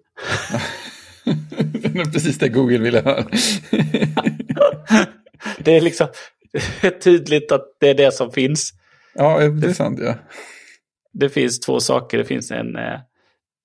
det 1.24 2.00
är 2.00 2.12
precis 2.12 2.38
det 2.38 2.50
Google 2.50 2.78
ville 2.78 3.02
höra. 3.02 3.24
det 5.60 5.78
är 5.78 5.82
liksom 5.82 6.08
det 6.52 6.88
är 6.88 7.00
tydligt 7.00 7.52
att 7.52 7.76
det 7.80 7.90
är 7.90 7.96
det 7.96 8.12
som 8.12 8.32
finns. 8.32 8.74
ja, 9.14 9.50
det 9.50 9.68
är 9.68 9.74
sant 9.74 10.00
ja. 10.02 10.16
Det 11.12 11.30
finns 11.30 11.60
två 11.60 11.80
saker. 11.80 12.18
Det 12.18 12.26
finns 12.26 12.52
en 12.52 12.76
eh, 12.76 13.00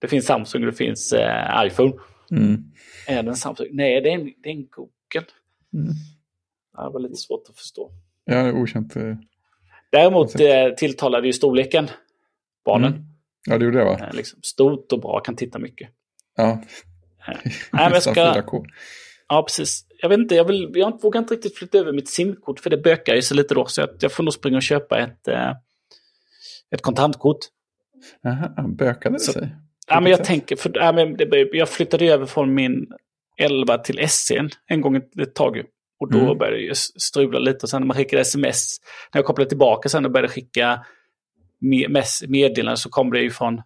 det 0.00 0.08
finns 0.08 0.26
Samsung 0.26 0.62
och 0.62 0.70
det 0.70 0.76
finns 0.76 1.12
eh, 1.12 1.66
iPhone. 1.66 1.92
Mm. 2.30 2.64
Är 3.06 3.22
det 3.22 3.30
en 3.30 3.36
Samsung? 3.36 3.66
Nej, 3.70 4.00
det 4.00 4.10
är 4.10 4.14
en, 4.14 4.24
det 4.24 4.48
är 4.48 4.52
en 4.52 4.66
Google. 4.66 5.26
Mm. 5.74 5.94
Det 6.72 6.90
var 6.92 7.00
lite 7.00 7.16
svårt 7.16 7.48
att 7.48 7.58
förstå. 7.58 7.90
Ja, 8.24 8.42
det 8.42 8.48
är 8.48 8.52
okänt. 8.52 8.94
Däremot 9.92 10.40
eh, 10.40 10.68
tilltalade 10.76 11.26
ju 11.26 11.32
storleken 11.32 11.90
barnen. 12.64 12.92
Mm. 12.92 13.04
Ja, 13.46 13.58
det 13.58 13.64
gjorde 13.64 13.78
det 13.78 13.84
va? 13.84 13.98
Eh, 14.00 14.14
liksom, 14.16 14.40
stort 14.42 14.92
och 14.92 15.00
bra, 15.00 15.20
kan 15.20 15.36
titta 15.36 15.58
mycket. 15.58 15.88
Ja. 16.36 16.50
Eh, 16.50 16.58
Nej, 17.44 17.52
men 17.72 17.92
jag 17.92 18.02
ska... 18.02 18.12
4K. 18.32 18.64
Ja, 19.28 19.42
precis. 19.42 19.84
Jag 20.00 20.08
vet 20.08 20.18
inte, 20.18 20.34
jag, 20.34 20.44
vill, 20.44 20.70
jag 20.74 21.02
vågar 21.02 21.20
inte 21.20 21.34
riktigt 21.34 21.58
flytta 21.58 21.78
över 21.78 21.92
mitt 21.92 22.08
simkort 22.08 22.60
för 22.60 22.70
det 22.70 22.76
bökar 22.76 23.14
ju 23.14 23.22
sig 23.22 23.36
lite 23.36 23.54
då. 23.54 23.66
Så 23.66 23.80
jag, 23.80 23.88
jag 24.00 24.12
får 24.12 24.24
nog 24.24 24.32
springa 24.34 24.56
och 24.56 24.62
köpa 24.62 24.98
ett, 24.98 25.28
eh, 25.28 25.50
ett 26.74 26.82
kontantkort. 26.82 27.38
Jaha, 28.22 28.68
bökade 28.68 29.14
det 29.14 29.20
Så- 29.20 29.32
sig? 29.32 29.56
Ja, 29.86 30.00
men 30.00 30.10
jag 30.10 30.18
sätt? 30.18 30.26
tänker, 30.26 30.56
för, 30.56 30.72
ja, 30.74 30.92
men 30.92 31.16
det, 31.16 31.48
jag 31.52 31.68
flyttade 31.68 32.04
över 32.06 32.26
från 32.26 32.54
min 32.54 32.86
11 33.36 33.78
till 33.78 33.98
SC'n 33.98 34.50
en 34.66 34.80
gång 34.80 34.96
ett, 34.96 35.18
ett 35.18 35.34
tag. 35.34 35.62
Och 36.00 36.12
då 36.12 36.18
Mm. 36.18 36.38
började 36.38 36.56
det 36.56 36.62
ju 36.62 36.74
strula 36.74 37.38
lite. 37.38 37.58
Och 37.62 37.70
sen 37.70 37.82
när 37.82 37.86
man 37.86 37.96
skickade 37.96 38.22
sms, 38.22 38.76
när 39.14 39.18
jag 39.18 39.26
kopplade 39.26 39.48
tillbaka 39.48 39.88
sen 39.88 40.04
och 40.04 40.10
började 40.12 40.32
skicka 40.32 40.84
meddelanden 42.28 42.76
så 42.76 42.88
kom 42.88 43.10
det 43.10 43.20
ju 43.20 43.30
från, 43.30 43.62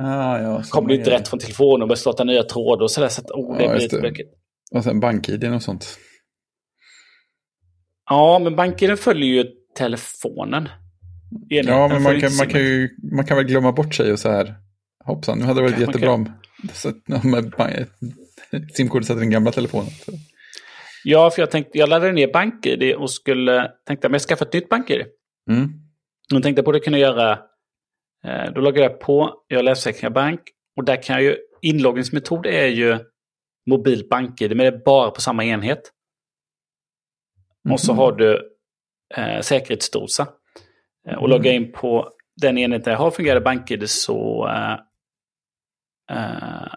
Ah, 0.00 0.38
ja, 0.38 0.62
kom 0.70 0.86
det 0.86 0.94
inte 0.94 1.10
rätt 1.10 1.28
från 1.28 1.40
telefonen 1.40 1.82
och 1.82 1.88
började 1.88 2.00
starta 2.00 2.24
nya 2.24 2.42
trådar 2.42 2.82
och 2.82 2.90
sådär. 2.90 3.08
Så 3.08 3.20
att, 3.20 3.30
oh, 3.30 3.56
det 3.56 3.64
Ja, 3.64 3.70
blir 3.70 3.80
lite 3.80 4.00
bökigt. 4.00 4.34
Och 4.72 4.84
sen 4.84 5.00
bank-id 5.00 5.44
och 5.54 5.62
sånt. 5.62 5.98
Ja, 8.10 8.38
men 8.38 8.56
banken 8.56 8.96
följer 8.96 9.28
ju 9.28 9.50
telefonen. 9.76 10.68
Ja, 11.48 11.56
Enheten 11.56 11.88
men 11.92 12.02
man 12.02 12.20
kan, 12.20 12.36
man, 12.36 12.48
kan 12.48 12.60
ju, 12.60 12.88
man 13.12 13.26
kan 13.26 13.36
väl 13.36 13.46
glömma 13.46 13.72
bort 13.72 13.94
sig 13.94 14.12
och 14.12 14.18
så 14.18 14.30
här. 14.30 14.54
Hoppsan, 15.04 15.38
nu 15.38 15.44
hade 15.44 15.60
det 15.60 15.70
varit 15.70 15.80
jättebra 15.80 16.12
om 16.12 16.32
om 17.06 18.62
simkortet 18.74 19.06
satt 19.06 19.16
i 19.16 19.20
den 19.20 19.30
gamla 19.30 19.52
telefonen. 19.52 19.90
Ja, 21.10 21.30
för 21.30 21.42
jag 21.42 21.50
tänkte, 21.50 21.78
jag 21.78 21.88
laddade 21.88 22.12
ner 22.12 22.32
BankID 22.32 22.94
och 22.96 23.10
skulle, 23.10 23.72
tänkte 23.86 24.06
att 24.06 24.12
jag 24.12 24.22
skaffar 24.22 24.46
ett 24.46 24.52
nytt 24.52 24.68
BankID. 24.68 25.06
Mm. 25.50 25.68
Jag 26.28 26.42
tänkte 26.42 26.62
på 26.62 26.72
det 26.72 26.80
kunna 26.80 26.98
göra, 26.98 27.32
eh, 28.24 28.52
då 28.54 28.60
loggar 28.60 28.82
jag 28.82 29.00
på, 29.00 29.44
jag 29.46 29.64
läser 29.64 30.10
Bank 30.10 30.40
och 30.76 30.84
där 30.84 31.02
kan 31.02 31.14
jag 31.16 31.22
ju, 31.22 31.36
inloggningsmetod 31.62 32.46
är 32.46 32.66
ju 32.66 32.98
mobilt 33.70 34.08
BankID, 34.08 34.56
men 34.56 34.58
det 34.58 34.66
är 34.66 34.84
bara 34.84 35.10
på 35.10 35.20
samma 35.20 35.44
enhet. 35.44 35.92
Och 37.72 37.80
så 37.80 37.92
Mhm. 37.92 37.98
har 37.98 38.12
du 38.12 38.56
eh, 39.16 39.40
säkerhetsdosa. 39.40 40.22
Eh, 41.08 41.14
och 41.16 41.24
Mm. 41.26 41.30
loggar 41.30 41.52
in 41.52 41.72
på 41.72 42.12
den 42.40 42.58
enheten 42.58 42.90
jag 42.92 42.98
har 43.00 43.10
fungerande 43.10 43.40
BankID 43.44 43.90
så 43.90 44.48
eh, 44.48 44.72
eh, 46.16 46.72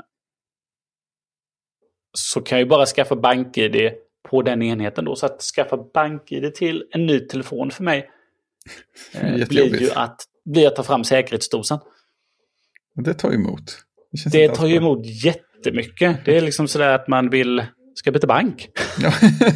så 2.18 2.42
kan 2.42 2.58
jag 2.58 2.66
ju 2.66 2.70
bara 2.70 2.86
skaffa 2.86 3.16
BankID 3.16 3.92
på 4.30 4.42
den 4.42 4.62
enheten 4.62 5.06
då. 5.06 5.16
Så 5.16 5.26
att 5.26 5.42
skaffa 5.42 5.78
BankID 5.94 6.56
till 6.56 6.84
en 6.92 7.06
ny 7.06 7.20
telefon 7.20 7.72
för 7.72 7.84
mig 7.84 8.10
Det 9.14 9.20
eh, 9.42 9.48
blir 9.48 9.82
ju 9.82 9.92
att, 9.92 10.24
blir 10.46 10.68
att 10.68 10.76
ta 10.76 10.84
fram 10.84 11.04
säkerhetsdosan. 11.04 11.80
Och 12.96 13.04
det 13.04 13.14
tar 13.14 13.34
emot. 13.34 13.78
Det 14.32 14.48
alls 14.48 14.60
tar 14.60 14.68
ju 14.68 14.76
emot 14.76 15.06
jättemycket. 15.06 16.26
Det 16.26 16.38
är 16.38 16.42
liksom 16.42 16.68
sådär 16.68 16.96
att 16.96 17.08
man 17.08 17.30
vill... 17.30 17.66
ska 17.96 18.12
byta 18.12 18.28
bank? 18.28 18.70
Ja, 19.02 19.12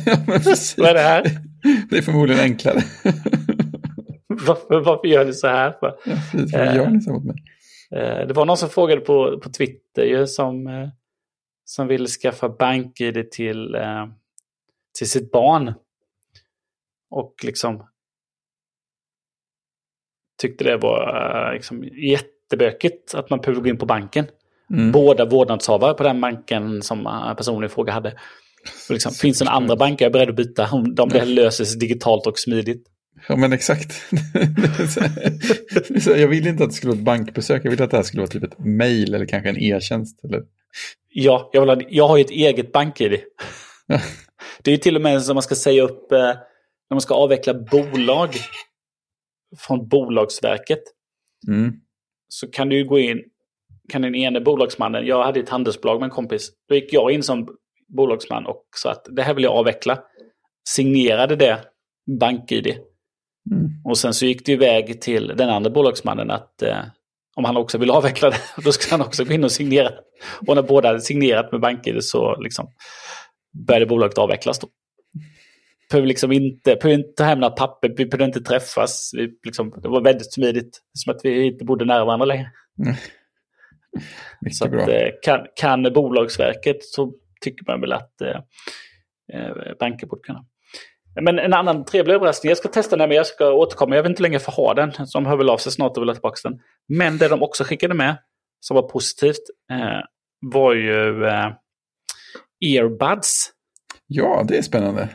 men 0.06 0.26
precis. 0.26 0.78
Vad 0.78 0.90
är 0.90 0.94
det 0.94 1.00
här? 1.00 1.24
Det 1.90 1.98
är 1.98 2.02
förmodligen 2.02 2.42
enklare. 2.42 2.82
varför, 4.28 4.80
varför 4.80 5.08
gör 5.08 5.26
ni 5.26 5.34
så 5.34 5.48
här? 5.48 5.72
För? 5.80 5.96
Ja, 6.06 6.16
precis. 6.32 6.54
Vad 6.54 6.76
gör 6.76 6.90
ni 6.90 7.02
så 7.02 7.12
mot 7.12 7.24
mig? 7.24 7.36
Eh, 7.96 8.28
Det 8.28 8.34
var 8.34 8.46
någon 8.46 8.58
som 8.58 8.70
frågade 8.70 9.02
på, 9.02 9.40
på 9.40 9.50
Twitter 9.50 10.04
ju, 10.04 10.28
som, 10.28 10.68
eh, 10.68 10.90
som 11.66 11.88
ville 11.88 12.08
skaffa 12.08 12.50
bank-id 12.50 13.32
till, 13.32 13.76
eh, 13.76 14.06
till 14.98 15.10
sitt 15.10 15.32
barn. 15.32 15.74
Och 17.10 17.36
liksom 17.44 17.88
tyckte 20.42 20.64
det 20.64 20.78
var 20.78 21.48
eh, 21.48 21.54
liksom, 21.54 21.84
jättebökigt 21.84 23.16
att 23.16 23.30
man 23.30 23.40
behövde 23.40 23.62
gå 23.62 23.68
in 23.68 23.78
på 23.78 23.86
banken. 23.86 24.28
Mm. 24.74 24.92
Båda 24.92 25.26
vårdnadshavare 25.26 25.94
på 25.94 26.04
den 26.04 26.22
banken 26.22 26.82
som 26.82 27.08
eh, 27.08 27.34
personen 27.34 27.64
i 27.64 27.70
fråga 27.70 27.94
hade. 27.94 28.10
Och 28.90 28.94
liksom, 28.94 29.12
finns 29.22 29.42
en 29.42 29.48
andra 29.48 29.76
bank 29.76 30.02
jag 30.02 30.08
är 30.08 30.14
beredd 30.14 30.30
att 30.30 30.36
byta 30.36 30.70
om 30.72 30.96
de 30.96 31.10
det 31.10 31.26
löser 31.26 31.66
sig 31.66 31.80
digitalt 31.80 32.28
och 32.28 32.40
smidigt. 32.40 32.88
Ja 33.28 33.36
men 33.36 33.54
exakt. 33.54 33.94
Jag 36.06 36.28
ville 36.28 36.50
inte 36.50 36.64
att 36.64 36.70
det 36.70 36.76
skulle 36.76 36.92
vara 36.92 37.00
ett 37.00 37.06
bankbesök, 37.06 37.66
jag 37.66 37.72
ville 37.72 37.84
att 37.84 37.92
det 37.92 37.98
här 37.98 38.04
skulle 38.04 38.22
vara 38.22 38.32
typ 38.32 38.44
ett 38.44 38.60
mail 38.60 39.14
eller 39.14 39.26
kanske 39.26 39.50
en 39.50 39.58
e-tjänst. 39.58 40.24
Eller... 40.24 40.44
Ja, 41.10 41.50
jag, 41.54 41.62
vill 41.62 41.70
ha, 41.70 41.82
jag 41.90 42.08
har 42.08 42.18
ju 42.18 42.24
ett 42.24 42.30
eget 42.30 42.72
bank-id. 42.72 43.20
Det 44.66 44.72
är 44.72 44.76
ju 44.76 44.78
till 44.78 44.96
och 44.96 45.02
med 45.02 45.22
som 45.22 45.36
man 45.36 45.44
ska 45.44 45.56
säga 45.56 45.84
upp 45.84 46.12
eh, 46.12 46.20
när 46.20 46.94
man 46.94 47.02
ska 47.02 47.16
avveckla 47.16 47.54
bolag 47.54 48.30
från 49.58 49.88
Bolagsverket. 49.88 50.84
Mm. 51.48 51.74
Så 52.28 52.52
kan 52.52 52.70
du 52.70 52.78
ju 52.78 52.86
gå 52.86 53.00
in, 53.00 53.24
kan 53.90 54.02
den 54.02 54.16
ene 54.16 54.42
bolagsmannen, 54.42 55.06
jag 55.06 55.24
hade 55.24 55.40
ett 55.40 55.50
handelsbolag 55.50 56.00
med 56.00 56.08
en 56.08 56.12
kompis, 56.12 56.52
då 56.70 56.76
gick 56.76 56.94
jag 56.94 57.12
in 57.12 57.24
som 57.24 57.48
bolagsman 57.88 58.46
och 58.46 58.64
sa 58.76 58.92
att 58.92 59.06
det 59.10 59.24
här 59.24 59.34
vill 59.34 59.44
jag 59.44 59.54
avveckla. 59.54 60.00
Signerade 60.70 61.36
det 61.36 61.60
bank-id. 62.20 62.68
Mm. 63.52 63.70
Och 63.84 63.98
sen 63.98 64.14
så 64.14 64.26
gick 64.26 64.46
det 64.46 64.52
iväg 64.52 65.02
till 65.02 65.34
den 65.38 65.50
andra 65.50 65.70
bolagsmannen 65.70 66.32
att 66.32 66.62
eh, 66.62 66.80
om 67.36 67.46
han 67.46 67.58
också 67.58 67.78
vill 67.78 67.92
avveckla 67.92 68.30
det, 68.30 68.38
då 68.64 68.72
ska 68.72 68.96
han 68.96 69.06
också 69.08 69.24
gå 69.24 69.34
in 69.34 69.44
och 69.44 69.52
signera. 69.52 69.92
Och 70.48 70.56
när 70.56 70.64
båda 70.64 70.88
hade 70.88 71.02
signerat 71.02 71.52
med 71.52 71.62
BankID 71.62 72.04
så 72.04 72.42
liksom 72.42 72.72
började 73.68 73.86
bolaget 73.86 74.18
avvecklas. 74.18 74.60
Då. 74.60 74.68
Behöver 75.90 76.08
liksom 76.08 76.32
inte, 76.32 76.76
behöver 76.76 77.00
inte 77.00 77.14
ta 77.18 77.24
hem 77.24 77.40
några 77.40 77.56
papper, 77.56 77.94
vi 77.98 78.06
behövde 78.06 78.26
inte 78.26 78.42
träffas. 78.42 79.12
Vi, 79.14 79.30
liksom, 79.46 79.74
det 79.82 79.90
var 79.90 80.02
väldigt 80.02 80.34
smidigt, 80.34 80.82
som 80.94 81.16
att 81.16 81.20
vi 81.24 81.46
inte 81.46 81.66
bodde 81.66 81.86
nära 81.86 82.06
varandra 82.06 82.26
längre. 82.26 82.52
Mycket 84.42 84.58
Så 84.58 84.66
att, 84.66 84.74
eh, 84.74 85.08
kan, 85.24 85.46
kan 85.56 85.84
Bolagsverket 85.84 86.84
så 86.84 87.14
tycker 87.42 87.66
man 87.68 87.82
väl 87.82 87.94
att 87.94 88.22
eh, 88.22 88.40
eh, 89.34 89.54
banker 89.80 90.08
borde 90.08 90.22
kunna. 90.22 90.46
Men 91.22 91.40
en 91.40 91.54
annan 91.54 91.86
trevlig 91.86 92.14
överraskning, 92.14 92.50
jag 92.50 92.58
ska 92.58 92.68
testa 92.68 92.98
den 92.98 93.10
men 93.10 93.18
jag 93.18 93.28
ska 93.28 93.52
återkomma. 93.52 93.96
Jag 93.96 94.04
vet 94.04 94.10
inte 94.10 94.20
hur 94.20 94.24
länge 94.24 94.36
jag 94.36 94.42
får 94.42 94.52
ha 94.52 94.74
den. 94.74 94.92
Så 94.92 95.18
de 95.18 95.26
hör 95.26 95.38
väl 95.38 95.50
av 95.50 95.58
sig 95.58 95.72
snart 95.72 95.98
och 95.98 96.04
vill 96.04 96.10
ha 96.10 96.16
tillbaka 96.16 96.50
den. 96.50 96.60
Men 96.88 97.18
det 97.18 97.28
de 97.28 97.44
också 97.44 97.64
skickade 97.64 97.94
med, 97.94 98.18
som 98.60 98.76
var 98.76 98.90
positivt, 98.90 99.44
eh, 99.72 100.02
var 100.42 100.74
ju 100.74 101.26
eh, 101.26 101.52
earbuds. 102.60 103.52
Ja, 104.08 104.46
det 104.48 104.58
är 104.58 104.62
spännande. 104.62 105.10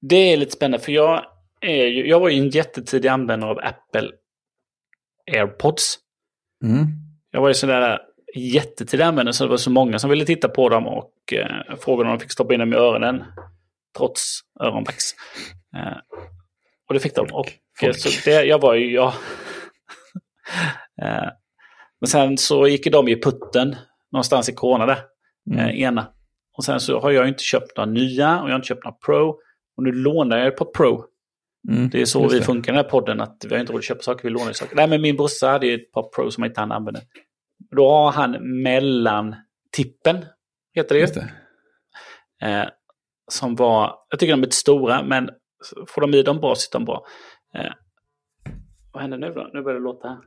Det 0.00 0.32
är 0.32 0.36
lite 0.36 0.52
spännande 0.52 0.84
för 0.84 0.92
jag, 0.92 1.24
är 1.60 1.86
ju, 1.86 2.08
jag 2.08 2.20
var 2.20 2.28
ju 2.28 2.38
en 2.38 2.50
jättetidig 2.50 3.08
användare 3.08 3.50
av 3.50 3.58
Apple 3.58 4.10
AirPods. 5.32 5.98
Mm. 6.64 6.86
Jag 7.30 7.40
var 7.40 7.48
ju 7.48 7.54
sådär 7.54 7.98
jättetidig 8.34 9.04
användare 9.04 9.32
så 9.32 9.44
det 9.44 9.50
var 9.50 9.56
så 9.56 9.70
många 9.70 9.98
som 9.98 10.10
ville 10.10 10.24
titta 10.24 10.48
på 10.48 10.68
dem 10.68 10.86
och 10.86 11.12
eh, 11.32 11.76
frågade 11.78 12.10
om 12.10 12.18
de 12.18 12.22
fick 12.22 12.32
stoppa 12.32 12.54
in 12.54 12.60
dem 12.60 12.72
i 12.72 12.76
öronen. 12.76 13.24
Trots 13.96 14.40
öronvax. 14.60 15.04
Eh, 15.76 15.98
och 16.88 16.94
det 16.94 17.00
fick 17.00 17.14
de. 17.14 17.26
Och 17.32 17.46
eh, 17.46 17.52
Folk. 17.80 17.96
så 17.96 18.30
det, 18.30 18.44
jag 18.44 18.60
var 18.60 18.74
ju, 18.74 18.94
jag... 18.94 19.12
eh, 21.02 21.28
men 22.00 22.08
sen 22.08 22.38
så 22.38 22.68
gick 22.68 22.92
de 22.92 23.08
i 23.08 23.20
putten 23.20 23.76
någonstans 24.12 24.48
i 24.48 24.52
corona 24.52 24.86
där. 24.86 24.98
Mm. 25.50 25.58
Eh, 25.68 25.80
ena. 25.80 26.12
Och 26.58 26.64
sen 26.64 26.80
så 26.80 27.00
har 27.00 27.10
jag 27.10 27.28
inte 27.28 27.42
köpt 27.42 27.76
några 27.76 27.90
nya 27.90 28.40
och 28.42 28.48
jag 28.48 28.52
har 28.52 28.56
inte 28.56 28.68
köpt 28.68 28.84
några 28.84 28.96
Pro. 29.06 29.28
Och 29.76 29.82
nu 29.82 29.92
lånar 29.92 30.38
jag 30.38 30.46
ett 30.46 30.56
par 30.56 30.64
Pro. 30.64 31.04
Mm. 31.68 31.88
Det 31.88 32.00
är 32.00 32.04
så 32.04 32.28
vi 32.28 32.38
det. 32.38 32.44
funkar 32.44 32.72
i 32.72 32.76
den 32.76 32.84
här 32.84 32.90
podden, 32.90 33.20
att 33.20 33.44
vi 33.48 33.54
har 33.54 33.60
inte 33.60 33.72
råd 33.72 33.78
att 33.78 33.84
köpa 33.84 34.02
saker, 34.02 34.22
vi 34.24 34.30
lånar 34.30 34.52
saker. 34.52 34.76
Nej, 34.76 34.88
men 34.88 35.02
min 35.02 35.16
brorsa 35.16 35.48
hade 35.48 35.66
ett 35.66 35.92
par 35.92 36.02
Pro 36.02 36.30
som 36.30 36.44
inte 36.44 36.60
han 36.60 36.72
använde. 36.72 37.00
Då 37.76 37.88
har 37.88 38.12
han 38.12 38.62
mellantippen, 38.62 40.24
heter 40.74 40.94
det 40.94 41.00
ju. 41.00 42.48
Eh, 42.48 42.68
som 43.30 43.54
var, 43.54 43.94
jag 44.10 44.20
tycker 44.20 44.32
de 44.32 44.40
är 44.40 44.44
lite 44.44 44.56
stora, 44.56 45.02
men 45.02 45.30
får 45.86 46.00
de 46.00 46.14
i 46.14 46.22
dem 46.22 46.40
bra 46.40 46.54
sitter 46.54 46.78
de 46.78 46.84
bra. 46.84 47.06
Eh, 47.54 47.72
vad 48.92 49.02
händer 49.02 49.18
nu 49.18 49.32
då? 49.32 49.50
Nu 49.52 49.62
börjar 49.62 49.78
det 49.78 49.84
låta 49.84 50.08
här 50.08 50.18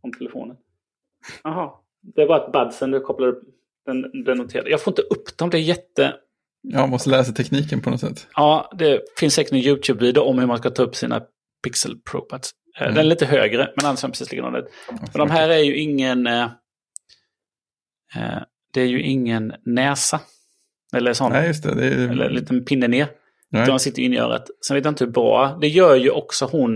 om 0.00 0.12
telefonen. 0.12 0.56
Jaha, 1.42 1.72
det 2.00 2.26
var 2.26 2.46
ett 2.46 2.52
budsen 2.52 2.90
du 2.90 3.00
kopplade 3.00 3.32
upp. 3.32 3.42
Den, 3.86 4.24
den 4.24 4.38
noterade. 4.38 4.70
Jag 4.70 4.80
får 4.82 4.90
inte 4.90 5.02
upp 5.02 5.38
dem, 5.38 5.50
det 5.50 5.58
är 5.58 5.62
jätte... 5.62 6.14
Ja, 6.62 6.80
man 6.80 6.90
måste 6.90 7.10
lära 7.10 7.24
sig 7.24 7.34
tekniken 7.34 7.80
på 7.80 7.90
något 7.90 8.00
sätt. 8.00 8.26
Ja, 8.34 8.72
det 8.78 9.00
finns 9.18 9.34
säkert 9.34 9.52
en 9.52 9.58
YouTube-video 9.58 10.20
om 10.20 10.38
hur 10.38 10.46
man 10.46 10.58
ska 10.58 10.70
ta 10.70 10.82
upp 10.82 10.96
sina 10.96 11.22
Pixel 11.64 11.96
Pro 12.10 12.28
Mm. 12.80 12.94
Den 12.94 13.04
är 13.04 13.08
lite 13.08 13.26
högre, 13.26 13.70
men 13.76 13.86
annars 13.86 13.98
är 13.98 14.02
den 14.02 14.12
precis 14.12 14.32
likadant. 14.32 14.66
Men 14.88 15.08
de 15.12 15.30
här 15.30 15.48
är 15.48 15.58
ju 15.58 15.76
ingen... 15.76 16.26
Eh, 16.26 16.42
eh, 18.16 18.42
det 18.72 18.80
är 18.80 18.86
ju 18.86 19.02
ingen 19.02 19.54
näsa. 19.64 20.20
Eller 20.96 21.12
sån. 21.12 21.32
Nej, 21.32 21.46
just 21.46 21.62
det. 21.62 21.74
det 21.74 21.86
är... 21.86 22.10
Eller 22.10 22.24
en 22.24 22.34
liten 22.34 22.64
pinne 22.64 22.88
ner. 22.88 23.08
Nej. 23.50 23.66
De 23.66 23.78
sitter 23.78 24.02
inne 24.02 24.16
i 24.16 24.18
örat. 24.18 24.50
Sen 24.66 24.74
vet 24.74 24.84
jag 24.84 24.92
inte 24.92 25.04
hur 25.04 25.12
bra. 25.12 25.58
Det 25.60 25.68
gör 25.68 25.96
ju 25.96 26.10
också 26.10 26.44
hon. 26.44 26.74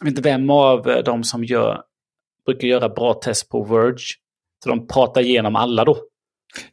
Jag 0.00 0.04
vet 0.04 0.18
inte 0.18 0.22
vem 0.22 0.50
av 0.50 0.88
eh, 0.88 1.04
de 1.04 1.24
som 1.24 1.44
gör, 1.44 1.82
brukar 2.46 2.68
göra 2.68 2.88
bra 2.88 3.14
test 3.14 3.48
på 3.48 3.64
Verge. 3.64 4.04
Så 4.64 4.70
de 4.70 4.86
pratar 4.86 5.20
igenom 5.20 5.56
alla 5.56 5.84
då. 5.84 5.98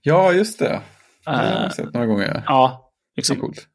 Ja, 0.02 0.34
just 0.34 0.60
det. 0.60 0.82
Det 1.26 1.32
har 1.32 1.44
Eh, 1.44 1.62
jag 1.64 1.74
sett 1.74 1.94
några 1.94 2.06
gånger. 2.08 2.28
Ja. 2.36 2.44
ja, 2.48 2.92
Det 3.16 3.20
är 3.20 3.22
liksom. 3.22 3.38
coolt. 3.40 3.68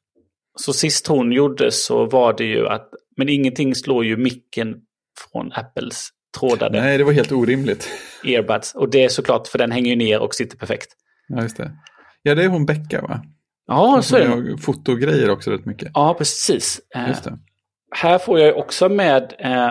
Så 0.58 0.72
sist 0.72 1.06
hon 1.06 1.32
gjorde 1.32 1.70
så 1.72 2.06
var 2.06 2.32
det 2.32 2.44
ju 2.44 2.68
att, 2.68 2.90
men 3.16 3.28
ingenting 3.28 3.74
slår 3.74 4.04
ju 4.04 4.16
micken 4.16 4.76
från 5.32 5.52
Apples 5.52 6.08
trådade 6.38 6.80
Nej, 6.80 6.98
det 6.98 7.04
var 7.04 7.12
helt 7.12 7.32
orimligt. 7.32 7.88
earbuds. 8.24 8.74
Och 8.74 8.90
det 8.90 9.04
är 9.04 9.08
såklart 9.08 9.48
för 9.48 9.58
den 9.58 9.72
hänger 9.72 9.90
ju 9.90 9.96
ner 9.96 10.18
och 10.20 10.34
sitter 10.34 10.56
perfekt. 10.56 10.88
Ja, 11.28 11.42
just 11.42 11.56
det. 11.56 11.72
Ja, 12.22 12.34
det 12.34 12.44
är 12.44 12.48
hon 12.48 12.66
Becka, 12.66 13.02
va? 13.02 13.22
Ja, 13.66 14.02
så 14.02 14.16
är 14.16 14.20
det. 14.20 14.28
Hon 14.28 14.58
Fotogrejer 14.58 15.30
också 15.30 15.50
rätt 15.50 15.64
mycket. 15.66 15.90
Ja, 15.94 16.14
precis. 16.18 16.80
Eh, 16.94 17.08
Just 17.08 17.24
det. 17.24 17.38
Här 17.90 18.18
får 18.18 18.38
jag 18.38 18.46
ju 18.48 18.52
också 18.52 18.88
med, 18.88 19.34
eh, 19.38 19.68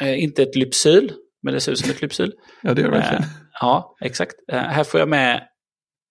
eh, 0.00 0.22
inte 0.22 0.42
ett 0.42 0.56
lypsyl, 0.56 1.12
men 1.46 1.54
det 1.54 1.60
ser 1.60 1.72
ut 1.72 1.78
som 1.78 1.90
ett 1.90 2.02
lypsyl. 2.02 2.32
Ja, 2.62 2.74
det 2.74 2.82
gör 2.82 2.90
det 2.90 2.96
Eh, 2.96 3.00
verkligen. 3.02 3.22
ja, 3.60 3.96
exakt. 4.00 4.34
Eh, 4.52 4.58
här 4.58 4.84
får 4.84 5.00
jag 5.00 5.08
med 5.08 5.48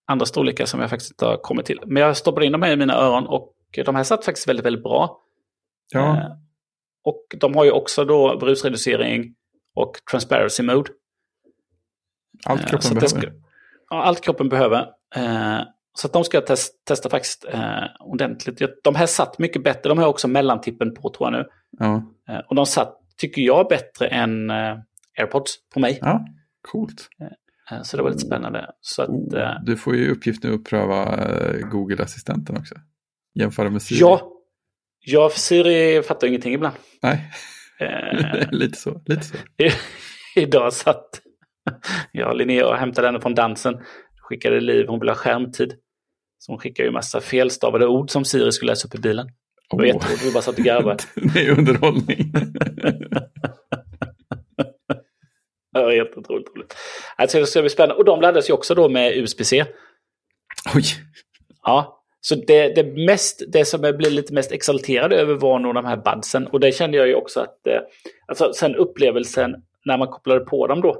andra 0.08 0.26
storlekar 0.26 0.64
som 0.66 0.80
jag 0.80 0.90
faktiskt 0.90 1.10
inte 1.12 1.24
har 1.26 1.36
kommit 1.36 1.66
till. 1.66 1.80
Men 1.86 2.02
jag 2.02 2.16
stoppade 2.16 2.46
in 2.46 2.52
dem 2.52 2.62
här 2.62 2.72
i 2.72 2.76
mina 2.76 2.94
öron 2.94 3.26
och 3.26 3.52
de 3.84 3.94
här 3.96 4.02
satt 4.04 4.24
faktiskt 4.24 4.48
väldigt, 4.48 4.66
väldigt 4.66 4.82
bra. 4.82 5.20
Ja, 5.92 6.16
Eh, 6.16 6.26
och 7.04 7.22
de 7.40 7.54
har 7.56 7.64
ju 7.64 7.70
också 7.70 8.04
då 8.04 8.38
brusreducering 8.38 9.34
och 9.74 9.92
transparency 10.10 10.62
mode. 10.62 10.90
allt 12.46 12.66
kroppen 12.68 12.94
behöver. 12.94 13.08
Ska, 13.08 13.26
ja, 13.90 14.02
allt 14.02 14.20
kroppen 14.20 14.48
behöver. 14.48 14.86
Eh, 15.14 15.60
så 15.98 16.08
de 16.08 16.24
ska 16.24 16.36
jag 16.36 16.46
tes- 16.46 16.68
testa 16.86 17.10
faktiskt 17.10 17.44
ordentligt. 18.00 18.62
De 18.84 18.94
här 18.94 19.06
satt 19.06 19.38
mycket 19.38 19.64
bättre. 19.64 19.88
De 19.88 19.98
har 19.98 20.06
också 20.06 20.28
mellantippen 20.28 20.94
på 20.94 21.10
tror 21.10 21.32
jag 21.32 21.32
nu. 21.32 21.44
Ja. 21.78 22.02
Och 22.48 22.54
de 22.54 22.66
satt, 22.66 22.96
tycker 23.16 23.42
jag, 23.42 23.68
bättre 23.68 24.06
än 24.06 24.50
AirPods 25.18 25.54
på 25.74 25.80
mig. 25.80 25.98
ja, 26.02 26.26
coolt. 26.68 27.08
Eh, 27.70 27.82
så 27.82 27.96
det 27.96 28.02
var 28.02 28.10
lite 28.10 28.26
spännande. 28.26 28.70
Så 28.80 29.02
att, 29.02 29.08
Oh, 29.08 29.38
eh, 29.40 29.50
du 29.64 29.76
får 29.76 29.96
ju 29.96 30.10
uppgift 30.10 30.42
nu 30.42 30.54
att 30.54 30.64
pröva 30.64 31.16
eh, 31.16 31.68
Google-assistenten 31.68 32.56
också. 32.56 32.74
Jämföra 33.34 33.70
med 33.70 33.82
Siri. 33.82 33.98
ja, 34.00 34.32
ja, 35.00 35.30
Siri 35.34 36.02
fattar 36.02 36.26
ingenting 36.26 36.54
ibland. 36.54 36.74
Nej, 37.02 37.30
lite 38.50 38.78
så. 38.78 39.02
Lite 39.06 39.22
så. 39.24 39.36
idag 40.40 40.72
satt 40.72 41.20
jag 42.12 42.28
och 42.30 42.36
Linnea 42.36 42.68
och 42.68 42.76
hämtade 42.76 43.08
henne 43.08 43.20
från 43.20 43.34
dansen. 43.34 43.78
Skickade 44.20 44.60
Liv, 44.60 44.86
hon 44.88 45.00
ville 45.00 45.12
ha 45.12 45.16
skärmtid. 45.16 45.74
Så 46.38 46.52
hon 46.52 46.58
skickade 46.58 46.86
ju 46.88 46.92
massa 46.92 47.20
felstavade 47.20 47.86
ord 47.86 48.10
som 48.10 48.24
Siri 48.24 48.52
skulle 48.52 48.72
läsa 48.72 48.88
upp 48.88 48.94
i 48.94 48.98
bilen. 48.98 49.26
Det 49.70 49.76
var 49.76 49.82
Åh, 49.82 49.86
jätteroligt, 49.86 50.24
vi 50.26 50.32
bara 50.32 50.42
satt 50.42 50.58
och 50.58 50.64
garvade. 50.64 51.02
det 51.14 51.46
är 51.46 51.58
underhållning. 51.58 52.32
Det 55.76 55.84
var 55.84 55.92
helt 55.92 56.16
otroligt 56.16 56.48
roligt. 56.56 56.76
Alltså 57.16 57.38
det 57.38 57.46
ska 57.46 57.60
bli 57.60 57.70
spännande. 57.70 57.94
Och 57.94 58.04
de 58.04 58.20
laddas 58.20 58.50
ju 58.50 58.54
också 58.54 58.74
då 58.74 58.88
med 58.88 59.16
USB-C. 59.16 59.64
Oj, 60.74 60.82
Ja, 61.62 62.02
så 62.20 62.34
det, 62.34 62.68
det, 62.68 62.84
mest, 63.06 63.42
det 63.48 63.64
som 63.64 63.84
jag 63.84 63.96
blev 63.96 64.12
lite 64.12 64.34
mest 64.34 64.52
exalterad 64.52 65.12
över 65.12 65.34
var 65.34 65.58
nog 65.58 65.74
de 65.74 65.84
här 65.84 65.96
budsen. 65.96 66.46
Och 66.46 66.60
det 66.60 66.72
kände 66.72 66.96
jag 66.96 67.08
ju 67.08 67.14
också 67.14 67.40
att, 67.40 67.66
eh, 67.66 67.80
alltså 68.28 68.52
sen 68.52 68.76
upplevelsen 68.76 69.54
när 69.84 69.98
man 69.98 70.08
kopplade 70.08 70.40
på 70.40 70.66
dem 70.66 70.80
då 70.80 70.90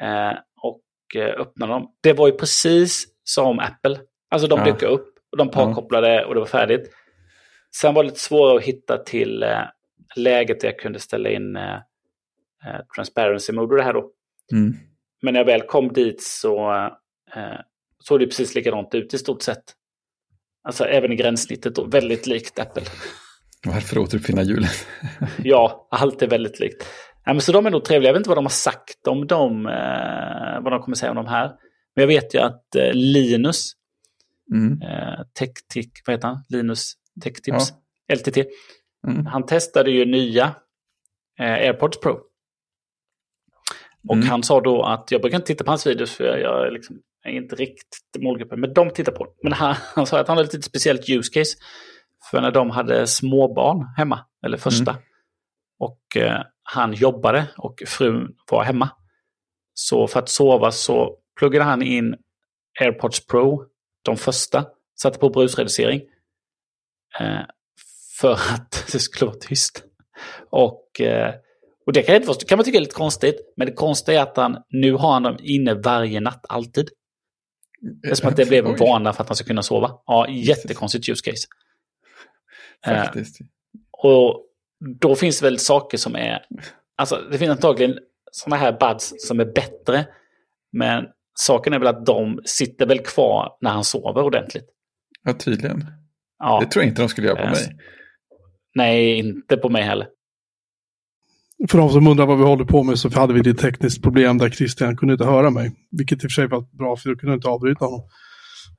eh, 0.00 0.38
och 0.62 0.82
eh, 1.16 1.40
öppnade 1.40 1.72
dem. 1.72 1.92
Det 2.02 2.12
var 2.12 2.26
ju 2.26 2.32
precis 2.32 3.06
som 3.24 3.58
Apple. 3.58 3.98
Alltså 4.30 4.48
de 4.48 4.58
Ja. 4.58 4.64
dök 4.64 4.82
upp, 4.82 5.08
och 5.30 5.36
de 5.38 5.50
parkopplade 5.50 6.24
och 6.24 6.34
det 6.34 6.40
var 6.40 6.46
färdigt. 6.46 6.90
Sen 7.76 7.94
var 7.94 8.02
det 8.02 8.08
lite 8.08 8.20
svårare 8.20 8.56
att 8.56 8.64
hitta 8.64 8.96
till 8.98 9.42
eh, 9.42 9.60
läget 10.16 10.60
där 10.60 10.68
jag 10.68 10.78
kunde 10.78 10.98
ställa 10.98 11.30
in 11.30 11.58
eh, 12.74 12.80
transparency 12.96 13.52
mode 13.52 13.70
och 13.72 13.76
det 13.76 13.82
här 13.84 13.92
då. 13.92 14.10
Mm. 14.52 14.74
Men 15.22 15.34
när 15.34 15.40
jag 15.40 15.44
väl 15.46 15.62
kom 15.62 15.92
dit 15.92 16.22
så 16.22 16.70
eh, 17.36 17.60
såg 18.04 18.20
det 18.20 18.26
precis 18.26 18.54
likadant 18.54 18.94
ut 18.94 19.14
i 19.14 19.18
stort 19.18 19.42
sett. 19.42 19.64
Alltså 20.64 20.84
även 20.84 21.12
i 21.12 21.16
gränssnittet 21.16 21.74
då, 21.74 21.84
väldigt 21.84 22.26
likt 22.26 22.58
Apple. 22.58 22.82
Varför 23.66 23.98
återuppfinna 23.98 24.42
hjulet? 24.42 24.86
Ja, 25.44 25.88
allt 25.90 26.22
är 26.22 26.26
väldigt 26.28 26.60
likt. 26.60 26.86
Ja, 27.24 27.32
men 27.32 27.40
så 27.40 27.52
de 27.52 27.66
är 27.66 27.70
nog 27.70 27.84
trevliga. 27.84 28.08
Jag 28.08 28.14
vet 28.14 28.20
inte 28.20 28.28
vad 28.30 28.38
de 28.38 28.44
har 28.44 28.50
sagt 28.50 29.06
om 29.08 29.26
dem, 29.26 29.66
eh, 29.66 30.60
vad 30.62 30.72
de 30.72 30.80
kommer 30.82 30.96
säga 30.96 31.10
om 31.10 31.16
de 31.16 31.26
här. 31.26 31.46
Men 31.96 32.02
jag 32.02 32.06
vet 32.06 32.34
ju 32.34 32.38
att 32.38 32.74
eh, 32.76 32.92
Linus, 32.92 33.72
Mm. 34.54 34.82
eh, 34.82 35.20
TechTick, 35.38 35.92
vad 36.06 36.16
heter 36.16 36.28
han? 36.28 36.44
Linus 36.48 36.92
TechTips, 37.24 37.72
LTT. 38.12 38.36
Mm. 39.08 39.26
Han 39.26 39.46
testade 39.46 39.90
ju 39.90 40.04
nya 40.04 40.54
eh, 41.40 41.52
AirPods 41.52 42.00
Pro. 42.00 42.20
Och 44.08 44.14
Mm. 44.14 44.28
han 44.28 44.42
sa 44.42 44.60
då 44.60 44.82
att, 44.82 45.10
jag 45.10 45.20
brukar 45.20 45.36
inte 45.36 45.46
titta 45.46 45.64
på 45.64 45.70
hans 45.70 45.86
videos 45.86 46.10
för 46.12 46.24
jag, 46.24 46.40
jag 46.40 46.66
är 46.66 46.70
liksom, 46.70 47.00
är 47.24 47.30
inte 47.30 47.56
riktigt 47.56 48.22
målgruppen, 48.22 48.60
men 48.60 48.72
de 48.74 48.90
tittar 48.90 49.12
på 49.12 49.24
det. 49.24 49.30
Men 49.42 49.52
han, 49.52 49.74
han 49.94 50.06
sa 50.06 50.20
att 50.20 50.28
han 50.28 50.36
hade 50.36 50.46
ett 50.48 50.54
lite 50.54 50.66
speciellt 50.66 51.08
use 51.10 51.30
case. 51.32 51.56
För 52.30 52.40
när 52.40 52.50
de 52.50 52.70
hade 52.70 53.06
småbarn 53.06 53.86
hemma, 53.96 54.24
eller 54.46 54.56
första, 54.56 54.96
och 55.78 56.16
eh, 56.16 56.42
han 56.62 56.92
jobbade 56.92 57.46
och 57.56 57.82
frun 57.86 58.34
var 58.50 58.64
hemma. 58.64 58.90
Så 59.74 60.06
för 60.06 60.18
att 60.18 60.28
sova 60.28 60.70
så 60.72 61.16
pluggade 61.38 61.64
han 61.64 61.82
in 61.82 62.16
AirPods 62.80 63.26
Pro, 63.26 63.64
de 64.02 64.16
första, 64.16 64.66
satte 65.00 65.18
på 65.18 65.30
brusreducering. 65.30 66.00
Eh, 67.20 67.40
för 68.20 68.32
att 68.32 68.70
det 68.92 68.98
skulle 68.98 69.26
vara 69.30 69.38
tyst. 69.40 69.84
Och, 70.50 71.00
eh, 71.00 71.34
och 71.88 71.94
det 71.94 72.02
kan, 72.02 72.14
inte 72.14 72.28
vara, 72.28 72.38
kan 72.48 72.58
man 72.58 72.64
tycka 72.64 72.78
är 72.78 72.80
lite 72.80 72.94
konstigt, 72.94 73.36
men 73.56 73.66
det 73.66 73.72
konstiga 73.72 74.18
är 74.18 74.22
att 74.22 74.36
han 74.36 74.56
nu 74.70 74.92
har 74.92 75.12
han 75.12 75.22
dem 75.22 75.36
inne 75.42 75.74
varje 75.74 76.20
natt, 76.20 76.46
alltid. 76.48 76.88
Det 78.02 78.08
är 78.08 78.14
som 78.14 78.28
att 78.28 78.36
det 78.36 78.48
blev 78.48 78.66
en 78.66 78.76
vana 78.76 79.12
för 79.12 79.22
att 79.22 79.28
han 79.28 79.36
ska 79.36 79.46
kunna 79.46 79.62
sova. 79.62 79.90
Ja, 80.06 80.28
jättekonstigt 80.28 81.08
use 81.08 81.30
case. 81.30 81.46
Eh, 82.86 83.02
Faktiskt. 83.04 83.38
och 83.90 84.44
då 85.00 85.14
finns 85.14 85.40
det 85.40 85.46
väl 85.46 85.58
saker 85.58 85.98
som 85.98 86.16
är... 86.16 86.44
Alltså 86.96 87.16
det 87.30 87.38
finns 87.38 87.50
antagligen 87.50 87.98
sådana 88.32 88.56
här 88.56 88.72
buds 88.72 89.14
som 89.18 89.40
är 89.40 89.44
bättre. 89.44 90.06
Men 90.72 91.04
saken 91.34 91.72
är 91.72 91.78
väl 91.78 91.88
att 91.88 92.06
de 92.06 92.40
sitter 92.44 92.86
väl 92.86 92.98
kvar 92.98 93.56
när 93.60 93.70
han 93.70 93.84
sover 93.84 94.22
ordentligt. 94.22 94.66
Ja, 95.24 95.32
tydligen. 95.32 95.86
Ja, 96.38 96.60
Det 96.60 96.70
tror 96.70 96.82
jag 96.82 96.90
inte 96.90 97.02
de 97.02 97.08
skulle 97.08 97.26
göra 97.26 97.36
på 97.36 97.42
Eh, 97.42 97.50
mig. 97.50 97.76
Nej, 98.74 99.18
inte 99.18 99.56
på 99.56 99.68
mig 99.68 99.82
heller. 99.82 100.08
För 101.68 101.78
de 101.78 101.90
som 101.90 102.06
undrar 102.06 102.26
vad 102.26 102.38
vi 102.38 102.44
håller 102.44 102.64
på 102.64 102.82
med 102.82 102.98
så 102.98 103.14
hade 103.14 103.34
vi 103.34 103.50
ett 103.50 103.58
tekniskt 103.58 104.02
problem 104.02 104.38
där 104.38 104.50
Christian 104.50 104.96
kunde 104.96 105.14
inte 105.14 105.24
höra 105.24 105.50
mig. 105.50 105.72
Vilket 105.90 106.16
i 106.16 106.18
och 106.18 106.20
för 106.20 106.28
sig 106.28 106.46
var 106.46 106.60
bra 106.78 106.96
för 106.96 107.08
jag 107.10 107.20
kunde 107.20 107.34
inte 107.34 107.48
avbryta 107.48 107.84
honom. 107.84 108.00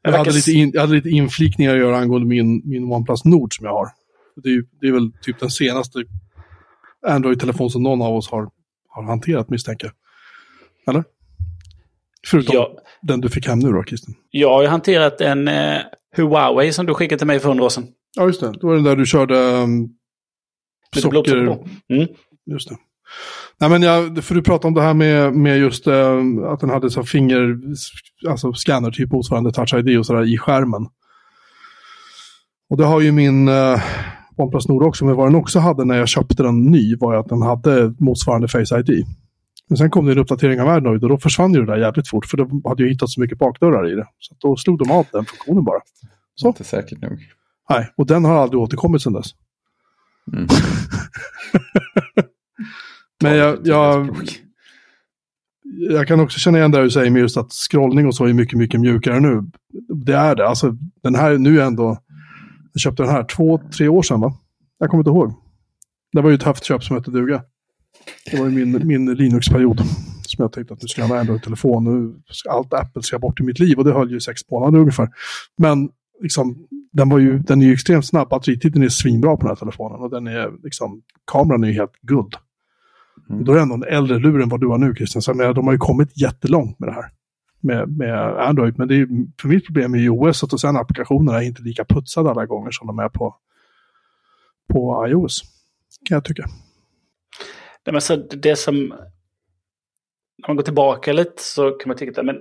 Jag 0.02 0.12
hade, 0.12 0.32
lite 0.32 0.52
in, 0.52 0.72
jag 0.74 0.82
hade 0.82 0.94
lite 0.94 1.10
inflikningar 1.10 1.74
att 1.74 1.80
göra 1.80 1.98
angående 1.98 2.28
min, 2.28 2.62
min 2.66 2.84
OnePlus 2.84 3.26
Nord 3.26 3.56
som 3.58 3.66
jag 3.66 3.74
har. 3.74 3.88
Det 4.44 4.50
är, 4.50 4.64
det 4.82 4.88
är 4.88 4.92
väl 4.92 5.12
typ 5.22 5.40
den 5.40 5.50
senaste 5.50 6.00
Android-telefon 7.08 7.70
som 7.70 7.84
någon 7.84 8.02
av 8.02 8.16
oss 8.16 8.30
har, 8.32 8.50
har 8.88 9.04
hanterat 9.04 9.50
misstänker 9.50 9.88
jag. 9.88 10.96
Eller? 10.96 11.04
Förutom 12.28 12.56
Jag, 12.56 12.68
den 13.02 13.22
du 13.22 13.30
fick 13.30 13.48
hem 13.48 13.60
nu 13.60 13.72
då, 13.72 13.84
Christian. 13.84 14.16
jag 14.32 14.50
har 14.50 14.62
ju 14.62 14.68
hanterat 14.68 15.22
en 15.22 15.48
eh, 15.48 15.78
Huawei 16.16 16.74
som 16.74 16.86
du 16.86 16.94
skickade 16.94 17.18
till 17.18 17.28
mig 17.28 17.40
för 17.40 17.50
hundra 17.50 17.66
år 17.66 17.70
sedan. 17.70 17.88
Ja, 18.16 18.26
just 18.26 18.42
det. 18.42 18.52
Det 18.52 18.68
var 18.68 18.76
den 18.76 18.84
där 18.84 18.96
du 18.96 19.06
körde 19.06 19.36
um, 19.36 19.90
socker... 20.96 21.38
Mm. 21.90 22.08
Just 22.52 22.70
det. 22.70 22.76
Nej, 23.60 23.70
men 23.70 23.82
jag, 23.82 24.24
för 24.24 24.36
du 24.36 24.42
pratade 24.42 24.68
om 24.68 24.74
det 24.74 24.82
här 24.82 24.94
med, 24.94 25.34
med 25.34 25.58
just 25.58 25.88
eh, 25.88 26.18
att 26.46 26.60
den 26.60 26.70
hade 26.70 26.90
så 26.90 27.04
finger, 27.04 27.60
alltså 28.30 28.54
scanner 28.54 28.92
typ 28.92 29.12
motsvarande 29.12 29.52
Touch 29.52 29.74
ID 29.74 30.00
och 30.00 30.06
sådär 30.06 30.34
i 30.34 30.38
skärmen. 30.38 30.88
Och 32.70 32.78
det 32.78 32.86
har 32.86 33.02
ju 33.02 33.12
min 33.12 33.48
eh, 33.48 33.82
OnePlus 34.38 34.68
Nord 34.68 34.84
också, 34.84 35.06
men 35.06 35.16
vad 35.16 35.28
den 35.28 35.36
också 35.36 35.60
hade 35.60 35.86
när 35.86 35.98
jag 35.98 36.08
köpte 36.08 36.44
den 36.44 36.64
ny 36.64 36.96
var 36.96 37.16
att 37.16 37.30
den 37.30 37.42
hade 37.42 37.94
motsvarande 38.00 38.48
Face 38.48 38.80
ID. 38.80 39.06
Men 39.70 39.78
sen 39.78 39.90
kom 39.90 40.06
det 40.06 40.12
en 40.12 40.18
uppdatering 40.18 40.62
av 40.62 40.68
Android 40.68 41.04
och 41.04 41.10
då 41.10 41.18
försvann 41.18 41.54
ju 41.54 41.60
det 41.60 41.66
där 41.66 41.78
jävligt 41.78 42.10
fort 42.10 42.26
för 42.26 42.38
de 42.38 42.62
hade 42.66 42.84
ju 42.84 42.90
hittat 42.90 43.10
så 43.10 43.22
mycket 43.22 43.38
bakdörrar 43.38 43.92
i 43.92 43.96
det. 43.96 44.08
Så 44.20 44.36
då 44.40 44.56
slog 44.56 44.80
de 44.80 44.92
av 44.92 45.06
den 45.12 45.26
funktionen 45.26 45.64
bara. 45.64 45.80
Så. 46.36 46.48
Inte 46.48 46.64
säkert 46.64 47.02
nog. 47.02 47.20
Nej, 47.70 47.94
och 47.98 48.06
den 48.06 48.26
har 48.26 48.36
aldrig 48.36 48.62
återkommit 48.62 49.02
sedan 49.02 49.14
dess. 49.14 49.28
Mm. 50.34 50.48
Men 53.24 53.36
jag, 53.38 53.58
jag, 53.64 54.18
jag 55.90 56.08
kan 56.08 56.20
också 56.20 56.40
känna 56.40 56.58
igen 56.58 56.72
det 56.72 56.84
du 56.84 56.90
säger 56.90 57.12
med 57.12 57.20
just 57.20 57.38
att 57.38 57.52
scrollning 57.52 58.08
och 58.08 58.16
så 58.16 58.26
är 58.26 58.34
mycket, 58.34 58.58
mycket 58.58 58.80
mjukare 58.80 59.20
nu. 59.20 59.44
Det 60.06 60.16
är 60.16 60.36
det. 60.36 60.48
Alltså 60.48 60.76
den 61.04 61.16
här 61.16 61.38
nu 61.38 61.62
är 61.62 61.66
ändå, 61.66 61.98
jag 62.74 62.82
köpte 62.82 63.04
den 63.04 63.12
här 63.12 63.24
två, 63.24 63.62
tre 63.78 63.88
år 63.88 64.02
sedan 64.02 64.22
va? 64.22 64.34
Jag 64.78 64.90
kommer 64.90 65.02
inte 65.02 65.10
ihåg. 65.10 65.34
Det 66.12 66.22
var 66.22 66.30
ju 66.30 66.36
ett 66.36 66.44
höftköp 66.44 66.84
som 66.84 66.96
hette 66.96 67.12
duga. 67.12 67.44
Det 68.32 68.40
var 68.40 68.50
ju 68.50 68.66
min, 68.66 68.88
min 68.88 69.14
Linux-period. 69.14 69.82
Som 70.22 70.44
jag 70.44 70.52
tänkte 70.52 70.74
att 70.74 70.82
nu 70.82 70.88
ska 70.88 71.02
jag 71.02 71.08
ha 71.08 71.20
Android-telefon. 71.20 71.84
Nu 71.84 72.22
ska 72.30 72.50
allt 72.50 72.74
Apple 72.74 73.04
ska 73.04 73.20
bort 73.20 73.40
i 73.40 73.44
mitt 73.44 73.60
liv 73.60 73.78
och 73.78 73.86
det 73.86 73.94
höll 73.94 74.12
ju 74.12 74.20
sex 74.20 74.42
månader 74.52 74.80
ungefär. 74.80 75.10
Men 75.58 75.90
liksom, 76.22 76.68
den, 76.92 77.10
var 77.10 77.20
ju, 77.20 77.40
den 77.40 77.62
är 77.62 77.66
ju 77.66 77.74
extremt 77.74 78.06
snabb. 78.06 78.30
Batteritiden 78.30 78.84
är 78.84 78.90
svinbra 78.90 79.36
på 79.36 79.42
den 79.42 79.50
här 79.50 79.56
telefonen 79.56 80.02
och 80.02 80.10
den 80.10 80.28
är 80.28 80.52
liksom, 80.64 81.02
kameran 81.32 81.64
är 81.64 81.68
ju 81.68 81.74
helt 81.74 82.02
guld. 82.02 82.36
Mm. 83.30 83.44
Då 83.46 83.52
är 83.52 83.56
det 83.56 83.62
ändå 83.62 83.76
en 83.76 83.84
äldre 83.84 84.20
lur 84.20 84.42
än 84.42 84.50
vad 84.50 84.62
du 84.62 84.68
har 84.68 84.78
nu 84.78 84.96
Christian. 84.96 85.22
Så 85.22 85.34
menar, 85.34 85.54
de 85.54 85.66
har 85.66 85.74
ju 85.74 85.78
kommit 85.80 86.22
jättelångt 86.22 86.80
med 86.80 86.90
det 86.90 86.94
här. 86.94 87.12
Med, 87.62 87.98
med 87.98 88.20
Android. 88.48 88.78
Men 88.78 88.88
det 88.88 88.94
är, 88.94 88.98
ju- 88.98 89.28
för 89.42 89.48
mitt 89.48 89.66
problem 89.66 89.94
är 89.94 89.98
ju 89.98 90.10
OS 90.10 90.44
och 90.44 90.60
sen 90.60 90.78
applikationerna 90.78 91.38
är 91.38 91.46
inte 91.48 91.62
lika 91.62 91.86
putsade 91.86 92.30
alla 92.30 92.46
gånger 92.46 92.72
som 92.72 92.88
de 92.88 93.00
är 93.00 93.10
på, 93.10 93.36
på 94.74 95.08
iOS. 95.08 95.42
Kan 96.06 96.16
jag 96.16 96.26
tycka. 96.26 96.44
Nej, 97.86 97.92
men 97.94 98.02
så 98.02 98.16
det 98.16 98.56
som... 98.56 98.76
När 100.38 100.48
man 100.48 100.56
går 100.56 100.64
tillbaka 100.64 101.14
lite 101.14 101.44
så 101.44 101.72
kan 101.72 101.90
man 101.90 101.98
tycka 101.98 102.20
att 102.20 102.26
men 102.26 102.36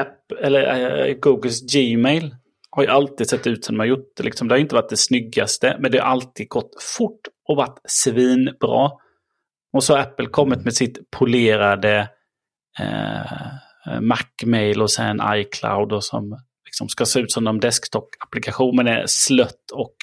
app, 0.00 0.32
eller, 0.40 1.06
eh, 1.08 1.14
Googles 1.14 1.72
Gmail 1.74 2.36
har 2.70 2.82
ju 2.82 2.88
alltid 2.88 3.28
sett 3.28 3.46
ut 3.46 3.64
som 3.64 3.74
de 3.74 3.78
har 3.78 3.86
gjort 3.86 4.12
det. 4.16 4.22
Liksom. 4.22 4.48
Det 4.48 4.54
har 4.54 4.58
inte 4.60 4.74
varit 4.74 4.88
det 4.90 4.96
snyggaste, 4.96 5.76
men 5.80 5.90
det 5.92 5.98
har 5.98 6.06
alltid 6.06 6.48
gått 6.48 6.82
fort 6.98 7.20
och 7.48 7.56
varit 7.56 7.80
svinbra. 7.84 8.90
Och 9.72 9.84
så 9.84 9.94
har 9.94 10.00
Apple 10.00 10.26
kommit 10.26 10.64
med 10.64 10.74
sitt 10.74 11.10
polerade 11.10 12.08
eh, 12.78 14.00
Mac-mail 14.00 14.82
och 14.82 14.90
sen 14.90 15.20
iCloud 15.34 15.92
och 15.92 16.04
som 16.04 16.38
liksom 16.64 16.88
ska 16.88 17.04
se 17.04 17.20
ut 17.20 17.32
som 17.32 17.46
en 17.46 17.60
desktop-applikation 17.60 18.76
men 18.76 18.86
är 18.86 19.04
slött 19.06 19.70
och 19.72 19.94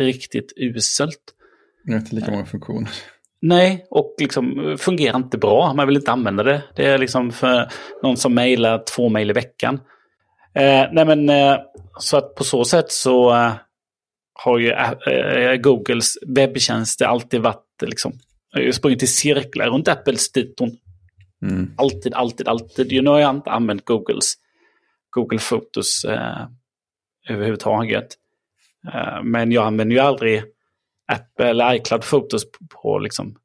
riktigt 0.00 0.52
uselt. 0.56 1.34
Jag 1.84 1.92
har 1.92 2.00
inte 2.00 2.14
lika 2.14 2.30
många 2.30 2.46
funktioner. 2.46 2.90
Nej, 3.40 3.86
och 3.90 4.14
liksom 4.18 4.76
fungerar 4.78 5.16
inte 5.16 5.38
bra. 5.38 5.74
Man 5.74 5.86
vill 5.86 5.96
inte 5.96 6.12
använda 6.12 6.42
det. 6.42 6.62
Det 6.76 6.86
är 6.86 6.98
liksom 6.98 7.32
för 7.32 7.68
någon 8.02 8.16
som 8.16 8.34
mejlar 8.34 8.82
två 8.96 9.08
mejl 9.08 9.30
i 9.30 9.32
veckan. 9.32 9.80
Eh, 10.54 10.84
nej 10.92 11.04
men, 11.04 11.28
eh, 11.28 11.56
så 11.98 12.16
att 12.16 12.34
på 12.34 12.44
så 12.44 12.64
sätt 12.64 12.92
så 12.92 13.34
eh, 13.34 13.52
har 14.34 14.58
ju 14.58 14.70
eh, 14.70 15.56
Googles 15.56 16.18
webbtjänster 16.26 17.06
alltid 17.06 17.40
varit 17.40 17.82
liksom, 17.82 18.12
eh, 18.12 18.18
sprungit 18.72 19.02
i 19.02 19.06
cirklar 19.06 19.70
runt 19.70 19.88
Apples 19.88 20.32
diton. 20.32 20.70
Mm. 21.42 21.74
Alltid, 21.76 22.14
alltid, 22.14 22.48
alltid. 22.48 22.92
You 22.92 23.02
know, 23.02 23.20
jag 23.20 23.26
har 23.26 23.34
inte 23.34 23.50
använt 23.50 23.84
Googles 23.84 24.34
Google 25.10 25.38
Fotos 25.38 26.04
eh, 26.04 26.46
överhuvudtaget. 27.28 28.06
Eh, 28.92 29.22
men 29.22 29.52
jag 29.52 29.66
använder 29.66 29.96
ju 29.96 30.02
aldrig 30.02 30.42
Apple 31.12 31.48
eller 31.48 31.74
iCloud 31.74 32.04
Fotos 32.04 32.52
på, 32.52 32.58
på, 32.70 32.98
liksom, 32.98 33.36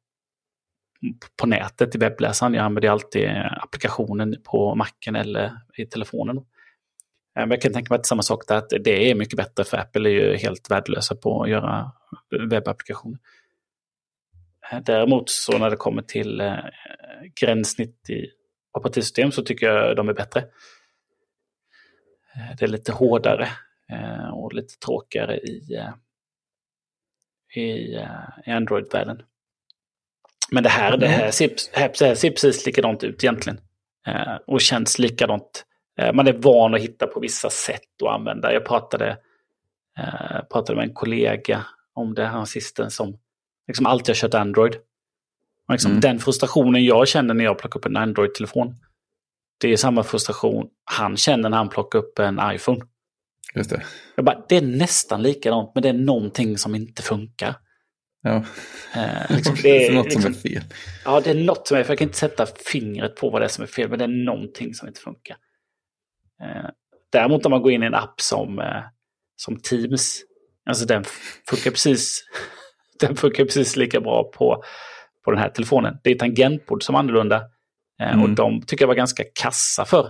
på 1.40 1.46
nätet 1.46 1.94
i 1.94 1.98
webbläsaren. 1.98 2.54
Jag 2.54 2.64
använder 2.64 2.88
alltid 2.88 3.28
applikationen 3.50 4.36
på 4.44 4.74
Macen 4.74 5.16
eller 5.16 5.52
i 5.76 5.86
telefonen. 5.86 6.36
Eh, 6.36 6.42
Men 7.34 7.50
jag 7.50 7.62
kan 7.62 7.72
tänka 7.72 7.94
mig 7.94 8.00
att 8.00 8.06
samma 8.06 8.22
sak 8.22 8.44
där, 8.48 8.56
att 8.56 8.70
det 8.84 9.10
är 9.10 9.14
mycket 9.14 9.36
bättre 9.36 9.64
för 9.64 9.76
Apple 9.76 10.10
är 10.10 10.12
ju 10.12 10.36
helt 10.36 10.70
värdelösa 10.70 11.14
på 11.14 11.42
att 11.42 11.50
göra 11.50 11.92
webbapplikationer. 12.50 13.18
Däremot 14.82 15.30
så 15.30 15.58
när 15.58 15.70
det 15.70 15.76
kommer 15.76 16.02
till 16.02 16.40
eh, 16.40 16.56
gränssnitt 17.40 18.10
i 18.10 18.30
operativsystem 18.78 19.32
så 19.32 19.42
tycker 19.42 19.66
jag 19.66 19.96
de 19.96 20.08
är 20.08 20.12
bättre. 20.12 20.40
Eh, 22.34 22.56
Det 22.58 22.64
är 22.64 22.68
lite 22.68 22.92
hårdare 22.92 23.48
eh, 23.92 24.28
och 24.28 24.52
lite 24.52 24.78
tråkigare 24.78 25.38
i, 25.38 25.78
i, 27.54 27.60
i 28.46 28.50
Android-världen. 28.50 29.22
Men 30.50 30.62
det 30.62 30.68
här, 30.68 30.96
det 30.96 31.08
här, 31.08 31.30
ser, 31.30 31.48
det 31.74 32.04
här 32.04 32.14
ser 32.14 32.30
precis 32.30 32.66
likadant 32.66 33.04
ut 33.04 33.24
egentligen. 33.24 33.60
Och 34.46 34.60
känns 34.60 34.98
likadant. 34.98 35.64
Man 36.14 36.28
är 36.28 36.32
van 36.32 36.74
att 36.74 36.80
hitta 36.80 37.06
på 37.06 37.20
vissa 37.20 37.50
sätt 37.50 38.02
att 38.02 38.08
använda. 38.08 38.52
Jag 38.52 38.64
pratade, 38.64 39.18
pratade 40.50 40.76
med 40.76 40.88
en 40.88 40.94
kollega 40.94 41.66
om 41.94 42.14
det 42.14 42.26
här 42.26 42.44
sisten 42.44 42.90
som 42.90 43.18
liksom 43.70 43.86
alltid 43.86 44.08
har 44.08 44.14
kört 44.14 44.34
Android. 44.34 44.74
Och 45.68 45.72
liksom 45.72 45.90
Mm. 45.90 46.00
Den 46.00 46.18
frustrationen 46.18 46.84
jag 46.84 47.08
känner 47.08 47.34
när 47.34 47.44
jag 47.44 47.58
plockar 47.58 47.80
upp 47.80 47.86
en 47.86 47.96
Android-telefon. 47.96 48.76
Det 49.60 49.72
är 49.72 49.76
samma 49.76 50.02
frustration 50.02 50.66
han 50.84 51.16
känner 51.16 51.48
när 51.48 51.56
han 51.56 51.68
plockar 51.68 51.98
upp 51.98 52.18
en 52.18 52.40
iPhone. 52.44 52.80
Just 53.54 53.70
det. 53.70 53.82
Jag 54.16 54.24
bara, 54.24 54.44
det 54.48 54.56
är 54.56 54.62
nästan 54.62 55.22
likadant, 55.22 55.70
men 55.74 55.82
det 55.82 55.88
är 55.88 55.92
någonting 55.92 56.58
som 56.58 56.74
inte 56.74 57.02
funkar. 57.02 57.54
Ja. 58.22 58.44
Eh, 58.94 59.30
liksom, 59.36 59.56
det 59.62 59.86
är 59.86 59.92
något 59.92 60.12
som 60.12 60.22
liksom, 60.22 60.50
är 60.50 60.54
fel. 60.54 60.62
ja, 61.04 61.20
det 61.20 61.30
är 61.30 61.34
något 61.34 61.68
som 61.68 61.76
är, 61.76 61.82
för 61.82 61.90
jag 61.90 61.98
kan 61.98 62.08
inte 62.08 62.18
sätta 62.18 62.46
fingret 62.46 63.16
på 63.16 63.30
vad 63.30 63.40
det 63.40 63.44
är 63.44 63.48
som 63.48 63.62
är 63.62 63.68
fel, 63.68 63.88
men 63.88 63.98
det 63.98 64.04
är 64.04 64.24
någonting 64.24 64.74
som 64.74 64.88
inte 64.88 65.00
funkar. 65.00 65.36
Eh, 66.42 66.70
däremot 67.12 67.46
om 67.46 67.50
man 67.50 67.62
går 67.62 67.72
in 67.72 67.82
i 67.82 67.86
en 67.86 67.94
app 67.94 68.20
som, 68.20 68.58
eh, 68.58 68.82
som 69.36 69.60
Teams, 69.60 70.22
alltså 70.66 70.84
den 70.84 71.04
funkar 71.48 71.70
precis, 71.70 72.24
den 73.00 73.16
funkar 73.16 73.44
precis 73.44 73.76
lika 73.76 74.00
bra 74.00 74.24
på, 74.24 74.62
på 75.24 75.30
den 75.30 75.40
här 75.40 75.48
telefonen. 75.48 75.98
Det 76.04 76.10
är 76.10 76.14
tangentbord 76.14 76.82
som 76.82 76.94
är 76.94 76.98
annorlunda. 76.98 77.36
Eh, 78.00 78.12
Mm. 78.12 78.22
Och 78.22 78.30
de 78.30 78.62
tycker 78.62 78.82
jag 78.82 78.88
var 78.88 78.94
ganska 78.94 79.24
kassa 79.34 79.84
för. 79.84 80.06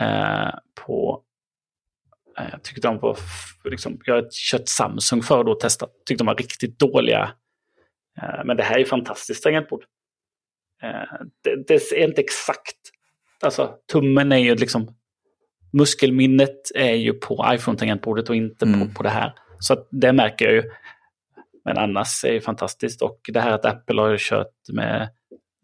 Eh, 0.00 0.50
på, 0.86 1.22
eh, 2.38 2.44
jag 2.52 2.62
tyckte 2.62 2.80
de 2.88 2.98
var, 2.98 3.18
liksom, 3.64 4.00
jag 4.04 4.14
har 4.14 4.28
kört 4.50 4.68
Samsung 4.68 5.22
för 5.22 5.44
då 5.44 5.52
och 5.52 5.60
testat. 5.60 5.90
Tyckte 6.06 6.24
de 6.24 6.26
var 6.26 6.34
riktigt 6.34 6.78
dåliga. 6.78 7.30
Eh, 8.22 8.44
men 8.44 8.56
det 8.56 8.62
här 8.62 8.78
är 8.78 8.84
fantastiskt 8.84 9.42
tangentbord. 9.42 9.84
Eh, 10.82 11.26
det, 11.44 11.68
det 11.68 11.74
är 11.92 12.04
inte 12.08 12.20
exakt, 12.20 12.76
alltså 13.42 13.74
tummen 13.92 14.32
är 14.32 14.36
ju 14.38 14.54
liksom, 14.54 14.94
muskelminnet 15.72 16.70
är 16.74 16.94
ju 16.94 17.12
på 17.14 17.46
iPhone-tangentbordet 17.52 18.28
och 18.28 18.36
inte 18.36 18.64
Mm. 18.64 18.88
på, 18.88 18.94
på 18.94 19.02
det 19.02 19.08
här. 19.10 19.32
Så 19.60 19.72
att 19.72 19.88
det 19.90 20.12
märker 20.12 20.44
jag 20.44 20.54
ju. 20.54 20.62
Men 21.64 21.78
annars 21.78 22.24
är 22.24 22.32
det 22.32 22.40
fantastiskt. 22.40 23.02
Och 23.02 23.20
det 23.28 23.40
här 23.40 23.50
att 23.52 23.64
Apple 23.64 24.00
har 24.00 24.16
kört 24.18 24.54
med 24.72 25.08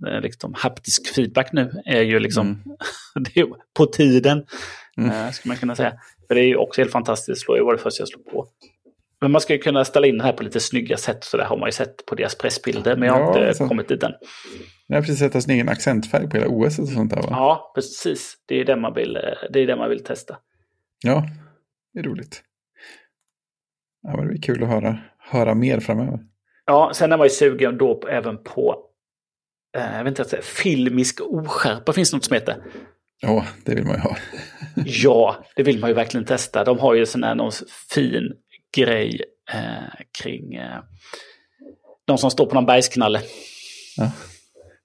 eh, 0.08 0.20
liksom, 0.20 0.54
haptisk 0.56 1.14
feedback 1.14 1.52
nu 1.52 1.82
är 1.84 2.02
ju 2.02 2.18
liksom 2.18 2.46
Mm. 2.46 2.76
det 3.34 3.40
är 3.40 3.46
på 3.76 3.86
tiden. 3.86 4.46
Mm. 4.96 5.10
eh, 5.10 5.30
skulle 5.30 5.50
man 5.50 5.56
kunna 5.58 5.76
säga. 5.76 5.92
För 6.28 6.34
det 6.34 6.40
är 6.40 6.46
ju 6.46 6.56
också 6.56 6.80
helt 6.80 6.92
fantastiskt. 6.92 7.46
Det 7.46 7.62
var 7.62 7.72
det 7.72 7.78
första 7.82 8.00
jag 8.00 8.08
slog 8.08 8.26
på. 8.26 8.46
Men 9.20 9.30
man 9.30 9.40
ska 9.40 9.52
ju 9.52 9.58
kunna 9.58 9.84
ställa 9.84 10.06
in 10.06 10.18
det 10.18 10.24
här 10.24 10.32
på 10.32 10.42
lite 10.42 10.60
snygga 10.60 10.96
sätt. 10.96 11.24
Så 11.24 11.36
det 11.36 11.44
har 11.44 11.56
man 11.56 11.68
ju 11.68 11.72
sett 11.72 12.06
på 12.06 12.14
deras 12.14 12.38
pressbilder. 12.38 12.96
Men 12.96 13.06
jag 13.08 13.14
har 13.14 13.20
Ja, 13.20 13.28
inte 13.28 13.48
alltså. 13.48 13.68
kommit 13.68 13.88
dit 13.88 14.02
än. 14.02 14.12
Jag 14.86 14.96
har 14.96 15.02
precis 15.02 15.18
sett 15.18 15.42
sin 15.42 15.52
egen 15.54 15.68
accentfärg 15.68 16.28
på 16.30 16.36
hela 16.36 16.48
OS 16.48 16.78
och 16.78 16.88
sånt 16.88 17.10
där 17.10 17.16
va? 17.22 17.28
Ja, 17.30 17.72
precis. 17.74 18.36
Det 18.46 18.60
är 18.60 18.64
det 18.64 18.76
man 18.76 18.94
vill, 18.94 19.16
eh, 19.16 19.22
det 19.50 19.60
är 19.60 19.66
det 19.66 19.76
man 19.76 19.90
vill 19.90 20.04
testa. 20.04 20.36
Ja, 21.04 21.26
det 21.94 22.00
är 22.00 22.04
roligt. 22.04 22.42
Ja, 24.02 24.16
men 24.16 24.20
det 24.26 24.28
blir 24.32 24.42
kul 24.42 24.62
att 24.62 24.68
höra, 24.68 24.98
höra 25.30 25.54
mer 25.54 25.80
framöver. 25.80 26.20
Ja, 26.66 26.92
sen 26.94 27.12
är 27.12 27.16
man 27.16 27.26
ju 27.26 27.30
sugen 27.30 27.78
då 27.78 27.94
på, 27.94 28.08
även 28.08 28.42
på 28.42 28.76
eh, 29.76 29.96
jag 29.96 30.04
vet 30.04 30.10
inte, 30.10 30.22
vad 30.22 30.26
jag 30.26 30.30
säger, 30.30 30.42
filmisk 30.42 31.20
oskärpa 31.20 31.92
finns 31.92 32.10
det 32.10 32.16
något 32.16 32.24
som 32.24 32.34
heter. 32.34 32.56
Ja, 33.20 33.46
det 33.64 33.74
vill 33.74 33.84
man 33.84 33.94
ju 33.94 34.00
ha. 34.00 34.16
Ja, 34.86 35.44
det 35.56 35.62
vill 35.62 35.80
man 35.80 35.90
ju 35.90 35.94
verkligen 35.94 36.26
testa. 36.26 36.64
De 36.64 36.78
har 36.78 36.94
ju 36.94 37.06
sån 37.06 37.22
här 37.22 37.34
någon 37.34 37.52
fin 37.90 38.32
grej 38.76 39.20
eh, 39.52 40.04
kring 40.22 40.54
eh, 40.54 40.80
de 42.04 42.18
som 42.18 42.30
står 42.30 42.46
på 42.46 42.54
någon 42.54 42.66
bergsknalle. 42.66 43.20
Ja. 43.96 44.10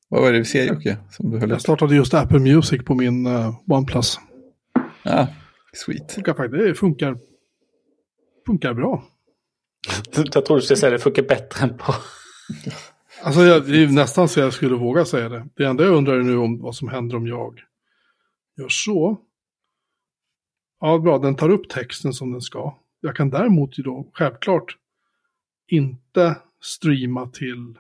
Vad 0.10 0.22
var 0.22 0.32
det 0.32 0.40
vi 0.40 0.46
ser 0.46 0.68
Jocke? 0.68 0.98
Som 1.12 1.32
du 1.32 1.40
höll 1.40 1.50
Jag 1.50 1.62
startade 1.62 1.96
just 1.96 2.14
Apple 2.14 2.40
Music 2.40 2.86
på 2.86 2.96
min 2.96 3.28
uh, 3.28 3.60
OnePlus. 3.68 4.20
Ja, 5.04 5.28
sweet. 5.74 6.12
Funkar 6.12 6.34
faktiskt, 6.34 6.64
det 6.64 6.76
funkar, 6.76 7.18
funkar 8.46 8.74
bra. 8.74 9.04
Jag 10.34 10.46
tror 10.46 10.56
du 10.56 10.62
skulle 10.62 10.78
säga 10.78 10.92
det 10.92 11.00
funkar 11.00 11.24
bättre 11.24 11.64
än 11.64 11.78
på... 11.78 11.94
Alltså 13.24 13.42
jag, 13.42 13.68
det 13.68 13.84
är 13.84 13.88
nästan 13.88 14.30
så 14.30 14.40
jag 14.40 14.54
skulle 14.54 14.76
våga 14.76 15.06
säga 15.06 15.30
det. 15.30 15.48
Det 15.56 15.66
enda 15.66 15.84
jag 15.84 15.96
undrar 15.96 16.14
är 16.14 16.24
nu 16.24 16.38
om 16.38 16.62
vad 16.62 16.76
som 16.76 16.88
händer 16.88 17.18
om 17.18 17.28
jag 17.28 17.62
gör 18.58 18.70
så. 18.70 19.18
Ja, 20.80 20.98
bra, 20.98 21.18
den 21.18 21.36
tar 21.36 21.50
upp 21.50 21.70
texten 21.70 22.14
som 22.14 22.32
den 22.32 22.42
ska. 22.42 22.78
Jag 23.00 23.16
kan 23.16 23.30
däremot 23.30 23.80
ju 23.80 23.84
då 23.84 24.10
självklart 24.14 24.78
inte 25.68 26.36
streama 26.62 27.28
till 27.28 27.78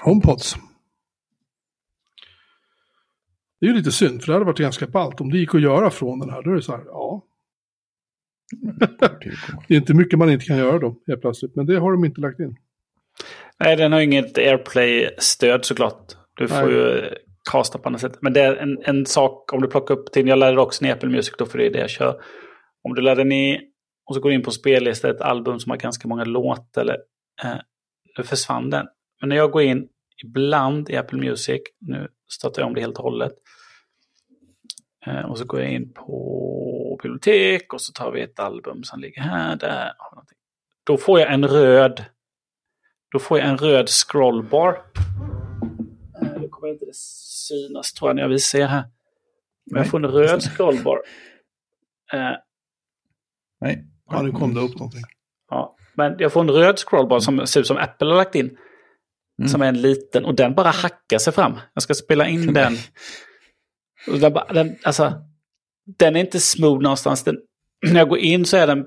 HomePods. 0.00 0.56
Det 3.60 3.66
är 3.66 3.70
ju 3.70 3.76
lite 3.76 3.92
synd, 3.92 4.20
för 4.20 4.26
det 4.26 4.32
hade 4.32 4.44
varit 4.44 4.58
ganska 4.58 4.86
ballt. 4.86 5.20
Om 5.20 5.30
det 5.30 5.38
gick 5.38 5.54
att 5.54 5.60
göra 5.60 5.90
från 5.90 6.18
den 6.18 6.30
här, 6.30 6.42
då 6.42 6.50
är 6.50 6.54
det 6.54 6.62
så 6.62 6.76
här, 6.76 6.84
ja. 6.86 7.24
Det 9.68 9.74
är 9.74 9.78
inte 9.78 9.94
mycket 9.94 10.18
man 10.18 10.30
inte 10.30 10.44
kan 10.44 10.58
göra 10.58 10.78
då, 10.78 10.96
helt 11.06 11.20
plötsligt. 11.20 11.56
Men 11.56 11.66
det 11.66 11.78
har 11.78 11.92
de 11.92 12.04
inte 12.04 12.20
lagt 12.20 12.40
in. 12.40 12.56
Nej, 13.58 13.76
den 13.76 13.92
har 13.92 14.00
inget 14.00 14.38
AirPlay-stöd 14.38 15.64
såklart. 15.64 16.12
Du 16.36 16.48
får 16.48 16.66
Nej. 16.66 16.74
ju 16.74 17.14
casta 17.50 17.78
på 17.78 17.88
annat 17.88 18.00
sätt. 18.00 18.18
Men 18.20 18.32
det 18.32 18.40
är 18.40 18.56
en, 18.56 18.78
en 18.84 19.06
sak 19.06 19.52
om 19.52 19.60
du 19.60 19.68
plockar 19.68 19.94
upp 19.94 20.12
till, 20.12 20.28
jag 20.28 20.38
laddade 20.38 20.60
också 20.60 20.84
ner 20.84 20.92
Apple 20.92 21.08
Music 21.08 21.34
då 21.38 21.46
för 21.46 21.58
det 21.58 21.66
är 21.66 21.70
det 21.70 21.78
jag 21.78 21.90
kör. 21.90 22.20
Om 22.82 22.94
du 22.94 23.02
laddar 23.02 23.24
ner 23.24 23.60
och 24.06 24.14
så 24.14 24.20
går 24.20 24.30
du 24.30 24.34
in 24.34 24.42
på 24.42 24.50
spellista, 24.50 25.10
ett 25.10 25.20
album 25.20 25.60
som 25.60 25.70
har 25.70 25.76
ganska 25.76 26.08
många 26.08 26.24
låtar. 26.24 26.82
Eller, 26.82 26.96
eh, 27.44 27.58
nu 28.18 28.24
försvann 28.24 28.70
den. 28.70 28.86
Men 29.20 29.28
när 29.28 29.36
jag 29.36 29.50
går 29.50 29.62
in 29.62 29.88
ibland 30.24 30.90
i 30.90 30.96
Apple 30.96 31.18
Music, 31.18 31.60
nu 31.80 32.08
startar 32.28 32.62
jag 32.62 32.66
om 32.66 32.74
det 32.74 32.80
helt 32.80 32.98
och 32.98 33.04
hållet. 33.04 33.32
Eh, 35.06 35.20
och 35.30 35.38
så 35.38 35.44
går 35.44 35.60
jag 35.60 35.70
in 35.72 35.92
på 35.92 36.98
bibliotek 37.02 37.72
och 37.74 37.80
så 37.80 37.92
tar 37.92 38.10
vi 38.12 38.20
ett 38.22 38.38
album 38.38 38.84
som 38.84 39.00
ligger 39.00 39.22
här, 39.22 39.56
där. 39.56 39.92
Då 40.84 40.96
får 40.96 41.20
jag 41.20 41.32
en 41.32 41.46
röd 41.48 42.04
då 43.12 43.18
får 43.18 43.38
jag 43.38 43.48
en 43.48 43.58
röd 43.58 43.88
scrollbar. 43.88 44.82
Eh, 46.22 46.40
Nu 46.40 46.48
kommer 46.48 46.72
inte 46.72 46.84
det 46.84 46.94
synas 46.96 47.92
tror 47.92 48.08
jag 48.08 48.16
när 48.16 48.22
jag 48.22 48.28
visar 48.28 48.58
er 48.58 48.66
här. 48.66 48.84
Men 49.70 49.82
jag 49.82 49.90
får 49.90 50.04
en 50.04 50.10
röd 50.10 50.42
scrollbar. 50.42 51.02
Eh, 52.12 52.30
Nej. 53.60 53.84
Ja, 54.10 54.22
nu 54.22 54.32
kom 54.32 54.54
det 54.54 54.60
upp 54.60 54.74
någonting. 54.74 55.02
ja. 55.50 55.76
Men 55.94 56.16
jag 56.18 56.32
får 56.32 56.40
en 56.40 56.50
röd 56.50 56.78
scrollbar 56.78 57.20
som 57.20 57.46
ser 57.46 57.60
ut 57.60 57.66
som 57.66 57.76
Apple 57.76 58.08
har 58.08 58.16
lagt 58.16 58.34
in. 58.34 58.58
Mm. 59.38 59.48
Som 59.48 59.62
är 59.62 59.66
en 59.68 59.80
liten 59.82 60.24
och 60.24 60.34
den 60.34 60.54
bara 60.54 60.70
hackar 60.70 61.18
sig 61.18 61.32
fram. 61.32 61.52
Jag 61.74 61.82
ska 61.82 61.94
spela 61.94 62.28
in 62.28 62.52
den. 62.54 62.72
Den, 64.10 64.32
den, 64.54 64.76
alltså, 64.82 65.12
den 65.98 66.16
är 66.16 66.20
inte 66.20 66.40
smooth 66.40 66.82
någonstans. 66.82 67.24
Den, 67.24 67.36
när 67.86 67.98
jag 67.98 68.08
går 68.08 68.18
in 68.18 68.44
så 68.44 68.56
är 68.56 68.66
den, 68.66 68.86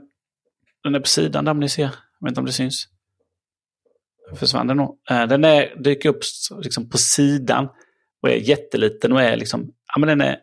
den 0.84 0.96
är 0.96 1.00
på 1.00 1.08
sidan 1.08 1.46
där 1.46 1.52
om 1.52 1.60
ni 1.60 1.70
ser. 1.70 1.84
Jag 1.84 2.26
vet 2.26 2.32
inte 2.32 2.40
om 2.40 2.46
det 2.46 2.52
syns. 2.52 2.88
Försvann 4.36 4.68
den 4.68 4.78
nog. 4.78 5.00
Eh, 5.10 5.28
den 5.28 5.44
är, 5.44 5.84
dyker 5.84 6.10
upp 6.10 6.20
liksom 6.62 6.90
på 6.90 6.98
sidan 6.98 7.70
och 8.22 8.30
är 8.30 8.36
jätteliten 8.36 9.12
och 9.12 9.22
är 9.22 9.38
liksom, 9.38 9.72
ja 9.94 10.00
men 10.00 10.08
den 10.08 10.22
är 10.22 10.38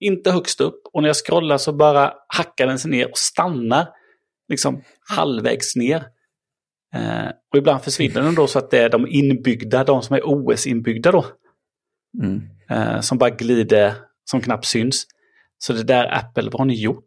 inte 0.00 0.30
högst 0.30 0.60
upp. 0.60 0.82
Och 0.92 1.02
när 1.02 1.08
jag 1.08 1.16
scrollar 1.16 1.58
så 1.58 1.72
bara 1.72 2.14
hackar 2.28 2.66
den 2.66 2.78
sig 2.78 2.90
ner 2.90 3.10
och 3.10 3.18
stannar 3.18 3.88
liksom 4.48 4.82
halvvägs 5.10 5.76
ner. 5.76 6.04
Eh, 6.94 7.28
och 7.52 7.58
ibland 7.58 7.82
försvinner 7.82 8.22
den 8.22 8.34
då 8.34 8.46
så 8.46 8.58
att 8.58 8.70
det 8.70 8.78
är 8.78 8.88
de 8.88 9.06
inbyggda, 9.06 9.84
de 9.84 10.02
som 10.02 10.16
är 10.16 10.20
OS-inbyggda 10.24 11.12
då. 11.12 11.26
Mm. 12.22 12.42
Eh, 12.70 13.00
som 13.00 13.18
bara 13.18 13.30
glider, 13.30 13.94
som 14.24 14.40
knappt 14.40 14.64
syns. 14.64 15.06
Så 15.58 15.72
det 15.72 15.82
där 15.82 16.14
Apple, 16.18 16.42
vad 16.50 16.60
har 16.60 16.64
ni 16.64 16.74
gjort? 16.80 17.04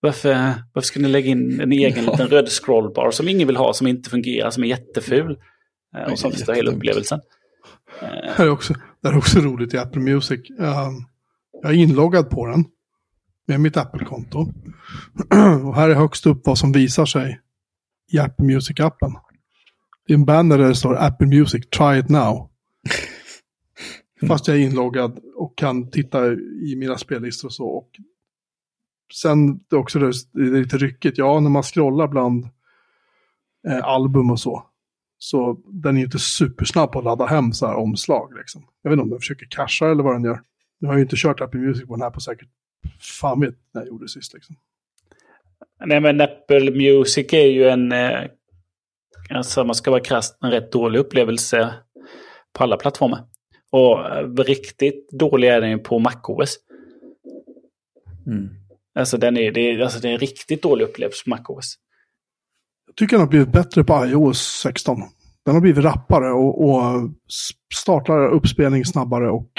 Varför, 0.00 0.54
varför 0.72 0.86
ska 0.86 1.00
ni 1.00 1.08
lägga 1.08 1.30
in 1.30 1.60
en 1.60 1.72
egen 1.72 2.04
Ja. 2.04 2.10
liten 2.10 2.28
röd 2.28 2.48
scrollbar 2.48 3.10
som 3.10 3.28
ingen 3.28 3.46
vill 3.46 3.56
ha, 3.56 3.72
som 3.74 3.86
inte 3.86 4.10
fungerar, 4.10 4.50
som 4.50 4.64
är 4.64 4.68
jätteful? 4.68 5.38
Eh, 5.96 6.12
och 6.12 6.18
som 6.18 6.32
förstör 6.32 6.54
hela 6.54 6.70
upplevelsen. 6.70 7.20
Det 8.36 8.42
är 8.42 8.50
också, 8.50 8.74
det 9.02 9.08
är 9.08 9.16
också 9.18 9.38
roligt 9.40 9.74
i 9.74 9.78
Apple 9.78 10.00
Music. 10.00 10.40
Um, 10.58 11.04
jag 11.62 11.72
är 11.72 11.76
inloggad 11.76 12.30
på 12.30 12.46
den 12.46 12.64
med 13.46 13.60
mitt 13.60 13.76
Apple-konto. 13.76 14.38
Och 15.64 15.74
här 15.76 15.88
är 15.90 15.94
högst 15.94 16.26
upp 16.26 16.40
vad 16.44 16.58
som 16.58 16.72
visar 16.72 17.06
sig 17.06 17.40
i 18.12 18.18
Apple 18.18 18.44
Music-appen. 18.46 19.12
Det 20.06 20.12
är 20.12 20.14
en 20.14 20.24
banner 20.24 20.58
där 20.58 20.68
det 20.68 20.74
står 20.74 20.96
Apple 20.96 21.26
Music, 21.26 21.68
try 21.68 21.98
it 21.98 22.08
now. 22.08 22.50
Fast 24.28 24.48
jag 24.48 24.56
är 24.56 24.60
inloggad 24.60 25.20
och 25.34 25.58
kan 25.58 25.90
titta 25.90 26.32
i 26.62 26.74
mina 26.76 26.98
spellistor 26.98 27.48
och 27.48 27.52
så. 27.52 27.66
Och 27.66 27.90
sen 29.14 29.58
det 29.58 29.76
också 29.76 29.98
det 29.98 30.06
är 30.06 30.62
lite 30.62 30.76
ryckigt. 30.76 31.18
Ja, 31.18 31.40
när 31.40 31.50
man 31.50 31.62
scrollar 31.62 32.08
bland 32.08 32.48
eh, 33.68 33.84
album 33.84 34.30
och 34.30 34.40
så. 34.40 34.66
Så 35.18 35.60
den 35.66 35.94
är 35.94 35.98
ju 35.98 36.04
inte 36.04 36.18
supersnabb 36.18 36.92
på 36.92 36.98
att 36.98 37.04
ladda 37.04 37.26
hem 37.26 37.52
så 37.52 37.66
här 37.66 37.74
omslag. 37.74 38.34
Liksom. 38.38 38.66
Jag 38.82 38.90
vet 38.90 38.94
inte 38.94 39.02
om 39.02 39.10
den 39.10 39.18
försöker 39.18 39.46
casha 39.50 39.90
eller 39.90 40.02
vad 40.02 40.14
den 40.14 40.24
gör. 40.24 40.40
Nu 40.78 40.88
har 40.88 40.94
jag 40.94 40.98
ju 40.98 41.04
inte 41.04 41.16
kört 41.16 41.40
Apple 41.40 41.60
Music 41.60 41.86
på 41.86 41.94
den 41.94 42.02
här 42.02 42.10
på 42.10 42.20
säkert 42.20 42.48
fan 43.00 43.40
vet 43.40 43.54
när 43.72 43.80
jag 43.80 43.88
gjorde 43.88 44.04
det 44.04 44.08
sist. 44.08 44.34
Liksom. 44.34 44.56
Nej 45.84 46.00
men 46.00 46.20
Apple 46.20 46.70
Music 46.70 47.32
är 47.32 47.46
ju 47.46 47.68
en, 47.68 47.92
eh, 47.92 48.20
alltså 49.30 49.64
man 49.64 49.74
ska 49.74 49.90
vara 49.90 50.00
krass, 50.00 50.38
en 50.40 50.50
rätt 50.50 50.72
dålig 50.72 50.98
upplevelse 50.98 51.74
på 52.52 52.64
alla 52.64 52.76
plattformar. 52.76 53.24
Och 53.74 53.98
riktigt 54.46 55.10
dålig 55.10 55.48
är 55.48 55.60
den 55.60 55.70
ju 55.70 55.78
på 55.78 55.98
MacOS. 55.98 56.56
Mm. 58.26 58.48
Alltså 58.94 59.16
den 59.18 59.36
är, 59.36 59.52
det 59.52 59.60
är, 59.60 59.80
alltså 59.80 60.00
det 60.00 60.08
är 60.08 60.12
en 60.12 60.18
riktigt 60.18 60.62
dålig 60.62 60.84
upplevelse 60.84 61.24
på 61.24 61.30
MacOS. 61.30 61.74
Jag 62.86 62.96
tycker 62.96 63.16
den 63.16 63.20
har 63.20 63.28
blivit 63.30 63.52
bättre 63.52 63.84
på 63.84 64.06
iOS 64.06 64.60
16. 64.62 64.98
Den 65.44 65.54
har 65.54 65.60
blivit 65.60 65.84
rappare 65.84 66.32
och, 66.32 66.64
och 66.64 67.10
startar 67.74 68.28
uppspelning 68.28 68.84
snabbare 68.84 69.30
och 69.30 69.50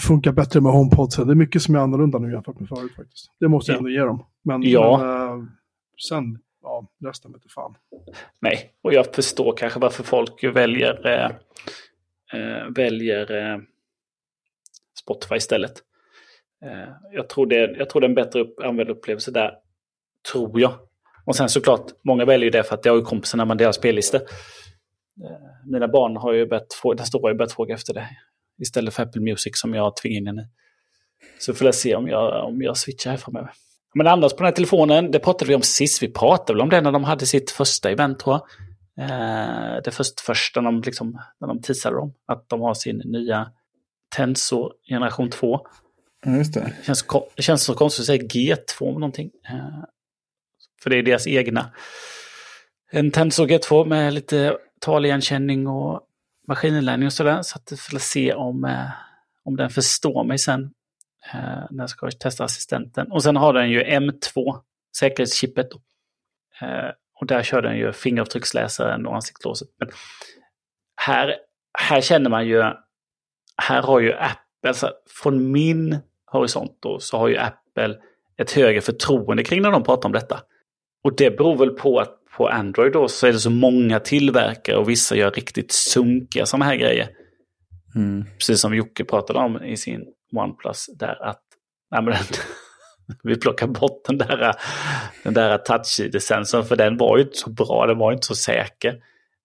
funkar 0.00 0.32
bättre 0.32 0.60
med 0.60 0.72
HomePod. 0.72 1.10
Det 1.16 1.32
är 1.32 1.34
mycket 1.34 1.62
som 1.62 1.74
är 1.74 1.78
annorlunda 1.78 2.18
nu 2.18 2.32
jämfört 2.32 2.60
med 2.60 2.68
förut 2.68 2.92
faktiskt. 2.96 3.26
Det 3.40 3.48
måste 3.48 3.72
jag 3.72 3.76
Ja. 3.76 3.78
ändå 3.78 3.90
ge 3.90 4.00
dem. 4.00 4.24
Men, 4.44 4.62
Ja. 4.62 4.98
men 5.02 5.40
eh, 5.40 5.44
sen, 6.08 6.38
ja, 6.62 6.86
resten 7.04 7.32
vet 7.32 7.52
fan. 7.52 7.74
Nej, 8.40 8.70
och 8.82 8.94
jag 8.94 9.14
förstår 9.14 9.56
kanske 9.56 9.80
varför 9.80 10.02
folk 10.04 10.44
väljer, 10.44 11.06
eh, 11.06 11.30
Eh, 12.32 12.72
väljer 12.74 13.32
eh, 13.32 13.58
Spotify 15.02 15.36
istället. 15.36 15.72
Eh, 16.64 16.88
jag, 17.12 17.28
tror 17.28 17.46
det, 17.46 17.76
jag 17.78 17.90
tror 17.90 18.00
det 18.00 18.04
är 18.04 18.08
en 18.08 18.14
bättre 18.14 18.40
upp, 18.40 18.60
användarupplevelse 18.60 19.30
där, 19.30 19.52
tror 20.32 20.60
jag. 20.60 20.72
Och 21.26 21.36
sen 21.36 21.48
såklart, 21.48 21.86
många 22.04 22.24
väljer 22.24 22.44
ju 22.44 22.50
det 22.50 22.62
för 22.62 22.74
att 22.74 22.82
det 22.82 22.90
har 22.90 22.96
ju 22.96 23.02
kompisarna 23.02 23.44
med 23.44 23.58
deras 23.58 23.76
spellistor. 23.76 24.20
Eh, 25.24 25.70
mina 25.70 25.88
barn 25.88 26.16
har 26.16 26.32
ju 26.32 26.46
börjat, 26.46 26.72
fråga, 26.82 26.96
den 26.96 27.06
stora 27.06 27.22
har 27.22 27.30
ju 27.30 27.36
börjat 27.36 27.52
fråga 27.52 27.74
efter 27.74 27.94
det. 27.94 28.08
Istället 28.62 28.94
för 28.94 29.02
Apple 29.02 29.22
Music 29.22 29.60
som 29.60 29.74
jag 29.74 29.96
tvingar 29.96 30.18
in 30.18 30.26
henne 30.26 30.42
i. 30.42 30.44
Så 31.38 31.54
får 31.54 31.66
jag 31.66 31.74
se 31.74 31.94
om 31.94 32.08
jag, 32.08 32.44
om 32.44 32.62
jag 32.62 32.76
switchar 32.76 33.10
här 33.10 33.18
framöver. 33.18 33.50
Men 33.94 34.06
annars 34.06 34.32
på 34.32 34.38
den 34.38 34.44
här 34.44 34.52
telefonen, 34.52 35.10
det 35.10 35.18
pratade 35.18 35.48
vi 35.48 35.54
om 35.54 35.62
sist. 35.62 36.02
Vi 36.02 36.12
pratade 36.12 36.52
väl 36.52 36.62
om 36.62 36.68
det 36.68 36.80
när 36.80 36.92
de 36.92 37.04
hade 37.04 37.26
sitt 37.26 37.50
första 37.50 37.90
event 37.90 38.18
tror 38.18 38.34
jag. 38.34 38.42
Eh, 38.98 39.82
det 39.84 39.90
först, 39.90 40.20
första 40.20 40.60
de, 40.60 40.82
liksom, 40.82 41.20
när 41.40 41.48
de 41.48 41.62
teasade 41.62 41.96
dem. 41.96 42.14
Att 42.26 42.48
de 42.48 42.60
har 42.60 42.74
sin 42.74 43.02
nya 43.04 43.52
Tensor 44.16 44.72
generation 44.88 45.30
2. 45.30 45.66
Ja, 46.24 46.36
just 46.36 46.54
det. 46.54 46.60
Det 46.60 46.84
känns, 46.84 47.06
det 47.36 47.42
känns 47.42 47.62
så 47.62 47.74
konstigt 47.74 48.02
att 48.02 48.06
säga 48.06 48.22
G2 48.22 48.84
med 48.84 49.00
någonting. 49.00 49.30
Eh, 49.48 49.84
för 50.82 50.90
det 50.90 50.96
är 50.96 51.02
deras 51.02 51.26
egna. 51.26 51.70
En 52.90 53.10
Tensor 53.10 53.46
G2 53.46 53.84
med 53.84 54.14
lite 54.14 54.58
taligenkänning 54.80 55.66
och 55.66 56.00
maskininlärning 56.48 57.06
och 57.06 57.12
sådär. 57.12 57.42
Så 57.42 57.56
att 57.56 57.72
vi 57.72 57.76
får 57.76 57.98
se 57.98 58.34
om, 58.34 58.64
eh, 58.64 58.90
om 59.44 59.56
den 59.56 59.70
förstår 59.70 60.24
mig 60.24 60.38
sen. 60.38 60.70
Eh, 61.32 61.64
när 61.70 61.82
jag 61.82 61.90
ska 61.90 62.10
testa 62.10 62.44
assistenten. 62.44 63.12
Och 63.12 63.22
sen 63.22 63.36
har 63.36 63.52
den 63.52 63.70
ju 63.70 63.82
M2, 63.84 64.60
säkerhetschippet. 64.96 65.70
Då. 65.70 65.80
Eh, 66.66 66.90
och 67.20 67.26
där 67.26 67.42
kör 67.42 67.62
den 67.62 67.76
ju 67.76 67.92
fingeravtrycksläsaren 67.92 69.06
och 69.06 69.14
ansiktslåset. 69.14 69.68
Men 69.78 69.88
här, 71.00 71.36
här 71.78 72.00
känner 72.00 72.30
man 72.30 72.46
ju, 72.46 72.62
här 73.62 73.82
har 73.82 74.00
ju 74.00 74.12
Apple, 74.12 74.68
alltså 74.68 74.92
från 75.22 75.52
min 75.52 75.98
horisont 76.26 76.78
då, 76.80 76.98
så 77.00 77.18
har 77.18 77.28
ju 77.28 77.36
Apple 77.36 77.96
ett 78.38 78.52
högre 78.52 78.80
förtroende 78.80 79.44
kring 79.44 79.62
när 79.62 79.70
de 79.70 79.82
pratar 79.82 80.08
om 80.08 80.12
detta. 80.12 80.40
Och 81.04 81.16
det 81.16 81.30
beror 81.30 81.56
väl 81.56 81.70
på 81.70 81.98
att 81.98 82.14
på 82.36 82.48
Android 82.48 82.92
då 82.92 83.08
så 83.08 83.26
är 83.26 83.32
det 83.32 83.38
så 83.38 83.50
många 83.50 84.00
tillverkare 84.00 84.76
och 84.76 84.88
vissa 84.88 85.16
gör 85.16 85.30
riktigt 85.30 85.72
sunkiga 85.72 86.46
sådana 86.46 86.64
här 86.64 86.76
grejer. 86.76 87.08
Mm. 87.94 88.24
Precis 88.38 88.60
som 88.60 88.74
Jocke 88.74 89.04
pratade 89.04 89.38
om 89.38 89.64
i 89.64 89.76
sin 89.76 90.04
OnePlus 90.32 90.86
där 90.98 91.22
att 91.24 91.42
nej 91.90 92.02
men, 92.02 92.14
vi 93.22 93.40
plockar 93.40 93.66
bort 93.66 94.04
den 94.06 94.18
där, 94.18 94.54
den 95.22 95.34
där 95.34 95.58
touch-ID-sensorn 95.58 96.64
för 96.64 96.76
den 96.76 96.96
var 96.96 97.16
ju 97.16 97.22
inte 97.22 97.36
så 97.36 97.50
bra, 97.50 97.86
den 97.86 97.98
var 97.98 98.12
inte 98.12 98.26
så 98.26 98.34
säker. 98.34 99.02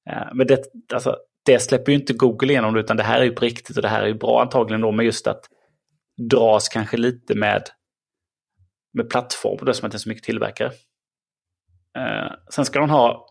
Eh, 0.09 0.33
men 0.33 0.47
det, 0.47 0.63
alltså, 0.93 1.17
det 1.45 1.59
släpper 1.59 1.91
ju 1.91 1.97
inte 1.97 2.13
Google 2.13 2.53
igenom 2.53 2.75
utan 2.77 2.97
det 2.97 3.03
här 3.03 3.19
är 3.19 3.23
ju 3.23 3.31
på 3.31 3.45
riktigt 3.45 3.75
och 3.75 3.81
det 3.81 3.87
här 3.87 4.01
är 4.01 4.07
ju 4.07 4.13
bra 4.13 4.41
antagligen 4.41 4.81
då 4.81 4.91
med 4.91 5.05
just 5.05 5.27
att 5.27 5.45
dras 6.29 6.69
kanske 6.69 6.97
lite 6.97 7.35
med, 7.35 7.63
med 8.93 9.09
plattform 9.09 9.65
det 9.65 9.73
som 9.73 9.85
att 9.85 9.91
det 9.91 9.95
är 9.95 9.99
så 9.99 10.09
mycket 10.09 10.23
tillverkare. 10.23 10.71
Eh, 11.97 12.31
Sen 12.49 12.65
ska 12.65 12.79
de 12.79 12.89
ha 12.89 13.27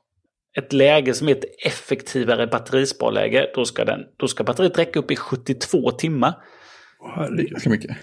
ett 0.58 0.72
läge 0.72 1.14
som 1.14 1.28
är 1.28 1.32
ett 1.32 1.66
effektivare 1.66 2.46
batterisparläge. 2.46 3.50
Då 3.54 3.64
ska, 3.64 3.84
den, 3.84 4.00
då 4.16 4.28
ska 4.28 4.44
batteriet 4.44 4.78
räcka 4.78 4.98
upp 4.98 5.10
i 5.10 5.16
72 5.16 5.90
timmar. 5.90 6.34
Åh, 7.00 7.30
Det 7.36 7.42
är 7.42 7.48
ganska 7.48 7.70
mycket. 7.70 7.96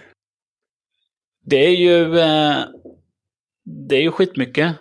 Det 1.46 1.66
är 1.66 1.76
ju, 1.76 2.20
eh, 2.20 2.58
det 3.90 3.96
är 3.96 4.02
ju 4.02 4.12
skitmycket. 4.12 4.76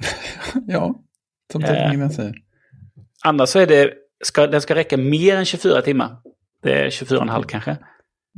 Ja, 0.66 1.02
som 1.52 1.62
Eh. 1.64 1.68
teknikerna 1.68 2.10
säger. 2.10 2.34
Annars 3.24 3.48
så 3.48 3.58
är 3.58 3.66
det, 3.66 3.92
ska, 4.24 4.46
den 4.46 4.60
ska 4.60 4.74
räcka 4.74 4.96
mer 4.96 5.36
än 5.36 5.44
24 5.44 5.82
timmar. 5.82 6.16
Det 6.62 6.72
är 6.74 6.90
24,5 6.90 7.42
kanske. 7.48 7.76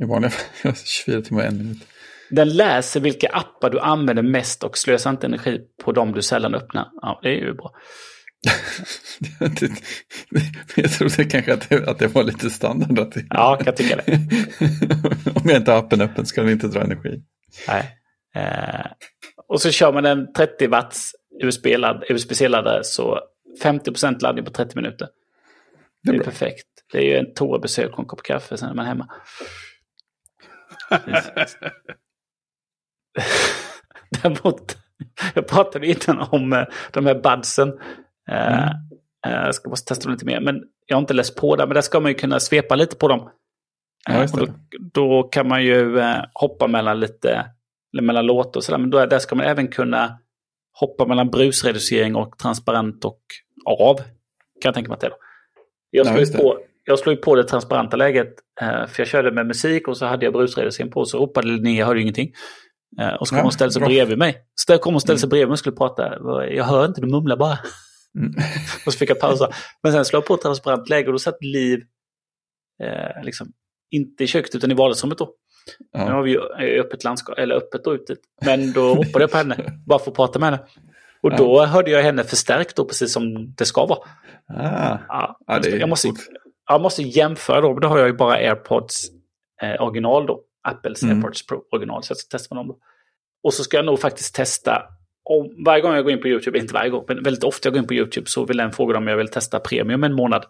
I 0.01 0.05
vanliga 0.05 0.29
fall 0.31 0.75
24 0.85 1.21
timmar 1.21 1.41
och 1.41 1.47
en 1.47 1.57
minut. 1.57 1.77
Den 2.29 2.49
läser 2.49 2.99
vilka 2.99 3.27
appar 3.29 3.69
du 3.69 3.79
använder 3.79 4.23
mest 4.23 4.63
och 4.63 4.77
slösar 4.77 5.09
inte 5.09 5.27
energi 5.27 5.61
på 5.83 5.91
dem 5.91 6.11
du 6.11 6.21
sällan 6.21 6.55
öppnar. 6.55 6.89
Ja, 7.01 7.19
det 7.23 7.29
är 7.29 7.33
ju 7.45 7.53
bra. 7.53 7.71
Jag 10.75 10.91
trodde 10.91 11.23
kanske 11.25 11.53
att 11.53 11.69
det, 11.69 11.89
att 11.89 11.99
det 11.99 12.07
var 12.07 12.23
lite 12.23 12.49
standard. 12.49 12.99
Att 12.99 13.11
det, 13.11 13.25
Ja, 13.29 13.55
kan 13.55 13.65
jag 13.65 13.75
tycka 13.77 13.95
det. 13.95 14.19
Om 15.35 15.49
jag 15.49 15.57
inte 15.57 15.71
har 15.71 15.79
appen 15.79 16.01
öppen 16.01 16.25
ska 16.25 16.41
den 16.41 16.51
inte 16.51 16.67
dra 16.67 16.81
energi. 16.81 17.23
Nej. 17.67 17.97
Eh, 18.35 18.85
och 19.47 19.61
så 19.61 19.71
kör 19.71 19.93
man 19.93 20.05
en 20.05 20.33
30 20.33 20.67
watts 20.67 21.11
USB-ladd- 21.43 22.03
USB-C-laddare 22.09 22.83
så 22.83 23.19
50% 23.63 24.21
laddning 24.21 24.45
på 24.45 24.51
30 24.51 24.75
minuter. 24.75 25.07
Det 26.03 26.09
är 26.09 26.13
Det 26.13 26.19
är 26.19 26.23
perfekt. 26.23 26.67
Det 26.91 26.97
är 26.97 27.01
ju 27.03 27.17
en 27.17 27.33
toabesök 27.33 27.93
och 27.93 27.99
en 27.99 28.05
kopp 28.05 28.23
kaffe 28.23 28.57
sen 28.57 28.69
är 28.69 28.73
man 28.73 28.85
hemma. 28.85 29.07
Däremot, 34.21 34.77
jag 35.35 35.47
pratade 35.47 35.87
innan 35.87 36.19
om 36.31 36.53
eh, 36.53 36.63
de 36.91 37.05
här 37.05 37.15
budsen. 37.15 37.69
Eh, 38.29 38.63
Mm. 38.63 38.69
eh, 39.25 39.45
Jag 39.45 39.55
ska 39.55 39.69
måste 39.69 39.87
testa 39.87 40.03
dem 40.03 40.13
lite 40.13 40.25
mer. 40.25 40.39
Men 40.39 40.63
jag 40.85 40.95
har 40.95 41.01
inte 41.01 41.13
läst 41.13 41.35
på 41.37 41.55
det. 41.55 41.65
Men 41.65 41.73
där 41.73 41.81
ska 41.81 41.99
man 41.99 42.11
ju 42.11 42.15
kunna 42.17 42.39
svepa 42.39 42.75
lite 42.75 42.95
på 42.95 43.07
dem. 43.07 43.29
Ja, 44.09 44.23
Eh, 44.23 44.31
då, 44.33 44.47
då 44.93 45.23
kan 45.23 45.47
man 45.47 45.63
ju 45.63 45.99
eh, 45.99 46.15
hoppa 46.33 46.67
mellan 46.67 46.99
lite, 46.99 47.45
mellan 48.01 48.25
låtar 48.25 48.59
och 48.59 48.63
sådär. 48.63 48.79
Men 48.79 48.89
då, 48.89 49.05
där 49.05 49.19
ska 49.19 49.35
man 49.35 49.45
även 49.45 49.67
kunna 49.67 50.19
hoppa 50.79 51.05
mellan 51.05 51.29
brusreducering 51.29 52.15
och 52.15 52.37
transparent 52.37 53.05
och 53.05 53.21
av. 53.65 53.95
Kan 53.97 54.05
jag 54.63 54.73
tänka 54.73 54.87
mig 54.89 54.93
att 54.95 55.01
det 55.01 55.07
är. 55.07 55.11
Då. 55.11 55.17
Jag 55.89 56.05
Ja, 56.07 56.25
slår, 56.25 56.37
det. 56.37 56.43
på, 56.43 56.59
jag 56.83 56.99
slår 56.99 57.15
på 57.15 57.35
det 57.35 57.43
transparenta 57.43 57.97
läget. 57.97 58.33
Eh, 58.61 58.67
för 58.87 59.01
jag 59.01 59.07
körde 59.07 59.31
med 59.31 59.47
musik 59.47 59.87
och 59.87 59.97
så 59.97 60.05
hade 60.05 60.25
jag 60.25 60.33
brusreducering 60.33 60.91
på. 60.91 61.05
Så 61.05 61.17
ropade 61.19 61.47
Linnea, 61.47 61.79
jag 61.79 61.85
hörde 61.85 62.01
ingenting. 62.01 62.31
Och 63.19 63.27
så 63.27 63.31
kom 63.31 63.37
Ja, 63.37 63.41
hon 63.41 63.47
och 63.47 63.53
ställde 63.53 63.71
sig 63.73 63.79
bra. 63.79 63.87
bredvid 63.89 64.17
mig. 64.17 64.37
Så 64.55 64.77
kom 64.77 64.91
hon 64.91 64.95
och 64.95 65.01
ställde 65.01 65.19
sig 65.19 65.29
bredvid 65.29 65.47
mig 65.47 65.51
och 65.53 65.59
skulle 65.59 65.75
prata. 65.75 66.13
Jag 66.49 66.63
hör 66.63 66.85
inte, 66.85 67.01
du 67.01 67.07
mumlar 67.07 67.37
bara. 67.37 67.57
Mm. 68.19 68.33
Och 68.85 68.93
så 68.93 68.99
fick 68.99 69.09
jag 69.09 69.19
pausa. 69.19 69.49
Men 69.83 69.91
sen 69.91 70.05
slår 70.05 70.17
jag 70.21 70.25
på 70.27 70.37
transparent 70.37 70.89
läge 70.89 71.07
och 71.07 71.11
då 71.13 71.19
satt 71.19 71.43
Liv 71.43 71.79
eh, 72.83 73.23
liksom, 73.23 73.47
inte 73.95 74.23
i 74.23 74.27
köket 74.27 74.55
utan 74.55 74.71
i 74.71 74.73
vardagsrummet 74.73 75.17
då. 75.17 75.33
Nu 75.93 75.99
har 75.99 76.09
Ja. 76.09 76.21
vi 76.21 76.31
ju 76.31 76.37
eh, 76.37 76.81
öppet 76.81 77.03
landskap, 77.03 77.37
eller 77.39 77.55
öppet 77.55 77.83
då 77.83 77.95
ute. 77.95 78.15
Men 78.45 78.71
då 78.73 78.95
ropade 78.95 79.23
jag 79.23 79.31
på 79.31 79.37
henne, 79.37 79.57
bara 79.87 79.99
för 79.99 80.11
att 80.11 80.15
prata 80.17 80.39
med 80.39 80.49
henne. 80.49 80.63
Och 81.21 81.31
Ja. 81.33 81.37
då 81.37 81.65
hörde 81.65 81.91
jag 81.91 82.03
henne 82.03 82.23
förstärkt 82.23 82.75
då, 82.75 82.85
precis 82.85 83.13
som 83.13 83.53
det 83.55 83.65
ska 83.65 83.85
vara. 83.85 83.99
Ah. 84.47 84.97
Ja, 85.07 85.39
Ja, 85.47 85.59
det 85.59 85.69
är 85.69 85.79
jag, 85.79 85.89
måste, 85.89 86.09
jag 86.69 86.81
måste 86.81 87.01
jämföra 87.03 87.61
då, 87.61 87.73
då 87.79 87.87
har 87.87 87.97
jag 87.99 88.07
ju 88.07 88.13
bara 88.13 88.33
AirPods 88.35 89.09
eh, 89.61 89.81
original 89.81 90.25
då. 90.25 90.41
Apples 90.67 91.03
Mm. 91.03 91.15
AirPods 91.17 91.45
Pro 91.47 91.63
original, 91.71 92.03
så 92.03 92.11
jag 92.11 92.17
ska 92.17 92.37
testa 92.37 92.55
med 92.55 92.59
dem 92.59 92.67
då. 92.67 92.77
Och 93.43 93.53
så 93.53 93.63
ska 93.63 93.77
jag 93.77 93.85
nog 93.85 93.99
faktiskt 93.99 94.35
testa, 94.35 94.83
om, 95.23 95.63
varje 95.65 95.81
gång 95.81 95.93
jag 95.95 96.03
går 96.03 96.13
in 96.13 96.21
på 96.21 96.27
YouTube, 96.27 96.59
inte 96.59 96.73
varje 96.73 96.89
gång, 96.89 97.05
men 97.07 97.23
väldigt 97.23 97.43
ofta 97.43 97.67
jag 97.67 97.73
går 97.73 97.81
in 97.81 97.87
på 97.87 97.93
YouTube 97.93 98.25
så 98.29 98.45
vill 98.45 98.57
den 98.57 98.71
fråga 98.71 98.97
om 98.97 99.07
jag 99.07 99.17
vill 99.17 99.27
testa 99.27 99.59
premium 99.59 100.03
en 100.03 100.13
månad. 100.13 100.45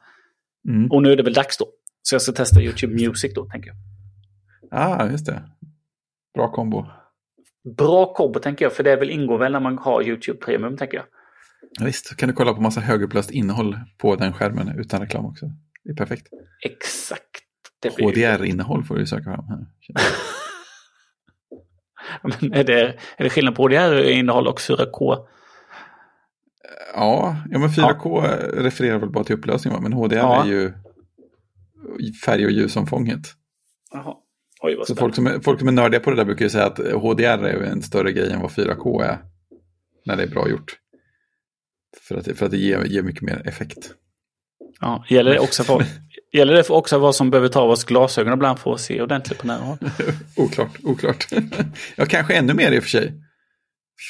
Mm. 0.70 0.92
Och 0.92 1.02
nu 1.04 1.12
är 1.12 1.16
det 1.16 1.24
väl 1.24 1.34
dags 1.34 1.58
då. 1.58 1.66
Så 2.04 2.16
jag 2.16 2.22
ska 2.22 2.32
testa 2.32 2.62
YouTube 2.62 2.94
Music 3.08 3.34
då, 3.36 3.46
tänker 3.46 3.70
jag. 3.70 3.78
ah, 4.72 5.10
just 5.10 5.26
det. 5.26 5.44
Bra 6.34 6.52
kombo. 6.52 6.86
Bra 7.78 8.14
kombo 8.14 8.40
tänker 8.40 8.66
jag, 8.66 8.74
för 8.74 8.84
det 8.84 8.96
väl 8.96 9.10
ingår 9.10 9.38
väl 9.38 9.52
när 9.52 9.60
man 9.60 9.78
har 9.78 10.02
YouTube 10.04 10.40
Premium 10.40 10.78
tänker 10.78 10.98
jag. 10.98 11.06
Ja, 11.80 11.86
visst, 11.86 12.18
kan 12.18 12.30
du 12.30 12.36
kolla 12.36 12.54
på 12.54 12.62
massa 12.62 12.80
högupplöst 12.82 13.32
innehåll 13.32 13.80
på 13.98 14.16
den 14.16 14.34
skärmen 14.34 14.80
utan 14.80 15.02
reklam 15.02 15.26
också. 15.26 15.46
Det 15.84 15.92
är 15.92 15.96
perfekt. 15.96 16.28
Exakt. 16.66 17.24
HDR-innehåll 18.00 18.84
får 18.84 18.96
du 18.96 19.06
söka 19.06 19.24
fram 19.24 19.48
här. 19.48 19.66
Men 22.42 22.54
är, 22.54 22.64
det, 22.64 22.82
är 23.18 23.24
det 23.24 23.30
skillnad 23.30 23.56
på 23.56 23.64
HDR-innehåll 23.64 24.48
och 24.48 24.60
4K? 24.60 25.26
Ja, 26.96 27.36
ja 27.50 27.60
men 27.60 27.70
4K 27.70 28.22
refererar 28.54 28.98
väl 29.00 29.10
bara 29.10 29.24
till 29.24 29.36
upplösning 29.36 29.84
men 29.84 29.94
HDR 29.94 30.16
Ja. 30.16 30.44
är 30.44 30.48
ju 30.48 30.74
färg 32.26 32.46
och 32.46 32.52
ljusomfånget. 32.52 33.22
Jaha. 33.92 34.16
Oj, 34.62 34.76
vad 34.76 34.88
Så 34.88 34.96
folk 34.96 35.16
som, 35.16 35.28
är, 35.28 35.40
folk 35.40 35.60
som 35.60 35.68
är 35.68 35.72
nördiga 35.72 36.00
på 36.00 36.10
det 36.10 36.16
där 36.16 36.26
brukar 36.26 36.46
ju 36.46 36.50
säga 36.50 36.66
att 36.66 36.78
HDR 36.80 37.24
är 37.24 37.64
en 37.64 37.82
större 37.82 38.12
grej 38.12 38.32
än 38.32 38.42
vad 38.42 38.52
4K 38.52 39.04
är. 39.04 39.18
När 40.06 40.18
det 40.18 40.24
är 40.24 40.28
bra 40.28 40.50
gjort. 40.50 40.78
För 42.02 42.16
att, 42.16 42.38
för 42.38 42.46
att 42.46 42.52
det 42.52 42.58
ger, 42.58 42.84
ger 42.84 43.02
mycket 43.02 43.22
mer 43.22 43.48
effekt. 43.48 43.94
Ja, 44.80 45.06
gäller 45.10 45.34
det 45.34 45.40
också 45.40 45.64
för, 45.64 45.86
Gäller 46.34 46.54
det 46.54 46.64
för 46.64 46.74
också 46.74 46.98
vad 46.98 47.16
som 47.16 47.30
behöver 47.30 47.48
ta 47.48 47.62
av 47.62 47.70
oss 47.70 47.84
glasögon 47.84 48.34
ibland 48.34 48.60
för 48.60 48.74
att 48.74 48.82
se 48.82 49.02
ordentligt 49.02 49.40
på 49.40 49.48
nära 49.48 49.58
håll? 49.58 49.78
oklart, 50.36 50.80
oklart. 50.84 51.28
ja, 51.96 52.06
kanske 52.06 52.34
ännu 52.34 52.54
mer 52.54 52.72
i 52.72 52.80
och 52.80 52.84
för 52.84 52.90
sig. 52.90 53.14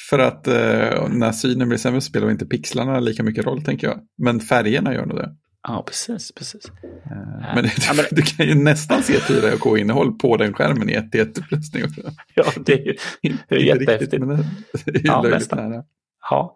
För 0.09 0.19
att 0.19 0.47
eh, 0.47 1.09
när 1.09 1.31
synen 1.31 1.69
blir 1.69 1.77
sämre 1.77 2.01
spelar 2.01 2.31
inte 2.31 2.45
pixlarna 2.45 2.99
lika 2.99 3.23
mycket 3.23 3.45
roll, 3.45 3.63
tänker 3.63 3.87
jag. 3.87 3.99
Men 4.17 4.39
färgerna 4.39 4.93
gör 4.93 5.05
nog 5.05 5.17
det. 5.17 5.35
Ja, 5.67 5.83
precis, 5.87 6.31
precis. 6.31 6.65
Eh, 6.65 7.55
men, 7.55 7.65
ja, 7.87 7.93
men, 7.95 8.05
du 8.11 8.21
kan 8.21 8.45
ju 8.45 8.55
nästan 8.55 9.03
se 9.03 9.13
4K-innehåll 9.13 10.17
på 10.17 10.37
den 10.37 10.53
skärmen 10.53 10.89
i 10.89 10.97
1-1-upplösning. 10.97 11.83
Ja, 12.35 12.45
det 12.65 12.73
är 12.73 12.85
ju 12.85 12.95
det 13.47 13.55
är 13.55 13.59
jättehäftigt. 13.59 14.23
Men 14.23 14.37
det, 14.85 14.95
är 14.95 15.01
Ja, 15.03 15.21
nästan. 15.21 15.69
nära. 15.71 15.83
Ja. 16.29 16.55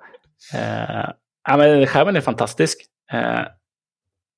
Eh, 0.54 1.10
ja, 1.48 1.58
men 1.58 1.88
skärmen 1.88 2.16
är 2.16 2.22
fantastisk. 2.22 2.86
Eh, 3.12 3.42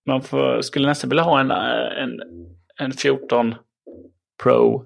man 0.08 0.22
får, 0.22 0.62
skulle 0.62 0.88
nästan 0.88 1.10
vilja 1.10 1.24
ha 1.24 1.40
en, 1.40 1.52
eh, 1.52 2.04
en, 2.04 2.20
en 2.80 2.92
14 2.92 3.56
Pro 4.44 4.86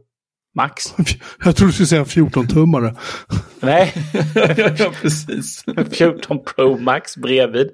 Max. 0.55 0.85
Jag 1.43 1.55
trodde 1.55 1.69
du 1.69 1.73
skulle 1.73 1.88
säga 1.88 2.03
14-tummare. 2.03 2.95
Nej, 3.59 3.93
ja, 4.77 4.93
precis. 5.01 5.65
14 5.91 6.43
Pro 6.43 6.77
Max 6.77 7.17
bredvid. 7.17 7.69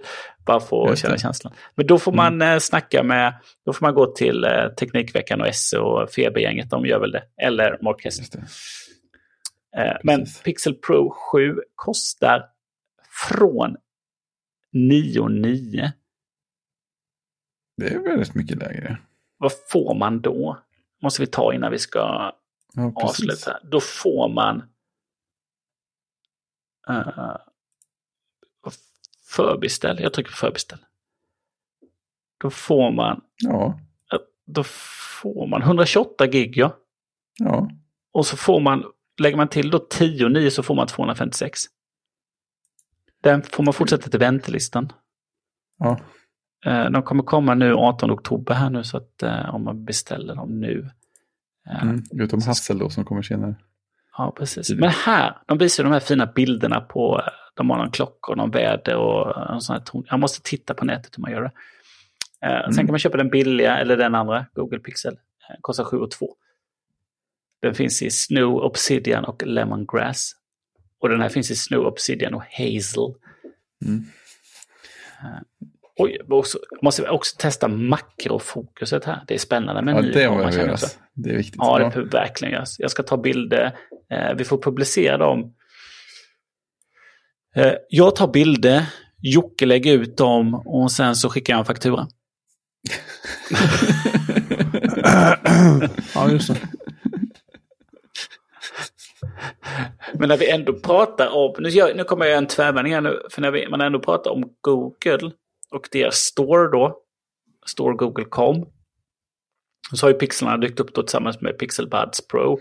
Bara 0.45 0.60
för 0.60 0.91
att 0.91 0.99
känna 0.99 1.18
känslan. 1.18 1.53
Men 1.76 1.88
då 1.88 1.99
får 1.99 2.11
man 2.11 2.41
eh, 2.41 2.60
snacka 2.60 3.03
med, 3.03 3.34
då 3.65 3.73
får 3.73 3.85
man 3.85 3.95
gå 3.95 4.06
till 4.06 4.43
eh, 4.43 4.68
Teknikveckan 4.80 5.41
och 5.41 5.56
SE 5.56 5.77
och 5.77 6.10
Febergänget, 6.11 6.69
de 6.69 6.85
gör 6.85 6.99
väl 6.99 7.11
det. 7.11 7.23
Eller 7.41 7.77
Mark 7.81 8.03
det. 8.03 8.39
Eh, 9.81 9.97
men. 10.03 10.26
Pixel 10.43 10.73
Pro 10.73 11.10
7 11.31 11.56
kostar 11.76 12.45
från 13.27 13.77
9,9. 14.76 15.91
det 17.77 17.88
är 17.88 17.99
väldigt 17.99 18.35
mycket 18.35 18.57
lägre. 18.57 18.97
Vad 19.38 19.51
får 19.72 19.95
man 19.95 20.22
då? 20.22 20.60
Måste 21.01 21.22
vi 21.22 21.27
ta 21.27 21.53
innan 21.53 21.72
vi 21.72 21.80
ska 21.80 22.31
Ja, 22.80 22.91
precis. 23.01 23.30
avsluta. 23.30 23.60
Då 23.64 23.80
får 23.80 24.30
man 24.30 24.64
uh, 26.89 27.35
förbeställ. 29.27 29.99
Jag 30.01 30.14
trycker 30.14 30.31
på 30.31 30.38
förbeställ. 30.38 30.80
Då 32.38 32.49
får 32.49 32.91
man, 32.91 33.22
Ja, 33.38 33.80
då 34.45 34.64
får 35.22 35.47
man 35.47 35.61
128 35.61 36.27
gig 36.27 36.57
ja. 36.57 36.76
ja. 37.39 37.69
Och 38.11 38.26
så 38.26 38.38
får 38.38 38.60
man, 38.60 38.84
lägger 39.22 39.38
man 39.38 39.47
till 39.47 39.69
då 39.69 39.80
10 39.80 40.26
och 40.26 40.31
9 40.31 40.51
så 40.51 40.64
får 40.64 40.76
man 40.76 40.88
256. 40.88 41.60
Den 43.22 43.43
får 43.43 43.64
man 43.64 43.73
fortsätta 43.73 44.10
till 44.10 44.19
väntelistan. 44.19 44.93
ja. 45.77 45.99
Eh, 46.65 46.89
De 46.91 47.03
kommer 47.03 47.23
komma 47.23 47.53
nu 47.53 47.73
18 47.76 48.11
oktober 48.11 48.53
här 48.53 48.69
nu 48.69 48.84
så 48.84 48.97
att 48.97 49.23
eh, 49.23 49.56
om 49.56 49.64
man 49.64 49.85
beställer 49.85 50.35
dem 50.35 50.60
nu. 50.60 50.89
Eh, 51.69 51.84
Mm. 51.84 52.03
Utom 52.11 52.41
Hassel 52.41 52.77
då 52.77 52.90
som 52.90 53.06
kommer 53.06 53.22
senare. 53.22 53.56
Ja, 54.18 54.34
precis. 54.38 54.69
Men 54.69 54.90
här, 54.90 55.38
de 55.48 55.57
visar 55.57 55.84
de 55.84 55.94
här 55.94 55.99
fina 55.99 56.26
bilderna 56.26 56.81
på, 56.81 57.19
eh, 57.19 57.31
de 57.56 57.69
har 57.69 57.77
någon 57.77 57.91
klocka 57.91 58.31
och 58.31 58.38
någon 58.38 58.52
väder 58.52 58.95
och 58.95 59.52
en 59.53 59.61
sån 59.61 59.73
här 59.76 59.84
ton. 59.84 60.03
Jag 60.10 60.19
måste 60.19 60.41
titta 60.49 60.73
på 60.73 60.86
nätet 60.86 61.18
hur 61.18 61.22
man 61.22 61.31
gör 61.31 61.41
det. 61.41 61.52
Eh, 62.48 62.65
Sen 62.69 62.86
kan 62.86 62.94
man 62.94 62.99
köpa 62.99 63.18
den 63.18 63.30
billiga 63.30 63.77
eller 63.77 63.98
den 63.98 64.15
andra, 64.15 64.45
Google 64.53 64.80
Pixel. 64.80 65.14
Eh, 65.14 65.56
kostar 65.61 65.84
7 65.84 65.98
och 65.98 66.11
2. 66.11 66.36
Den 67.61 67.76
finns 67.76 68.02
i 68.02 68.10
Snow, 68.11 68.53
Obsidian 68.56 69.26
och 69.26 69.44
Lemongrass. 69.44 70.31
Och 70.99 71.10
den 71.10 71.22
här 71.22 71.30
finns 71.30 71.52
i 71.52 71.56
Snow, 71.56 71.86
Obsidian 71.86 72.34
och 72.34 72.44
Hazel. 72.57 73.14
Mm. 73.86 74.06
Oj, 76.00 76.18
jag 76.20 76.30
måste- 76.82 77.02
jag 77.04 77.16
också 77.16 77.36
testa 77.40 77.68
makrofokuset 77.68 79.06
här. 79.06 79.24
Det 79.28 79.34
är 79.34 79.38
spännande 79.38 79.82
med 79.82 79.96
Ja, 79.96 80.02
ny 80.02 80.08
det 80.08 80.14
behöver 80.14 80.44
jag 80.44 80.54
göras. 80.54 80.98
Det 81.14 81.30
är 81.30 81.38
viktigt. 81.38 81.56
Ja, 81.58 81.80
det 81.80 81.86
behöver 81.86 82.10
verkligen 82.12 82.54
göras. 82.54 82.80
Jag 82.80 82.92
ska 82.92 83.04
ta 83.04 83.18
bilder. 83.18 83.76
Eh, 84.12 84.34
vi 84.38 84.44
får 84.44 84.58
publicera 84.58 85.18
dem. 85.18 85.54
Eh, 87.56 87.74
jag 87.90 88.16
tar 88.16 88.28
bilder, 88.28 88.86
Jocke 89.22 89.66
lägger 89.66 89.94
ut 89.94 90.18
dem 90.18 90.56
och 90.56 90.92
sen 90.92 91.16
så 91.16 91.30
skickar 91.30 91.54
jag 91.54 91.60
en 91.60 91.66
faktura. 91.66 92.08
ja, 96.16 96.32
just 96.32 96.48
det. 96.54 96.60
Men 100.14 100.30
när 100.30 100.38
vi 100.38 100.50
ändå 100.50 100.74
pratar 100.80 101.28
om, 101.36 101.56
nu, 101.60 101.70
gör, 101.70 101.94
nu 101.96 102.04
kommer 102.04 102.26
jag 102.26 102.30
göra 102.30 102.38
en 102.38 102.48
tvärvändning 102.48 102.94
här 102.94 103.02
nu, 103.02 103.22
för 103.32 103.42
när 103.42 103.52
vi, 103.52 103.68
man 103.70 103.82
ändå 103.82 104.00
pratar 104.00 104.32
om 104.32 104.44
Google 104.62 105.32
och 105.72 105.90
deras 105.91 106.16
store 106.16 106.72
då, 106.72 107.02
store 107.66 107.96
Google.com, 107.96 108.66
så 109.94 110.06
har 110.06 110.12
ju 110.12 110.18
pixlarna 110.20 110.58
dykt 110.58 110.80
upp 110.80 110.94
då 110.94 111.04
tillsammans 111.04 111.41
med 111.41 111.58
Pixel 111.60 111.90
Buds 111.90 112.28
Pro. 112.28 112.60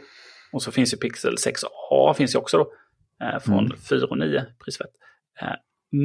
Och 0.53 0.63
så 0.63 0.73
finns 0.73 0.95
ju 0.95 0.99
Pixel 0.99 1.35
6a, 1.37 2.15
finns 2.15 2.35
ju 2.35 2.39
också 2.39 2.57
då, 2.59 2.73
eh, 3.27 3.39
från 3.41 3.65
Mm. 3.67 3.79
4 3.79 4.07
och 4.07 4.19
9 4.19 4.47
prisvärt. 4.65 4.91
Eh, 5.43 5.55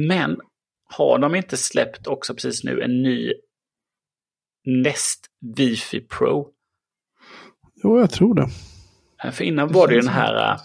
men 0.08 0.40
har 0.84 1.18
de 1.18 1.34
inte 1.34 1.56
släppt 1.56 2.06
också 2.06 2.34
precis 2.34 2.64
nu 2.64 2.80
en 2.82 3.02
ny 3.02 3.32
Nest 4.66 5.26
Wifi 5.56 6.00
Pro? 6.00 6.50
Jo, 7.82 7.98
jag 7.98 8.10
tror 8.10 8.34
det. 8.34 8.48
Eh, 9.24 9.30
För 9.30 9.44
innan 9.44 9.72
var 9.72 9.88
det 9.88 9.94
ju 9.94 10.00
den 10.00 10.08
här, 10.10 10.58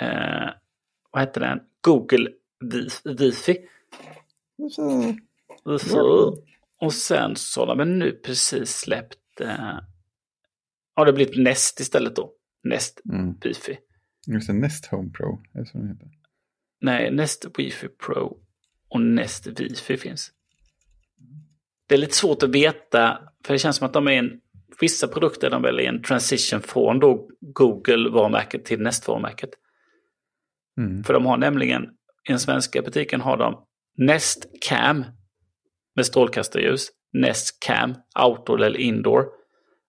eh, 0.00 0.50
vad 1.10 1.20
hette 1.20 1.40
den, 1.40 1.60
Google 1.80 2.30
Wi- 2.64 3.16
Wifi. 3.18 3.56
Och 6.80 6.92
sen 6.92 7.36
så 7.36 7.66
har 7.66 7.76
de 7.76 7.98
nu 7.98 8.12
precis 8.12 8.76
släppt, 8.76 9.40
eh, 9.40 9.78
har 10.94 11.06
det 11.06 11.12
blivit 11.12 11.38
Nest 11.38 11.80
istället 11.80 12.16
då? 12.16 12.32
Nest 12.64 13.00
Mm. 13.12 13.34
Wifi. 13.44 13.78
Just 14.26 14.46
det, 14.46 14.52
Nest 14.52 14.86
Home 14.86 15.10
Pro. 15.10 15.42
Är 15.54 15.58
det 15.60 15.66
så 15.66 15.78
den 15.78 15.88
heter? 15.88 16.08
Nej, 16.80 17.10
Nest 17.10 17.46
Wifi 17.58 17.88
Pro 17.88 18.38
och 18.88 19.00
Nest 19.00 19.46
Wifi 19.46 19.96
finns. 19.96 20.32
Det 21.86 21.94
är 21.94 21.98
lite 21.98 22.16
svårt 22.16 22.42
att 22.42 22.50
veta, 22.50 23.18
för 23.44 23.54
det 23.54 23.58
känns 23.58 23.76
som 23.76 23.86
att 23.86 23.92
de 23.92 24.06
är 24.08 24.12
en, 24.12 24.40
vissa 24.80 25.08
produkter 25.08 25.46
är 25.46 25.50
de 25.50 25.62
väl 25.62 25.80
i 25.80 25.86
en 25.86 26.02
transition 26.02 26.60
från 26.60 26.98
då 26.98 27.28
Google-varumärket 27.40 28.64
till 28.64 28.80
Nest-varumärket. 28.80 29.50
Mm. 30.78 31.04
För 31.04 31.14
de 31.14 31.26
har 31.26 31.36
nämligen, 31.36 31.82
i 32.28 32.28
den 32.28 32.40
svenska 32.40 32.82
butiken 32.82 33.20
har 33.20 33.36
de 33.36 33.64
Nest 33.96 34.46
Cam 34.60 35.04
med 35.96 36.06
strålkastarljus, 36.06 36.88
Nest 37.12 37.60
Cam, 37.66 37.94
outdoor 38.24 38.62
eller 38.62 38.78
indoor. 38.78 39.24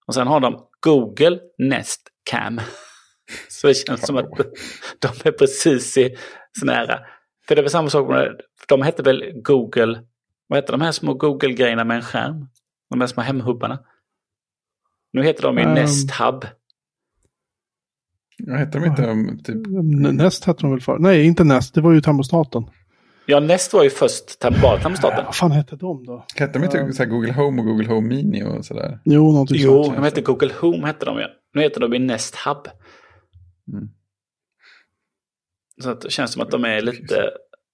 Och 0.08 0.14
sen 0.14 0.28
har 0.28 0.40
de 0.40 0.68
Google 0.82 1.40
Nest 1.58 2.02
Cam. 2.24 2.62
Så 3.50 3.68
det 3.68 3.74
känns 3.74 4.06
som 4.08 4.18
att 4.18 4.30
de 5.00 5.08
är 5.24 5.32
precis 5.32 5.98
i 5.98 6.16
sån 6.60 6.70
här, 6.70 7.00
för 7.48 7.56
det 7.56 7.62
var 7.62 7.70
samma 7.70 7.90
sak 7.90 8.10
med, 8.10 8.42
de 8.68 8.82
hette 8.82 9.04
väl 9.04 9.32
Google, 9.44 10.04
vad 10.48 10.58
heter 10.58 10.72
de 10.72 10.82
här 10.82 10.92
små 10.92 11.14
Google-grejerna 11.14 11.84
med 11.84 11.98
en 11.98 12.04
skärm? 12.04 12.48
De 12.90 13.00
här 13.02 13.08
små 13.08 13.24
hemhubbarna. 13.24 13.80
Nu 15.14 15.24
heter 15.24 15.44
de 15.44 15.58
ju 15.58 15.64
Ehm. 15.64 15.74
Nest 15.74 16.12
Hub. 16.12 16.46
Vad 18.48 18.60
heter 18.60 18.80
de 18.80 18.86
inte? 19.30 19.52
Typ, 19.52 19.68
Nest 20.14 20.46
hette 20.46 20.62
de 20.62 20.72
väl 20.72 20.82
för? 20.82 21.00
Nej, 21.00 21.26
inte 21.26 21.44
Nest. 21.44 21.74
Det 21.74 21.82
var 21.82 21.92
ju 21.94 22.02
termostaten. 22.02 22.64
Ja, 23.26 23.40
Nest 23.40 23.74
var 23.74 23.84
ju 23.84 23.90
först 23.90 24.40
tem- 24.42 24.62
bara 24.62 24.80
termostaten. 24.80 25.26
vad 25.26 25.36
fan 25.36 25.52
hette 25.52 25.76
de 25.76 26.06
då? 26.06 26.26
hette 26.36 26.60
de 26.60 26.64
inte 26.66 26.94
så 26.94 27.04
här 27.04 27.10
Google 27.10 27.34
Home 27.34 27.62
och 27.62 27.68
Google 27.68 27.88
Home 27.88 28.08
Mini 28.08 28.44
och 28.44 28.66
sådär? 28.66 29.00
Jo, 29.06 29.32
någonting 29.32 29.58
Jo, 29.60 29.84
sånt. 29.84 29.96
de 29.98 30.04
hette 30.04 30.22
Google 30.22 30.54
Home 30.60 30.88
hette 30.88 31.06
de 31.06 31.18
ju. 31.20 31.26
Nu 31.54 31.62
heter 31.62 31.82
de 31.82 31.94
ju 31.94 32.00
Nest 32.00 32.36
Hub. 32.36 32.68
Mm. 33.74 33.90
Så 35.84 35.90
att 35.90 36.02
det 36.02 36.10
känns 36.10 36.32
som 36.34 36.42
att 36.42 36.52
de 36.52 36.66
är 36.66 36.82
lite, 36.82 37.30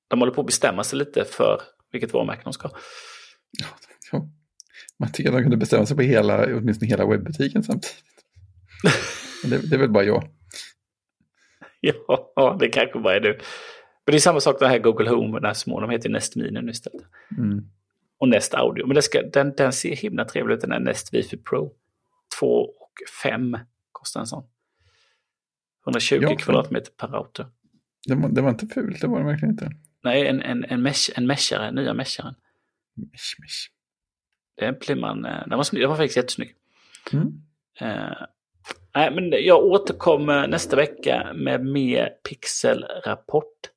de 0.07 0.19
håller 0.19 0.33
på 0.33 0.41
att 0.41 0.47
bestämma 0.47 0.83
sig 0.83 0.99
lite 0.99 1.23
för 1.25 1.61
vilket 1.91 2.13
varumärke 2.13 2.41
de 2.43 2.53
ska 2.53 2.67
ha. 2.67 2.77
Ja. 4.11 4.27
Man 4.99 5.11
tycker 5.11 5.29
att 5.29 5.35
de 5.35 5.41
kunde 5.41 5.57
bestämma 5.57 5.85
sig 5.85 5.97
på 5.97 6.03
hela, 6.03 6.45
åtminstone 6.57 6.89
hela 6.89 7.05
webbutiken 7.05 7.63
samtidigt. 7.63 7.95
Det, 9.43 9.69
det 9.69 9.75
är 9.75 9.79
väl 9.79 9.89
bara 9.91 10.03
jag. 10.03 10.29
Ja, 11.79 12.57
det 12.59 12.69
kanske 12.69 12.99
bara 12.99 13.15
är 13.15 13.19
du. 13.19 13.39
Men 14.07 14.11
det 14.11 14.17
är 14.17 14.19
samma 14.19 14.39
sak 14.39 14.59
det 14.59 14.67
här 14.67 14.79
Google 14.79 15.09
Home, 15.09 15.37
den 15.39 15.45
här 15.45 15.53
små, 15.53 15.81
de 15.81 15.89
heter 15.89 16.09
Nest 16.09 16.35
Mini 16.35 16.61
nu 16.61 16.71
istället. 16.71 17.01
Mm. 17.37 17.69
Och 18.17 18.29
Nest 18.29 18.53
Audio, 18.53 18.87
men 18.87 19.01
ska, 19.01 19.21
den, 19.21 19.53
den 19.57 19.73
ser 19.73 19.95
himla 19.95 20.25
trevlig 20.25 20.55
ut, 20.55 20.61
den 20.61 20.71
här 20.71 20.79
Nest 20.79 21.13
Wifi 21.13 21.37
Pro. 21.37 21.71
2 22.39 22.47
och 22.61 22.93
5 23.23 23.57
kostar 23.91 24.19
en 24.19 24.27
sån. 24.27 24.43
120 25.83 26.19
Ja, 26.21 26.35
kvadratmeter 26.35 26.91
per 26.91 27.07
router. 27.07 27.45
Det, 28.07 28.15
var, 28.15 28.29
det 28.29 28.41
var 28.41 28.49
inte 28.49 28.67
fult, 28.67 29.01
det 29.01 29.07
var 29.07 29.19
det 29.19 29.25
verkligen 29.25 29.51
inte. 29.51 29.71
Nej, 30.03 30.27
en, 30.27 30.41
en, 30.41 30.63
en, 30.63 30.81
mesh, 30.81 31.09
en 31.15 31.27
meshare, 31.27 31.71
nya 31.71 31.93
mesharen. 31.93 32.35
Mish, 32.95 33.35
mish. 33.39 33.71
Den 34.57 34.75
blir 34.79 34.95
man, 34.95 35.25
eh, 35.25 35.47
den 35.47 35.57
var, 35.57 35.63
snygg, 35.63 35.81
den 35.83 35.89
var 35.89 35.97
faktiskt 35.97 36.17
jättesnygg. 36.17 36.55
Mm. 37.13 37.41
Eh, 37.79 38.17
nej, 38.95 39.11
men 39.11 39.31
jag 39.45 39.65
återkommer 39.65 40.47
nästa 40.47 40.75
vecka 40.75 41.33
med 41.35 41.65
mer 41.65 42.09
pixelrapport. 42.29 43.71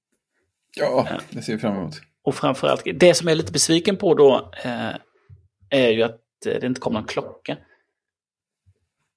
Ja, 0.77 1.09
det 1.31 1.43
ser 1.43 1.53
vi 1.53 1.59
fram 1.59 1.77
emot. 1.77 1.95
Och 2.25 2.35
framförallt, 2.35 2.83
det 2.95 3.15
som 3.15 3.29
jag 3.29 3.33
är 3.33 3.37
lite 3.37 3.53
besviken 3.53 3.97
på 3.97 4.15
då 4.15 4.51
eh, 4.65 4.95
är 5.71 5.89
ju 5.89 6.03
att 6.03 6.21
det 6.45 6.67
inte 6.67 6.81
kom 6.81 6.93
någon 6.93 7.05
klocka. 7.05 7.57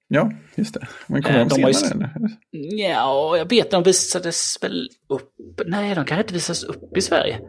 Ja, 0.07 0.31
just 0.55 0.73
det. 0.73 0.87
Men 1.07 1.23
kommer 1.23 1.39
Eh, 1.39 1.47
de 1.47 1.61
de 1.61 1.67
ju 1.67 1.73
senare? 1.73 2.11
Eller? 2.15 2.29
Ja, 2.51 3.37
jag 3.37 3.49
vet 3.49 3.71
de 3.71 3.83
visades 3.83 4.57
väl 4.61 4.89
upp. 5.09 5.33
Nej, 5.65 5.95
de 5.95 6.05
kan 6.05 6.19
inte 6.19 6.33
visas 6.33 6.63
upp 6.63 6.97
i 6.97 7.01
Sverige. 7.01 7.39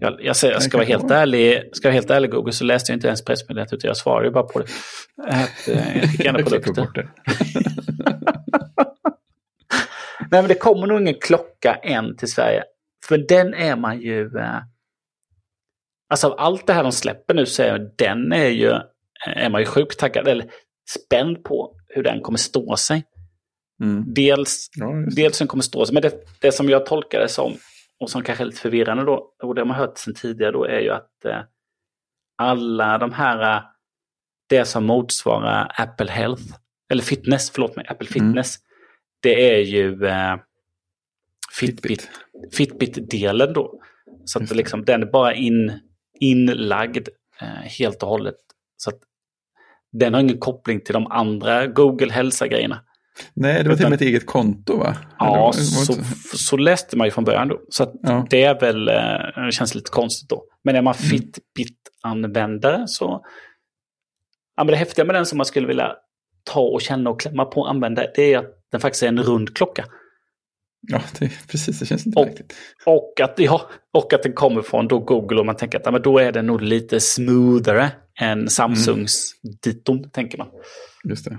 Jag, 0.00 0.24
jag, 0.24 0.36
säger, 0.36 0.54
jag 0.54 0.62
ska, 0.62 0.76
vara 0.76 0.86
helt 0.86 1.10
ärlig, 1.10 1.62
ska 1.72 1.88
vara 1.88 1.94
helt 1.94 2.10
ärlig 2.10 2.30
Google 2.30 2.52
så 2.52 2.64
läste 2.64 2.92
jag 2.92 2.96
inte 2.96 3.06
ens 3.06 3.24
pressmeddelandet 3.24 3.72
utan 3.72 3.88
jag 3.88 3.96
svarade 3.96 4.26
ju 4.26 4.32
bara 4.32 4.44
på 4.44 4.58
det. 4.58 4.66
Att, 5.26 5.68
eh, 5.68 5.96
jag 5.98 6.10
fick 6.10 6.24
gärna 6.24 6.38
produkter. 6.60 7.10
Nej, 10.30 10.42
men 10.42 10.48
det 10.48 10.54
kommer 10.54 10.86
nog 10.86 11.00
ingen 11.00 11.14
klocka 11.20 11.74
än 11.74 12.16
till 12.16 12.28
Sverige. 12.28 12.64
För 13.08 13.18
den 13.18 13.54
är 13.54 13.76
man 13.76 14.00
ju... 14.00 14.38
Eh, 14.38 14.62
alltså 16.10 16.26
av 16.26 16.34
allt 16.38 16.66
det 16.66 16.72
här 16.72 16.82
de 16.82 16.92
släpper 16.92 17.34
nu 17.34 17.46
så 17.46 17.62
är 17.62 17.90
den 17.96 18.32
är 18.32 18.48
ju... 18.48 18.72
Är 19.26 19.50
man 19.50 19.60
ju 19.60 19.66
sjukt 19.66 19.98
taggad 19.98 20.28
eller 20.28 20.50
spänd 20.88 21.44
på 21.44 21.76
hur 21.86 22.02
den 22.02 22.20
kommer 22.20 22.38
stå 22.38 22.76
sig. 22.76 23.04
Mm. 23.82 24.04
Dels, 24.14 24.70
Ja, 24.74 24.86
dels 25.16 25.38
den 25.38 25.48
kommer 25.48 25.62
stå 25.62 25.86
sig, 25.86 25.94
men 25.94 26.02
det, 26.02 26.24
det 26.40 26.52
som 26.52 26.68
jag 26.68 26.86
tolkar 26.86 27.20
det 27.20 27.28
som 27.28 27.52
och 28.00 28.10
som 28.10 28.22
kanske 28.22 28.44
är 28.44 28.46
lite 28.46 28.60
förvirrande 28.60 29.04
då, 29.04 29.34
och 29.42 29.54
det 29.54 29.60
har 29.60 29.66
man 29.66 29.76
hört 29.76 29.98
sedan 29.98 30.14
tidigare 30.14 30.52
då, 30.52 30.64
är 30.64 30.80
ju 30.80 30.90
att 30.90 31.24
eh, 31.24 31.40
alla 32.38 32.98
de 32.98 33.12
här, 33.12 33.56
eh, 33.56 33.62
det 34.48 34.64
som 34.64 34.84
motsvarar 34.84 35.72
Apple 35.76 36.10
Health, 36.10 36.42
eller 36.92 37.02
Fitness, 37.02 37.50
förlåt 37.50 37.76
mig, 37.76 37.86
Apple 37.88 38.08
Mm. 38.10 38.28
Fitness, 38.28 38.56
det 39.22 39.54
är 39.54 39.60
ju 39.60 40.06
eh, 40.06 40.36
Fitbit, 41.52 42.08
Fitbit. 42.52 42.90
Fitbit-delen 42.90 43.52
då. 43.52 43.80
Så 44.24 44.42
att 44.42 44.48
det. 44.48 44.54
liksom, 44.54 44.84
den 44.84 45.02
är 45.02 45.06
bara 45.06 45.34
in, 45.34 45.72
inlagd 46.20 47.08
eh, 47.40 47.46
helt 47.78 48.02
och 48.02 48.08
hållet. 48.08 48.34
Så 48.76 48.90
att 48.90 48.98
den 49.92 50.14
har 50.14 50.20
ingen 50.20 50.38
koppling 50.38 50.80
till 50.80 50.92
de 50.94 51.06
andra 51.06 51.66
Google 51.66 52.12
Hälsa-grejerna. 52.12 52.80
Nej, 53.34 53.62
det 53.62 53.68
var 53.68 53.76
till 53.76 53.84
och 53.84 53.90
med 53.90 53.96
ett 53.96 54.06
eget 54.06 54.26
konto 54.26 54.78
va? 54.78 54.96
Ja, 55.18 55.52
så, 55.52 55.94
så 56.36 56.56
läste 56.56 56.96
man 56.96 57.06
ju 57.06 57.10
från 57.10 57.24
början 57.24 57.48
då. 57.48 57.60
Så 57.68 57.98
Ja. 58.02 58.26
det 58.30 58.42
är 58.42 58.60
väl, 58.60 58.88
eh, 58.88 59.50
känns 59.50 59.74
lite 59.74 59.90
konstigt 59.90 60.28
då. 60.28 60.44
Men 60.64 60.76
är 60.76 60.82
man 60.82 60.94
Mm. 60.94 61.10
Fitbit-användare 61.10 62.86
så... 62.86 63.24
Ja, 64.56 64.64
men 64.64 64.66
det 64.66 64.76
häftiga 64.76 65.04
med 65.04 65.14
den 65.14 65.26
som 65.26 65.36
man 65.36 65.46
skulle 65.46 65.66
vilja 65.66 65.92
ta 66.44 66.60
och 66.60 66.80
känna 66.80 67.10
och 67.10 67.20
klämma 67.20 67.44
på 67.44 67.60
och 67.60 67.70
använda, 67.70 68.04
det 68.14 68.34
är 68.34 68.38
att 68.38 68.54
den 68.72 68.80
faktiskt 68.80 69.02
är 69.02 69.08
en 69.08 69.22
rund 69.22 69.56
klocka. 69.56 69.84
Ja, 70.80 71.02
det, 71.18 71.30
precis. 71.50 71.78
Det 71.78 71.86
känns 71.86 72.06
inte 72.06 72.20
Och- 72.20 72.26
riktigt. 72.26 72.54
Och 72.86 73.20
att, 73.22 73.34
ja, 73.38 73.70
och 73.92 74.12
att 74.12 74.22
den 74.22 74.32
kommer 74.32 74.62
från 74.62 74.88
då 74.88 74.98
Google 74.98 75.40
och 75.40 75.46
man 75.46 75.56
tänker 75.56 75.78
att 75.78 75.86
ja, 75.86 75.92
men 75.92 76.02
då 76.02 76.18
är 76.18 76.32
den 76.32 76.46
nog 76.46 76.62
lite 76.62 77.00
smoothare 77.00 77.90
än 78.20 78.48
Samsungs 78.48 79.32
diton, 79.62 80.10
tänker 80.10 80.38
man. 80.38 80.48
Just 81.08 81.24
det. 81.24 81.30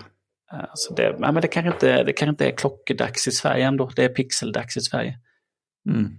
Eh, 0.53 0.69
Så 0.73 0.93
det, 0.93 1.03
ja, 1.19 1.31
men 1.31 1.41
det, 1.41 1.47
kanske 1.47 1.71
inte, 1.71 2.03
det 2.03 2.13
kanske 2.13 2.29
inte 2.29 2.45
är 2.47 2.51
klockedags 2.57 3.27
i 3.27 3.31
Sverige 3.31 3.65
ändå. 3.65 3.91
Det 3.95 4.03
är 4.03 4.09
pixeldags 4.09 4.77
i 4.77 4.81
Sverige. 4.81 5.17
Mm. 5.89 6.11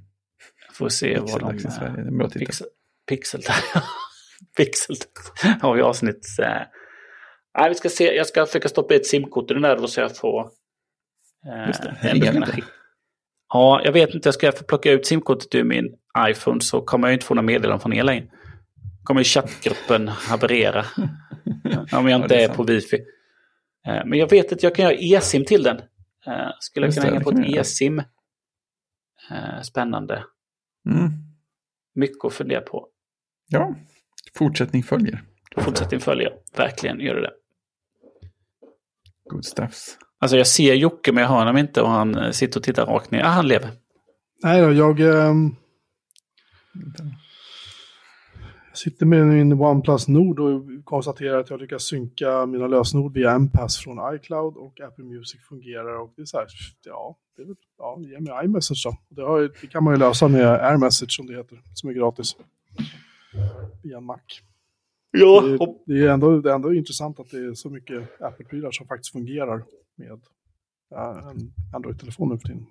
Får 0.73 0.89
se 0.89 1.19
vad 1.19 1.41
de... 1.41 1.53
Pixeldags 1.53 1.65
i 1.65 1.71
Sverige, 1.79 1.93
det 1.93 2.01
är 2.03 2.07
en 2.07 2.19
bra 2.19 2.29
titel. 2.29 2.47
Pixel, 2.47 2.71
pixel, 3.09 3.43
pixel 4.57 4.97
har 5.61 5.75
vi 5.75 5.83
avsnitt. 5.83 6.27
Eh. 6.43 6.47
Nej, 7.59 7.69
vi 7.69 7.75
ska 7.75 7.89
se. 7.89 8.15
Jag 8.17 8.27
ska 8.27 8.47
försöka 8.47 8.69
stoppa 8.69 8.95
i 8.95 8.97
ett 8.97 9.07
simkort 9.07 9.51
i 9.51 9.55
den 9.55 9.63
där 9.63 9.77
då 9.77 9.87
så 9.87 10.01
jag 10.01 10.17
får... 10.17 10.41
Eh, 11.47 11.67
Just 11.67 11.83
det, 11.83 11.97
Ja, 13.51 13.81
jag 13.85 13.93
vet 13.93 14.15
inte. 14.15 14.27
Jag 14.29 14.35
ska 14.35 14.53
plocka 14.53 14.93
ut 14.93 15.07
simkortet 15.07 15.55
ur 15.55 15.65
min 15.65 15.97
iPhone 16.29 16.61
så 16.61 16.81
kommer 16.81 17.09
jag 17.09 17.15
inte 17.15 17.27
få 17.27 17.35
några 17.35 17.47
meddelanden 17.47 17.81
från 17.81 17.93
er 17.93 18.03
längre. 18.05 18.27
Kommer 19.05 19.25
chattgruppen 19.25 20.09
haverera. 20.09 20.85
Om 21.93 22.09
jag 22.09 22.11
Ja, 22.11 22.17
inte 22.17 22.29
det 22.29 22.45
är 22.45 22.49
är 22.51 22.55
på 22.55 22.63
wifi. 22.63 22.97
Eh, 23.87 24.05
Men 24.07 24.19
jag 24.19 24.31
vet 24.31 24.53
att 24.53 24.63
jag 24.63 24.75
kan 24.75 24.85
göra 24.85 24.95
e-sim 24.95 25.45
till 25.45 25.63
den. 25.63 25.77
Eh, 26.27 26.49
Skulle 26.61 26.87
jag 26.87 26.95
kunna 26.95 27.05
det, 27.07 27.11
hänga 27.11 27.19
det 27.19 27.25
på 27.25 27.31
ett 27.31 27.57
e-sim? 27.59 27.99
Eh, 29.31 29.61
Spännande. 29.63 30.25
Mm. 30.87 31.11
Mycket 31.95 32.25
att 32.25 32.33
fundera 32.35 32.61
på. 32.61 32.89
Ja, 33.49 33.75
fortsättning 34.35 34.83
följer. 34.83 35.23
Fortsättning 35.57 36.01
följer. 36.01 36.33
Verkligen 36.57 37.01
gör 37.01 37.15
det 37.15 37.21
det. 37.21 37.33
Good 39.31 39.45
stuffs. 39.45 39.99
Alltså 40.23 40.37
jag 40.37 40.47
ser 40.47 40.75
Jocke 40.75 41.13
men 41.13 41.23
jag 41.23 41.29
hör 41.29 41.39
honom 41.39 41.57
inte 41.57 41.83
och 41.83 41.89
han 41.89 42.15
eh, 42.15 42.31
sitter 42.31 42.61
och 42.61 42.65
tittar 42.65 42.87
rakt 42.87 43.11
ner. 43.11 43.25
Ah, 43.25 43.29
han 43.29 43.49
lever. 43.49 43.71
Nej 44.43 44.63
då, 44.63 44.73
jag 44.73 45.01
ehm, 45.01 45.55
sitter 48.75 49.07
med 49.07 49.27
min 49.27 49.53
OnePlus 49.53 50.09
Nord 50.09 50.41
och 50.41 50.63
konstaterar 50.85 51.41
att 51.41 51.51
jag 51.51 51.61
lyckas 51.61 51.83
synka 51.83 52.47
mina 52.47 52.67
lösenord 52.67 53.15
via 53.15 53.33
M-pass 53.33 53.79
från 53.79 54.15
iCloud 54.15 54.57
och 54.57 54.81
Apple 54.81 55.05
Music 55.05 55.41
fungerar. 55.49 56.01
Och 56.01 56.13
det 56.17 56.23
är 56.23 56.27
så 56.27 56.39
här, 56.39 56.47
ja, 56.85 57.17
det 57.37 57.43
är 57.43 57.47
väl, 57.47 57.57
ja, 57.79 57.99
ge 58.01 58.21
mig 58.21 58.45
iMessage 58.45 58.83
då. 58.85 58.97
Det, 59.09 59.23
har, 59.23 59.41
det 59.61 59.67
kan 59.67 59.85
man 59.85 59.95
ju 59.95 60.01
lösa 60.01 60.29
med 60.29 60.47
AirMessage 60.47 61.17
som 61.17 61.27
det 61.27 61.37
heter, 61.37 61.61
som 61.75 61.91
är 61.91 61.95
gratis. 61.95 62.37
Via 63.83 63.97
en 63.97 64.05
Mac. 64.05 64.19
Ja, 65.11 65.41
Det, 65.41 65.59
och, 65.59 65.83
det, 65.87 66.07
är 66.07 66.09
ändå, 66.09 66.41
det 66.41 66.51
är 66.51 66.55
ändå 66.55 66.75
intressant 66.75 67.21
att 67.21 67.31
det 67.31 67.39
är 67.39 67.55
så 67.55 67.71
mycket 67.71 68.21
Apple-prylar 68.21 68.71
som 68.71 68.87
faktiskt 68.87 69.13
fungerar 69.13 69.63
med 70.01 70.21
Android-telefon 71.75 72.29
nu 72.29 72.39
för 72.39 72.49
tiden. 72.49 72.67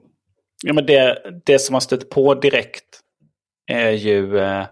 ja 0.64 0.73
men 0.73 0.85
det, 0.85 1.23
det 1.45 1.60
som 1.60 1.73
man 1.73 1.81
stöter 1.81 2.07
på 2.07 2.34
direkt 2.34 2.99
är 3.65 3.91
ju 3.91 4.38
eh, 4.38 4.65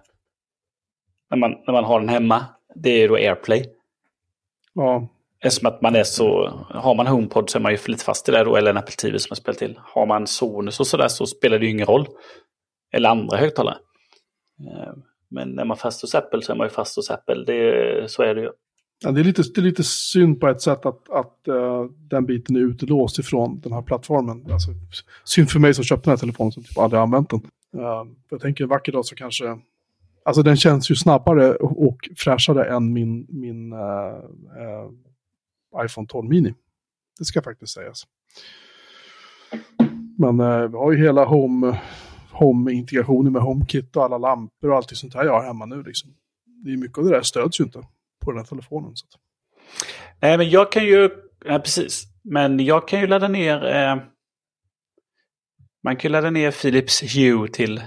när, 1.29 1.37
man, 1.37 1.51
när 1.51 1.71
man 1.73 1.83
har 1.83 1.99
den 1.99 2.09
hemma. 2.09 2.45
Det 2.75 2.89
är 2.89 2.97
ju 2.97 3.07
då 3.07 3.15
AirPlay. 3.15 3.65
Ja, 4.73 5.07
Eftersom 5.39 5.67
att 5.67 5.81
man 5.81 5.95
är 5.95 6.03
så, 6.03 6.47
har 6.69 6.95
man 6.95 7.07
HomePod 7.07 7.49
så 7.49 7.57
är 7.57 7.61
man 7.61 7.71
ju 7.71 7.77
lite 7.87 8.03
fast 8.03 8.29
i 8.29 8.31
det 8.31 8.43
då, 8.43 8.55
eller 8.55 8.71
en 8.71 8.77
Apple 8.77 8.95
TV 8.95 9.19
som 9.19 9.27
man 9.31 9.35
spelar 9.35 9.57
till. 9.57 9.79
Har 9.83 10.05
man 10.05 10.27
Sonos 10.27 10.79
och 10.79 10.87
sådär 10.87 11.07
så 11.07 11.25
spelar 11.25 11.59
det 11.59 11.65
ju 11.65 11.71
ingen 11.71 11.85
roll. 11.85 12.07
Eller 12.91 13.09
andra 13.09 13.37
högtalare. 13.37 13.77
Eh, 14.59 14.93
Men 15.29 15.49
när 15.49 15.65
man 15.65 15.75
är 15.77 15.79
fast 15.79 16.01
hos 16.01 16.15
Apple 16.15 16.41
så 16.41 16.51
är 16.51 16.55
man 16.57 16.67
ju 16.67 16.71
fast 16.71 16.95
hos 16.95 17.11
Apple. 17.11 17.43
Det, 17.45 18.11
så 18.11 18.23
är 18.23 18.35
det 18.35 18.41
ju. 18.41 18.51
Ja, 19.03 19.11
det, 19.11 19.19
är 19.19 19.23
lite, 19.23 19.43
det 19.55 19.61
är 19.61 19.63
lite 19.63 19.83
synd 19.83 20.39
på 20.39 20.47
ett 20.47 20.61
sätt 20.61 20.85
att, 20.85 21.09
att 21.09 21.39
uh, 21.47 21.85
den 21.97 22.25
biten 22.25 22.55
är 22.55 22.59
utelåst 22.59 23.19
ifrån 23.19 23.59
den 23.59 23.71
här 23.71 23.81
plattformen. 23.81 24.51
Alltså, 24.51 24.71
synd 25.23 25.49
för 25.49 25.59
mig 25.59 25.73
som 25.73 25.83
köpte 25.83 26.09
den 26.09 26.11
här 26.11 26.17
telefonen 26.17 26.51
som 26.51 26.63
typ 26.63 26.77
aldrig 26.77 27.01
använt 27.01 27.29
den. 27.29 27.39
Uh, 27.39 28.03
för 28.03 28.35
jag 28.35 28.41
tänker 28.41 28.63
en 28.63 28.69
vacker 28.69 28.91
dag 28.91 29.05
så 29.05 29.15
kanske... 29.15 29.59
Alltså 30.25 30.43
den 30.43 30.57
känns 30.57 30.91
ju 30.91 30.95
snabbare 30.95 31.55
och, 31.55 32.09
fräschare 32.17 32.75
än 32.75 32.93
min, 32.93 33.25
min 33.29 33.73
uh, 33.73 34.89
iPhone 35.85 36.07
12 36.07 36.29
Mini. 36.29 36.53
Det 37.19 37.25
ska 37.25 37.41
faktiskt 37.41 37.73
sägas. 37.73 38.03
Men 40.17 40.37
vi 40.71 40.77
har 40.77 40.91
ju 40.91 40.97
hela 40.97 41.25
Home, 41.25 41.79
Home-integrationen 42.31 43.33
med 43.33 43.41
HomeKit 43.41 43.95
och 43.95 44.03
alla 44.03 44.17
lampor 44.17 44.69
och 44.69 44.75
allt 44.75 44.97
sånt 44.97 45.13
här 45.13 45.25
jag 45.25 45.33
har 45.33 45.43
hemma 45.43 45.65
nu. 45.65 45.83
Liksom. 45.83 46.09
Det 46.63 46.73
är 46.73 46.77
mycket 46.77 46.97
av 46.97 47.03
det 47.03 47.09
där 47.09 47.21
stöds 47.21 47.59
ju 47.59 47.63
inte 47.63 47.83
på 48.27 48.31
den 48.31 48.39
här 48.39 48.45
telefonen. 48.45 48.95
Så. 48.95 49.07
Nej, 50.21 50.37
men 50.37 50.49
jag 50.49 50.71
kan 50.71 50.85
ju... 50.85 51.09
Ja, 51.45 51.59
precis. 51.59 52.03
Men 52.23 52.59
jag 52.59 52.87
kan 52.87 52.99
ju 52.99 53.07
ladda 53.07 53.27
ner... 53.27 53.65
Eh, 53.65 53.95
man 55.83 55.95
kan 55.95 56.09
ju 56.09 56.11
ladda 56.11 56.29
ner 56.29 56.51
Philips 56.51 57.03
Hue 57.03 57.47
till, 57.47 57.81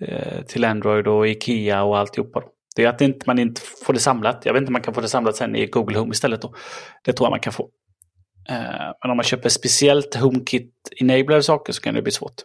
eh, 0.00 0.42
till 0.42 0.64
Android 0.64 1.06
och 1.06 1.28
Ikea 1.28 1.82
och 1.82 1.98
alltihopa. 1.98 2.40
Då. 2.40 2.52
Det 2.76 2.84
är 2.84 2.88
att 2.88 3.00
inte, 3.00 3.26
man 3.26 3.38
inte 3.38 3.60
får 3.60 3.92
det 3.92 3.98
samlat. 3.98 4.42
Jag 4.44 4.52
vet 4.52 4.60
inte 4.60 4.68
om 4.68 4.72
man 4.72 4.82
kan 4.82 4.94
få 4.94 5.00
det 5.00 5.08
samlat 5.08 5.36
sen 5.36 5.56
i 5.56 5.66
Google 5.66 5.98
Home 5.98 6.12
istället. 6.12 6.42
Då. 6.42 6.54
Det 7.04 7.12
tror 7.12 7.26
jag 7.26 7.30
man 7.30 7.40
kan 7.40 7.52
få. 7.52 7.70
Eh, 8.48 8.92
men 9.02 9.10
om 9.10 9.16
man 9.16 9.24
köper 9.24 9.48
speciellt 9.48 10.16
HomeKit-enablade 10.16 11.42
saker 11.42 11.72
så 11.72 11.82
kan 11.82 11.94
det 11.94 12.02
bli 12.02 12.12
svårt. 12.12 12.42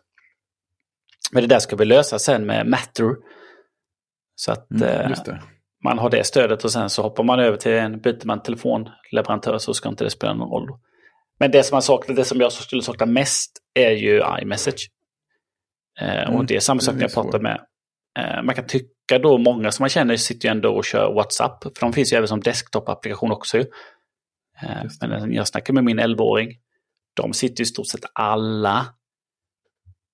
Men 1.31 1.43
det 1.43 1.47
där 1.47 1.59
ska 1.59 1.75
vi 1.75 1.85
lösa 1.85 2.19
sen 2.19 2.45
med 2.45 2.67
Matter. 2.67 3.15
Så 4.35 4.51
att... 4.51 4.71
Mm, 4.71 4.83
eh, 4.83 5.09
just 5.09 5.25
det. 5.25 5.41
Man 5.83 5.99
har 5.99 6.09
det 6.09 6.23
stödet 6.23 6.63
och 6.63 6.71
sen 6.71 6.89
så 6.89 7.01
hoppar 7.01 7.23
man 7.23 7.39
över 7.39 7.57
till 7.57 7.71
en, 7.71 8.01
byter 8.01 8.25
man 8.25 8.43
telefonleverantör 8.43 9.57
så 9.57 9.73
ska 9.73 9.89
inte 9.89 10.03
det 10.03 10.09
spela 10.09 10.33
någon 10.33 10.49
roll. 10.49 10.79
Men 11.39 11.51
det 11.51 11.63
som 11.63 11.75
man 11.75 11.81
saknar, 11.81 12.15
det 12.15 12.25
som 12.25 12.39
jag 12.39 12.51
skulle 12.51 12.81
sakna 12.81 13.05
mest 13.05 13.51
är 13.73 13.91
ju 13.91 14.21
iMessage. 14.41 14.89
Eh, 16.01 16.23
Mm, 16.27 16.35
och 16.35 16.45
det 16.45 16.55
är 16.55 16.59
samma 16.59 16.79
sak 16.79 16.93
är 16.93 16.97
när 16.97 17.03
jag 17.03 17.13
pratar 17.13 17.39
med. 17.39 17.65
Eh, 18.19 18.43
man 18.43 18.55
kan 18.55 18.67
tycka 18.67 19.19
då, 19.23 19.37
många 19.37 19.71
som 19.71 19.83
man 19.83 19.89
känner 19.89 20.15
sitter 20.15 20.47
ju 20.47 20.51
ändå 20.51 20.69
och 20.69 20.85
kör 20.85 21.13
WhatsApp. 21.13 21.63
För 21.63 21.81
de 21.81 21.93
finns 21.93 22.13
ju 22.13 22.17
även 22.17 22.27
som 22.27 22.41
desktop-applikation 22.41 23.31
också 23.31 23.57
ju. 23.57 23.65
Eh, 24.61 24.83
men 25.01 25.29
när 25.29 25.35
jag 25.35 25.47
snackar 25.47 25.73
med 25.73 25.83
min 25.83 25.99
11-åring. 25.99 26.57
De 27.13 27.33
sitter 27.33 27.59
ju 27.59 27.63
i 27.63 27.65
stort 27.65 27.87
sett 27.87 28.05
alla 28.13 28.85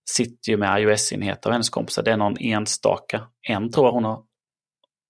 sitter 0.09 0.51
ju 0.51 0.57
med 0.57 0.81
iOS-enheter 0.81 1.49
av 1.49 1.51
hennes 1.51 1.69
kompisar. 1.69 2.03
Det 2.03 2.11
är 2.11 2.17
någon 2.17 2.37
enstaka. 2.39 3.27
En 3.47 3.71
tror 3.71 3.87
jag 3.87 3.91
hon 3.91 4.03
har 4.03 4.23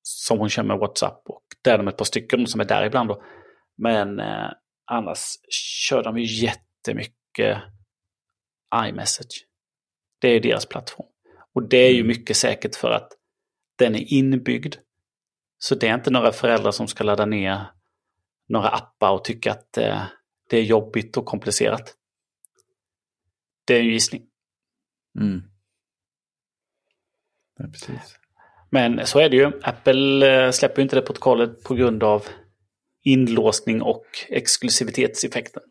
som 0.07 0.39
hon 0.39 0.49
kör 0.49 0.63
med 0.63 0.77
WhatsApp. 0.77 1.21
Och 1.25 1.43
det 1.61 1.69
är 1.69 1.77
de 1.77 1.87
ett 1.87 1.97
par 1.97 2.05
stycken 2.05 2.47
som 2.47 2.61
är 2.61 2.65
där 2.65 2.85
ibland. 2.85 3.09
Då. 3.09 3.23
Men 3.77 4.19
eh, 4.19 4.49
annars 4.85 5.37
kör 5.49 6.03
de 6.03 6.17
ju 6.17 6.45
jättemycket 6.45 7.57
iMessage. 8.75 9.45
Det 10.19 10.27
är 10.27 10.39
deras 10.39 10.65
plattform. 10.65 11.07
Och 11.53 11.69
det 11.69 11.77
är 11.77 11.93
ju 11.93 12.03
mycket 12.03 12.37
säkert 12.37 12.75
för 12.75 12.91
att 12.91 13.11
den 13.75 13.95
är 13.95 14.13
inbyggd. 14.13 14.75
Så 15.57 15.75
det 15.75 15.87
är 15.87 15.93
inte 15.93 16.11
några 16.11 16.31
föräldrar 16.31 16.71
som 16.71 16.87
ska 16.87 17.03
ladda 17.03 17.25
ner 17.25 17.71
några 18.47 18.69
appar 18.69 19.11
och 19.11 19.23
tycka 19.23 19.51
att 19.51 19.77
eh, 19.77 20.03
det 20.49 20.57
är 20.57 20.63
jobbigt 20.63 21.17
och 21.17 21.25
komplicerat. 21.25 21.95
Det 23.65 23.75
är 23.75 23.79
en 23.79 23.87
gissning. 23.87 24.27
Mm. 25.19 25.41
Ja, 27.57 27.65
precis. 27.67 28.17
Men 28.69 29.05
så 29.05 29.19
är 29.19 29.29
det 29.29 29.35
ju. 29.35 29.51
Apple 29.63 30.45
eh, 30.45 30.51
släpper 30.51 30.79
ju 30.79 30.83
inte 30.83 30.95
det 30.95 31.01
protokollet 31.01 31.63
på 31.63 31.73
grund 31.73 32.03
av 32.03 32.23
inlåsning 33.03 33.81
och 33.81 34.05
exklusivitetseffekten. 34.29 35.63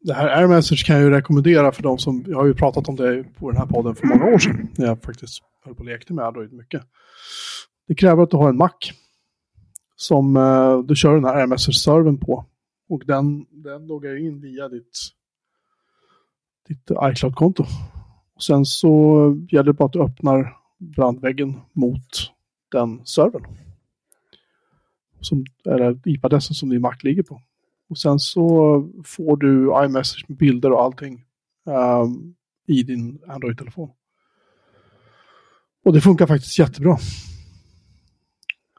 Det 0.00 0.14
här 0.14 0.28
AirMessage 0.28 0.86
kan 0.86 0.96
jag 0.96 1.04
ju 1.04 1.10
rekommendera 1.10 1.72
för 1.72 1.82
de 1.82 1.98
som, 1.98 2.24
jag 2.26 2.36
har 2.36 2.46
ju 2.46 2.54
pratat 2.54 2.88
om 2.88 2.96
det 2.96 3.24
på 3.38 3.50
den 3.50 3.60
här 3.60 3.66
podden 3.66 3.94
för 3.94 4.06
många 4.06 4.24
år 4.24 4.38
sedan, 4.38 4.68
när 4.78 4.86
jag 4.86 5.02
faktiskt 5.02 5.42
höll 5.64 5.74
på 5.74 5.80
och 5.80 5.86
lekte 5.86 6.12
med 6.12 6.24
Android 6.24 6.52
mycket. 6.52 6.82
Det 7.88 7.94
kräver 7.94 8.22
att 8.22 8.30
du 8.30 8.36
har 8.36 8.48
en 8.48 8.56
Mac 8.56 8.72
som 9.96 10.36
eh, 10.36 10.78
du 10.78 10.96
kör 10.96 11.14
den 11.14 11.24
här 11.24 11.36
AirMessage-servern 11.36 12.18
på. 12.18 12.46
Och 12.88 13.02
den, 13.06 13.46
den 13.50 13.86
loggar 13.86 14.26
in 14.26 14.40
via 14.40 14.68
ditt, 14.68 14.98
ditt 16.68 16.90
iCloud-konto. 17.02 17.64
Och 18.34 18.42
sen 18.42 18.64
så 18.64 19.46
gäller 19.50 19.64
det 19.64 19.72
bara 19.72 19.86
att 19.86 19.92
du 19.92 20.02
öppnar 20.02 20.56
Mm. 20.80 20.92
brandväggen 20.92 21.60
mot 21.72 22.32
den 22.72 23.06
servern. 23.06 23.46
Som, 25.20 25.44
eller 25.64 26.00
IP-adressen 26.04 26.54
som 26.54 26.68
din 26.68 26.80
Mac 26.80 26.96
ligger 27.02 27.22
på. 27.22 27.42
Och 27.88 27.98
sen 27.98 28.18
så 28.18 28.44
får 29.04 29.36
du 29.36 29.84
iMessage 29.84 30.24
med 30.28 30.38
bilder 30.38 30.72
och 30.72 30.82
allting 30.82 31.24
um, 31.64 32.34
i 32.66 32.82
din 32.82 33.22
Android-telefon. 33.26 33.90
Och 35.84 35.92
det 35.92 36.00
funkar 36.00 36.26
faktiskt 36.26 36.58
jättebra. 36.58 36.98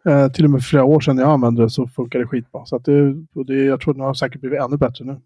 Eh, 0.05 0.31
till 0.31 0.45
och 0.45 0.51
med 0.51 0.63
flera 0.63 0.83
år 0.83 0.99
sedan 0.99 1.17
jag 1.17 1.29
använde 1.29 1.61
det 1.61 1.69
så 1.69 1.87
funkar 1.87 2.19
det 2.19 2.27
skitbra. 2.27 2.65
Så 2.65 2.75
att 2.75 2.85
det, 2.85 3.25
och 3.33 3.45
det, 3.45 3.63
jag 3.63 3.81
tror 3.81 3.93
att 3.93 3.97
det 3.97 4.03
har 4.03 4.13
säkert 4.13 4.41
blivit 4.41 4.61
ännu 4.61 4.77
bättre 4.77 5.05
nu. 5.05 5.21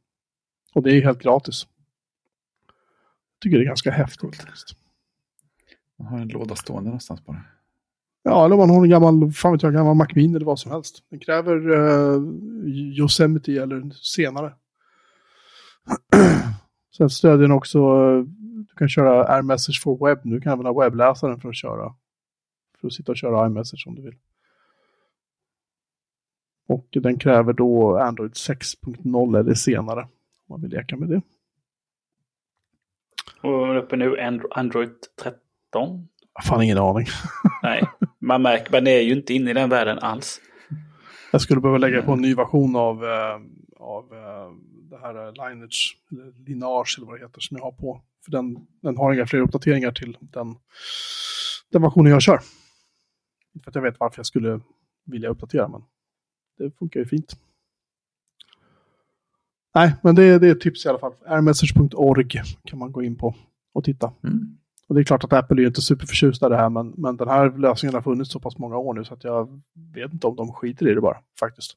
Och 0.73 0.83
det 0.83 0.97
är 0.97 1.01
helt 1.01 1.21
gratis. 1.21 1.67
Jag 3.33 3.41
tycker 3.41 3.57
det 3.57 3.63
är 3.63 3.67
ganska 3.67 3.91
häftigt. 3.91 4.45
Man 6.01 6.13
har 6.13 6.19
en 6.19 6.27
låda 6.27 6.55
stående 6.55 6.89
någonstans 6.89 7.25
bara. 7.25 7.41
Ja, 8.23 8.45
eller 8.45 8.57
man 8.57 8.69
har 8.69 8.83
en 8.83 8.89
gammal, 8.89 9.31
fan 9.31 9.51
vet 9.51 9.63
jag, 9.63 9.73
gammal 9.73 9.95
Mac 9.95 10.07
Mini 10.15 10.35
eller 10.35 10.45
vad 10.45 10.59
som 10.59 10.71
helst. 10.71 11.03
Den 11.09 11.19
kräver 11.19 11.69
uh, 11.69 12.21
Yosemite 12.99 13.51
eller 13.51 13.89
senare. 13.89 14.53
Sen 16.97 17.09
stödjer 17.09 17.41
den 17.41 17.51
också, 17.51 17.79
uh, 17.79 18.25
du 18.67 18.75
kan 18.77 18.89
köra 18.89 19.39
iMessage 19.39 19.81
for 19.83 20.07
Web 20.07 20.19
nu. 20.23 20.35
Du 20.35 20.41
kan 20.41 20.51
använda 20.51 20.79
webbläsaren 20.79 21.39
för 21.39 21.49
att 21.49 21.55
köra. 21.55 21.95
För 22.79 22.87
att 22.87 22.93
sitta 22.93 23.11
och 23.11 23.17
köra 23.17 23.47
iMessage 23.47 23.83
om 23.87 23.95
du 23.95 24.01
vill. 24.01 24.15
Och 26.67 26.87
den 26.91 27.19
kräver 27.19 27.53
då 27.53 27.97
Android 27.97 28.31
6.0 28.31 29.39
eller 29.39 29.53
senare. 29.53 30.01
Om 30.01 30.09
man 30.47 30.61
vill 30.61 30.71
leka 30.71 30.97
med 30.97 31.09
det. 31.09 31.21
Och 33.41 33.77
uppe 33.77 33.95
nu 33.95 34.19
Android 34.51 34.91
13? 35.23 35.40
Fan 36.43 36.61
ingen 36.61 36.77
aning. 36.77 37.05
Nej, 37.63 37.83
man 38.19 38.41
märker, 38.41 38.71
man 38.71 38.87
är 38.87 38.99
ju 38.99 39.13
inte 39.13 39.33
inne 39.33 39.51
i 39.51 39.53
den 39.53 39.69
världen 39.69 39.99
alls. 39.99 40.41
Jag 41.31 41.41
skulle 41.41 41.61
behöva 41.61 41.77
lägga 41.77 42.01
på 42.01 42.11
en 42.11 42.21
ny 42.21 42.35
version 42.35 42.75
av, 42.75 43.03
uh, 43.03 43.11
av 43.79 44.13
uh, 44.13 44.55
det 44.89 44.97
här 44.97 45.31
Lineage, 45.31 45.97
eller 46.11 46.45
Linage 46.45 46.95
eller 46.97 47.07
vad 47.07 47.19
det 47.19 47.25
heter, 47.25 47.41
som 47.41 47.57
jag 47.57 47.63
har 47.63 47.71
på. 47.71 48.01
För 48.25 48.31
den, 48.31 48.67
den 48.81 48.97
har 48.97 49.13
inga 49.13 49.25
fler 49.25 49.39
uppdateringar 49.39 49.91
till 49.91 50.17
den, 50.19 50.55
den 51.71 51.81
versionen 51.81 52.11
jag 52.11 52.21
kör. 52.21 52.39
Inte 53.53 53.63
för 53.63 53.71
att 53.71 53.75
jag 53.75 53.81
vet 53.81 53.99
varför 53.99 54.19
jag 54.19 54.25
skulle 54.25 54.59
vilja 55.05 55.29
uppdatera, 55.29 55.67
men 55.67 55.83
det 56.57 56.77
funkar 56.77 56.99
ju 56.99 57.05
fint. 57.05 57.35
Nej, 59.75 59.95
men 60.03 60.15
det, 60.15 60.39
det 60.39 60.47
är 60.47 60.51
ett 60.51 60.61
tips 60.61 60.85
i 60.85 60.89
alla 60.89 60.99
fall. 60.99 61.13
airmessage.org 61.25 62.29
kan 62.63 62.79
man 62.79 62.91
gå 62.91 63.03
in 63.03 63.17
på 63.17 63.35
och 63.73 63.83
titta. 63.83 64.13
Mm. 64.23 64.57
Och 64.91 64.95
det 64.95 65.01
är 65.01 65.03
klart 65.03 65.23
att 65.23 65.33
Apple 65.33 65.61
är 65.61 65.67
inte 65.67 65.81
superförtjusta 65.81 66.45
i 66.45 66.49
det 66.49 66.57
här, 66.57 66.69
men, 66.69 66.93
men 66.97 67.17
den 67.17 67.27
här 67.27 67.57
lösningen 67.57 67.95
har 67.95 68.01
funnits 68.01 68.31
så 68.31 68.39
pass 68.39 68.57
många 68.57 68.77
år 68.77 68.93
nu 68.93 69.03
så 69.03 69.13
att 69.13 69.23
jag 69.23 69.61
vet 69.93 70.13
inte 70.13 70.27
om 70.27 70.35
de 70.35 70.53
skiter 70.53 70.87
i 70.87 70.93
det 70.93 71.01
bara, 71.01 71.17
faktiskt. 71.39 71.73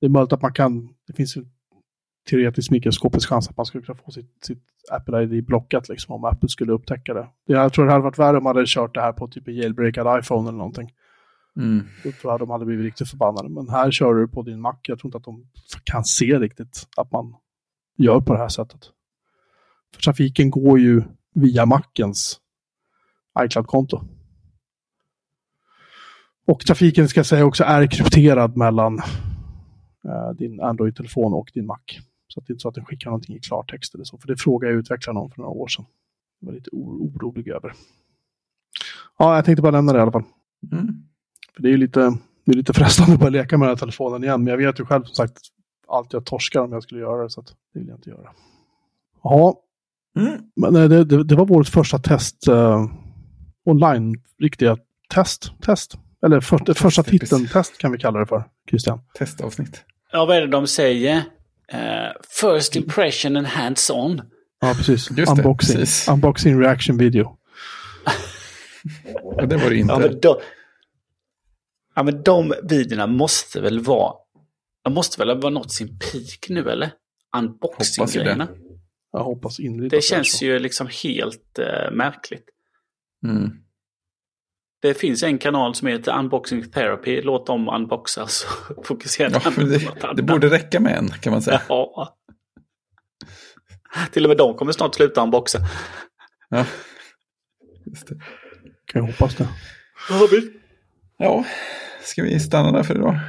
Det 0.00 0.06
är 0.06 0.10
möjligt 0.10 0.32
att 0.32 0.42
man 0.42 0.52
kan, 0.52 0.94
det 1.06 1.12
finns 1.12 1.36
ju 1.36 1.44
teoretiskt 2.30 2.70
mikroskopisk 2.70 3.28
chans 3.28 3.48
att 3.48 3.56
man 3.56 3.66
skulle 3.66 3.84
kunna 3.84 3.98
få 4.04 4.10
sitt, 4.10 4.44
sitt 4.44 4.62
Apple 4.90 5.22
ID 5.22 5.46
blockat 5.46 5.88
liksom, 5.88 6.14
om 6.14 6.24
Apple 6.24 6.48
skulle 6.48 6.72
upptäcka 6.72 7.14
det. 7.14 7.28
Jag 7.46 7.72
tror 7.72 7.86
det 7.86 7.92
hade 7.92 8.04
varit 8.04 8.18
värre 8.18 8.36
om 8.36 8.44
man 8.44 8.56
hade 8.56 8.66
kört 8.68 8.94
det 8.94 9.00
här 9.00 9.12
på 9.12 9.28
typ 9.28 9.48
en 9.48 9.54
jailbreakad 9.54 10.20
iPhone 10.20 10.48
eller 10.48 10.58
någonting. 10.58 10.92
Mm. 11.56 11.86
Då 12.04 12.12
tror 12.12 12.32
jag 12.32 12.40
de 12.40 12.50
hade 12.50 12.64
blivit 12.64 12.84
riktigt 12.84 13.08
förbannade. 13.08 13.48
Men 13.48 13.68
här 13.68 13.90
kör 13.90 14.14
du 14.14 14.28
på 14.28 14.42
din 14.42 14.60
Mac. 14.60 14.76
Jag 14.82 14.98
tror 14.98 15.08
inte 15.08 15.18
att 15.18 15.24
de 15.24 15.46
kan 15.84 16.04
se 16.04 16.38
riktigt 16.38 16.88
att 16.96 17.12
man 17.12 17.34
gör 17.96 18.20
på 18.20 18.32
det 18.32 18.38
här 18.38 18.48
sättet. 18.48 18.80
För 19.94 20.02
trafiken 20.02 20.50
går 20.50 20.78
ju 20.78 21.02
via 21.34 21.66
Macens 21.66 22.40
iCloud-konto. 23.38 24.00
Och 26.46 26.60
trafiken 26.60 27.08
ska 27.08 27.18
jag 27.18 27.26
säga 27.26 27.44
också 27.44 27.64
är 27.64 27.86
krypterad 27.86 28.56
mellan 28.56 28.98
eh, 30.04 30.30
din 30.38 30.60
Android-telefon 30.60 31.32
och 31.32 31.50
din 31.54 31.66
Mac. 31.66 31.78
Så 32.28 32.40
att 32.40 32.46
det 32.46 32.50
är 32.50 32.54
inte 32.54 32.62
så 32.62 32.68
att 32.68 32.74
den 32.74 32.84
skickar 32.84 33.10
någonting 33.10 33.36
i 33.36 33.40
klartext 33.40 33.94
eller 33.94 34.04
så. 34.04 34.18
För 34.18 34.28
det 34.28 34.36
frågade 34.36 34.72
jag 34.72 34.80
utvecklaren 34.80 35.16
om 35.16 35.30
för 35.30 35.38
några 35.38 35.50
år 35.50 35.68
sedan. 35.68 35.84
Jag 36.40 36.46
var 36.46 36.54
lite 36.54 36.70
orolig 36.72 37.48
över. 37.48 37.72
Ja, 39.18 39.36
jag 39.36 39.44
tänkte 39.44 39.62
bara 39.62 39.72
nämna 39.72 39.92
det 39.92 39.98
i 39.98 40.02
alla 40.02 40.12
fall. 40.12 40.24
Mm. 40.72 40.86
För 41.54 41.62
det 41.62 41.68
är 41.68 41.70
ju 41.70 41.76
lite, 41.76 42.00
det 42.44 42.52
är 42.52 42.56
lite 42.56 42.72
frestande 42.72 43.12
att 43.12 43.20
börja 43.20 43.30
leka 43.30 43.58
med 43.58 43.68
den 43.68 43.70
här 43.70 43.80
telefonen 43.80 44.24
igen. 44.24 44.44
Men 44.44 44.50
jag 44.50 44.58
vet 44.58 44.80
ju 44.80 44.84
själv 44.84 45.04
som 45.04 45.14
sagt 45.14 45.38
allt 45.88 46.12
jag 46.12 46.24
torskar 46.24 46.60
om 46.60 46.72
jag 46.72 46.82
skulle 46.82 47.00
göra 47.00 47.22
det. 47.22 47.30
Så 47.30 47.40
att 47.40 47.46
det 47.72 47.78
vill 47.78 47.88
jag 47.88 47.98
inte 47.98 48.10
göra. 48.10 48.30
Ja, 49.22 49.60
Mm. 50.18 50.40
men 50.56 50.74
det, 50.74 51.04
det, 51.04 51.24
det 51.24 51.34
var 51.34 51.46
vårt 51.46 51.68
första 51.68 51.98
test. 51.98 52.48
Uh, 52.48 52.86
online, 53.64 54.14
riktiga 54.40 54.76
test. 55.14 55.52
test. 55.62 55.94
Eller 56.26 56.40
för, 56.40 56.58
det 56.66 56.74
första 56.74 57.02
precis. 57.02 57.20
titeln, 57.20 57.48
test 57.48 57.78
kan 57.78 57.92
vi 57.92 57.98
kalla 57.98 58.18
det 58.18 58.26
för, 58.26 58.44
Christian. 58.70 59.00
Testavsnitt. 59.18 59.84
Ja, 60.12 60.24
vad 60.24 60.36
är 60.36 60.40
det 60.40 60.46
de 60.46 60.66
säger? 60.66 61.22
Eh, 61.72 62.12
first 62.40 62.76
impression 62.76 63.36
and 63.36 63.46
hands-on. 63.46 64.22
Ja, 64.60 64.74
precis. 64.76 65.10
Just 65.10 65.36
det, 65.36 65.42
Unboxing. 65.42 65.76
precis. 65.76 66.08
Unboxing 66.08 66.60
reaction 66.60 66.98
video. 66.98 67.36
Och 69.22 69.48
det 69.48 69.56
var 69.56 69.70
det 69.70 69.76
inte. 69.76 69.92
Ja, 69.92 69.98
men 69.98 70.20
de, 70.20 70.36
ja, 71.94 72.02
men 72.02 72.22
de 72.22 72.54
videorna 72.62 73.06
måste 73.06 73.60
väl 73.60 73.80
vara... 73.80 74.12
De 74.84 74.94
måste 74.94 75.24
väl 75.24 75.42
ha 75.42 75.50
nått 75.50 75.72
sin 75.72 75.98
peak 75.98 76.46
nu, 76.48 76.70
eller? 76.70 76.90
Unboxing-grejerna. 77.36 78.48
Jag 79.16 79.24
hoppas 79.24 79.60
innerligt 79.60 79.90
Det 79.90 80.04
känns 80.04 80.42
ju 80.42 80.58
liksom 80.58 80.88
helt 81.02 81.58
eh, 81.58 81.90
märkligt. 81.92 82.44
Mm. 83.24 83.50
Det 84.82 84.94
finns 84.94 85.22
en 85.22 85.38
kanal 85.38 85.74
som 85.74 85.88
heter 85.88 86.18
Unboxing 86.18 86.70
Therapy. 86.70 87.22
Låt 87.22 87.46
dem 87.46 87.68
unboxa 87.68 88.26
så 88.26 88.46
fokuserar 88.84 89.42
Ja, 89.44 89.50
det, 89.56 90.14
det 90.16 90.22
borde 90.22 90.50
räcka 90.50 90.80
med 90.80 90.98
en, 90.98 91.08
kan 91.08 91.32
man 91.32 91.42
säga. 91.42 91.62
Ja. 91.68 92.16
Till 94.12 94.24
och 94.24 94.28
med 94.28 94.36
de 94.36 94.54
kommer 94.54 94.72
snart 94.72 94.94
sluta 94.94 95.22
unboxa. 95.22 95.58
Ja. 96.48 96.66
Just 97.86 98.08
det. 98.08 98.14
Kan 98.86 99.04
jag 99.04 99.12
hoppas 99.12 99.36
det. 99.36 99.48
Ja, 101.18 101.44
ska 102.02 102.22
vi 102.22 102.40
stanna 102.40 102.72
där 102.72 102.82
för 102.82 102.94
idag? 102.94 103.20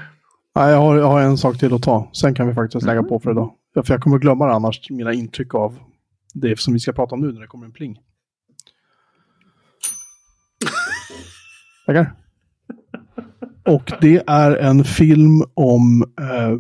Nej, 0.56 0.72
jag 0.72 0.78
har, 0.78 0.98
jag 0.98 1.08
har 1.08 1.22
en 1.22 1.38
sak 1.38 1.60
till 1.60 1.74
att 1.74 1.84
ta. 1.84 2.10
Sen 2.14 2.36
kan 2.36 2.48
vi 2.48 2.54
faktiskt 2.54 2.86
lägga 2.86 3.04
på 3.04 3.20
för 3.20 3.32
idag. 3.32 3.56
För 3.84 3.94
jag 3.94 4.02
kommer 4.02 4.18
glömma 4.18 4.46
det 4.46 4.54
annars, 4.54 4.90
mina 4.90 5.14
intryck 5.14 5.56
av 5.56 5.80
det 6.34 6.60
som 6.60 6.74
vi 6.74 6.80
ska 6.80 6.94
prata 6.94 7.16
om 7.16 7.22
nu 7.22 7.32
när 7.32 7.42
det 7.42 7.48
kommer 7.48 7.66
en 7.66 7.72
pling. 7.72 8.00
Tackar. 11.86 12.14
Och 13.66 13.92
det 14.02 14.24
är 14.28 14.56
en 14.56 14.84
film 14.84 15.44
om 15.54 16.14
eh, 16.22 16.60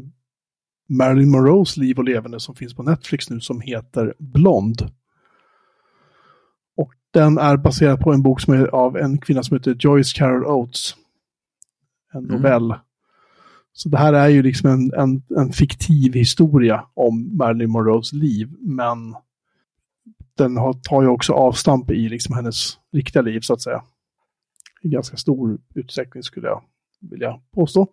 Marilyn 0.89 1.31
Monroes 1.31 1.77
liv 1.77 1.97
och 1.97 2.03
levande 2.03 2.39
som 2.39 2.55
finns 2.55 2.73
på 2.73 2.83
Netflix 2.83 3.29
nu 3.29 3.39
som 3.39 3.61
heter 3.61 4.13
Blond. 4.19 4.81
Och 6.77 6.93
den 7.11 7.37
är 7.37 7.57
baserad 7.57 7.99
på 7.99 8.13
en 8.13 8.23
bok 8.23 8.41
som 8.41 8.53
är 8.53 8.67
av 8.67 8.97
en 8.97 9.17
kvinna 9.17 9.43
som 9.43 9.57
heter 9.57 9.75
Joyce 9.79 10.13
Carol 10.13 10.45
Oates. 10.45 10.95
En 12.13 12.29
Mm. 12.29 12.41
Så 13.77 13.89
det 13.89 13.97
här 13.97 14.13
är 14.13 14.27
ju 14.27 14.43
liksom 14.43 14.69
en, 14.69 14.93
en, 14.93 15.23
en 15.37 15.51
fiktiv 15.53 16.13
historia 16.13 16.85
om 16.93 17.37
Marilyn 17.37 17.71
Monroes 17.71 18.13
liv, 18.13 18.55
men 18.59 19.15
den 20.37 20.57
har, 20.57 20.73
tar 20.73 21.01
ju 21.01 21.07
också 21.07 21.33
avstamp 21.33 21.91
i 21.91 22.09
liksom 22.09 22.35
hennes 22.35 22.77
riktiga 22.93 23.21
liv 23.21 23.39
så 23.39 23.53
att 23.53 23.61
säga. 23.61 23.83
I 24.81 24.89
ganska 24.89 25.17
stor 25.17 25.57
utsträckning 25.75 26.23
skulle 26.23 26.47
jag 26.47 26.63
vilja 27.11 27.39
påstå. 27.53 27.87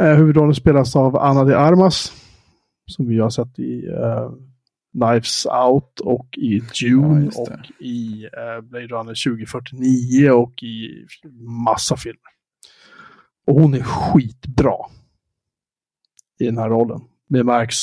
Eh, 0.00 0.14
huvudrollen 0.14 0.54
spelas 0.54 0.96
av 0.96 1.16
Ana 1.16 1.44
de 1.44 1.54
Armas, 1.54 2.12
som 2.86 3.08
vi 3.08 3.18
har 3.18 3.30
sett 3.30 3.58
i 3.58 3.86
eh, 3.86 4.30
Knives 4.92 5.46
Out 5.46 6.00
och 6.00 6.26
i 6.38 6.56
Ja, 6.56 6.64
Dune 6.88 7.20
det. 7.30 7.36
och 7.36 7.48
i 7.80 8.24
eh, 8.24 8.60
Blade 8.62 8.86
Runner 8.86 9.24
2049 9.34 10.30
och 10.30 10.62
i 10.62 11.06
massa 11.64 11.96
filmer. 11.96 12.35
Och 13.46 13.54
hon 13.54 13.74
är 13.74 13.82
skitbra 13.82 14.76
i 16.38 16.44
den 16.44 16.58
här 16.58 16.68
rollen. 16.68 17.00
Det 17.28 17.44
märks, 17.44 17.76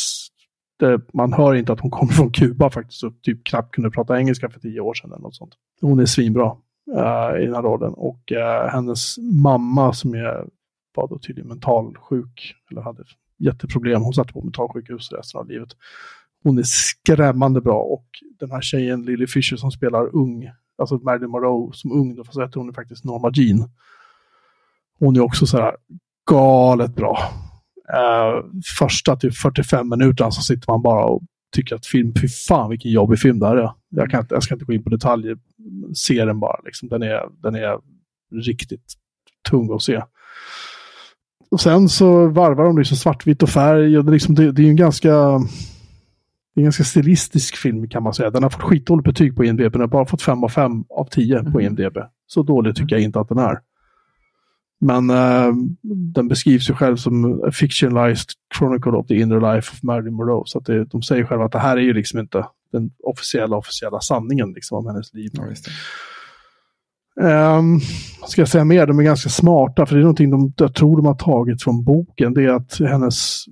det, 0.80 1.02
man 1.14 1.34
hör 1.34 1.56
inte 1.56 1.74
att 1.74 1.80
hon 1.80 1.92
kommer 1.92 2.14
från 2.14 2.32
Kuba 2.32 2.70
faktiskt 2.70 3.04
och 3.04 3.22
typ 3.22 3.44
knappt 3.44 3.76
kunde 3.76 3.92
prata 3.92 4.20
engelska 4.20 4.50
för 4.50 4.60
tio 4.60 4.80
år 4.80 4.94
sedan 4.94 5.12
eller 5.12 5.22
något 5.22 5.36
sånt. 5.36 5.54
Hon 5.82 6.00
är 6.00 6.06
svinbra 6.06 6.56
uh, 6.92 7.42
i 7.42 7.46
den 7.46 7.56
här 7.56 7.62
rollen 7.62 7.94
och 7.94 8.32
uh, 8.32 8.70
hennes 8.72 9.18
mamma 9.18 9.94
som 9.94 10.14
är, 10.14 10.48
var 10.96 11.08
då 11.08 11.20
tydligen 11.20 11.48
mentalsjuk, 11.48 12.56
eller 12.72 12.82
hade 12.82 13.04
jätteproblem, 13.38 14.02
hon 14.02 14.14
satt 14.14 14.34
på 14.34 14.42
mentalsjukhus 14.42 15.12
resten 15.12 15.40
av 15.40 15.48
livet. 15.48 15.70
Hon 16.44 16.58
är 16.58 16.64
skrämmande 16.64 17.62
bra 17.62 17.82
och 17.82 18.06
den 18.40 18.52
här 18.52 18.62
tjejen 18.62 19.06
Lily 19.06 19.28
Fisher 19.28 19.58
som 19.58 19.72
spelar 19.72 20.16
ung, 20.16 20.50
alltså 20.78 20.96
Marilyn 20.96 21.30
Monroe 21.30 21.74
som 21.74 21.92
ung, 21.92 22.16
då 22.16 22.24
får 22.24 22.34
säga 22.34 22.46
att 22.46 22.56
hon 22.56 22.70
är 22.70 22.74
faktiskt 22.74 23.04
Norma 23.04 23.32
Jean. 23.34 23.70
Hon 25.04 25.16
är 25.16 25.20
också 25.20 25.46
så 25.46 25.58
här 25.58 25.76
galet 26.30 26.96
bra. 26.96 27.18
Uh, 27.94 28.62
första 28.80 29.16
typ 29.16 29.36
45 29.36 29.90
minuterna 29.90 30.32
så 30.32 30.42
sitter 30.42 30.72
man 30.72 30.82
bara 30.82 31.06
och 31.06 31.22
tycker 31.56 31.76
att 31.76 31.86
film, 31.86 32.14
fy 32.22 32.28
fan 32.28 32.70
vilken 32.70 32.92
jobbig 32.92 33.20
film 33.20 33.40
det 33.40 33.48
här 33.48 33.56
är. 33.56 33.72
Jag, 33.90 34.10
kan 34.10 34.20
inte, 34.20 34.36
jag 34.36 34.44
ska 34.44 34.54
inte 34.54 34.66
gå 34.66 34.74
in 34.74 34.84
på 34.84 34.90
detaljer, 34.90 35.38
se 35.94 36.26
den 36.26 36.40
bara. 36.40 36.62
Liksom. 36.66 36.90
Den, 36.90 37.04
är, 37.04 37.22
den 37.44 37.56
är 37.56 37.78
riktigt 38.46 38.94
tung 39.50 39.74
att 39.74 39.82
se. 39.82 40.02
Och 41.52 41.62
sen 41.62 41.90
så 41.90 42.28
varvar 42.28 42.64
de 42.64 42.78
liksom 42.78 42.98
svartvitt 42.98 43.44
och 43.44 43.50
färg 43.50 43.98
och 43.98 44.06
det, 44.06 44.12
liksom, 44.12 44.36
det, 44.36 44.52
det 44.52 44.64
är 44.64 44.70
en 44.70 44.76
ganska 44.76 45.10
det 46.56 46.60
är 46.60 46.62
en 46.62 46.64
ganska 46.64 46.84
stilistisk 46.84 47.58
film 47.58 47.90
kan 47.90 48.04
man 48.04 48.14
säga. 48.14 48.30
Den 48.30 48.44
har 48.44 48.50
fått 48.50 48.62
skitdåligt 48.62 49.06
betyg 49.06 49.36
på 49.36 49.46
IMDB, 49.46 49.72
den 49.72 49.82
har 49.82 49.88
bara 49.88 50.06
fått 50.06 50.22
5 50.22 50.44
av 50.44 50.50
5 50.50 50.84
av 50.90 51.06
10 51.06 51.44
på 51.44 51.62
IMDB. 51.62 51.98
Så 52.28 52.44
dåligt 52.44 52.76
tycker 52.76 52.96
jag 52.96 53.04
inte 53.04 53.20
att 53.20 53.30
den 53.30 53.38
är. 53.38 53.60
Men 54.80 55.10
uh, 55.10 55.54
den 56.14 56.28
beskrivs 56.28 56.70
ju 56.70 56.74
själv 56.74 56.96
som 56.96 57.44
a 57.44 57.52
fictionalized 57.52 58.30
chronicle 58.58 58.92
of 58.92 59.08
the 59.08 59.16
inner 59.16 59.56
life 59.56 59.72
of 59.74 59.84
Marilyn 59.84 60.14
Monroe. 60.14 60.44
Så 60.46 60.58
att 60.58 60.66
det, 60.66 60.86
de 60.86 61.02
säger 61.02 61.26
själva 61.26 61.46
att 61.46 61.52
det 61.52 61.60
här 61.60 61.78
är 61.78 61.82
ju 61.82 61.94
liksom 61.94 62.20
inte 62.20 62.46
den 62.72 62.92
officiella, 63.04 63.58
officiella 63.58 64.00
sanningen 64.02 64.54
liksom, 64.54 64.78
om 64.78 64.88
hennes 64.88 65.14
liv. 65.14 65.30
Ja, 65.34 65.44
Um, 67.22 67.80
ska 68.28 68.42
jag 68.42 68.50
säga 68.50 68.66
mer? 68.66 68.88
De 68.88 69.00
är 69.00 69.04
ganska 69.04 69.30
smarta, 69.30 69.86
för 69.86 69.96
det 69.96 70.02
är 70.02 70.04
någonting 70.04 70.30
de, 70.30 70.54
jag 70.58 70.76
tror 70.76 70.98
de 70.98 71.06
har 71.06 71.16
tagit 71.16 71.64
från 71.64 71.84
boken. 71.84 72.34
Det 72.34 72.44
är 72.44 72.50
att 72.50 72.80
hennes 72.80 73.46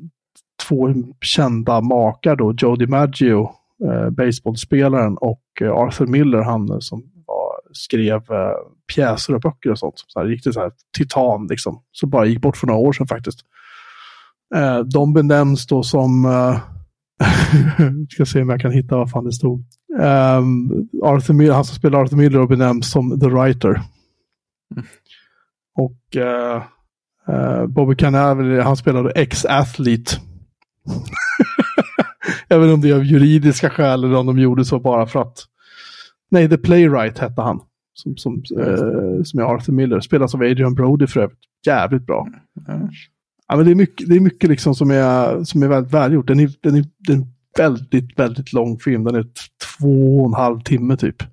två 0.68 0.94
kända 1.22 1.82
makar 1.82 2.36
då, 2.36 2.54
Joe 2.58 2.76
DiMaggio, 2.76 3.50
eh, 3.86 4.10
baseballspelaren, 4.10 5.18
och 5.18 5.42
eh, 5.62 5.72
Arthur 5.72 6.08
Miller, 6.08 6.42
han 6.42 6.82
som 6.82 7.04
skrev 7.74 8.16
eh, 8.16 8.54
pjäser 8.96 9.36
och 9.36 9.42
böcker 9.42 9.72
och 9.72 9.80
sånt. 9.80 10.04
Så 10.08 10.20
här, 10.20 10.28
riktigt 10.28 10.54
så 10.54 10.60
här, 10.60 10.72
titan 10.98 11.48
liksom. 11.48 11.82
Så 11.92 12.08
bara 12.08 12.26
gick 12.26 12.42
bort 12.42 12.58
för 12.58 12.68
några 12.68 12.80
år 12.80 12.94
sedan 12.94 13.08
faktiskt. 13.08 13.40
Eh, 14.56 14.80
de 14.80 15.14
benämns 15.14 15.68
då 15.68 15.84
som, 15.84 16.26
eh, 16.26 16.60
ska 18.10 18.26
se 18.26 18.42
om 18.42 18.50
jag 18.50 18.62
kan 18.62 18.72
hitta 18.72 18.98
vad 18.98 19.12
fan 19.12 19.26
det 19.26 19.32
stod. 19.32 19.66
Um, 20.00 20.90
Arthur 21.04 21.34
Miller, 21.34 21.54
han 21.54 21.66
som 21.66 21.76
spelar 21.76 22.00
Arthur 22.00 22.18
Miller 22.18 22.48
benämns 22.48 22.92
som 22.92 23.20
The 23.20 23.28
Writer. 23.28 23.82
Mm. 24.76 24.86
Och 25.78 26.16
uh, 26.16 26.64
uh, 27.36 27.66
Bobby 27.68 27.96
Cannavale, 27.96 28.62
han 28.62 28.78
spelade 28.78 29.12
ex-athlete. 29.12 30.12
jag 32.48 32.60
vet 32.60 32.66
inte 32.66 32.74
om 32.74 32.82
det 32.82 32.90
är 32.90 32.96
av 32.96 33.06
juridiska 33.06 33.70
skäl 33.70 34.04
eller 34.04 34.16
om 34.16 34.26
de 34.26 34.40
gjorde 34.40 34.66
så 34.66 34.80
bara 34.80 35.08
för 35.08 35.22
att... 35.22 35.48
Nej, 36.32 36.50
The 36.50 36.58
Playwright 36.58 37.18
hette 37.18 37.42
han. 37.42 37.60
Som, 37.94 38.18
som, 38.18 38.44
uh, 38.60 39.24
som 39.24 39.40
är 39.40 39.44
Arthur 39.44 39.74
Miller. 39.74 40.00
Spelas 40.00 40.36
av 40.36 40.42
Adrian 40.42 40.74
Brody 40.74 41.08
för 41.08 41.20
övrigt. 41.20 41.40
Jävligt 41.66 42.06
bra. 42.06 42.28
Mm. 42.68 42.88
Ja, 43.48 43.56
men 43.56 43.66
det 43.66 43.72
är 43.72 43.76
mycket, 43.76 44.10
det 44.10 44.16
är 44.16 44.20
mycket 44.20 44.50
liksom 44.50 44.76
som, 44.76 44.92
är, 44.92 45.44
som 45.44 45.64
är 45.64 45.68
väldigt 45.68 45.94
välgjort. 45.94 46.28
Den 46.28 46.40
är, 46.40 46.52
den 46.62 46.76
är, 46.76 46.86
den 46.98 47.22
är 47.22 47.28
väldigt, 47.58 48.20
väldigt 48.20 48.54
lång 48.54 48.80
film. 48.80 49.04
Den 49.04 49.16
är 49.16 49.26
två 49.80 50.20
och 50.20 50.28
en 50.28 50.34
halv 50.34 50.62
timme 50.62 50.98
typ. 50.98 51.24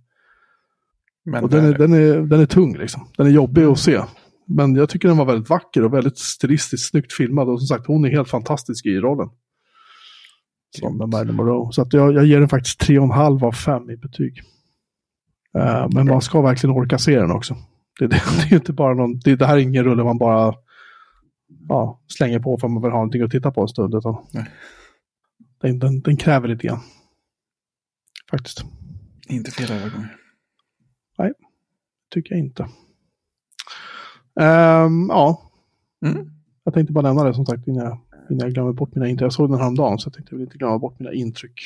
Men 1.25 1.45
och 1.45 1.51
den 1.51 1.65
är, 1.65 1.79
den, 1.79 1.93
är, 1.93 2.21
den 2.21 2.41
är 2.41 2.47
tung 2.47 2.77
liksom. 2.77 3.09
Den 3.17 3.27
är 3.27 3.31
jobbig 3.31 3.63
att 3.63 3.79
se. 3.79 4.01
Men 4.47 4.75
jag 4.75 4.89
tycker 4.89 5.09
den 5.09 5.17
var 5.17 5.25
väldigt 5.25 5.51
vacker 5.51 5.85
och 5.85 5.95
väldigt 5.95 6.19
stilistiskt 6.19 6.91
snyggt 6.91 7.13
filmad. 7.13 7.49
Och 7.49 7.61
som 7.61 7.67
sagt, 7.67 7.87
hon 7.87 8.05
är 8.05 8.11
helt 8.11 8.29
fantastisk 8.29 8.87
i 8.87 9.01
rollen. 9.01 9.29
Som 10.79 11.11
Marilyn 11.11 11.37
Monroe. 11.37 11.73
Så 11.73 11.83
att 11.83 11.93
jag, 11.93 12.15
jag 12.15 12.27
ger 12.27 12.41
den 12.41 12.49
faktiskt 12.49 12.81
tre 12.81 12.99
och 12.99 13.05
en 13.05 13.11
halv 13.11 13.45
av 13.45 13.53
fem 13.53 13.91
i 13.91 13.97
betyg. 13.97 14.43
Uh, 15.59 15.89
men 15.91 16.07
man 16.07 16.23
ska 16.23 16.43
verkligen 16.43 16.77
orka 16.77 16.99
se 16.99 17.19
den 17.19 17.31
också. 17.31 17.57
Det, 17.99 18.07
det, 18.07 18.23
det 18.37 18.55
är 18.55 18.59
inte 18.59 18.73
bara 18.73 18.95
någon, 18.95 19.19
det, 19.19 19.37
det, 19.37 19.47
här 19.47 19.57
är 19.57 19.61
ingen 19.61 19.85
rulle 19.85 20.05
man 20.05 20.19
bara 20.19 20.55
ja, 21.69 22.01
slänger 22.07 22.39
på 22.41 22.59
för 22.59 22.67
att 22.67 22.73
man 22.73 22.83
vill 22.83 22.93
ha 22.93 22.99
någonting 22.99 23.23
att 23.23 23.31
titta 23.31 23.51
på 23.51 23.63
en 23.63 23.69
stund. 23.69 23.95
Utan 23.95 24.17
den, 25.61 25.79
den, 25.79 26.01
den, 26.01 26.17
kräver 26.17 26.49
lite 26.49 26.67
grann. 26.67 26.81
Faktiskt. 28.31 28.65
Inte 29.29 29.51
fel 29.51 29.73
övergång. 29.73 30.07
Nej, 31.19 31.33
tycker 32.11 32.35
jag 32.35 32.45
inte. 32.45 32.63
Um, 34.41 35.07
ja. 35.09 35.51
Mm. 36.07 36.31
Jag 36.65 36.75
tänkte 36.75 36.93
bara 36.93 37.07
nämna 37.07 37.25
det 37.25 37.35
som 37.35 37.47
sagt 37.47 37.69
innan 37.69 37.85
jag, 37.85 37.99
innan 38.31 38.47
jag 38.47 38.55
glömmer 38.55 38.73
bort 38.73 38.95
mina 38.95 39.09
intryck. 39.09 39.25
Jag 39.25 39.33
såg 39.33 39.51
den 39.51 39.59
häromdagen 39.59 39.99
så 39.99 40.09
jag 40.09 40.15
tänkte 40.15 40.35
jag 40.35 40.39
vill 40.39 40.47
inte 40.47 40.59
glömma 40.59 40.79
bort 40.79 40.99
mina 40.99 41.13
intryck. 41.13 41.61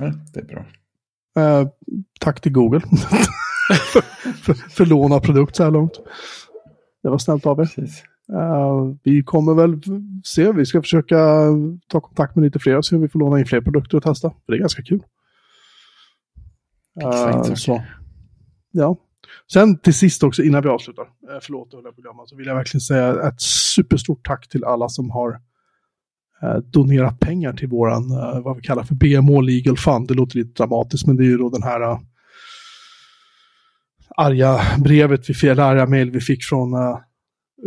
Nej, 0.00 0.12
det 0.32 0.40
är 0.40 0.44
bra. 0.44 0.64
Uh, 1.38 1.68
tack 2.20 2.40
till 2.40 2.52
Google 2.52 2.80
för, 4.42 4.54
för, 4.54 4.86
låna 4.86 5.20
produkt 5.20 5.56
så 5.56 5.64
här 5.64 5.70
långt. 5.70 6.00
Det 7.02 7.08
var 7.08 7.18
snällt 7.18 7.46
av 7.46 7.60
er. 7.60 7.68
Uh, 8.32 8.94
vi 9.02 9.22
kommer 9.22 9.54
väl 9.54 9.80
se, 10.24 10.52
vi 10.52 10.66
ska 10.66 10.82
försöka 10.82 11.16
ta 11.86 12.00
kontakt 12.00 12.36
med 12.36 12.44
lite 12.44 12.58
fler 12.58 12.76
och 12.76 12.86
se 12.86 12.96
om 12.96 13.02
vi 13.02 13.08
får 13.08 13.18
låna 13.18 13.38
in 13.38 13.46
fler 13.46 13.60
produkter 13.60 13.96
och 13.96 14.02
testa. 14.02 14.30
För 14.30 14.52
det 14.52 14.56
är 14.56 14.60
ganska 14.60 14.82
kul. 14.82 15.02
Uh, 17.04 17.54
så. 17.54 17.82
Ja. 18.70 18.96
Sen 19.52 19.78
till 19.78 19.94
sist 19.94 20.22
också 20.22 20.42
innan 20.42 20.62
vi 20.62 20.68
avslutar, 20.68 21.06
förlåt 21.42 21.68
jag 21.72 22.16
på 22.16 22.24
så 22.26 22.36
vill 22.36 22.46
jag 22.46 22.54
verkligen 22.54 22.80
säga 22.80 23.28
ett 23.28 23.40
superstort 23.40 24.26
tack 24.26 24.48
till 24.48 24.64
alla 24.64 24.88
som 24.88 25.10
har 25.10 25.40
Eh, 26.42 26.56
donera 26.56 27.10
pengar 27.10 27.52
till 27.52 27.68
våran, 27.68 28.10
eh, 28.10 28.40
vad 28.40 28.56
vi 28.56 28.62
kallar 28.62 28.82
för 28.82 28.94
BMO 28.94 29.40
Legal 29.40 29.76
Fund. 29.76 30.08
Det 30.08 30.14
låter 30.14 30.38
lite 30.38 30.62
dramatiskt 30.62 31.06
men 31.06 31.16
det 31.16 31.22
är 31.22 31.26
ju 31.26 31.38
då 31.38 31.48
den 31.48 31.62
här 31.62 31.80
eh, 31.80 31.98
arga 34.16 34.60
brevet, 34.78 35.30
vi, 35.30 35.48
eller 35.48 35.62
arga 35.62 35.86
mejl 35.86 36.10
vi 36.10 36.20
fick 36.20 36.44
från 36.44 36.74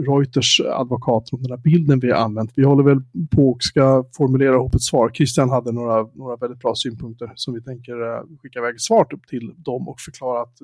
Reuters 0.07 0.61
advokater 0.61 1.33
om 1.33 1.41
den 1.41 1.51
här 1.51 1.57
bilden 1.57 1.99
vi 1.99 2.11
har 2.11 2.17
använt. 2.17 2.51
Vi 2.55 2.63
håller 2.63 2.83
väl 2.83 3.01
på 3.31 3.49
och 3.49 3.63
ska 3.63 4.05
formulera 4.17 4.55
ihop 4.55 4.75
ett 4.75 4.81
svar. 4.81 5.11
Christian 5.13 5.49
hade 5.49 5.71
några, 5.71 6.07
några 6.13 6.35
väldigt 6.35 6.59
bra 6.59 6.75
synpunkter 6.75 7.31
som 7.35 7.53
vi 7.53 7.61
tänker 7.61 7.93
skicka 8.41 8.59
iväg 8.59 8.75
ett 8.75 8.81
svar 8.81 9.07
till 9.27 9.53
dem 9.57 9.87
och 9.87 9.99
förklara 9.99 10.41
att 10.41 10.57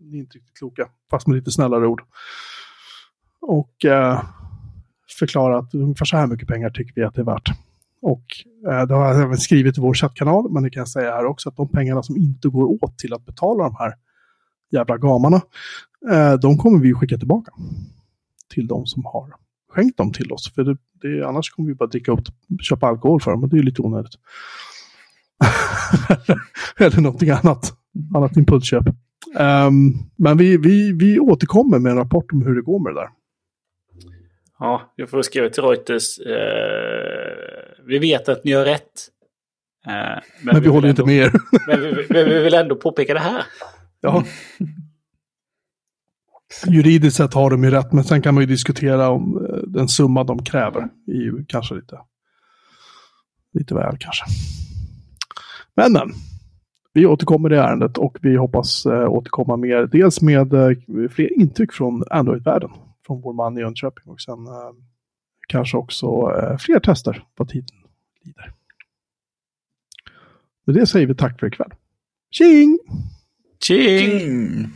ni 0.00 0.16
är 0.16 0.20
inte 0.20 0.38
riktigt 0.38 0.58
kloka, 0.58 0.88
fast 1.10 1.26
med 1.26 1.36
lite 1.36 1.50
snällare 1.50 1.86
ord. 1.86 2.02
Och 3.40 3.84
eh, 3.84 4.22
förklara 5.18 5.58
att 5.58 5.74
ungefär 5.74 6.04
så 6.04 6.16
här 6.16 6.26
mycket 6.26 6.48
pengar 6.48 6.70
tycker 6.70 6.94
vi 6.94 7.04
att 7.04 7.14
det 7.14 7.20
är 7.20 7.24
värt. 7.24 7.50
Och 8.02 8.24
eh, 8.70 8.86
det 8.86 8.94
har 8.94 9.06
jag 9.06 9.22
även 9.22 9.38
skrivit 9.38 9.78
i 9.78 9.80
vår 9.80 9.94
chattkanal, 9.94 10.52
men 10.52 10.62
det 10.62 10.70
kan 10.70 10.80
jag 10.80 10.88
säga 10.88 11.10
här 11.10 11.24
också 11.24 11.48
att 11.48 11.56
de 11.56 11.68
pengarna 11.68 12.02
som 12.02 12.16
inte 12.16 12.48
går 12.48 12.84
åt 12.84 12.98
till 12.98 13.14
att 13.14 13.26
betala 13.26 13.64
de 13.64 13.74
här 13.78 13.94
jävla 14.70 14.98
gamarna, 14.98 15.40
eh, 16.10 16.34
de 16.34 16.58
kommer 16.58 16.78
vi 16.78 16.94
skicka 16.94 17.18
tillbaka 17.18 17.52
till 18.54 18.66
de 18.66 18.86
som 18.86 19.04
har 19.04 19.34
skänkt 19.74 19.96
dem 19.96 20.12
till 20.12 20.32
oss. 20.32 20.54
För 20.54 20.64
det, 20.64 20.76
det, 21.02 21.28
annars 21.28 21.50
kommer 21.50 21.68
vi 21.68 21.74
bara 21.74 21.88
dricka 21.88 22.12
upp 22.12 22.24
köpa 22.60 22.86
alkohol 22.86 23.20
för 23.20 23.30
dem 23.30 23.42
och 23.42 23.48
det 23.48 23.58
är 23.58 23.62
lite 23.62 23.82
onödigt. 23.82 24.14
Eller 26.78 27.00
någonting 27.00 27.30
annat. 27.30 27.72
Annat 28.14 28.36
impulsköp. 28.36 28.86
Um, 29.38 29.98
men 30.16 30.36
vi, 30.36 30.56
vi, 30.56 30.92
vi 30.92 31.18
återkommer 31.18 31.78
med 31.78 31.92
en 31.92 31.98
rapport 31.98 32.32
om 32.32 32.42
hur 32.42 32.54
det 32.54 32.62
går 32.62 32.78
med 32.78 32.94
det 32.94 33.00
där. 33.00 33.08
Ja, 34.64 34.92
jag 34.96 35.10
får 35.10 35.22
skriva 35.22 35.48
till 35.48 35.62
Reuters. 35.62 36.18
Uh, 36.18 36.26
vi 37.86 37.98
vet 37.98 38.28
att 38.28 38.44
ni 38.44 38.52
har 38.52 38.64
rätt. 38.64 39.08
Uh, 39.86 39.92
men, 39.92 40.22
men, 40.42 40.54
vi, 40.54 40.60
vi 40.60 40.68
håller 40.68 40.88
inte 40.88 41.04
med 41.04 41.14
er. 41.14 41.32
men 41.66 41.80
vi, 41.80 42.06
vi, 42.10 42.24
vi, 42.24 42.42
vill 42.42 42.54
ändå 42.54 42.76
påpeka 42.76 43.14
det 43.14 43.20
här. 43.20 43.42
Ja. 44.00 44.24
Juridiskt 46.66 47.16
sett 47.16 47.34
har 47.34 47.50
de 47.50 47.64
ju 47.64 47.70
rätt, 47.70 47.92
men 47.92 48.04
sen 48.04 48.22
kan 48.22 48.34
man 48.34 48.42
ju 48.42 48.46
diskutera 48.46 49.08
om 49.10 49.46
eh, 49.46 49.56
den 49.56 49.88
summa 49.88 50.24
de 50.24 50.44
kräver 50.44 50.88
ju 51.06 51.44
kanske 51.48 51.74
lite, 51.74 51.98
lite 53.52 53.74
väl 53.74 53.96
kanske. 53.98 54.24
Men 55.76 55.92
men, 55.92 56.12
vi 56.92 57.06
återkommer 57.06 57.52
i 57.52 57.56
ärendet 57.56 57.98
och 57.98 58.18
vi 58.22 58.36
hoppas 58.36 58.86
äh, 58.86 59.08
återkomma 59.08 59.56
mer, 59.56 59.88
dels 59.92 60.20
med 60.20 60.54
äh, 60.54 60.76
fler 61.10 61.40
intryck 61.40 61.72
från 61.72 62.04
Android-världen, 62.10 62.70
från 63.06 63.20
vår 63.20 63.32
man 63.32 63.58
i 63.58 63.60
Jönköping 63.60 64.12
och 64.12 64.20
sen 64.20 64.46
äh, 64.46 64.72
kanske 65.48 65.76
också 65.76 66.06
fler 66.60 66.80
tester 66.80 67.26
vad 67.36 67.48
tiden 67.48 67.76
lider. 68.22 68.52
Med 70.64 70.76
det 70.76 70.86
säger 70.86 71.06
vi 71.06 71.14
tack 71.14 71.40
för 71.40 71.46
ikväll. 71.46 71.74
Tjing! 72.30 72.78
Tjing! 73.62 74.68